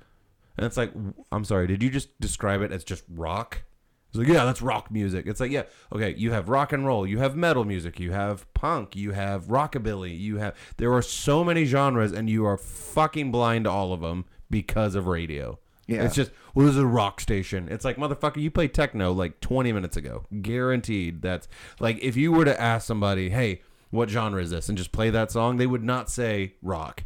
And 0.57 0.65
it's 0.65 0.75
like, 0.75 0.91
I'm 1.31 1.45
sorry, 1.45 1.65
did 1.65 1.81
you 1.81 1.89
just 1.89 2.19
describe 2.19 2.61
it 2.61 2.71
as 2.71 2.83
just 2.83 3.03
rock? 3.09 3.63
It's 4.09 4.17
like, 4.17 4.27
yeah, 4.27 4.43
that's 4.43 4.61
rock 4.61 4.91
music. 4.91 5.25
It's 5.25 5.39
like, 5.39 5.51
yeah, 5.51 5.63
okay, 5.93 6.13
you 6.17 6.33
have 6.33 6.49
rock 6.49 6.73
and 6.73 6.85
roll, 6.85 7.07
you 7.07 7.19
have 7.19 7.37
metal 7.37 7.63
music, 7.63 7.97
you 7.97 8.11
have 8.11 8.53
punk, 8.53 8.93
you 8.93 9.13
have 9.13 9.45
rockabilly, 9.45 10.19
you 10.19 10.37
have. 10.37 10.53
There 10.75 10.91
are 10.91 11.01
so 11.01 11.45
many 11.45 11.63
genres, 11.63 12.11
and 12.11 12.29
you 12.29 12.45
are 12.45 12.57
fucking 12.57 13.31
blind 13.31 13.63
to 13.63 13.71
all 13.71 13.93
of 13.93 14.01
them 14.01 14.25
because 14.49 14.93
of 14.95 15.07
radio. 15.07 15.57
Yeah. 15.87 16.03
It's 16.03 16.15
just, 16.15 16.31
well, 16.53 16.65
this 16.65 16.75
is 16.75 16.81
a 16.81 16.85
rock 16.85 17.21
station. 17.21 17.69
It's 17.71 17.85
like, 17.85 17.95
motherfucker, 17.95 18.41
you 18.41 18.51
played 18.51 18.73
techno 18.73 19.13
like 19.13 19.39
20 19.39 19.71
minutes 19.71 19.95
ago. 19.95 20.25
Guaranteed. 20.41 21.21
That's 21.21 21.47
like, 21.79 21.97
if 22.01 22.17
you 22.17 22.33
were 22.33 22.45
to 22.45 22.61
ask 22.61 22.85
somebody, 22.85 23.29
hey, 23.29 23.61
what 23.91 24.09
genre 24.09 24.41
is 24.41 24.49
this? 24.49 24.67
And 24.69 24.77
just 24.77 24.91
play 24.91 25.09
that 25.11 25.31
song, 25.31 25.57
they 25.57 25.67
would 25.67 25.83
not 25.83 26.09
say 26.09 26.55
rock. 26.61 27.03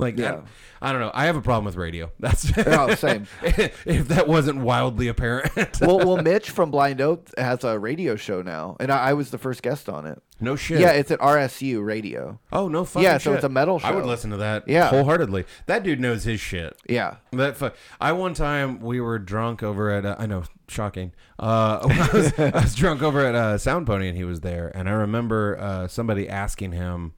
Like, 0.00 0.18
Yeah. 0.18 0.40
I, 0.82 0.88
I 0.88 0.92
don't 0.92 1.00
know. 1.02 1.10
I 1.12 1.26
have 1.26 1.36
a 1.36 1.42
problem 1.42 1.66
with 1.66 1.76
radio. 1.76 2.10
That's 2.20 2.50
Oh, 2.66 2.94
same. 2.94 3.26
if 3.42 4.08
that 4.08 4.26
wasn't 4.26 4.60
wildly 4.62 5.08
apparent. 5.08 5.78
well, 5.80 5.98
well, 5.98 6.16
Mitch 6.16 6.50
from 6.50 6.70
Blind 6.70 7.00
Oak 7.02 7.28
has 7.36 7.62
a 7.64 7.78
radio 7.78 8.16
show 8.16 8.40
now, 8.40 8.76
and 8.80 8.90
I, 8.90 9.10
I 9.10 9.12
was 9.12 9.30
the 9.30 9.36
first 9.38 9.62
guest 9.62 9.90
on 9.90 10.06
it. 10.06 10.22
no 10.40 10.56
shit. 10.56 10.80
Yeah, 10.80 10.92
it's 10.92 11.10
at 11.10 11.18
RSU 11.20 11.84
Radio. 11.84 12.40
oh 12.50 12.68
no. 12.68 12.84
Fucking 12.86 13.02
Yeah, 13.04 13.18
so 13.18 13.30
shit. 13.30 13.34
it's 13.36 13.44
a 13.44 13.48
metal 13.50 13.78
show. 13.78 13.88
I 13.88 13.90
would 13.92 14.06
listen 14.06 14.30
to 14.30 14.38
that. 14.38 14.66
Yeah. 14.66 14.88
wholeheartedly. 14.88 15.44
That 15.66 15.82
dude 15.82 16.00
knows 16.00 16.24
his 16.24 16.40
shit. 16.40 16.74
Yeah, 16.88 17.16
That 17.32 17.58
fu- 17.58 17.70
I 18.00 18.12
one 18.12 18.32
time 18.32 18.80
we 18.80 19.00
were 19.02 19.18
drunk 19.18 19.62
over 19.62 19.90
at 19.90 20.06
uh, 20.06 20.16
I 20.18 20.24
know 20.26 20.44
shocking. 20.66 21.12
Uh, 21.38 21.80
I, 21.82 22.08
was, 22.16 22.38
I 22.38 22.50
was 22.62 22.74
drunk 22.74 23.02
over 23.02 23.20
at 23.26 23.34
uh, 23.34 23.58
Sound 23.58 23.86
Pony 23.86 24.08
and 24.08 24.16
he 24.16 24.24
was 24.24 24.40
there, 24.40 24.72
and 24.74 24.88
I 24.88 24.92
remember 24.92 25.58
uh, 25.60 25.88
somebody 25.88 26.26
asking 26.28 26.72
him 26.72 27.12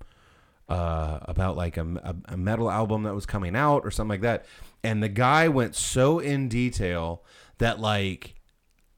uh, 0.72 1.18
about 1.22 1.56
like 1.56 1.76
a, 1.76 1.84
a, 2.02 2.14
a 2.34 2.36
metal 2.36 2.70
album 2.70 3.02
that 3.04 3.14
was 3.14 3.26
coming 3.26 3.54
out 3.56 3.80
or 3.84 3.90
something 3.90 4.10
like 4.10 4.20
that, 4.22 4.44
and 4.82 5.02
the 5.02 5.08
guy 5.08 5.48
went 5.48 5.74
so 5.74 6.18
in 6.18 6.48
detail 6.48 7.22
that 7.58 7.78
like. 7.80 8.34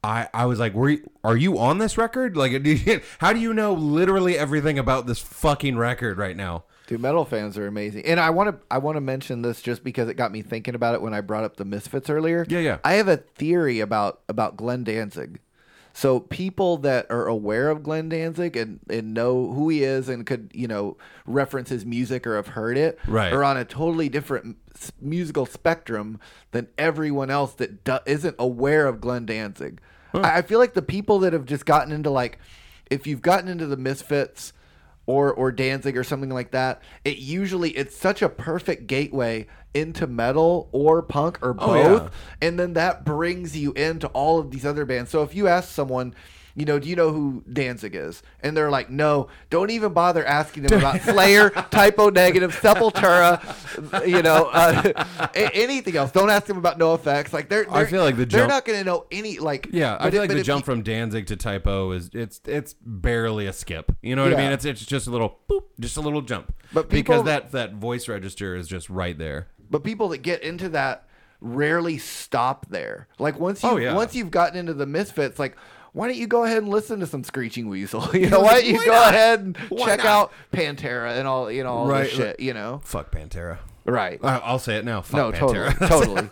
I, 0.07 0.29
I 0.35 0.45
was 0.45 0.59
like, 0.59 0.75
Were 0.75 0.91
you, 0.91 1.11
are 1.25 1.35
you 1.35 1.59
on 1.59 1.79
this 1.79 1.97
record? 1.97 2.37
Like, 2.37 2.63
do 2.63 2.71
you- 2.75 3.01
how 3.21 3.33
do 3.33 3.41
you 3.41 3.55
know 3.55 3.73
literally 3.73 4.37
everything 4.37 4.79
about 4.79 5.07
this 5.07 5.19
fucking 5.19 5.79
record 5.79 6.19
right 6.19 6.37
now? 6.37 6.65
dude, 6.87 7.01
metal 7.01 7.25
fans 7.25 7.57
are 7.57 7.67
amazing. 7.67 8.05
And 8.05 8.21
I 8.21 8.29
want 8.29 8.51
to 8.51 8.67
I 8.71 8.77
want 8.77 8.97
to 8.97 9.01
mention 9.01 9.41
this 9.41 9.63
just 9.63 9.83
because 9.83 10.11
it 10.11 10.19
got 10.19 10.31
me 10.31 10.43
thinking 10.43 10.75
about 10.75 10.95
it 10.95 11.01
when 11.01 11.15
I 11.15 11.23
brought 11.23 11.45
up 11.45 11.57
the 11.57 11.65
Misfits 11.65 12.11
earlier. 12.11 12.45
Yeah, 12.51 12.59
yeah. 12.59 12.79
I 12.85 12.95
have 13.01 13.09
a 13.09 13.17
theory 13.17 13.81
about 13.81 14.21
about 14.29 14.59
Glenn 14.59 14.85
Danzig. 14.85 15.41
So 15.97 16.19
people 16.19 16.77
that 16.79 17.07
are 17.09 17.27
aware 17.29 17.71
of 17.71 17.85
Glenn 17.85 18.09
Danzig 18.09 18.57
and, 18.57 18.81
and 18.91 19.15
know 19.15 19.53
who 19.53 19.69
he 19.69 19.85
is 19.85 20.09
and 20.09 20.27
could 20.27 20.51
you 20.53 20.67
know 20.67 20.97
reference 21.25 21.69
his 21.71 21.87
music 21.87 22.27
or 22.27 22.35
have 22.37 22.49
heard 22.49 22.77
it 22.77 22.99
Right. 23.07 23.33
are 23.33 23.45
on 23.45 23.57
a 23.57 23.65
totally 23.65 24.09
different 24.09 24.57
musical 25.01 25.47
spectrum 25.47 26.19
than 26.51 26.67
everyone 26.77 27.31
else 27.31 27.55
that 27.55 27.85
do- 27.85 27.99
isn't 28.07 28.35
aware 28.41 28.87
of 28.87 29.01
Glenn 29.01 29.25
Danzig. 29.25 29.81
I, 30.13 30.39
I 30.39 30.43
feel 30.43 30.59
like 30.59 30.75
the 30.75 30.83
people 30.83 31.21
that 31.21 31.33
have 31.33 31.45
just 31.47 31.65
gotten 31.65 31.93
into 31.93 32.11
like 32.11 32.39
if 32.91 33.07
you've 33.07 33.23
gotten 33.23 33.49
into 33.49 33.67
the 33.67 33.77
Misfits 33.77 34.53
or 35.07 35.33
or 35.33 35.53
Danzig 35.53 35.97
or 35.97 36.05
something 36.05 36.31
like 36.31 36.51
that, 36.53 36.83
it 37.05 37.19
usually 37.19 37.71
it's 37.71 37.97
such 37.97 38.23
a 38.23 38.29
perfect 38.29 38.87
gateway 38.87 39.47
into 39.75 40.07
metal 40.07 40.69
or 40.73 41.03
punk 41.03 41.39
or 41.43 41.55
Oh, 41.59 41.75
yeah. 41.75 41.83
both 41.89 42.15
and 42.41 42.59
then 42.59 42.75
that 42.75 43.05
brings 43.05 43.57
you 43.57 43.73
into 43.73 44.07
all 44.09 44.39
of 44.39 44.51
these 44.51 44.65
other 44.65 44.85
bands. 44.85 45.11
So 45.11 45.23
if 45.23 45.35
you 45.35 45.49
ask 45.49 45.69
someone, 45.71 46.15
you 46.57 46.65
know, 46.65 46.79
do 46.79 46.89
you 46.89 46.95
know 46.97 47.13
who 47.13 47.43
Danzig 47.53 47.95
is? 47.97 48.23
And 48.41 48.57
they're 48.57 48.71
like, 48.71 48.89
no, 48.91 49.29
don't 49.51 49.71
even 49.71 49.93
bother 49.93 50.25
asking 50.25 50.65
them 50.65 50.79
about 50.79 51.01
Slayer, 51.03 51.51
Type 51.51 51.99
O 51.99 52.11
Negative, 52.11 52.55
Sepultura, 52.55 54.07
you 54.07 54.23
know, 54.23 54.51
uh, 54.53 54.93
anything 55.35 55.97
else. 55.97 56.13
Don't 56.13 56.31
ask 56.31 56.47
them 56.47 56.57
about 56.57 56.79
NOFX. 56.79 57.33
Like 57.33 57.49
they're, 57.49 57.69
I 57.71 57.79
they're- 57.79 57.87
feel 57.89 58.03
like 58.05 58.17
the 58.17 58.25
they're 58.27 58.41
jump- 58.43 58.51
not 58.51 58.65
going 58.65 58.79
to 58.79 58.85
know 58.85 59.07
any 59.11 59.39
like. 59.39 59.69
Yeah, 59.73 59.97
I 59.99 60.11
feel 60.11 60.23
it- 60.23 60.29
like 60.29 60.37
the 60.37 60.43
jump 60.45 60.63
you- 60.63 60.67
from 60.75 60.83
Danzig 60.83 61.27
to 61.27 61.37
Type 61.37 61.67
O 61.67 61.91
is 61.93 62.11
it's 62.13 62.41
it's 62.47 62.75
barely 62.81 63.47
a 63.47 63.53
skip. 63.53 63.93
You 64.03 64.15
know 64.17 64.25
what 64.25 64.35
I 64.35 64.37
mean? 64.37 64.53
It's 64.53 64.65
it's 64.65 64.85
just 64.85 65.07
a 65.07 65.11
little 65.11 65.39
boop, 65.51 65.65
just 65.81 65.97
a 65.97 66.01
little 66.01 66.23
jump. 66.23 66.55
But 66.73 66.89
because 66.89 67.25
that 67.25 67.53
that 67.53 67.75
voice 67.75 68.09
register 68.09 68.55
is 68.57 68.69
just 68.69 68.89
right 68.91 69.17
there. 69.19 69.49
But 69.71 69.83
people 69.83 70.09
that 70.11 70.19
get 70.19 70.43
into 70.43 70.69
that 70.71 71.09
rarely 71.41 71.99
stop 71.99 72.67
there. 72.69 73.09
Like 73.19 73.39
once 73.39 73.63
you 73.63 73.69
Oh, 73.71 73.77
yeah. 73.77 73.95
once 73.95 74.15
you've 74.15 74.31
gotten 74.31 74.57
into 74.59 74.73
the 74.75 74.87
misfits, 74.87 75.39
like 75.39 75.57
why 75.95 76.07
don't 76.09 76.17
you 76.19 76.27
go 76.27 76.45
ahead 76.45 76.59
and 76.59 76.69
listen 76.69 77.01
to 77.01 77.07
some 77.07 77.25
Screeching 77.25 77.69
Weasel? 77.71 78.07
You 78.15 78.29
know, 78.29 78.41
why 78.41 78.61
don't 78.61 78.67
you 78.67 78.75
Why 78.77 78.85
go 78.85 78.93
not? 78.93 79.15
ahead 79.15 79.41
and 79.41 79.57
Why 79.71 79.87
check 79.87 79.99
not? 80.01 80.07
out 80.07 80.33
Pantera 80.53 81.19
and 81.19 81.27
all 81.27 81.51
you 81.51 81.63
know 81.65 81.73
all 81.73 81.87
Right, 81.87 82.03
this 82.05 82.13
shit. 82.13 82.41
You 82.41 82.53
know, 82.53 82.81
Fuck 82.85 83.11
Pantera. 83.11 83.59
right? 83.87 84.19
I'll 84.23 84.59
say 84.59 84.77
it 84.77 84.85
now. 84.85 85.01
Fuck 85.01 85.17
no, 85.17 85.33
totally, 85.33 85.73
totally. 85.89 86.29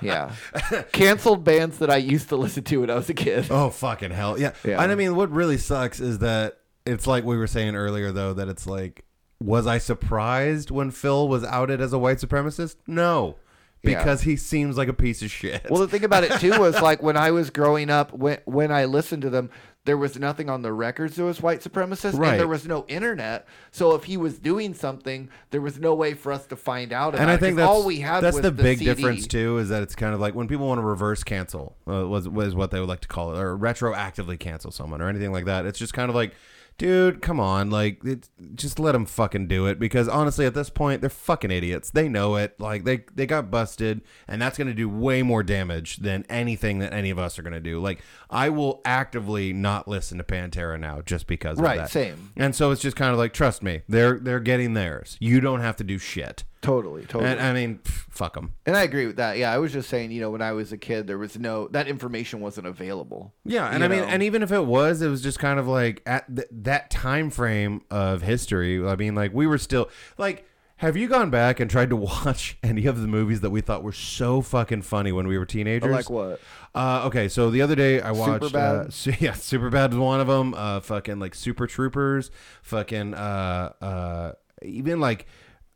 Yeah, 0.00 0.32
canceled 0.92 1.44
bands 1.44 1.78
that 1.78 1.90
I 1.90 1.96
used 1.98 2.28
to 2.30 2.36
listen 2.36 2.64
to 2.64 2.78
when 2.78 2.90
I 2.90 2.94
was 2.94 3.10
a 3.10 3.14
kid. 3.14 3.46
oh 3.50 3.68
fucking 3.70 4.10
hell, 4.12 4.38
yeah. 4.40 4.52
Yeah. 4.64 4.82
And 4.82 4.90
I 4.90 4.94
mean, 4.94 5.14
what 5.16 5.30
really 5.30 5.58
sucks 5.58 6.00
is 6.00 6.20
that 6.20 6.58
it's 6.86 7.06
like 7.06 7.24
we 7.24 7.36
were 7.36 7.46
saying 7.46 7.74
earlier, 7.76 8.12
though, 8.12 8.32
that 8.34 8.48
it's 8.48 8.66
like, 8.66 9.04
was 9.42 9.66
I 9.66 9.78
surprised 9.78 10.70
when 10.70 10.90
Phil 10.90 11.28
was 11.28 11.44
outed 11.44 11.80
as 11.80 11.92
a 11.92 11.98
white 11.98 12.18
supremacist? 12.18 12.76
No, 12.86 13.36
Yeah. 13.82 13.98
because 13.98 14.22
he 14.22 14.36
seems 14.36 14.76
like 14.76 14.88
a 14.88 14.92
piece 14.92 15.22
of 15.22 15.30
shit. 15.30 15.66
Well, 15.70 15.80
the 15.80 15.88
thing 15.88 16.04
about 16.04 16.24
it 16.24 16.32
too 16.40 16.58
was 16.60 16.80
like 16.82 17.02
when 17.02 17.16
I 17.16 17.30
was 17.30 17.50
growing 17.60 17.88
up, 17.90 18.12
when 18.12 18.38
when 18.44 18.70
I 18.70 18.84
listened 18.84 19.22
to 19.22 19.30
them, 19.30 19.50
there 19.86 19.96
was 19.96 20.18
nothing 20.18 20.50
on 20.50 20.60
the 20.60 20.72
records 20.74 21.16
that 21.16 21.24
was 21.24 21.40
white 21.40 21.60
supremacist, 21.60 22.18
Right. 22.18 22.32
and 22.32 22.40
there 22.40 22.46
was 22.46 22.66
no 22.68 22.84
internet. 22.88 23.46
So 23.70 23.94
if 23.94 24.04
he 24.04 24.18
was 24.18 24.38
doing 24.38 24.74
something, 24.74 25.30
there 25.50 25.62
was 25.62 25.78
no 25.78 25.94
way 25.94 26.12
for 26.12 26.30
us 26.32 26.44
to 26.48 26.56
find 26.56 26.92
out. 26.92 27.14
About 27.14 27.22
and 27.22 27.30
I 27.30 27.38
think 27.38 27.56
that's 27.56 27.66
all 27.66 27.86
we 27.86 28.00
had 28.00 28.20
that's 28.20 28.34
was 28.36 28.42
the 28.42 28.52
big 28.52 28.78
CD. 28.80 28.92
difference 28.94 29.26
too 29.26 29.56
is 29.56 29.70
that 29.70 29.82
it's 29.82 29.94
kind 29.94 30.12
of 30.12 30.20
like 30.20 30.34
when 30.34 30.46
people 30.48 30.66
want 30.68 30.78
to 30.78 30.84
reverse 30.84 31.24
cancel 31.24 31.76
uh, 31.88 32.06
was 32.06 32.28
was 32.28 32.54
what 32.54 32.70
they 32.72 32.80
would 32.80 32.88
like 32.90 33.00
to 33.00 33.08
call 33.08 33.34
it 33.34 33.38
or 33.40 33.56
retroactively 33.56 34.38
cancel 34.38 34.70
someone 34.70 35.00
or 35.00 35.08
anything 35.08 35.32
like 35.32 35.46
that. 35.46 35.64
It's 35.64 35.78
just 35.78 35.94
kind 35.94 36.10
of 36.10 36.14
like, 36.14 36.34
dude, 36.80 37.20
come 37.20 37.38
on, 37.38 37.68
like 37.70 38.00
it's, 38.04 38.30
just 38.54 38.78
let 38.78 38.92
them 38.92 39.04
fucking 39.04 39.46
do 39.46 39.66
it 39.66 39.78
because 39.78 40.08
honestly, 40.08 40.46
at 40.46 40.54
this 40.54 40.70
point, 40.70 41.02
they're 41.02 41.10
fucking 41.10 41.50
idiots. 41.50 41.90
They 41.90 42.08
know 42.08 42.36
it. 42.36 42.58
Like 42.58 42.84
they 42.84 43.04
they 43.14 43.26
got 43.26 43.50
busted, 43.50 44.00
and 44.26 44.40
that's 44.40 44.56
gonna 44.56 44.72
do 44.72 44.88
way 44.88 45.22
more 45.22 45.42
damage 45.42 45.98
than 45.98 46.24
anything 46.30 46.78
that 46.78 46.94
any 46.94 47.10
of 47.10 47.18
us 47.18 47.38
are 47.38 47.42
gonna 47.42 47.60
do. 47.60 47.80
Like 47.80 48.00
I 48.30 48.48
will 48.48 48.80
actively 48.86 49.52
not 49.52 49.86
listen 49.86 50.16
to 50.18 50.24
Pantera 50.24 50.80
now 50.80 51.02
just 51.02 51.26
because 51.26 51.58
of 51.58 51.64
Right, 51.64 51.76
that. 51.76 51.90
same. 51.90 52.32
And 52.36 52.56
so 52.56 52.70
it's 52.70 52.80
just 52.80 52.96
kind 52.96 53.12
of 53.12 53.18
like, 53.18 53.34
trust 53.34 53.62
me, 53.62 53.82
they're 53.86 54.18
they're 54.18 54.40
getting 54.40 54.72
theirs. 54.72 55.18
You 55.20 55.40
don't 55.40 55.60
have 55.60 55.76
to 55.76 55.84
do 55.84 55.98
shit. 55.98 56.44
Totally, 56.62 57.02
totally. 57.06 57.30
And 57.30 57.40
I 57.40 57.52
mean, 57.54 57.78
pff, 57.82 58.04
fuck 58.10 58.34
them. 58.34 58.52
And 58.66 58.76
I 58.76 58.82
agree 58.82 59.06
with 59.06 59.16
that. 59.16 59.38
Yeah, 59.38 59.52
I 59.52 59.58
was 59.58 59.72
just 59.72 59.88
saying, 59.88 60.10
you 60.10 60.20
know, 60.20 60.30
when 60.30 60.42
I 60.42 60.52
was 60.52 60.72
a 60.72 60.76
kid, 60.76 61.06
there 61.06 61.16
was 61.16 61.38
no 61.38 61.68
that 61.68 61.88
information 61.88 62.40
wasn't 62.40 62.66
available. 62.66 63.32
Yeah, 63.44 63.66
and 63.68 63.82
I 63.82 63.88
mean, 63.88 64.00
and 64.04 64.22
even 64.22 64.42
if 64.42 64.52
it 64.52 64.66
was, 64.66 65.00
it 65.00 65.08
was 65.08 65.22
just 65.22 65.38
kind 65.38 65.58
of 65.58 65.66
like 65.66 66.02
at 66.04 66.26
th- 66.34 66.48
that 66.50 66.90
time 66.90 67.30
frame 67.30 67.82
of 67.90 68.20
history. 68.22 68.86
I 68.86 68.96
mean, 68.96 69.14
like 69.14 69.32
we 69.32 69.46
were 69.46 69.58
still 69.58 69.88
like. 70.18 70.46
Have 70.76 70.96
you 70.96 71.08
gone 71.08 71.28
back 71.28 71.60
and 71.60 71.70
tried 71.70 71.90
to 71.90 71.96
watch 72.24 72.56
any 72.62 72.86
of 72.86 73.02
the 73.02 73.06
movies 73.06 73.42
that 73.42 73.50
we 73.50 73.60
thought 73.60 73.82
were 73.82 73.92
so 73.92 74.40
fucking 74.40 74.80
funny 74.80 75.12
when 75.12 75.28
we 75.28 75.36
were 75.36 75.44
teenagers? 75.44 75.92
Like 75.92 76.08
what? 76.08 76.40
Uh, 76.74 77.02
okay, 77.04 77.28
so 77.28 77.50
the 77.50 77.60
other 77.60 77.74
day 77.74 78.00
I 78.00 78.12
watched. 78.12 78.44
Superbad? 78.44 78.86
Uh, 78.86 78.90
su- 78.90 79.12
yeah, 79.20 79.32
Superbad 79.32 79.90
was 79.90 79.98
one 79.98 80.20
of 80.20 80.26
them. 80.26 80.54
Uh, 80.54 80.80
fucking 80.80 81.18
like 81.18 81.34
Super 81.34 81.66
Troopers. 81.66 82.30
Fucking 82.62 83.12
uh, 83.12 83.72
uh, 83.82 84.32
even 84.62 85.00
like 85.00 85.26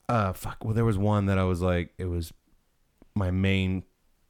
uh, 0.09 0.32
fuck. 0.32 0.64
Well, 0.64 0.74
there 0.74 0.85
was 0.85 0.98
one 0.98 1.26
that 1.26 1.39
I 1.39 1.44
was 1.44 1.60
like, 1.60 1.93
it 1.98 2.06
was 2.06 2.32
my 3.14 3.31
main 3.31 3.85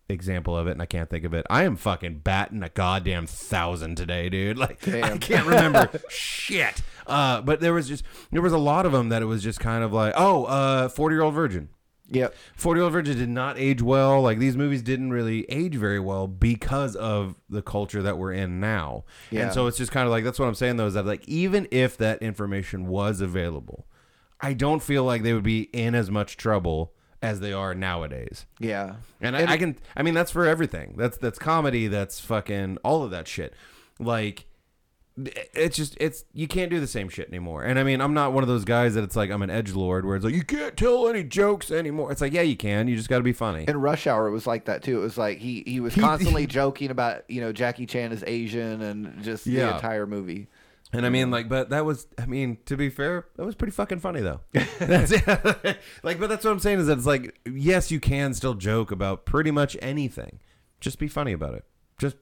example 0.09 0.57
of 0.57 0.67
it, 0.67 0.73
and 0.73 0.83
I 0.83 0.87
can't 0.87 1.09
think 1.09 1.25
of 1.25 1.35
it. 1.35 1.47
I 1.49 1.65
am 1.65 1.77
fucking 1.77 2.19
batting 2.19 2.63
a 2.63 2.69
goddamn 2.69 3.27
thousand 3.27 3.97
today, 3.97 4.29
dude. 4.29 4.59
Like 4.65 4.87
I 4.89 5.19
can't 5.19 5.47
remember 5.47 5.91
shit. 6.09 6.83
Uh, 7.07 7.43
but 7.43 7.61
there 7.61 7.73
was 7.73 7.89
just 7.89 8.05
there 8.31 8.43
was 8.43 8.53
a 8.53 8.59
lot 8.59 8.87
of 8.87 8.93
them 8.93 9.11
that 9.11 9.23
it 9.23 9.27
was 9.27 9.43
just 9.43 9.61
kind 9.61 9.85
of 9.85 9.93
like, 9.93 10.15
oh, 10.17 10.45
uh, 10.45 10.89
forty 10.89 11.15
year 11.15 11.23
old 11.23 11.35
virgin. 11.35 11.69
Yep. 12.11 12.35
40 12.57 12.79
Year 12.79 12.85
Old 12.85 12.93
Virgin 12.93 13.17
did 13.17 13.29
not 13.31 13.59
age 13.59 13.81
well. 13.81 14.21
Like 14.21 14.39
these 14.39 14.57
movies 14.57 14.83
didn't 14.83 15.11
really 15.11 15.45
age 15.51 15.75
very 15.75 15.99
well 15.99 16.27
because 16.29 16.97
of 16.97 17.35
the 17.49 17.63
culture 17.63 18.03
that 18.03 18.19
we're 18.19 18.33
in 18.33 18.61
now. 18.61 19.05
Yeah. 19.31 19.45
And 19.45 19.53
so 19.55 19.67
it's 19.67 19.79
just 19.79 19.91
kind 19.91 20.07
of 20.07 20.11
like 20.11 20.23
that's 20.23 20.39
what 20.39 20.47
I'm 20.47 20.55
saying 20.55 20.77
though 20.77 20.87
is 20.87 20.95
that 20.95 21.07
like 21.07 21.27
even 21.27 21.67
if 21.71 21.97
that 21.97 22.23
information 22.23 22.89
was 22.89 23.21
available, 23.21 23.87
I 24.45 24.53
don't 24.53 24.83
feel 24.83 25.05
like 25.05 25.23
they 25.23 25.33
would 25.33 25.43
be 25.43 25.71
in 25.73 25.95
as 25.95 26.11
much 26.11 26.37
trouble 26.37 26.93
as 27.23 27.41
they 27.41 27.55
are 27.55 27.75
nowadays. 27.75 28.45
Yeah. 28.61 28.97
And, 29.23 29.35
I, 29.35 29.53
I 29.53 29.57
can 29.57 29.79
I 29.97 30.03
mean 30.03 30.13
that's 30.13 30.31
for 30.31 30.45
everything. 30.45 30.97
That's 30.99 31.17
that's 31.17 31.39
comedy, 31.39 31.87
that's 31.87 32.21
fucking 32.21 32.77
all 32.85 33.03
of 33.03 33.11
that 33.11 33.27
shit. 33.27 33.55
Like 33.99 34.45
it's 35.17 35.77
just 35.77 35.97
it's 35.99 36.25
you 36.35 36.47
can't 36.47 36.71
do 36.71 36.79
the 36.79 36.87
same 36.87 37.09
shit 37.09 37.29
anymore. 37.29 37.63
And 37.63 37.79
I 37.79 37.85
mean, 37.85 38.03
I'm 38.03 38.13
not 38.13 38.35
one 38.35 38.43
of 38.43 38.49
those 38.49 38.67
guys 38.67 38.95
that 38.95 39.05
it's 39.05 39.17
like 39.17 39.31
I'm 39.31 39.41
an 39.41 39.49
edge 39.49 39.73
lord 39.73 40.05
where 40.05 40.15
it's 40.15 40.27
like 40.27 40.35
you 40.35 40.45
can't 40.45 40.77
tell 40.77 41.09
any 41.09 41.25
jokes 41.25 41.71
anymore. 41.71 42.13
It's 42.13 42.21
like 42.21 42.35
yeah, 42.35 42.43
you 42.43 42.57
can. 42.57 42.87
You 42.87 42.97
just 42.97 43.09
got 43.09 43.19
to 43.19 43.25
be 43.25 43.33
funny. 43.33 43.65
In 43.67 43.81
Rush 43.81 44.07
Hour, 44.07 44.27
it 44.27 44.33
was 44.33 44.47
like 44.47 44.67
that 44.67 44.83
too. 44.83 44.99
It 44.99 45.03
was 45.03 45.17
like 45.17 45.39
he 45.39 45.63
he 45.67 45.81
was 45.81 45.95
constantly 45.95 46.47
joking 46.49 46.91
about 46.91 47.31
you 47.31 47.41
know 47.41 47.51
Jackie 47.51 47.87
Chan 47.87 48.13
is 48.13 48.23
Asian 48.27 48.83
and 48.83 49.23
just 49.23 49.45
the 49.47 49.75
entire 49.75 50.07
movie. 50.07 50.49
And 50.95 51.05
I 51.05 51.09
mean, 51.09 51.31
like, 51.31 51.49
but 51.49 51.71
that 51.71 51.85
was, 51.85 52.07
I 52.19 52.27
mean, 52.27 52.59
to 52.67 52.77
be 52.77 52.89
fair, 52.89 53.27
that 53.37 53.45
was 53.45 53.55
pretty 53.55 53.73
fucking 53.73 53.99
funny 53.99 54.21
though. 54.21 54.41
that's, 54.79 55.13
like, 56.03 56.21
but 56.21 56.29
that's 56.29 56.45
what 56.45 56.53
I'm 56.53 56.61
saying 56.61 56.79
is 56.79 56.87
that 56.87 56.99
it's 56.99 57.07
like, 57.07 57.39
yes, 57.51 57.91
you 57.91 57.99
can 57.99 58.33
still 58.33 58.55
joke 58.55 58.91
about 58.91 59.25
pretty 59.25 59.51
much 59.51 59.77
anything. 59.83 60.39
Just 60.81 60.99
be 60.99 61.09
funny 61.09 61.33
about 61.33 61.55
it. 61.55 61.65
Just 61.99 62.17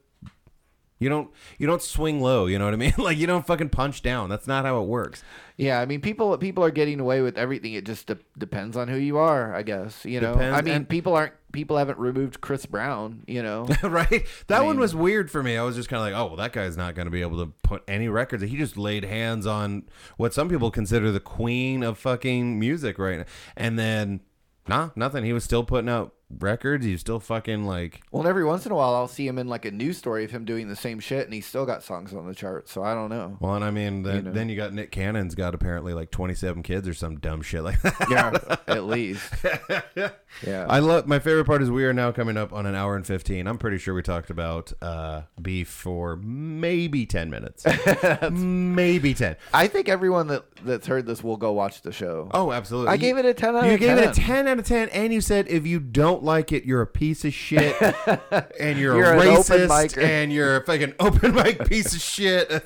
you 0.99 1.09
don't 1.09 1.29
you 1.57 1.67
don't 1.67 1.81
swing 1.81 2.21
low. 2.21 2.45
You 2.45 2.59
know 2.59 2.65
what 2.65 2.73
I 2.73 2.77
mean? 2.77 2.93
like 2.97 3.17
you 3.17 3.27
don't 3.27 3.45
fucking 3.45 3.69
punch 3.69 4.01
down. 4.01 4.29
That's 4.29 4.47
not 4.47 4.65
how 4.65 4.81
it 4.81 4.87
works. 4.87 5.23
Yeah, 5.57 5.79
I 5.79 5.85
mean, 5.85 6.01
people 6.01 6.35
people 6.37 6.63
are 6.63 6.71
getting 6.71 6.99
away 6.99 7.21
with 7.21 7.37
everything. 7.37 7.73
It 7.73 7.85
just 7.85 8.07
de- 8.07 8.17
depends 8.37 8.75
on 8.77 8.87
who 8.87 8.97
you 8.97 9.17
are, 9.17 9.53
I 9.53 9.61
guess. 9.63 10.03
You 10.05 10.19
know, 10.21 10.33
Depends, 10.33 10.57
I 10.57 10.61
mean, 10.61 10.73
and- 10.73 10.89
people 10.89 11.13
aren't 11.13 11.33
people 11.51 11.77
haven't 11.77 11.99
removed 11.99 12.41
Chris 12.41 12.65
Brown. 12.65 13.23
You 13.27 13.43
know, 13.43 13.67
right? 13.83 14.25
That 14.47 14.63
one 14.63 14.75
mean- 14.75 14.79
was 14.81 14.95
weird 14.95 15.29
for 15.29 15.43
me. 15.43 15.57
I 15.57 15.63
was 15.63 15.75
just 15.75 15.89
kind 15.89 15.99
of 15.99 16.05
like, 16.11 16.19
oh, 16.19 16.27
well, 16.27 16.37
that 16.37 16.53
guy's 16.53 16.75
not 16.77 16.95
going 16.95 17.05
to 17.05 17.11
be 17.11 17.21
able 17.21 17.45
to 17.45 17.51
put 17.61 17.83
any 17.87 18.07
records. 18.07 18.41
He 18.43 18.57
just 18.57 18.77
laid 18.77 19.03
hands 19.03 19.45
on 19.45 19.83
what 20.17 20.33
some 20.33 20.49
people 20.49 20.71
consider 20.71 21.11
the 21.11 21.19
queen 21.19 21.83
of 21.83 21.97
fucking 21.99 22.59
music 22.59 22.97
right 22.97 23.19
now. 23.19 23.25
And 23.55 23.77
then, 23.77 24.21
nah, 24.67 24.89
nothing. 24.95 25.23
He 25.23 25.33
was 25.33 25.43
still 25.43 25.63
putting 25.63 25.89
out 25.89 26.13
records. 26.39 26.85
He 26.85 26.91
was 26.91 27.01
still 27.01 27.19
fucking 27.19 27.65
like, 27.65 28.01
well, 28.11 28.21
and 28.21 28.29
every 28.29 28.45
once 28.45 28.65
in 28.65 28.71
a 28.71 28.75
while, 28.75 28.93
I'll 28.95 29.07
see 29.07 29.27
him 29.27 29.37
in 29.37 29.47
like 29.47 29.65
a 29.65 29.71
news 29.71 29.97
story 29.97 30.23
of 30.23 30.31
him 30.31 30.45
doing 30.45 30.67
the 30.67 30.75
same 30.75 30.99
shit, 30.99 31.25
and 31.25 31.33
he's 31.33 31.45
still 31.45 31.65
got 31.65 31.83
songs 31.83 32.13
on 32.13 32.27
the 32.27 32.35
chart. 32.35 32.67
So 32.69 32.83
I 32.83 32.93
don't 32.93 33.09
know. 33.09 33.37
well, 33.39 33.55
and 33.55 33.63
I 33.65 33.71
mean, 33.71 34.03
then, 34.03 34.15
You 34.15 34.21
know. 34.23 34.31
then 34.31 34.49
you 34.49 34.55
got 34.55 34.73
Nick 34.73 34.91
Cannon's 34.91 35.35
got 35.35 35.53
apparently 35.55 35.93
like 35.93 36.11
27 36.11 36.63
kids 36.63 36.87
or 36.87 36.93
some 36.93 37.17
dumb 37.19 37.41
shit 37.41 37.63
like 37.63 37.81
that. 37.81 38.07
Yeah, 38.09 38.55
at 38.73 38.83
least. 38.85 39.31
Yeah. 40.43 40.65
I 40.67 40.79
love 40.79 41.05
my 41.07 41.19
favorite 41.19 41.45
part 41.45 41.61
is 41.61 41.69
we 41.69 41.85
are 41.85 41.93
now 41.93 42.11
coming 42.11 42.37
up 42.37 42.53
on 42.53 42.65
an 42.65 42.73
hour 42.73 42.95
and 42.95 43.05
15. 43.05 43.45
I'm 43.45 43.59
pretty 43.59 43.77
sure 43.77 43.93
we 43.93 44.01
talked 44.01 44.31
about 44.31 44.73
uh, 44.81 45.21
beef 45.39 45.67
for 45.69 46.15
maybe 46.15 47.05
10 47.05 47.29
minutes. 47.29 47.63
maybe 48.31 49.13
10. 49.13 49.35
I 49.53 49.67
think 49.67 49.89
everyone 49.89 50.27
that 50.27 50.43
that's 50.63 50.87
heard 50.87 51.05
this 51.05 51.23
will 51.23 51.37
go 51.37 51.51
watch 51.51 51.81
the 51.83 51.91
show. 51.91 52.29
Oh, 52.33 52.51
absolutely. 52.51 52.91
I 52.91 52.97
gave 52.97 53.17
it 53.17 53.25
a 53.25 53.33
10 53.35 53.55
out 53.55 53.65
You 53.65 53.73
of 53.73 53.79
gave 53.79 53.89
10. 53.97 53.97
it 53.99 54.17
a 54.17 54.21
10 54.21 54.47
out 54.47 54.59
of 54.59 54.65
10, 54.65 54.89
and 54.89 55.13
you 55.13 55.21
said 55.21 55.47
if 55.49 55.67
you 55.67 55.79
don't 55.79 56.22
like 56.23 56.51
it, 56.51 56.65
you're 56.65 56.81
a 56.81 56.87
piece 56.87 57.25
of 57.25 57.33
shit, 57.33 57.75
and 58.59 58.79
you're, 58.79 58.97
You're 58.97 59.13
a 59.13 59.17
racist, 59.17 60.01
and 60.01 60.31
you're 60.31 60.57
a 60.57 60.63
fucking 60.63 60.93
open 60.99 61.35
mic 61.35 61.67
piece 61.67 61.93
of 61.93 62.01
shit. 62.01 62.49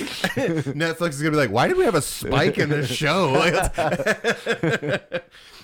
Netflix 0.00 1.10
is 1.10 1.18
gonna 1.18 1.32
be 1.32 1.36
like, 1.36 1.50
why 1.50 1.68
did 1.68 1.76
we 1.76 1.84
have 1.84 1.94
a 1.94 2.00
spike 2.02 2.58
in 2.58 2.70
this 2.70 2.88
show? 2.88 3.34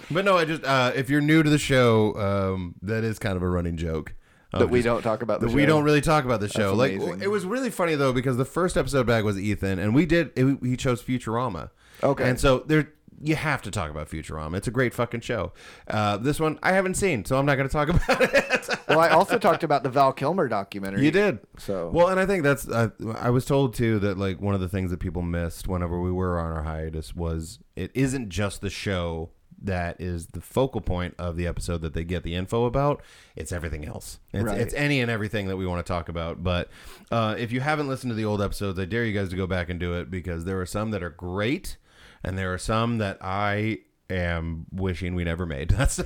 But 0.09 0.24
no, 0.24 0.36
I 0.36 0.44
just 0.44 0.62
uh, 0.62 0.93
if 0.94 1.10
you're 1.10 1.20
new 1.20 1.43
to 1.43 1.51
the 1.51 1.59
show, 1.59 2.14
um, 2.16 2.77
that 2.82 3.02
is 3.02 3.18
kind 3.18 3.36
of 3.36 3.43
a 3.43 3.48
running 3.48 3.77
joke. 3.77 4.14
that 4.52 4.70
we 4.70 4.81
don't 4.81 5.02
talk 5.02 5.23
about 5.23 5.40
the 5.40 5.47
that 5.47 5.52
show. 5.52 5.56
we 5.56 5.66
don't 5.66 5.82
really 5.82 6.01
talk 6.01 6.24
about 6.24 6.39
the 6.39 6.48
show. 6.48 6.74
Like 6.74 6.93
amazing. 6.93 7.23
it 7.23 7.31
was 7.31 7.44
really 7.44 7.70
funny 7.70 7.97
though 7.97 8.12
because 8.12 8.36
the 8.36 8.44
first 8.44 8.77
episode 8.77 9.05
back 9.06 9.24
was 9.24 9.36
Ethan, 9.36 9.81
and 9.81 9.94
we 9.94 10.06
did 10.06 10.31
it, 10.36 10.59
he 10.62 10.77
chose 10.77 11.02
Futurama. 11.02 11.70
Okay. 12.02 12.28
and 12.28 12.39
so 12.39 12.60
there 12.60 12.93
you 13.22 13.34
have 13.36 13.62
to 13.62 13.70
talk 13.70 13.90
about 13.90 14.09
Futurama. 14.09 14.56
It's 14.56 14.68
a 14.68 14.70
great 14.70 14.93
fucking 14.94 15.20
show. 15.20 15.52
Uh, 15.88 16.16
this 16.16 16.38
one 16.40 16.59
I 16.62 16.72
haven't 16.72 16.94
seen, 16.94 17.24
so 17.24 17.38
I'm 17.38 17.47
not 17.47 17.56
going 17.56 17.68
to 17.68 17.72
talk 17.72 17.88
about 18.09 18.20
it. 18.34 18.68
Well, 18.88 19.01
I 19.01 19.09
also 19.09 19.38
talked 19.38 19.62
about 19.64 19.82
the 19.82 19.88
Val 19.90 20.12
Kilmer 20.12 20.48
documentary. 20.48 21.05
you 21.05 21.10
did. 21.10 21.38
So 21.59 21.90
Well, 21.90 22.09
and 22.09 22.20
I 22.20 22.26
think 22.26 22.43
that's 22.43 22.68
uh, 22.68 22.90
I 23.18 23.30
was 23.30 23.44
told 23.44 23.74
too 23.74 23.98
that 24.01 24.18
like 24.18 24.40
one 24.40 24.55
of 24.55 24.60
the 24.60 24.68
things 24.68 24.90
that 24.90 25.01
people 25.01 25.22
missed 25.22 25.66
whenever 25.68 26.01
we 26.01 26.12
were 26.12 26.38
on 26.38 26.52
our 26.52 26.62
hiatus 26.62 27.14
was 27.14 27.59
it 27.74 27.90
isn't 27.94 28.28
just 28.28 28.60
the 28.60 28.70
show 28.70 29.30
that 29.62 29.98
is 30.01 30.26
the 30.28 30.40
focal 30.43 30.82
point 30.82 31.14
of 31.18 31.36
the 31.36 31.47
episode 31.47 31.80
that 31.80 31.94
they 31.94 32.05
get 32.05 32.22
the 32.22 32.34
info 32.34 32.66
about. 32.66 33.02
It's 33.34 33.52
everything 33.52 33.86
else. 33.86 34.20
It's, 34.34 34.44
Right. 34.44 34.60
it's 34.60 34.74
any 34.74 35.01
and 35.01 35.10
everything 35.10 35.48
that 35.48 35.56
we 35.56 35.66
want 35.66 35.84
to 35.84 35.90
talk 35.90 36.10
about. 36.10 36.43
But 36.44 36.68
uh, 37.10 37.36
if 37.38 37.52
you 37.52 37.60
haven't 37.60 37.88
listened 37.88 38.10
to 38.10 38.14
the 38.14 38.26
old 38.26 38.43
episodes, 38.43 38.78
I 38.78 38.84
dare 38.84 39.05
you 39.06 39.18
guys 39.18 39.30
to 39.30 39.36
go 39.36 39.47
back 39.47 39.70
and 39.70 39.80
do 39.80 39.94
it 39.94 40.10
because 40.10 40.44
there 40.44 40.60
are 40.60 40.66
some 40.66 40.90
that 40.90 41.02
are 41.02 41.09
great, 41.10 41.78
and 42.27 42.36
there 42.36 42.53
are 42.53 42.59
some 42.59 42.98
that 42.98 43.19
I 43.23 43.78
am 44.11 44.66
wishing 44.70 45.15
we 45.15 45.24
never 45.24 45.47
made. 45.47 45.70
That's. 45.78 46.01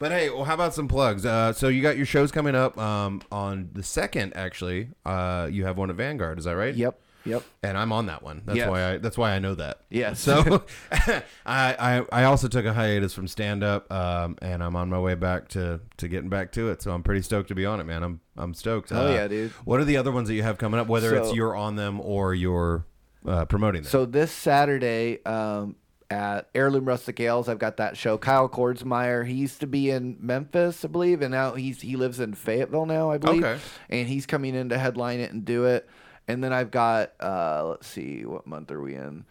But 0.00 0.12
hey, 0.12 0.30
well, 0.30 0.44
how 0.44 0.54
about 0.54 0.74
some 0.74 0.86
plugs? 0.86 1.26
Uh, 1.26 1.52
so 1.52 1.66
you 1.66 1.82
got 1.82 1.96
your 1.96 2.06
shows 2.06 2.30
coming 2.30 2.54
up 2.54 2.78
um, 2.78 3.20
on 3.32 3.70
the 3.72 3.82
second. 3.82 4.32
Actually, 4.36 4.90
uh, 5.04 5.48
you 5.50 5.64
have 5.64 5.76
one 5.76 5.90
at 5.90 5.96
Vanguard. 5.96 6.38
Is 6.38 6.44
that 6.44 6.52
right? 6.56 6.72
Yep. 6.72 7.00
Yep. 7.24 7.42
And 7.64 7.76
I'm 7.76 7.90
on 7.90 8.06
that 8.06 8.22
one. 8.22 8.42
That's 8.46 8.56
Yes. 8.58 8.70
why 8.70 8.92
I. 8.92 8.98
That's 8.98 9.18
why 9.18 9.32
I 9.32 9.40
know 9.40 9.56
that. 9.56 9.80
Yeah. 9.90 10.12
So, 10.12 10.62
I, 10.92 11.22
I 11.44 12.04
I 12.12 12.24
also 12.24 12.46
took 12.46 12.64
a 12.64 12.72
hiatus 12.72 13.12
from 13.12 13.26
stand 13.26 13.64
up, 13.64 13.90
um, 13.92 14.36
and 14.40 14.62
I'm 14.62 14.76
on 14.76 14.88
my 14.88 15.00
way 15.00 15.16
back 15.16 15.48
to 15.48 15.80
to 15.96 16.06
getting 16.06 16.28
back 16.30 16.52
to 16.52 16.68
it. 16.70 16.80
So 16.80 16.92
I'm 16.92 17.02
pretty 17.02 17.22
stoked 17.22 17.48
to 17.48 17.56
be 17.56 17.66
on 17.66 17.80
it, 17.80 17.84
man. 17.84 18.04
I'm 18.04 18.20
I'm 18.36 18.54
stoked. 18.54 18.90
Hell 18.90 19.08
Uh, 19.08 19.12
yeah, 19.14 19.26
dude. 19.26 19.50
What 19.64 19.80
are 19.80 19.84
the 19.84 19.96
other 19.96 20.12
ones 20.12 20.28
that 20.28 20.34
you 20.34 20.44
have 20.44 20.58
coming 20.58 20.78
up? 20.78 20.86
Whether 20.86 21.16
it's 21.16 21.30
So- 21.30 21.34
you're 21.34 21.56
on 21.56 21.74
them 21.74 22.00
or 22.00 22.34
you're 22.34 22.86
uh, 23.28 23.44
promoting 23.44 23.82
them. 23.82 23.90
So 23.90 24.04
this 24.04 24.32
Saturday 24.32 25.24
um, 25.24 25.76
at 26.10 26.48
Heirloom 26.54 26.86
Rustic 26.86 27.20
Ales, 27.20 27.48
I've 27.48 27.58
got 27.58 27.76
that 27.76 27.96
show. 27.96 28.18
Kyle 28.18 28.48
Kordsmeyer, 28.48 29.26
he 29.26 29.34
used 29.34 29.60
to 29.60 29.66
be 29.66 29.90
in 29.90 30.16
Memphis, 30.20 30.84
I 30.84 30.88
believe, 30.88 31.22
and 31.22 31.32
now 31.32 31.54
he's 31.54 31.80
he 31.80 31.96
lives 31.96 32.20
in 32.20 32.34
Fayetteville 32.34 32.86
now, 32.86 33.10
I 33.10 33.18
believe. 33.18 33.44
Okay. 33.44 33.60
And 33.90 34.08
he's 34.08 34.26
coming 34.26 34.54
in 34.54 34.70
to 34.70 34.78
headline 34.78 35.20
it 35.20 35.32
and 35.32 35.44
do 35.44 35.64
it. 35.64 35.88
And 36.26 36.42
then 36.42 36.52
I've 36.52 36.70
got 36.70 37.12
uh, 37.20 37.66
let's 37.68 37.86
see, 37.86 38.24
what 38.24 38.46
month 38.46 38.70
are 38.70 38.80
we 38.80 38.94
in? 38.94 39.24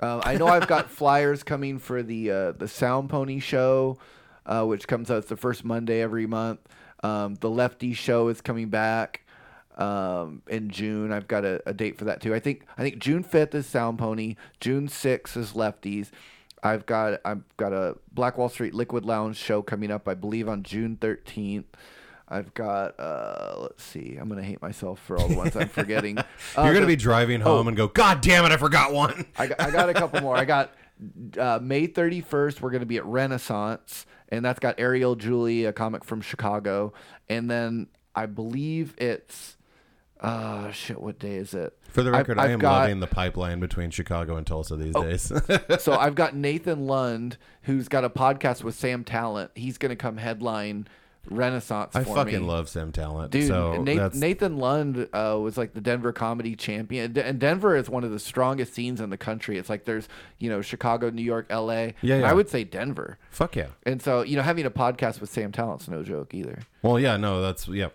Uh, 0.00 0.20
I 0.24 0.36
know 0.36 0.46
I've 0.46 0.66
got 0.66 0.90
flyers 0.90 1.42
coming 1.42 1.78
for 1.78 2.02
the 2.02 2.30
uh, 2.30 2.52
the 2.52 2.68
Sound 2.68 3.10
Pony 3.10 3.38
show, 3.38 3.98
uh, 4.46 4.64
which 4.64 4.88
comes 4.88 5.10
out 5.10 5.26
the 5.28 5.36
first 5.36 5.64
Monday 5.64 6.00
every 6.00 6.26
month. 6.26 6.60
Um, 7.02 7.34
the 7.36 7.50
Lefty 7.50 7.92
show 7.92 8.28
is 8.28 8.40
coming 8.40 8.70
back 8.70 9.23
um, 9.76 10.42
in 10.48 10.70
June. 10.70 11.12
I've 11.12 11.28
got 11.28 11.44
a, 11.44 11.62
a 11.66 11.74
date 11.74 11.98
for 11.98 12.04
that 12.04 12.20
too. 12.20 12.34
I 12.34 12.40
think 12.40 12.64
I 12.76 12.82
think 12.82 12.98
June 12.98 13.22
fifth 13.22 13.54
is 13.54 13.66
Sound 13.66 13.98
Pony. 13.98 14.36
June 14.60 14.88
sixth 14.88 15.36
is 15.36 15.52
Lefties. 15.52 16.10
I've 16.62 16.86
got 16.86 17.20
I've 17.24 17.42
got 17.56 17.72
a 17.72 17.96
Black 18.12 18.38
Wall 18.38 18.48
Street 18.48 18.74
Liquid 18.74 19.04
Lounge 19.04 19.36
show 19.36 19.62
coming 19.62 19.90
up. 19.90 20.08
I 20.08 20.14
believe 20.14 20.48
on 20.48 20.62
June 20.62 20.96
thirteenth. 20.96 21.66
I've 22.26 22.54
got 22.54 22.98
uh, 22.98 23.56
let's 23.60 23.84
see. 23.84 24.16
I'm 24.18 24.28
gonna 24.28 24.42
hate 24.42 24.62
myself 24.62 24.98
for 24.98 25.18
all 25.18 25.28
the 25.28 25.36
ones 25.36 25.54
I'm 25.56 25.68
forgetting. 25.68 26.18
Uh, 26.18 26.24
you're 26.56 26.72
gonna 26.72 26.80
the- 26.80 26.86
be 26.86 26.96
driving 26.96 27.40
home 27.40 27.68
and 27.68 27.76
go, 27.76 27.88
God 27.88 28.20
damn 28.22 28.44
it, 28.46 28.52
I 28.52 28.56
forgot 28.56 28.92
one. 28.92 29.26
I 29.38 29.48
got, 29.48 29.60
I 29.60 29.70
got 29.70 29.90
a 29.90 29.94
couple 29.94 30.20
more. 30.22 30.36
I 30.36 30.44
got 30.46 30.72
uh, 31.38 31.58
May 31.60 31.86
31st. 31.86 32.60
We're 32.60 32.70
going 32.70 32.80
to 32.80 32.86
be 32.86 32.96
at 32.96 33.04
Renaissance, 33.04 34.06
and 34.30 34.44
that's 34.44 34.58
got 34.58 34.76
Ariel 34.78 35.16
Julie, 35.16 35.64
a 35.66 35.72
comic 35.72 36.04
from 36.04 36.20
Chicago, 36.20 36.92
and 37.28 37.50
then 37.50 37.88
I 38.14 38.26
believe 38.26 38.94
it's 38.96 39.53
uh 40.24 40.70
shit. 40.72 41.00
What 41.00 41.18
day 41.18 41.34
is 41.36 41.54
it? 41.54 41.76
For 41.90 42.02
the 42.02 42.10
I've- 42.10 42.18
record, 42.18 42.38
i 42.38 42.48
am 42.48 42.58
got- 42.58 42.74
Oh. 42.74 42.80
loving 42.82 43.00
the 43.00 43.06
pipeline 43.06 43.60
between 43.60 43.90
Chicago 43.90 44.36
and 44.36 44.46
Tulsa 44.46 44.76
these 44.76 44.94
days. 44.94 45.32
so 45.78 45.92
I've 45.92 46.14
got 46.14 46.34
Nathan 46.34 46.86
Lund, 46.86 47.36
who's 47.62 47.88
got 47.88 48.04
a 48.04 48.10
podcast 48.10 48.64
with 48.64 48.74
Sam 48.74 49.04
Tallent. 49.04 49.50
He's 49.54 49.78
going 49.78 49.90
to 49.90 49.96
come 49.96 50.16
headline 50.16 50.88
Renaissance. 51.30 51.92
For 51.92 52.00
me. 52.00 52.10
I 52.10 52.14
fucking 52.14 52.40
me. 52.42 52.46
love 52.46 52.68
Sam 52.68 52.92
Tallent. 52.92 53.30
Dude, 53.30 53.46
so 53.46 53.80
Nathan, 53.82 54.20
Nathan 54.20 54.56
Lund 54.58 55.08
uh, 55.12 55.38
was 55.40 55.56
like 55.56 55.72
the 55.72 55.80
Denver 55.80 56.12
comedy 56.12 56.54
champion, 56.54 57.16
and 57.16 57.38
Denver 57.38 57.76
is 57.76 57.88
one 57.88 58.04
of 58.04 58.10
the 58.10 58.18
strongest 58.18 58.74
scenes 58.74 59.00
in 59.00 59.08
the 59.10 59.16
country. 59.16 59.56
It's 59.56 59.70
like 59.70 59.84
there's, 59.84 60.06
you 60.38 60.50
know, 60.50 60.60
Chicago, 60.60 61.08
New 61.10 61.22
York, 61.22 61.46
L.A. 61.48 61.94
Yeah, 62.02 62.18
yeah. 62.18 62.30
I 62.30 62.34
would 62.34 62.48
say 62.50 62.64
Denver. 62.64 63.18
fuck 63.30 63.56
yeah. 63.56 63.68
And 63.84 64.02
so, 64.02 64.22
you 64.22 64.36
know, 64.36 64.42
having 64.42 64.66
a 64.66 64.70
podcast 64.70 65.20
with 65.20 65.30
Sam 65.30 65.50
Tallent's 65.50 65.88
no 65.88 66.02
joke 66.02 66.34
either. 66.34 66.58
Well, 66.82 67.00
yeah, 67.00 67.16
no, 67.16 67.40
that's 67.40 67.68
yeah. 67.68 67.88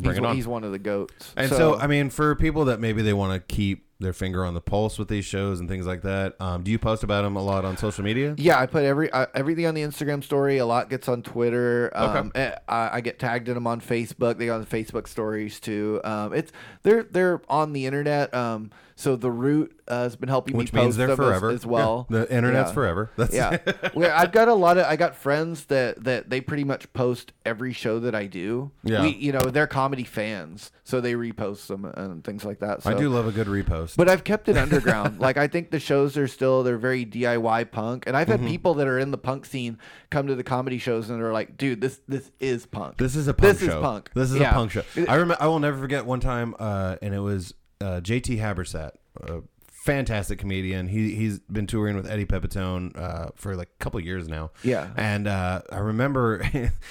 Pff, 0.00 0.02
Bring 0.04 0.10
He's, 0.12 0.18
it 0.18 0.20
one- 0.22 0.30
on. 0.30 0.36
he's 0.36 0.46
one 0.46 0.64
of 0.64 0.72
the 0.72 0.78
goats. 0.78 1.32
And 1.36 1.48
so, 1.50 1.78
I 1.78 1.86
mean, 1.86 2.10
for 2.10 2.34
people 2.34 2.66
that 2.66 2.80
maybe 2.80 3.02
they 3.02 3.12
want 3.12 3.32
to 3.32 3.54
keep 3.54 3.84
their 3.98 4.12
finger 4.12 4.44
on 4.44 4.52
the 4.52 4.60
pulse 4.60 4.98
with 4.98 5.08
these 5.08 5.24
shows 5.24 5.58
and 5.58 5.70
things 5.70 5.86
like 5.86 6.02
that, 6.02 6.38
um, 6.38 6.62
do 6.62 6.70
you 6.70 6.78
post 6.78 7.02
about 7.02 7.22
them 7.22 7.34
a 7.34 7.42
lot 7.42 7.64
on 7.64 7.78
social 7.78 8.04
media? 8.04 8.34
yeah, 8.36 8.58
I 8.60 8.66
put 8.66 8.84
every 8.84 9.10
uh, 9.10 9.24
everything 9.34 9.64
on 9.64 9.74
the 9.74 9.80
Instagram 9.80 10.22
story. 10.22 10.58
A 10.58 10.66
lot 10.66 10.90
gets 10.90 11.08
on 11.08 11.22
Twitter. 11.22 11.90
Um, 11.94 12.28
Okay. 12.28 12.40
eh, 12.42 12.54
I, 12.68 12.96
I 12.96 13.00
get 13.00 13.18
tagged 13.18 13.48
in 13.48 13.54
them 13.54 13.66
on 13.66 13.80
Facebook. 13.80 14.36
They 14.36 14.46
go 14.46 14.54
on 14.56 14.66
Facebook 14.66 15.08
stories 15.08 15.60
too. 15.60 16.00
Um, 16.04 16.34
it's 16.34 16.52
they're 16.82 17.04
they're 17.04 17.40
on 17.48 17.72
the 17.72 17.86
internet. 17.86 18.34
Um, 18.34 18.70
so 18.98 19.14
the 19.14 19.30
root 19.30 19.78
uh, 19.88 20.02
has 20.04 20.16
been 20.16 20.28
helping 20.28 20.56
Which 20.56 20.72
me 20.72 20.80
means 20.80 20.96
post 20.96 20.98
they're 20.98 21.06
them 21.08 21.20
as- 21.20 21.26
forever 21.28 21.50
as, 21.50 21.64
well. 21.66 22.06
Yeah, 22.10 22.20
the 22.20 22.34
internet's 22.34 22.70
Yeah. 22.70 22.74
forever. 22.74 23.10
That's 23.16 23.34
yeah 23.34 23.58
well, 23.94 24.10
i've 24.16 24.32
got 24.32 24.48
a 24.48 24.54
lot 24.54 24.78
of 24.78 24.86
i 24.86 24.96
got 24.96 25.14
friends 25.14 25.66
that 25.66 26.02
that 26.04 26.30
they 26.30 26.40
pretty 26.40 26.64
much 26.64 26.92
post 26.92 27.32
every 27.44 27.72
show 27.72 28.00
that 28.00 28.14
i 28.14 28.26
do 28.26 28.70
Yeah. 28.82 29.02
we, 29.02 29.10
you 29.10 29.30
know 29.32 29.40
they're 29.40 29.66
comedy 29.66 30.02
fans 30.04 30.72
so 30.82 31.00
they 31.00 31.12
repost 31.14 31.66
them 31.68 31.84
and 31.84 32.24
things 32.24 32.44
like 32.44 32.58
that 32.60 32.82
so 32.82 32.90
I 32.90 32.94
do 32.94 33.08
love 33.10 33.26
a 33.26 33.32
good 33.32 33.46
repost. 33.46 33.96
but 33.96 34.08
i've 34.08 34.24
kept 34.24 34.48
it 34.48 34.56
underground 34.56 35.20
like 35.26 35.36
i 35.36 35.46
think 35.46 35.70
the 35.70 35.78
shows 35.80 36.16
are 36.16 36.26
still 36.28 36.62
they're 36.62 36.78
very 36.78 37.04
diy 37.06 37.70
punk 37.70 38.04
and 38.06 38.16
i've 38.16 38.28
had 38.28 38.36
Mm-hmm. 38.40 38.48
people 38.48 38.74
that 38.74 38.86
are 38.86 38.98
in 38.98 39.10
the 39.12 39.18
punk 39.18 39.46
scene 39.46 39.78
come 40.10 40.26
to 40.26 40.34
the 40.34 40.42
comedy 40.44 40.78
shows 40.78 41.08
and 41.10 41.20
they're 41.22 41.32
like 41.32 41.56
dude 41.56 41.80
this 41.80 42.00
this 42.08 42.30
is 42.40 42.66
punk 42.66 42.96
This 42.98 43.14
is 43.16 43.28
a 43.28 43.34
punk 43.34 43.52
This 43.52 43.62
is 43.62 43.68
show. 43.68 43.80
punk. 43.82 44.10
This 44.14 44.30
is 44.30 44.38
Yeah. 44.38 44.50
a 44.50 44.54
punk 44.54 44.70
show. 44.72 44.82
I 45.08 45.14
remember. 45.16 45.36
I 45.40 45.46
will 45.46 45.58
never 45.58 45.78
forget 45.78 46.04
one 46.06 46.20
time, 46.20 46.54
uh, 46.58 46.96
and 47.02 47.14
it 47.14 47.18
was 47.20 47.54
uh, 47.80 48.00
JT 48.02 48.38
Habersaat, 48.38 48.92
a 49.22 49.40
fantastic 49.70 50.38
comedian. 50.38 50.88
He 50.88 51.14
he's 51.14 51.38
been 51.40 51.66
touring 51.66 51.94
with 51.96 52.10
Eddie 52.10 52.24
Pepitone 52.26 52.98
uh, 52.98 53.28
for 53.36 53.54
like 53.56 53.68
a 53.68 53.84
couple 53.84 54.00
years 54.00 54.26
now. 54.28 54.50
Yeah. 54.64 54.88
and 54.96 55.28
uh, 55.28 55.62
I 55.70 55.78
remember 55.78 56.42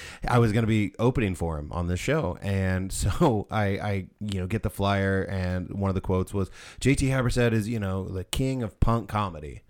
I 0.28 0.38
was 0.38 0.52
going 0.52 0.62
to 0.62 0.68
be 0.68 0.94
opening 0.98 1.34
for 1.34 1.58
him 1.58 1.70
on 1.72 1.88
this 1.88 2.00
show, 2.00 2.38
and 2.40 2.90
so 2.92 3.46
I 3.50 3.64
I 3.64 4.06
you 4.20 4.40
know 4.40 4.46
get 4.46 4.62
the 4.62 4.70
flyer, 4.70 5.22
and 5.22 5.78
one 5.78 5.88
of 5.90 5.94
the 5.94 6.00
quotes 6.00 6.32
was 6.32 6.50
JT 6.80 7.08
Habersaat 7.10 7.52
is 7.52 7.68
you 7.68 7.78
know 7.80 8.08
the 8.08 8.24
king 8.24 8.62
of 8.62 8.78
punk 8.80 9.08
comedy. 9.08 9.62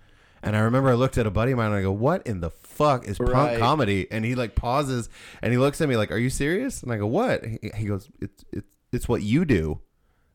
And 0.42 0.54
I 0.54 0.60
remember 0.60 0.90
I 0.90 0.94
looked 0.94 1.18
at 1.18 1.26
a 1.26 1.30
buddy 1.30 1.50
of 1.52 1.58
mine 1.58 1.68
and 1.68 1.74
I 1.76 1.82
go, 1.82 1.90
"What 1.90 2.24
in 2.24 2.38
the 2.40 2.50
fuck 2.50 3.08
is 3.08 3.18
punk 3.18 3.30
Right. 3.32 3.58
comedy?" 3.58 4.06
And 4.12 4.24
he 4.24 4.36
like 4.36 4.54
pauses 4.54 5.08
and 5.42 5.50
he 5.50 5.58
looks 5.58 5.80
at 5.80 5.88
me 5.88 5.96
like, 5.96 6.12
"Are 6.12 6.18
you 6.18 6.30
serious?" 6.30 6.84
And 6.84 6.92
I 6.92 6.98
go, 6.98 7.06
"What?" 7.08 7.44
He, 7.44 7.58
he 7.74 7.86
goes, 7.86 8.08
"It's 8.20 8.44
it's 8.52 8.68
it's 8.92 9.08
what 9.08 9.22
you 9.22 9.44
do." 9.44 9.80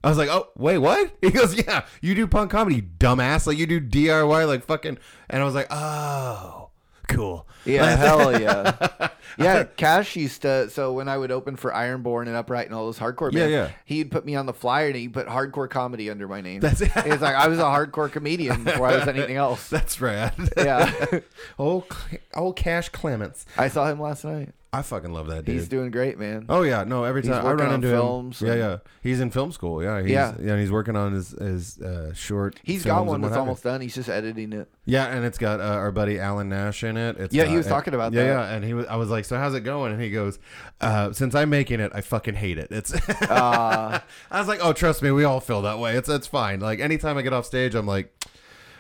I 0.03 0.10
was 0.10 0.18
like, 0.18 0.30
"Oh, 0.30 0.49
wait, 0.56 0.80
what?" 0.80 1.11
He 1.22 1.32
goes, 1.32 1.56
"Yeah, 1.56 1.86
you 2.02 2.15
do 2.15 2.28
punk 2.28 2.52
comedy, 2.52 2.82
dumbass. 2.82 3.45
Like 3.48 3.57
you 3.57 3.68
do 3.68 3.80
DIY, 3.80 4.48
like 4.48 4.65
fucking." 4.65 4.98
And 5.30 5.41
I 5.41 5.45
was 5.45 5.56
like, 5.56 5.68
"Oh, 5.69 6.69
cool." 7.07 7.48
Yeah, 7.65 7.86
hell 7.95 8.40
yeah. 8.40 9.10
Yeah, 9.38 9.64
Cash 9.64 10.15
used 10.15 10.41
to. 10.41 10.69
So 10.69 10.94
when 10.94 11.07
I 11.07 11.18
would 11.18 11.32
open 11.32 11.56
for 11.56 11.72
Ironborn 11.72 12.28
and 12.28 12.36
Upright 12.36 12.65
and 12.65 12.76
all 12.76 12.86
those 12.86 12.99
hardcore 12.99 13.32
bands, 13.32 13.52
yeah. 13.52 13.65
yeah. 13.65 13.72
he'd 13.86 14.11
put 14.11 14.26
me 14.26 14.36
on 14.36 14.45
the 14.45 14.53
flyer 14.53 14.88
and 14.88 14.95
he 14.95 15.07
put 15.07 15.28
hardcore 15.28 15.69
comedy 15.69 16.10
under 16.10 16.28
my 16.28 16.41
name. 16.41 16.60
That's 16.60 16.82
it. 16.82 16.91
It's 16.95 17.22
like 17.22 17.36
I 17.36 17.48
was 17.48 17.60
a 17.60 17.64
hardcore 17.64 18.11
comedian 18.11 18.64
before 18.64 18.88
I 18.88 18.98
was 18.98 19.07
anything 19.07 19.38
else. 19.38 19.69
That's 19.69 20.02
rad. 20.02 20.34
Yeah, 20.57 21.19
old 21.60 21.86
old 22.34 22.56
Cash 22.56 22.90
Clements. 22.90 23.45
I 23.57 23.68
saw 23.68 23.88
him 23.88 23.99
last 23.99 24.26
night. 24.26 24.53
I 24.73 24.84
fucking 24.84 25.11
love 25.11 25.27
that 25.27 25.43
dude. 25.43 25.56
He's 25.56 25.68
doing 25.68 25.91
great, 25.91 26.18
man. 26.18 26.45
Oh 26.48 26.61
yeah, 26.61 26.85
no. 26.85 27.03
Every 27.03 27.22
He's 27.22 27.30
time 27.30 27.41
I 27.41 27.49
working 27.49 27.60
run 27.65 27.68
on 27.69 27.76
into 27.76 27.89
films 27.89 28.41
him, 28.41 28.48
yeah, 28.48 28.53
and- 28.53 28.61
yeah, 28.61 28.77
he's 29.03 29.19
in 29.19 29.30
film 29.30 29.52
school. 29.52 29.84
Yeah, 29.84 30.02
he's, 30.02 30.11
Yeah. 30.11 30.34
and 30.34 30.61
he's 30.61 30.72
working 30.72 30.95
on 30.95 31.11
his 31.11 31.31
his 31.31 31.77
uh, 31.81 32.14
short. 32.14 32.57
He's 32.64 32.84
films 32.84 32.85
got 32.85 32.99
and 33.02 33.07
one 33.10 33.22
what 33.22 33.27
that's 33.27 33.35
have 33.38 33.43
you. 33.43 33.49
almost 33.49 33.64
done. 33.64 33.81
He's 33.81 33.93
just 33.95 34.07
editing 34.07 34.53
it. 34.53 34.69
Yeah, 34.85 35.07
and 35.07 35.26
it's 35.26 35.38
got 35.38 35.60
uh, 35.60 35.64
our 35.64 35.91
buddy 35.91 36.19
Alan 36.19 36.48
Nash 36.48 36.85
in 36.85 36.95
it. 36.95 37.18
It's 37.18 37.34
Yeah, 37.35 37.43
got- 37.43 37.52
he 37.52 37.57
was 37.57 37.68
talking 37.68 37.93
about 37.93 38.14
yeah, 38.14 38.23
that. 38.23 38.27
Yeah, 38.30 38.56
and 38.56 38.64
he 38.64 38.73
was. 38.73 38.85
I 38.85 38.95
was 38.95 39.10
like, 39.10 39.26
"So 39.26 39.35
how's 39.38 39.53
it 39.56 39.65
going?" 39.65 39.91
And 39.91 40.02
he 40.02 40.10
goes, 40.10 40.39
uh, 40.80 41.11
"Since 41.11 41.35
I'm 41.35 41.49
making 41.49 41.81
it, 41.81 41.91
I 41.93 41.99
fucking 41.99 42.35
hate 42.35 42.57
it." 42.57 42.69
It's. 42.72 42.93
Uh, 42.93 43.99
I 44.31 44.39
was 44.39 44.48
like, 44.48 44.60
"Oh, 44.64 44.72
trust 44.72 45.02
me, 45.02 45.11
we 45.11 45.26
all 45.26 45.41
feel 45.41 45.61
that 45.64 45.80
way. 45.80 45.98
It's 45.98 46.07
it's 46.07 46.27
fine. 46.27 46.61
Like 46.61 46.80
anytime 46.80 47.18
I 47.18 47.23
get 47.23 47.34
off 47.34 47.45
stage, 47.45 47.76
I'm 47.76 47.85
like, 47.88 48.14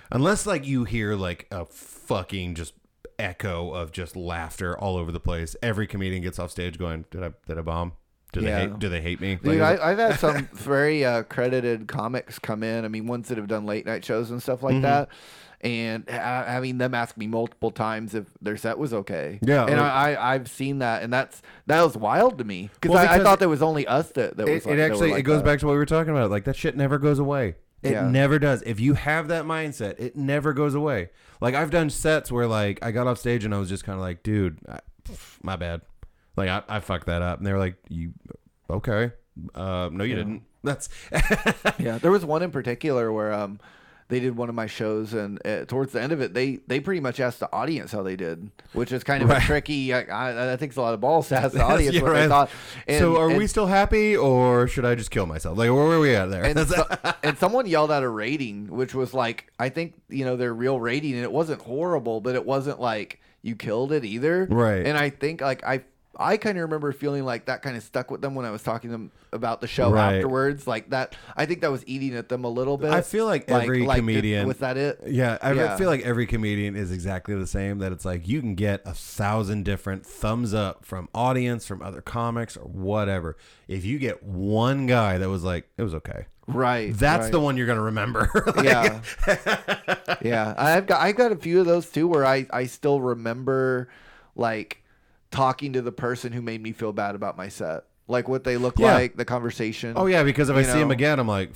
unless 0.09 0.45
like 0.45 0.65
you 0.65 0.85
hear 0.85 1.15
like 1.15 1.47
a 1.51 1.65
fucking 1.65 2.55
just 2.55 2.73
echo 3.21 3.71
of 3.71 3.91
just 3.91 4.15
laughter 4.15 4.77
all 4.77 4.97
over 4.97 5.11
the 5.11 5.19
place. 5.19 5.55
Every 5.61 5.87
comedian 5.87 6.21
gets 6.23 6.39
off 6.39 6.51
stage 6.51 6.77
going, 6.77 7.05
"Did 7.11 7.23
I 7.23 7.31
did 7.47 7.57
I 7.57 7.61
bomb? 7.61 7.93
Do 8.33 8.41
they 8.41 8.51
hate? 8.51 8.79
Do 8.79 8.89
they 8.89 9.01
hate 9.01 9.19
me?" 9.21 9.35
Dude, 9.35 9.59
Like, 9.59 9.79
I, 9.79 9.91
I've 9.91 9.97
had 9.97 10.19
some 10.19 10.45
very 10.53 11.05
uh, 11.05 11.23
credited 11.23 11.87
comics 11.87 12.39
come 12.39 12.63
in. 12.63 12.85
I 12.85 12.87
mean, 12.87 13.07
ones 13.07 13.27
that 13.29 13.37
have 13.37 13.47
done 13.47 13.65
late 13.65 13.85
night 13.85 14.03
shows 14.05 14.31
and 14.31 14.41
stuff 14.41 14.63
like 14.63 14.73
Mm-hmm. 14.73 14.81
that. 14.83 15.09
And 15.63 16.09
ha- 16.09 16.45
having 16.47 16.79
them 16.79 16.95
ask 16.95 17.15
me 17.17 17.27
multiple 17.27 17.69
times 17.69 18.15
if 18.15 18.25
their 18.41 18.57
set 18.57 18.79
was 18.79 18.95
okay. 18.95 19.37
Yeah, 19.43 19.65
and 19.67 19.77
like- 19.77 19.91
I, 19.91 20.13
I 20.15 20.33
I've 20.33 20.49
seen 20.49 20.79
that, 20.79 21.03
and 21.03 21.13
that's 21.13 21.43
that 21.67 21.83
was 21.83 21.95
wild 21.95 22.39
to 22.39 22.43
me 22.43 22.71
Well, 22.83 22.97
I, 22.97 23.17
I 23.17 23.19
thought 23.19 23.37
there 23.37 23.47
was 23.47 23.61
only 23.61 23.85
us 23.85 24.09
that 24.13 24.37
that 24.37 24.47
was. 24.47 24.65
it, 24.65 24.69
like, 24.69 24.77
it 24.79 24.81
actually 24.81 25.11
like 25.11 25.19
it 25.19 25.23
goes 25.23 25.37
that. 25.41 25.45
back 25.45 25.59
to 25.59 25.67
what 25.67 25.73
we 25.73 25.77
were 25.77 25.85
talking 25.85 26.09
about. 26.11 26.31
Like 26.31 26.45
that 26.45 26.55
shit 26.55 26.75
never 26.75 26.97
goes 26.97 27.19
away. 27.19 27.55
It 27.83 27.91
Yeah. 27.91 28.07
never 28.09 28.39
does. 28.39 28.63
If 28.63 28.79
you 28.79 28.95
have 28.95 29.27
that 29.27 29.45
mindset, 29.45 29.99
it 29.99 30.15
never 30.15 30.53
goes 30.53 30.73
away. 30.73 31.09
Like 31.41 31.55
I've 31.55 31.71
done 31.71 31.89
sets 31.89 32.31
where 32.31 32.47
like 32.47 32.79
I 32.83 32.91
got 32.91 33.07
off 33.07 33.17
stage 33.17 33.43
and 33.43 33.53
I 33.53 33.57
was 33.57 33.67
just 33.67 33.83
kind 33.83 33.97
of 33.97 34.01
like, 34.01 34.23
dude, 34.23 34.59
I, 34.69 34.79
pff, 35.03 35.37
my 35.43 35.55
bad. 35.55 35.81
Like 36.37 36.49
I, 36.49 36.63
I 36.69 36.79
fucked 36.79 37.07
that 37.07 37.21
up, 37.21 37.39
and 37.39 37.45
they 37.45 37.51
were 37.51 37.59
like, 37.59 37.75
you 37.89 38.13
okay? 38.69 39.11
Uh, 39.53 39.89
no, 39.91 40.03
you 40.03 40.15
didn't. 40.15 40.43
That's 40.63 40.87
Yeah, 41.79 41.97
there 41.97 42.11
was 42.11 42.23
one 42.23 42.43
in 42.43 42.51
particular 42.51 43.11
where 43.11 43.33
um 43.33 43.59
they 44.11 44.19
did 44.19 44.35
one 44.37 44.49
of 44.49 44.53
my 44.55 44.67
shows, 44.67 45.13
and 45.13 45.39
uh, 45.47 45.65
towards 45.65 45.93
the 45.93 46.01
end 46.01 46.11
of 46.11 46.21
it, 46.21 46.33
they 46.35 46.59
they 46.67 46.79
pretty 46.79 46.99
much 46.99 47.19
asked 47.19 47.39
the 47.39 47.51
audience 47.51 47.91
how 47.91 48.03
they 48.03 48.15
did, 48.15 48.51
which 48.73 48.91
is 48.91 49.03
kind 49.03 49.23
of 49.23 49.29
Right. 49.29 49.41
a 49.41 49.45
tricky. 49.45 49.93
I, 49.93 50.01
I, 50.03 50.53
I 50.53 50.55
think 50.57 50.71
it's 50.71 50.77
a 50.77 50.81
lot 50.81 50.93
of 50.93 50.99
balls 51.01 51.29
to 51.29 51.37
ask 51.37 51.53
the 51.53 51.63
audience 51.73 51.95
Yeah, 51.95 52.01
what 52.03 52.13
they 52.13 52.19
right. 52.19 52.27
thought. 52.29 52.49
And, 52.87 52.99
so. 52.99 53.17
Are 53.17 53.29
and- 53.29 53.37
we 53.37 53.47
still 53.47 53.67
happy, 53.67 54.15
or 54.15 54.67
should 54.67 54.85
I 54.85 54.93
just 54.95 55.09
kill 55.11 55.25
myself? 55.25 55.57
Like 55.57 55.69
where 55.71 55.85
were 55.85 55.99
we 55.99 56.13
at 56.13 56.29
there? 56.29 56.43
and, 56.43 56.59
so, 56.67 56.85
and 57.23 57.37
someone 57.37 57.65
yelled 57.65 57.89
out 57.91 58.03
a 58.03 58.09
rating, 58.09 58.67
which 58.67 58.93
was 58.93 59.13
like, 59.13 59.49
I 59.57 59.69
think 59.69 59.93
you 60.09 60.25
know 60.25 60.35
their 60.35 60.53
real 60.53 60.79
rating, 60.79 61.13
and 61.13 61.23
it 61.23 61.31
wasn't 61.31 61.61
horrible, 61.61 62.21
but 62.21 62.35
it 62.35 62.45
wasn't 62.45 62.79
like 62.81 63.19
you 63.41 63.55
killed 63.55 63.91
it 63.91 64.05
either. 64.05 64.45
Right. 64.51 64.85
And 64.85 64.97
I 64.97 65.09
think 65.09 65.41
like 65.41 65.63
I. 65.63 65.83
I 66.17 66.35
kind 66.37 66.57
of 66.57 66.63
remember 66.63 66.91
feeling 66.91 67.23
like 67.23 67.45
that 67.45 67.61
kind 67.61 67.77
of 67.77 67.83
stuck 67.83 68.11
with 68.11 68.21
them 68.21 68.35
when 68.35 68.45
I 68.45 68.51
was 68.51 68.61
talking 68.61 68.89
to 68.89 68.91
them 68.91 69.11
about 69.31 69.61
the 69.61 69.67
show 69.67 69.91
Right. 69.91 70.15
afterwards. 70.15 70.67
Like 70.67 70.89
that, 70.89 71.15
I 71.37 71.45
think 71.45 71.61
that 71.61 71.71
was 71.71 71.83
eating 71.87 72.15
at 72.15 72.27
them 72.27 72.43
a 72.43 72.49
little 72.49 72.77
bit. 72.77 72.91
I 72.91 73.01
feel 73.01 73.25
like 73.25 73.49
every 73.49 73.85
did- 73.85 73.89
comedian- 73.95 74.47
was 74.47 74.57
that 74.57 74.75
it? 74.75 74.99
Yeah, 75.07 75.37
I, 75.41 75.51
I 75.51 75.53
Yeah. 75.53 75.77
feel 75.77 75.87
like 75.89 76.01
every 76.01 76.25
comedian 76.27 76.75
is 76.75 76.91
exactly 76.91 77.33
the 77.35 77.47
same. 77.47 77.79
That 77.79 77.91
it's 77.93 78.03
like 78.03 78.27
you 78.27 78.41
can 78.41 78.55
get 78.55 78.81
a 78.85 78.93
thousand 78.93 79.63
different 79.63 80.05
thumbs 80.05 80.53
up 80.53 80.83
from 80.85 81.07
audience, 81.15 81.65
from 81.65 81.81
other 81.81 82.01
comics, 82.01 82.57
or 82.57 82.65
whatever. 82.65 83.37
If 83.69 83.85
you 83.85 83.97
get 83.97 84.21
one 84.21 84.87
guy 84.87 85.17
that 85.17 85.29
was 85.29 85.43
like, 85.43 85.69
it 85.77 85.83
was 85.83 85.93
okay, 85.95 86.25
Right. 86.45 86.93
that's 86.93 87.23
right. 87.25 87.31
the 87.31 87.39
one 87.39 87.55
you're 87.55 87.67
gonna 87.67 87.81
remember. 87.81 88.29
Like, 88.55 88.65
yeah 88.65 89.01
yeah 90.21 90.53
i've 90.57 90.85
got 90.87 91.01
i've 91.01 91.15
got 91.15 91.31
a 91.31 91.35
few 91.35 91.59
of 91.59 91.65
those 91.65 91.89
too 91.89 92.07
where 92.07 92.25
i 92.25 92.45
i 92.51 92.65
still 92.65 92.99
remember 93.01 93.87
like 94.35 94.80
talking 95.31 95.73
to 95.73 95.81
the 95.81 95.91
person 95.91 96.31
who 96.31 96.41
made 96.41 96.61
me 96.61 96.71
feel 96.71 96.93
bad 96.93 97.15
about 97.15 97.37
my 97.37 97.47
set 97.49 97.85
like 98.07 98.27
what 98.27 98.43
they 98.43 98.57
look 98.57 98.77
Yeah. 98.77 98.93
like 98.93 99.15
the 99.15 99.23
conversation 99.25 99.93
Oh 99.95 100.05
yeah, 100.05 100.23
because 100.23 100.49
if 100.49 100.55
I 100.55 100.59
You 100.59 100.65
see 100.65 100.79
him 100.79 100.91
again, 100.91 101.17
I'm 101.19 101.27
like, 101.29 101.51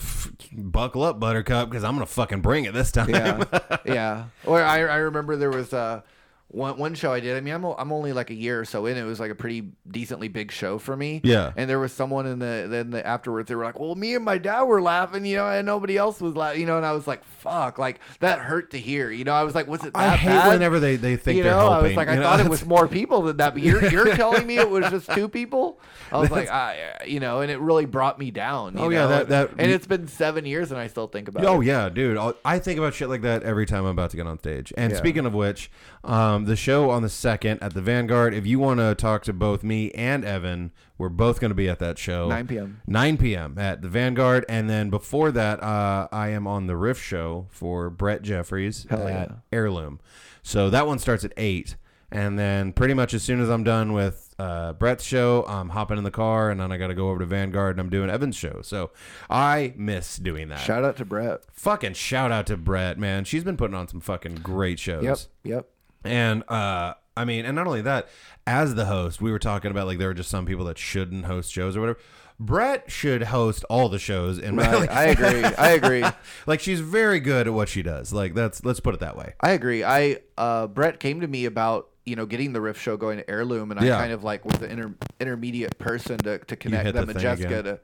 buckle 0.54 1.04
up, 1.04 1.20
Buttercup, 1.20 1.70
because 1.70 1.84
I'm 1.84 1.94
gonna 1.96 2.06
fucking 2.06 2.42
bring 2.42 2.64
it 2.66 2.74
this 2.74 2.92
time. 2.92 3.10
yeah 3.10 3.44
yeah 3.86 4.26
or 4.46 4.62
i 4.64 4.80
i 4.80 4.98
remember 4.98 5.36
there 5.36 5.50
was 5.52 5.74
uh 5.74 6.02
one, 6.48 6.78
one 6.78 6.94
show 6.96 7.12
I 7.12 7.20
did. 7.20 7.36
I 7.36 7.42
mean, 7.42 7.54
I'm, 7.54 7.66
I'm 7.66 7.92
only 7.92 8.14
like 8.14 8.30
a 8.30 8.34
year 8.36 8.60
or 8.60 8.66
so 8.66 8.86
in. 8.86 8.96
It 8.98 9.04
was 9.04 9.20
like 9.20 9.32
a 9.32 9.36
pretty 9.36 9.72
decently 9.90 10.28
big 10.28 10.52
show 10.52 10.78
for 10.78 10.96
me. 10.96 11.20
Yeah. 11.24 11.52
And 11.58 11.70
there 11.70 11.80
was 11.80 11.92
someone 11.92 12.26
in 12.28 12.40
the 12.40 12.68
then 12.70 12.92
the 12.92 13.06
afterwards. 13.06 13.50
They 13.50 13.56
were 13.56 13.64
like, 13.66 13.80
"Well, 13.80 13.96
me 13.96 14.16
and 14.16 14.24
my 14.24 14.38
dad 14.38 14.64
were 14.64 14.82
laughing, 14.82 15.26
you 15.26 15.36
know, 15.38 15.50
and 15.50 15.66
nobody 15.66 15.98
else 15.98 16.22
was 16.22 16.36
laughing, 16.36 16.62
you 16.62 16.68
know." 16.68 16.78
And 16.78 16.86
I 16.86 16.94
was 16.94 17.08
like, 17.08 17.24
"Fuck!" 17.26 17.78
Like 17.80 18.00
that 18.20 18.40
hurt 18.40 18.72
to 18.72 18.78
hear. 18.80 19.10
You 19.12 19.24
know, 19.26 19.34
I 19.34 19.44
was 19.44 19.54
like, 19.56 19.68
"Was 19.68 19.84
it 19.84 19.94
that 19.94 20.00
I 20.14 20.16
hate 20.16 20.30
bad?" 20.30 20.54
whenever 20.54 20.80
they, 20.80 20.96
they 20.96 21.18
think 21.18 21.38
you 21.38 21.44
they're 21.44 21.52
know, 21.52 21.60
helping. 21.72 21.78
I 21.78 21.88
was 21.90 21.98
like, 21.98 22.08
I 22.10 22.16
know? 22.16 22.22
thought 22.24 22.40
it 22.40 22.50
was 22.50 22.66
more 22.66 22.88
people 22.88 23.24
than 23.24 23.38
that, 23.38 23.54
but 23.54 23.64
you're 23.64 23.84
you're 23.90 24.16
telling 24.16 24.46
me 24.48 24.58
it 24.58 24.70
was 24.70 24.90
just 24.92 25.12
two 25.12 25.28
people. 25.28 25.80
I 26.12 26.20
was 26.20 26.30
like, 26.32 26.50
I, 26.50 27.02
you 27.08 27.20
know, 27.20 27.42
and 27.42 27.52
it 27.52 27.60
really 27.60 27.86
brought 27.86 28.20
me 28.20 28.30
down. 28.32 28.76
you 28.76 28.80
Oh, 28.80 28.90
yeah, 28.90 29.08
that- 29.08 29.30
that- 29.30 29.50
and 29.58 29.72
it's 29.72 29.88
been 29.88 30.08
seven 30.08 30.46
years, 30.46 30.72
and 30.72 30.80
I 30.80 30.88
still 30.88 31.08
think 31.08 31.28
about 31.28 31.44
Oh 31.44 31.60
it. 31.62 31.66
yeah, 31.66 31.90
dude. 31.90 32.16
I'll, 32.18 32.36
I 32.46 32.60
think 32.60 32.78
about 32.78 32.94
shit 32.94 33.10
like 33.10 33.24
that 33.24 33.42
every 33.44 33.66
time 33.66 33.84
I'm 33.86 33.92
about 33.92 34.12
to 34.12 34.18
get 34.18 34.28
on 34.28 34.38
stage. 34.38 34.72
And 34.78 34.92
Yeah. 34.94 34.98
speaking 35.00 35.26
of 35.26 35.34
which, 35.34 35.72
um, 36.04 36.35
the 36.44 36.58
show 36.58 36.90
on 36.90 37.02
the 37.02 37.10
second 37.10 37.64
at 37.64 37.74
the 37.74 37.82
Vanguard. 37.82 38.34
If 38.34 38.46
you 38.46 38.60
want 38.60 38.82
to 38.82 38.94
talk 38.96 39.24
to 39.24 39.34
both 39.34 39.64
me 39.64 39.92
and 39.92 40.26
Evan, 40.26 40.74
we're 40.98 41.08
both 41.08 41.40
going 41.40 41.52
to 41.52 41.56
be 41.56 41.70
at 41.70 41.80
that 41.80 41.98
show. 41.98 42.28
9 42.28 42.48
p.m. 42.48 42.82
9 42.86 43.18
p.m. 43.18 43.58
at 43.58 43.82
the 43.82 43.88
Vanguard, 43.88 44.46
and 44.50 44.70
then 44.70 44.90
before 44.90 45.32
that, 45.32 45.64
uh, 45.64 46.10
I 46.12 46.30
am 46.30 46.46
on 46.46 46.68
the 46.68 46.76
Riff 46.76 47.02
Show 47.02 47.48
for 47.50 47.90
Brett 47.90 48.22
Jeffries 48.22 48.86
Hell 48.90 49.08
at 49.08 49.30
yeah. 49.30 49.36
Heirloom. 49.54 50.02
So 50.44 50.70
that 50.70 50.86
one 50.86 51.00
starts 51.00 51.24
at 51.24 51.32
eight, 51.38 51.78
and 52.12 52.38
then 52.38 52.74
pretty 52.74 52.94
much 52.94 53.14
as 53.14 53.24
soon 53.24 53.40
as 53.40 53.50
I'm 53.50 53.64
done 53.64 53.94
with 53.94 54.36
uh, 54.38 54.74
Brett's 54.74 55.04
show, 55.04 55.46
I'm 55.48 55.70
hopping 55.70 55.98
in 55.98 56.04
the 56.04 56.12
car, 56.12 56.50
and 56.50 56.60
then 56.60 56.72
I 56.72 56.78
got 56.78 56.88
to 56.88 56.94
go 56.94 57.10
over 57.10 57.20
to 57.20 57.26
Vanguard, 57.26 57.76
and 57.76 57.82
I'm 57.82 57.90
doing 57.90 58.10
Evan's 58.10 58.36
show. 58.36 58.62
So 58.62 58.92
I 59.30 59.74
miss 59.76 60.18
doing 60.18 60.50
that. 60.50 60.60
Shout 60.60 60.84
out 60.84 60.98
to 60.98 61.06
Brett. 61.06 61.42
fucking 61.52 61.94
shout 61.94 62.32
out 62.32 62.48
to 62.48 62.58
Brett, 62.58 63.00
man. 63.00 63.24
She's 63.24 63.44
been 63.44 63.58
putting 63.58 63.76
on 63.76 63.88
some 63.88 64.02
fucking 64.02 64.36
great 64.36 64.80
shows. 64.80 65.04
Yep, 65.04 65.20
yep. 65.44 65.70
And 66.06 66.44
uh 66.50 66.94
I 67.18 67.24
mean, 67.26 67.46
and 67.46 67.56
not 67.56 67.66
only 67.66 67.82
that, 67.82 68.10
as 68.46 68.76
the 68.76 68.86
host, 68.86 69.22
we 69.22 69.32
were 69.32 69.40
talking 69.40 69.72
about 69.72 69.88
like 69.88 69.98
there 70.00 70.10
are 70.10 70.14
just 70.14 70.30
some 70.30 70.46
people 70.46 70.66
that 70.66 70.78
shouldn't 70.78 71.26
host 71.26 71.52
shows 71.52 71.78
or 71.78 71.82
whatever. 71.82 72.00
Brett 72.38 72.92
should 72.92 73.24
host 73.24 73.64
all 73.70 73.88
the 73.88 73.98
shows 74.00 74.38
and 74.38 74.58
Right. 74.58 74.74
like, 74.80 74.92
I 74.92 75.06
agree. 75.06 75.44
I 75.44 75.70
agree. 75.70 76.04
like 76.46 76.60
she's 76.60 76.82
very 76.82 77.22
good 77.22 77.48
at 77.48 77.54
what 77.54 77.70
she 77.70 77.82
does. 77.82 78.12
Like 78.12 78.34
that's 78.34 78.64
let's 78.66 78.82
put 78.82 78.94
it 78.94 79.00
that 79.00 79.16
way. 79.16 79.34
I 79.40 79.52
agree. 79.52 79.84
I 79.86 80.18
uh, 80.38 80.68
Brett 80.68 81.00
came 81.00 81.22
to 81.22 81.28
me 81.28 81.46
about 81.46 81.90
you 82.06 82.18
know 82.18 82.26
getting 82.26 82.52
the 82.52 82.60
riff 82.60 82.80
show 82.80 82.98
going 82.98 83.18
to 83.20 83.30
heirloom, 83.30 83.72
and 83.72 83.80
I 83.80 83.88
kind 83.88 84.12
of 84.12 84.24
like 84.26 84.44
was 84.44 84.58
the 84.60 84.70
inter- 84.70 84.94
intermediate 85.22 85.78
person 85.80 86.18
to, 86.20 86.40
to 86.40 86.56
connect 86.58 86.94
them 86.94 87.06
the 87.06 87.12
and 87.12 87.20
Jessica 87.22 87.64
to. 87.64 87.80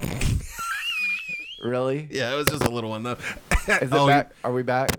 really? 1.62 2.08
Yeah, 2.10 2.32
it 2.32 2.36
was 2.36 2.46
just 2.46 2.64
a 2.64 2.70
little 2.70 2.90
one 2.90 3.02
though. 3.02 3.16
Is 3.68 3.68
it 3.82 3.92
Oh, 3.92 4.06
back? 4.06 4.32
Are 4.44 4.52
we 4.52 4.62
back? 4.62 4.90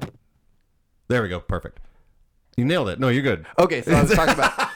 There 1.08 1.24
we 1.24 1.30
go. 1.30 1.40
Perfect. 1.40 1.80
You 2.60 2.66
nailed 2.66 2.90
it. 2.90 3.00
No, 3.00 3.08
you're 3.10 3.24
good. 3.24 3.46
Okay, 3.58 3.82
so 3.82 3.94
I 3.94 4.02
was 4.04 4.12
talking 4.12 4.34
about. 4.36 4.54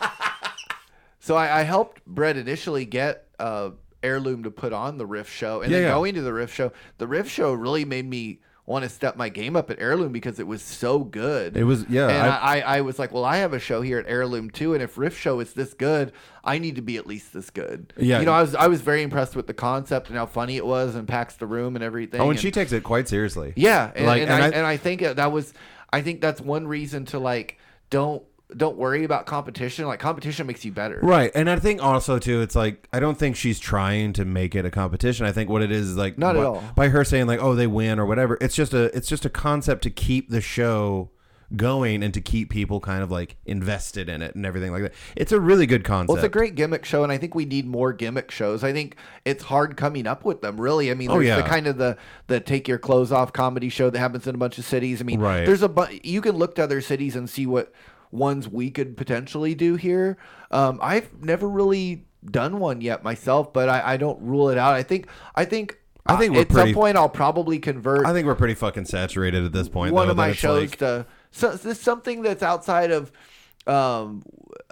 So 1.20 1.38
I, 1.38 1.60
I 1.60 1.64
helped 1.64 2.06
Brett 2.06 2.36
initially 2.36 2.84
get 2.84 3.28
uh, 3.40 3.70
Heirloom 4.02 4.44
to 4.44 4.52
put 4.52 4.74
on 4.74 4.98
the 4.98 5.06
Riff 5.06 5.30
Show, 5.30 5.62
and 5.62 5.72
Yeah, 5.72 5.78
then 5.80 5.88
yeah. 5.88 5.94
going 5.94 6.16
to 6.16 6.22
the 6.22 6.34
Riff 6.34 6.54
Show, 6.54 6.74
the 6.98 7.08
Riff 7.08 7.30
Show 7.30 7.54
really 7.54 7.86
made 7.86 8.06
me 8.06 8.40
want 8.66 8.84
to 8.84 8.90
step 8.90 9.16
my 9.16 9.30
game 9.30 9.56
up 9.56 9.70
at 9.72 9.80
Heirloom 9.80 10.12
because 10.12 10.38
it 10.40 10.48
was 10.48 10.62
so 10.62 11.00
good. 11.00 11.56
It 11.56 11.64
was 11.64 11.86
yeah. 11.88 12.10
and 12.10 12.30
I- 12.30 12.38
I, 12.38 12.60
I, 12.78 12.82
was 12.82 13.00
like, 13.00 13.14
well, 13.14 13.24
I 13.24 13.38
have 13.38 13.54
a 13.54 13.60
show 13.60 13.82
here 13.82 14.00
at 14.00 14.06
Heirloom 14.08 14.50
too, 14.50 14.74
and 14.74 14.84
if 14.84 14.98
Riff 14.98 15.18
Show 15.18 15.40
is 15.40 15.54
this 15.54 15.74
good, 15.74 16.12
I 16.44 16.58
need 16.58 16.76
to 16.76 16.82
be 16.82 16.98
at 16.98 17.08
least 17.08 17.32
this 17.32 17.50
good. 17.50 17.94
Yeah. 17.98 18.20
you 18.20 18.26
know, 18.26 18.34
I 18.34 18.42
was 18.42 18.54
I 18.54 18.68
was 18.68 18.82
very 18.82 19.02
impressed 19.02 19.34
with 19.38 19.48
the 19.48 19.54
concept 19.54 20.10
and 20.10 20.18
how 20.18 20.26
funny 20.26 20.58
it 20.58 20.66
was, 20.66 20.94
and 20.96 21.08
packs 21.08 21.36
the 21.36 21.48
room 21.48 21.76
and 21.78 21.84
everything. 21.86 22.20
oh, 22.20 22.24
and 22.26 22.32
and- 22.32 22.40
she 22.42 22.52
takes 22.52 22.74
it 22.74 22.84
quite 22.84 23.08
seriously. 23.08 23.54
yeah, 23.56 23.92
and, 23.96 24.06
Like, 24.06 24.24
and, 24.24 24.30
and 24.32 24.44
I, 24.44 24.46
I- 24.48 24.50
and 24.50 24.66
I 24.68 24.76
think 24.76 25.00
that 25.04 25.32
was, 25.32 25.54
I 25.94 26.02
think 26.02 26.20
that's 26.20 26.42
one 26.42 26.68
reason 26.68 27.06
to 27.06 27.20
like 27.20 27.60
don't 27.90 28.24
don't 28.56 28.78
worry 28.78 29.04
about 29.04 29.26
competition. 29.26 29.86
Like 29.88 30.00
competition 30.00 30.46
makes 30.46 30.64
you 30.64 30.72
better. 30.72 31.00
Right, 31.02 31.32
and 31.34 31.50
I 31.50 31.58
think 31.58 31.82
also 31.84 32.20
too, 32.20 32.42
it's 32.42 32.56
like 32.56 32.88
I 32.94 33.00
don't 33.00 33.18
think 33.18 33.36
she's 33.36 33.60
trying 33.60 34.14
to 34.14 34.26
make 34.26 34.54
it 34.56 34.66
a 34.66 34.72
competition. 34.72 35.26
I 35.26 35.32
think 35.32 35.50
what 35.50 35.62
it 35.62 35.72
is 35.72 35.90
is 35.90 35.98
like 35.98 36.18
Not 36.18 36.36
at 36.36 36.44
all. 36.46 36.64
by 36.76 36.90
her 36.90 37.04
saying 37.04 37.28
like, 37.28 37.42
"Oh, 37.42 37.56
they 37.56 37.68
win" 37.68 38.00
or 38.00 38.06
whatever. 38.06 38.38
It's 38.42 38.56
just 38.56 38.74
a 38.74 38.96
it's 38.96 39.08
just 39.08 39.26
a 39.26 39.30
concept 39.30 39.84
to 39.84 39.90
keep 39.90 40.30
the 40.30 40.42
show 40.42 41.10
going 41.56 42.04
and 42.04 42.14
to 42.14 42.22
keep 42.22 42.50
people 42.50 42.80
kind 42.80 43.04
of 43.04 43.12
like 43.12 43.36
invested 43.46 44.10
in 44.10 44.22
it 44.22 44.36
and 44.36 44.46
everything 44.46 44.72
like 44.72 44.82
that. 44.84 44.94
It's 45.16 45.32
a 45.32 45.40
really 45.40 45.66
good 45.66 45.84
concept. 45.84 46.10
Well, 46.10 46.18
it's 46.18 46.26
a 46.26 46.30
great 46.30 46.56
gimmick 46.56 46.86
show, 46.86 47.04
and 47.04 47.12
I 47.12 47.18
think 47.18 47.36
we 47.36 47.46
need 47.46 47.66
more 47.68 47.94
gimmick 47.94 48.32
shows. 48.32 48.64
I 48.64 48.74
think 48.74 48.96
it's 49.26 49.44
hard 49.44 49.78
coming 49.78 50.08
up 50.08 50.26
with 50.26 50.42
them. 50.42 50.60
Really, 50.60 50.90
I 50.90 50.94
mean, 50.94 51.10
Oh, 51.12 51.16
there's 51.16 51.28
yeah. 51.28 51.36
the 51.38 51.44
kind 51.44 51.68
of 51.68 51.78
the 51.78 51.98
the 52.28 52.40
take 52.40 52.68
your 52.68 52.80
clothes 52.80 53.12
off 53.12 53.34
comedy 53.34 53.70
show 53.70 53.90
that 53.90 54.00
happens 54.00 54.26
in 54.28 54.36
a 54.36 54.38
bunch 54.38 54.58
of 54.58 54.66
cities. 54.66 55.02
I 55.02 55.04
mean, 55.04 55.20
Right. 55.20 55.46
there's 55.46 55.62
a 55.62 55.70
bu- 55.70 56.00
you 56.04 56.22
can 56.22 56.36
look 56.36 56.56
to 56.56 56.64
other 56.64 56.82
cities 56.82 57.16
and 57.16 57.30
see 57.30 57.46
what 57.46 57.72
ones 58.12 58.48
we 58.48 58.70
could 58.70 58.96
potentially 58.98 59.56
do 59.56 59.76
here. 59.76 60.18
Um, 60.52 60.80
I've 60.82 61.10
never 61.24 61.50
really 61.50 62.06
done 62.30 62.60
one 62.60 62.80
yet 62.82 63.04
myself, 63.04 63.52
but 63.54 63.68
I, 63.70 63.94
I 63.94 63.98
don't 63.98 64.22
rule 64.22 64.50
it 64.50 64.58
out. 64.58 64.74
I 64.76 64.84
think 64.84 65.08
I 65.36 65.46
think. 65.46 65.78
I 66.06 66.18
think 66.18 66.32
uh, 66.32 66.34
we're 66.36 66.42
at 66.42 66.50
pretty- 66.50 66.74
some 66.74 66.82
point 66.82 66.98
I'll 66.98 67.08
probably 67.08 67.60
convert 67.60 68.06
I 68.06 68.12
think 68.12 68.28
we're 68.28 68.36
pretty 68.36 68.56
fucking 68.56 68.84
saturated 68.86 69.46
at 69.46 69.54
this 69.54 69.70
point. 69.70 69.94
one 69.94 70.08
though, 70.08 70.12
of 70.12 70.18
my 70.18 70.34
shows 70.34 70.72
like- 70.72 70.80
to 70.80 71.06
so 71.34 71.52
this 71.56 71.82
something 71.82 72.22
that's 72.22 72.42
outside 72.44 72.92
of 72.92 73.12
um 73.68 74.24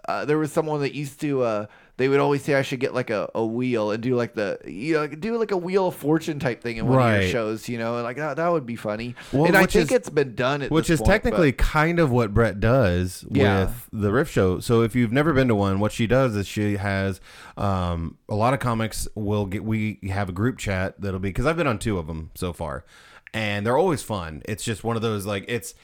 uh, 0.07 0.25
there 0.25 0.37
was 0.37 0.51
someone 0.51 0.81
that 0.81 0.93
used 0.95 1.19
to 1.21 1.41
uh 1.43 1.65
they 1.97 2.09
would 2.09 2.19
always 2.19 2.41
say 2.43 2.55
I 2.55 2.63
should 2.63 2.79
get 2.79 2.95
like 2.95 3.09
a, 3.11 3.29
a 3.35 3.45
wheel 3.45 3.91
and 3.91 4.01
do 4.01 4.15
like 4.15 4.33
the 4.33 4.57
you 4.65 4.95
know 4.95 5.07
do 5.07 5.37
like 5.37 5.51
a 5.51 5.57
wheel 5.57 5.87
of 5.87 5.95
fortune 5.95 6.39
type 6.39 6.61
thing 6.61 6.77
in 6.77 6.85
one 6.87 6.93
of 6.93 6.97
Right. 7.05 7.21
your 7.21 7.29
shows 7.31 7.69
you 7.69 7.77
know 7.77 7.95
and 7.95 8.03
like 8.03 8.17
that, 8.17 8.37
that 8.37 8.47
would 8.49 8.65
be 8.65 8.75
funny 8.75 9.15
Well, 9.31 9.45
and 9.45 9.55
I 9.55 9.65
think 9.67 9.85
is- 9.85 9.91
it's 9.91 10.09
been 10.09 10.33
done 10.35 10.63
at 10.63 10.71
which 10.71 10.89
is 10.89 10.99
point, 10.99 11.07
but- 11.07 11.11
technically 11.13 11.51
kind 11.53 11.99
of 11.99 12.11
what 12.11 12.33
Brett 12.33 12.59
does 12.59 13.23
Yeah. 13.29 13.61
with 13.65 13.89
the 13.93 14.11
Riff 14.11 14.29
Show. 14.29 14.59
So 14.59 14.81
if 14.81 14.95
you've 14.95 15.11
never 15.13 15.31
been 15.33 15.47
to 15.49 15.55
one, 15.55 15.79
what 15.79 15.91
she 15.91 16.07
does 16.07 16.35
is 16.35 16.47
she 16.47 16.77
has 16.77 17.21
um, 17.55 18.17
a 18.27 18.35
lot 18.35 18.53
of 18.53 18.59
comics 18.59 19.07
will 19.15 19.45
get. 19.45 19.63
We 19.63 19.99
have 20.11 20.27
a 20.29 20.33
group 20.33 20.57
chat 20.57 20.99
that'll 20.99 21.19
be 21.19 21.29
because 21.29 21.45
I've 21.45 21.57
been 21.57 21.67
on 21.67 21.77
two 21.79 21.97
of 21.99 22.07
them 22.07 22.31
so 22.33 22.51
far, 22.53 22.83
and 23.33 23.65
they're 23.65 23.77
always 23.77 24.01
fun. 24.01 24.41
It's 24.45 24.63
just 24.63 24.83
one 24.83 24.95
of 24.95 25.01
those 25.03 25.25
like 25.27 25.45
it's 25.47 25.75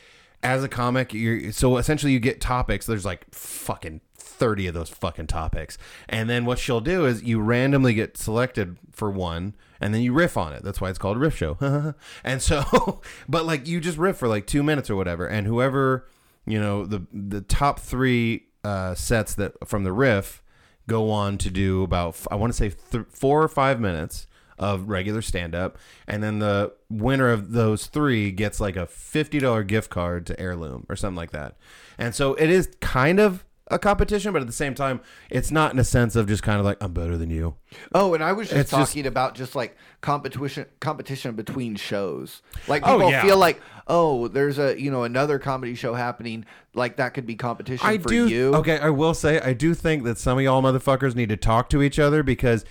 as 0.44 0.64
a 0.64 0.70
comic. 0.70 1.14
You're 1.14 1.52
so 1.52 1.78
essentially 1.78 2.12
you 2.12 2.20
get 2.20 2.42
topics. 2.42 2.86
There's 2.86 3.06
like 3.06 3.34
fucking. 3.34 4.02
30 4.38 4.68
of 4.68 4.74
those 4.74 4.90
fucking 4.90 5.28
topics. 5.28 5.78
And 6.08 6.30
then 6.30 6.46
what 6.46 6.60
she'll 6.60 6.82
do 6.82 7.06
is 7.06 7.24
you 7.24 7.42
randomly 7.42 7.94
get 7.94 8.18
selected 8.18 8.78
for 8.92 9.10
one 9.10 9.56
and 9.82 9.94
then 9.94 10.02
you 10.02 10.14
riff 10.14 10.38
on 10.38 10.54
it. 10.54 10.64
That's 10.64 10.80
why 10.80 10.90
it's 10.90 11.00
called 11.00 11.18
Riff 11.18 11.36
Show. 11.36 11.58
and 12.24 12.42
so, 12.42 13.02
but 13.30 13.46
like 13.46 13.68
you 13.68 13.80
just 13.80 13.98
riff 13.98 14.18
for 14.18 14.28
like 14.28 14.48
two 14.48 14.64
minutes 14.64 14.90
or 14.90 14.96
whatever. 14.96 15.28
And 15.28 15.48
whoever, 15.48 16.08
you 16.46 16.60
know, 16.60 16.86
the, 16.86 17.06
the 17.12 17.42
top 17.42 17.80
three 17.80 18.46
uh, 18.64 18.96
sets 18.96 19.34
that 19.36 19.54
from 19.68 19.84
the 19.84 19.94
riff 19.94 20.44
go 20.88 21.10
on 21.10 21.38
to 21.40 21.50
do 21.50 21.84
about, 21.84 22.18
I 22.32 22.36
want 22.36 22.54
to 22.54 22.58
say 22.58 22.70
th- 22.92 23.06
four 23.10 23.44
or 23.44 23.50
five 23.50 23.80
minutes 23.80 24.28
of 24.58 24.90
regular 24.90 25.22
stand 25.22 25.54
up. 25.56 25.78
And 26.08 26.24
then 26.24 26.40
the 26.40 26.74
winner 26.90 27.30
of 27.30 27.52
those 27.52 27.88
three 27.88 28.32
gets 28.32 28.60
like 28.60 28.76
a 28.76 28.88
$50 28.88 29.66
gift 29.68 29.90
card 29.90 30.26
to 30.28 30.40
Heirloom 30.40 30.86
or 30.90 30.96
something 30.96 31.16
like 31.18 31.32
that. 31.32 31.56
And 31.98 32.14
so 32.16 32.34
it 32.36 32.50
is 32.50 32.70
kind 32.80 33.20
of 33.20 33.44
a 33.70 33.78
competition, 33.78 34.32
but 34.32 34.40
at 34.42 34.48
the 34.48 34.54
same 34.54 34.74
time, 34.74 35.02
it's 35.30 35.52
not 35.52 35.74
in 35.74 35.80
a 35.80 35.84
sense 35.84 36.16
of 36.16 36.26
just 36.26 36.42
kind 36.42 36.58
of 36.58 36.64
like, 36.66 36.78
I'm 36.80 36.94
better 36.94 37.18
than 37.18 37.30
you. 37.30 37.56
Oh, 37.94 38.14
and 38.14 38.24
I 38.24 38.32
was 38.32 38.48
just 38.48 38.58
It's 38.62 38.72
just- 38.72 38.92
talking 38.94 39.06
about 39.06 39.36
just 39.36 39.56
like 39.58 39.76
competition 40.00 40.66
competition 40.80 41.36
between 41.36 41.76
shows. 41.76 42.42
Like 42.70 42.84
Oh, 42.88 42.94
people 42.98 43.12
yeah. 43.12 43.22
feel 43.24 43.38
like, 43.38 43.60
oh, 43.88 44.30
there's 44.30 44.58
a 44.58 44.80
you 44.80 44.90
know 44.90 45.04
another 45.04 45.38
comedy 45.38 45.76
show 45.76 45.94
happening. 45.96 46.46
Like 46.74 46.96
that 46.96 47.14
could 47.14 47.26
be 47.26 47.36
competition 47.36 47.86
I 47.86 47.98
for 47.98 48.08
do. 48.08 48.30
you. 48.30 48.56
Okay, 48.56 48.80
I 48.80 48.90
will 48.90 49.14
say 49.14 49.42
I 49.42 49.52
do 49.52 49.74
think 49.74 50.06
that 50.06 50.18
some 50.18 50.38
of 50.38 50.44
y'all 50.46 50.62
motherfuckers 50.64 51.14
need 51.14 51.28
to 51.30 51.38
talk 51.38 51.70
to 51.72 51.82
each 51.82 52.00
other 52.00 52.24
because 52.24 52.64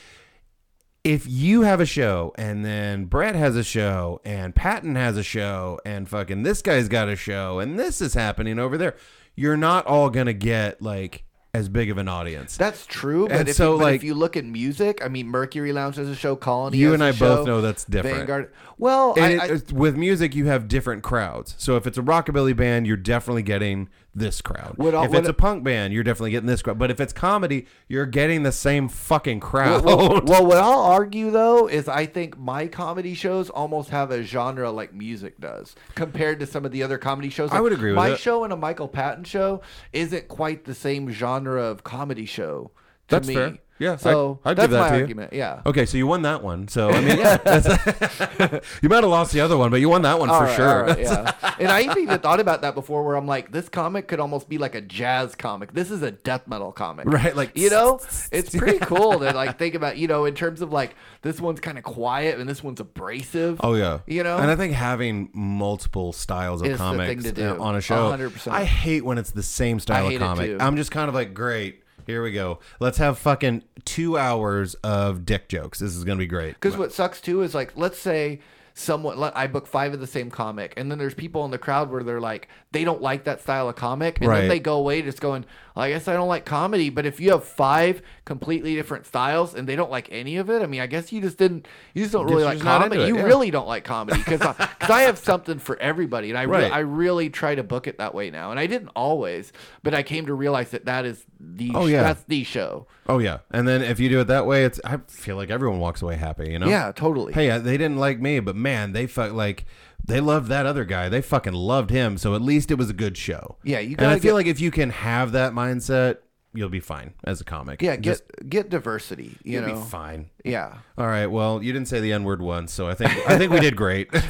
if 1.06 1.24
you 1.28 1.62
have 1.62 1.80
a 1.80 1.86
show 1.86 2.32
and 2.36 2.64
then 2.64 3.04
Brett 3.04 3.36
has 3.36 3.54
a 3.54 3.62
show 3.62 4.20
and 4.24 4.54
Patton 4.54 4.96
has 4.96 5.16
a 5.16 5.22
show 5.22 5.78
and 5.84 6.08
fucking 6.08 6.42
this 6.42 6.62
guy's 6.62 6.88
got 6.88 7.08
a 7.08 7.14
show 7.14 7.60
and 7.60 7.78
this 7.78 8.00
is 8.00 8.14
happening 8.14 8.58
over 8.58 8.76
there, 8.76 8.96
you're 9.36 9.56
not 9.56 9.86
all 9.86 10.10
gonna 10.10 10.32
get 10.32 10.82
like 10.82 11.22
as 11.54 11.68
big 11.68 11.90
of 11.90 11.96
an 11.96 12.08
audience. 12.08 12.56
That's 12.56 12.84
true, 12.84 13.28
but, 13.28 13.36
And 13.36 13.48
if, 13.48 13.54
so, 13.56 13.72
you, 13.74 13.78
but 13.78 13.84
like- 13.84 13.94
if 13.94 14.04
you 14.04 14.14
look 14.14 14.36
at 14.36 14.44
music, 14.44 15.00
I 15.02 15.08
mean, 15.08 15.28
Mercury 15.28 15.72
Lounge 15.72 15.96
has 15.96 16.08
a 16.08 16.14
show, 16.16 16.34
Colony. 16.36 16.76
You 16.76 16.92
and 16.92 17.02
I 17.02 17.12
both 17.12 17.46
know 17.46 17.60
that's 17.62 17.84
different. 17.84 18.16
Vanguard. 18.18 18.52
Well, 18.76 19.14
And 19.16 19.40
I, 19.40 19.46
it- 19.46 19.72
I, 19.72 19.74
with 19.74 19.96
music, 19.96 20.34
you 20.34 20.46
have 20.46 20.66
different 20.68 21.02
crowds. 21.04 21.54
So 21.56 21.76
if 21.76 21.86
it's 21.86 21.96
a 21.96 22.02
rockabilly 22.02 22.54
band, 22.54 22.86
you're 22.86 22.96
definitely 22.98 23.42
getting 23.44 23.88
this 24.16 24.40
crowd. 24.40 24.76
If 24.78 25.14
it's 25.14 25.28
a 25.28 25.32
punk 25.34 25.62
band, 25.62 25.92
you're 25.92 26.02
definitely 26.02 26.30
getting 26.32 26.46
this 26.46 26.62
crowd. 26.62 26.78
But 26.78 26.90
if 26.90 27.00
it's 27.00 27.12
comedy, 27.12 27.66
you're 27.86 28.06
getting 28.06 28.42
the 28.42 28.52
same 28.52 28.88
fucking 28.88 29.40
crowd. 29.40 29.84
well, 29.84 30.22
well, 30.24 30.46
what 30.46 30.56
I'll 30.56 30.80
argue 30.80 31.30
though 31.30 31.68
is 31.68 31.86
I 31.86 32.06
think 32.06 32.38
my 32.38 32.66
comedy 32.66 33.14
shows 33.14 33.50
almost 33.50 33.90
have 33.90 34.10
a 34.10 34.22
genre 34.22 34.70
like 34.70 34.94
music 34.94 35.38
does 35.38 35.76
compared 35.94 36.40
to 36.40 36.46
some 36.46 36.64
of 36.64 36.72
the 36.72 36.82
other 36.82 36.98
comedy 36.98 37.28
shows. 37.28 37.50
I 37.52 37.60
would 37.60 37.72
agree 37.72 37.90
with 37.90 37.96
My 37.96 38.10
it. 38.10 38.18
show 38.18 38.42
and 38.42 38.52
a 38.52 38.56
Michael 38.56 38.88
Patton 38.88 39.24
show 39.24 39.60
isn't 39.92 40.28
quite 40.28 40.64
the 40.64 40.74
same 40.74 41.10
genre 41.10 41.62
of 41.62 41.84
comedy 41.84 42.26
show. 42.26 42.70
To 43.08 43.16
That's 43.16 43.28
me. 43.28 43.34
fair. 43.34 43.58
Yeah, 43.78 43.96
so 43.96 44.38
I'd 44.44 44.56
that's 44.56 44.64
give 44.68 44.70
that 44.72 44.90
my 44.90 45.02
to 45.02 45.08
you. 45.08 45.28
Yeah. 45.38 45.60
okay, 45.66 45.84
so 45.84 45.98
you 45.98 46.06
won 46.06 46.22
that 46.22 46.42
one. 46.42 46.66
So 46.68 46.88
I 46.90 47.00
mean, 47.00 47.16
that's- 47.18 48.64
you 48.82 48.88
might 48.88 49.02
have 49.02 49.10
lost 49.10 49.32
the 49.32 49.40
other 49.40 49.56
one, 49.56 49.70
but 49.70 49.80
you 49.80 49.88
won 49.88 50.02
that 50.02 50.18
one 50.18 50.30
All 50.30 50.38
for 50.40 50.44
right, 50.46 50.56
sure. 50.56 50.84
right, 50.84 50.98
yeah. 50.98 51.54
and 51.58 51.68
I 51.70 51.82
even 52.00 52.18
thought 52.20 52.40
about 52.40 52.62
that 52.62 52.74
before, 52.74 53.04
where 53.04 53.16
I'm 53.16 53.26
like, 53.26 53.52
this 53.52 53.68
comic 53.68 54.08
could 54.08 54.20
almost 54.20 54.48
be 54.48 54.56
like 54.58 54.74
a 54.74 54.80
jazz 54.80 55.34
comic. 55.34 55.74
This 55.74 55.90
is 55.90 56.02
a 56.02 56.10
death 56.10 56.46
metal 56.48 56.72
comic, 56.72 57.06
Right, 57.06 57.36
like- 57.36 57.56
you 57.56 57.68
know, 57.70 58.00
it's 58.32 58.54
pretty 58.54 58.78
cool 58.78 59.18
to 59.18 59.32
like 59.32 59.58
think 59.58 59.74
about, 59.74 59.96
you 59.98 60.08
know, 60.08 60.24
in 60.24 60.34
terms 60.34 60.62
of 60.62 60.72
like 60.72 60.94
this 61.22 61.40
one's 61.40 61.60
kind 61.60 61.76
of 61.76 61.84
quiet 61.84 62.38
and 62.40 62.48
this 62.48 62.62
one's 62.62 62.80
abrasive. 62.80 63.60
Oh 63.62 63.74
yeah, 63.74 63.98
You 64.06 64.22
know? 64.22 64.38
and 64.38 64.50
I 64.50 64.56
think 64.56 64.72
having 64.72 65.30
multiple 65.34 66.12
styles 66.12 66.62
of 66.62 66.76
comics 66.78 67.26
on 67.38 67.76
a 67.76 67.80
show, 67.80 68.10
100%. 68.10 68.48
I 68.52 68.64
hate 68.64 69.04
when 69.04 69.18
it's 69.18 69.32
the 69.32 69.42
same 69.42 69.80
style 69.80 70.08
of 70.08 70.18
comic. 70.18 70.60
I'm 70.60 70.76
just 70.76 70.90
kind 70.90 71.08
of 71.08 71.14
like, 71.14 71.34
great, 71.34 71.82
here 72.06 72.22
we 72.22 72.32
go. 72.32 72.58
Let's 72.80 72.98
have 72.98 73.18
fucking 73.18 73.62
two 73.84 74.16
hours 74.16 74.74
of 74.76 75.26
dick 75.26 75.48
jokes. 75.48 75.78
This 75.80 75.94
is 75.96 76.04
gonna 76.04 76.18
be 76.18 76.26
great. 76.26 76.54
Because 76.54 76.76
what 76.76 76.92
sucks 76.92 77.20
too 77.20 77.42
is 77.42 77.54
like, 77.54 77.72
let's 77.76 77.98
say 77.98 78.40
someone, 78.74 79.18
let, 79.18 79.34
I 79.36 79.46
book 79.46 79.66
five 79.66 79.94
of 79.94 80.00
the 80.00 80.06
same 80.06 80.30
comic, 80.30 80.74
and 80.76 80.90
then 80.90 80.98
there's 80.98 81.14
people 81.14 81.44
in 81.46 81.50
the 81.50 81.58
crowd 81.58 81.90
where 81.90 82.02
they're 82.02 82.20
like, 82.20 82.48
they 82.72 82.84
don't 82.84 83.00
like 83.00 83.24
that 83.24 83.40
style 83.40 83.68
of 83.68 83.76
comic, 83.76 84.18
and 84.20 84.28
Right. 84.28 84.40
then 84.40 84.48
they 84.48 84.60
go 84.60 84.76
away 84.76 85.00
just 85.02 85.20
going, 85.20 85.46
I 85.82 85.90
guess 85.90 86.08
I 86.08 86.14
don't 86.14 86.28
like 86.28 86.44
comedy. 86.44 86.90
But 86.90 87.04
if 87.06 87.20
you 87.20 87.30
have 87.32 87.44
five 87.44 88.02
completely 88.24 88.74
different 88.74 89.06
styles 89.06 89.54
and 89.54 89.68
they 89.68 89.76
don't 89.76 89.90
like 89.90 90.08
any 90.10 90.36
of 90.36 90.48
it, 90.50 90.62
I 90.62 90.66
mean, 90.66 90.80
I 90.80 90.86
guess 90.86 91.12
you 91.12 91.20
just 91.20 91.36
didn't, 91.38 91.68
you 91.94 92.02
just 92.02 92.12
don't 92.12 92.26
really 92.26 92.44
like 92.44 92.60
comedy. 92.60 93.02
it, 93.02 93.08
You 93.08 93.16
yeah. 93.16 93.22
really 93.24 93.50
don't 93.50 93.68
like 93.68 93.84
comedy 93.84 94.18
because 94.18 94.40
because 94.40 94.90
I 94.90 95.02
have 95.02 95.18
something 95.18 95.58
for 95.58 95.78
everybody, 95.80 96.30
and 96.30 96.38
I 96.38 96.42
re- 96.42 96.70
I 96.70 96.78
really 96.78 97.30
try 97.30 97.54
to 97.54 97.62
book 97.62 97.86
it 97.86 97.98
that 97.98 98.14
way 98.14 98.30
now, 98.30 98.50
and 98.50 98.58
I 98.58 98.66
didn't 98.66 98.88
always, 98.96 99.52
but 99.82 99.94
I 99.94 100.02
came 100.02 100.26
to 100.26 100.34
realize 100.34 100.70
that 100.70 100.86
that 100.86 101.04
is 101.04 101.24
the 101.38 101.72
Oh, 101.74 101.86
yeah. 101.86 102.02
that's 102.02 102.22
the 102.24 102.42
show. 102.44 102.86
Oh 103.08 103.18
yeah, 103.18 103.38
and 103.50 103.68
then 103.68 103.82
if 103.82 104.00
you 104.00 104.08
do 104.08 104.20
it 104.20 104.24
that 104.28 104.46
way, 104.46 104.64
it's 104.64 104.80
I 104.84 104.96
feel 105.08 105.36
like 105.36 105.50
everyone 105.50 105.78
walks 105.78 106.00
away 106.02 106.16
happy. 106.16 106.50
You 106.50 106.58
know? 106.58 106.68
Yeah, 106.68 106.90
totally. 106.92 107.32
Hey, 107.34 107.50
uh, 107.50 107.58
they 107.58 107.76
didn't 107.76 107.98
like 107.98 108.18
me, 108.20 108.40
but 108.40 108.56
man, 108.56 108.92
they 108.92 109.06
felt 109.06 109.32
like 109.34 109.64
they 110.04 110.20
loved 110.20 110.48
that 110.48 110.66
other 110.66 110.84
guy. 110.84 111.08
They 111.08 111.22
fucking 111.22 111.52
loved 111.52 111.90
him. 111.90 112.18
So 112.18 112.34
at 112.34 112.42
least 112.42 112.70
it 112.70 112.74
was 112.76 112.90
a 112.90 112.94
good 112.94 113.16
show. 113.16 113.56
Yeah, 113.64 113.80
you 113.80 113.96
And 113.98 114.08
I 114.08 114.14
feel 114.18 114.32
get- 114.32 114.34
like 114.34 114.46
if 114.46 114.60
you 114.60 114.70
can 114.70 114.90
have 114.90 115.32
that 115.32 115.52
mindset, 115.52 116.18
you'll 116.54 116.68
be 116.68 116.80
fine 116.80 117.12
as 117.24 117.40
a 117.40 117.44
comic. 117.44 117.82
Yeah, 117.82 117.96
get 117.96 118.02
Just- 118.02 118.22
get 118.48 118.70
diversity. 118.70 119.36
You 119.42 119.60
you'll 119.60 119.68
know, 119.68 119.74
be 119.74 119.80
fine. 119.88 120.30
yeah. 120.44 120.78
All 120.96 121.06
right. 121.06 121.26
Well, 121.26 121.62
you 121.62 121.72
didn't 121.72 121.88
say 121.88 122.00
the 122.00 122.12
N 122.12 122.24
word 122.24 122.40
once, 122.40 122.72
so 122.72 122.88
I 122.88 122.94
think 122.94 123.10
I 123.28 123.36
think 123.38 123.52
we 123.52 123.60
did 123.60 123.76
great. 123.76 124.10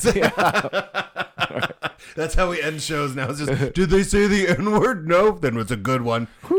That's 2.14 2.34
how 2.34 2.50
we 2.50 2.62
end 2.62 2.80
shows 2.82 3.14
now. 3.14 3.28
It's 3.30 3.44
just, 3.44 3.74
did 3.74 3.90
they 3.90 4.02
say 4.02 4.26
the 4.26 4.48
N 4.48 4.70
word? 4.70 5.06
No. 5.06 5.32
Then 5.32 5.56
it's 5.58 5.70
a 5.70 5.76
good 5.76 6.02
one. 6.02 6.28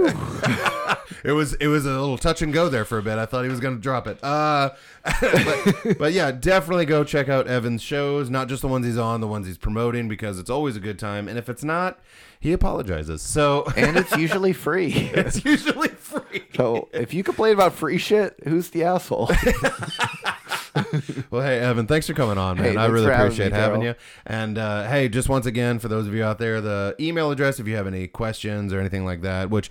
it 1.24 1.32
was 1.32 1.54
it 1.56 1.68
was 1.68 1.86
a 1.86 1.90
little 1.90 2.18
touch 2.18 2.42
and 2.42 2.54
go 2.54 2.70
there 2.70 2.86
for 2.86 2.98
a 2.98 3.04
bit. 3.04 3.18
I 3.18 3.26
thought 3.26 3.44
he 3.44 3.50
was 3.50 3.60
going 3.60 3.76
to 3.76 3.82
drop 3.82 4.08
it. 4.08 4.24
Uh, 4.24 4.72
but, 5.22 5.98
but 5.98 6.14
yeah, 6.14 6.32
definitely 6.32 6.86
go 6.86 7.04
check 7.04 7.30
out 7.30 7.48
Evan's 7.48 7.82
shows. 7.82 8.30
Not 8.30 8.50
just 8.50 8.62
the 8.62 8.68
ones 8.68 8.86
he's 8.86 8.98
on, 8.98 9.22
the 9.22 9.28
ones 9.28 9.48
he's 9.48 9.58
promoting, 9.58 10.08
because 10.08 10.40
it's 10.40 10.50
always 10.50 10.76
a 10.76 10.80
good 10.80 11.00
time. 11.00 11.28
And 11.28 11.38
if 11.38 11.50
it's 11.50 11.64
not, 11.64 12.00
he 12.40 12.54
apologizes. 12.54 13.22
So 13.22 13.66
and 13.78 13.98
it's 13.98 14.16
usually 14.16 14.54
free. 14.54 14.94
it's 14.94 15.44
usually 15.44 15.90
free. 15.90 16.44
So 16.56 16.90
if 16.94 17.14
you 17.14 17.24
complain 17.24 17.54
about 17.54 17.74
free 17.74 17.98
shit, 17.98 18.36
who's 18.44 18.70
the 18.70 18.84
asshole? 18.84 19.28
well, 21.32 21.42
hey, 21.42 21.60
Evan, 21.60 21.88
thanks 21.88 22.08
for 22.08 22.14
coming 22.14 22.38
on, 22.38 22.58
man. 22.58 22.74
Hey, 22.74 22.78
I 22.78 22.86
really 22.88 23.06
for 23.06 23.12
having 23.12 23.28
appreciate 23.28 23.52
me, 23.52 23.58
having 23.58 23.82
you. 23.82 23.96
And 24.26 24.58
uh, 24.58 24.88
hey, 24.88 25.10
just 25.10 25.30
once 25.30 25.46
again, 25.46 25.80
for 25.80 25.88
those 25.88 26.08
of 26.08 26.14
you 26.14 26.24
out 26.24 26.40
there, 26.40 26.62
the 26.62 26.96
email 27.00 27.32
address, 27.32 27.60
if 27.60 27.68
you 27.68 27.76
have 27.76 27.88
any 27.88 28.08
questions 28.08 28.74
or 28.74 28.80
anything 28.80 29.06
like 29.06 29.22
that, 29.22 29.50
which. 29.50 29.70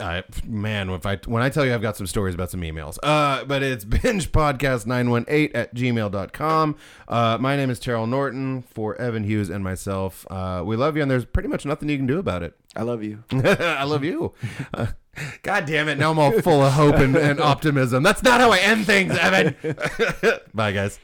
I, 0.00 0.22
man, 0.44 0.90
if 0.90 1.06
I 1.06 1.16
when 1.26 1.42
I 1.42 1.48
tell 1.48 1.64
you 1.66 1.74
I've 1.74 1.82
got 1.82 1.96
some 1.96 2.06
stories 2.06 2.34
about 2.34 2.50
some 2.50 2.60
emails, 2.60 2.98
uh, 3.02 3.44
but 3.44 3.62
it's 3.62 3.84
bingepodcast918 3.86 5.50
at 5.54 5.74
gmail.com. 5.74 6.76
Uh, 7.08 7.38
my 7.40 7.56
name 7.56 7.70
is 7.70 7.78
Terrell 7.78 8.06
Norton 8.06 8.62
for 8.62 8.94
Evan 9.00 9.24
Hughes 9.24 9.50
and 9.50 9.64
myself. 9.64 10.26
Uh, 10.30 10.62
we 10.64 10.76
love 10.76 10.96
you, 10.96 11.02
and 11.02 11.10
there's 11.10 11.24
pretty 11.24 11.48
much 11.48 11.66
nothing 11.66 11.88
you 11.88 11.96
can 11.96 12.06
do 12.06 12.18
about 12.18 12.42
it. 12.42 12.56
I 12.76 12.82
love 12.82 13.02
you. 13.02 13.24
I 13.32 13.84
love 13.84 14.04
you. 14.04 14.34
Uh, 14.72 14.86
God 15.42 15.66
damn 15.66 15.88
it. 15.88 15.98
Now 15.98 16.12
I'm 16.12 16.18
all 16.18 16.40
full 16.40 16.62
of 16.62 16.72
hope 16.74 16.96
and, 16.96 17.16
and 17.16 17.40
optimism. 17.40 18.02
That's 18.02 18.22
not 18.22 18.40
how 18.40 18.52
I 18.52 18.58
end 18.58 18.86
things, 18.86 19.16
Evan. 19.16 19.56
Bye, 20.54 20.72
guys. 20.72 21.00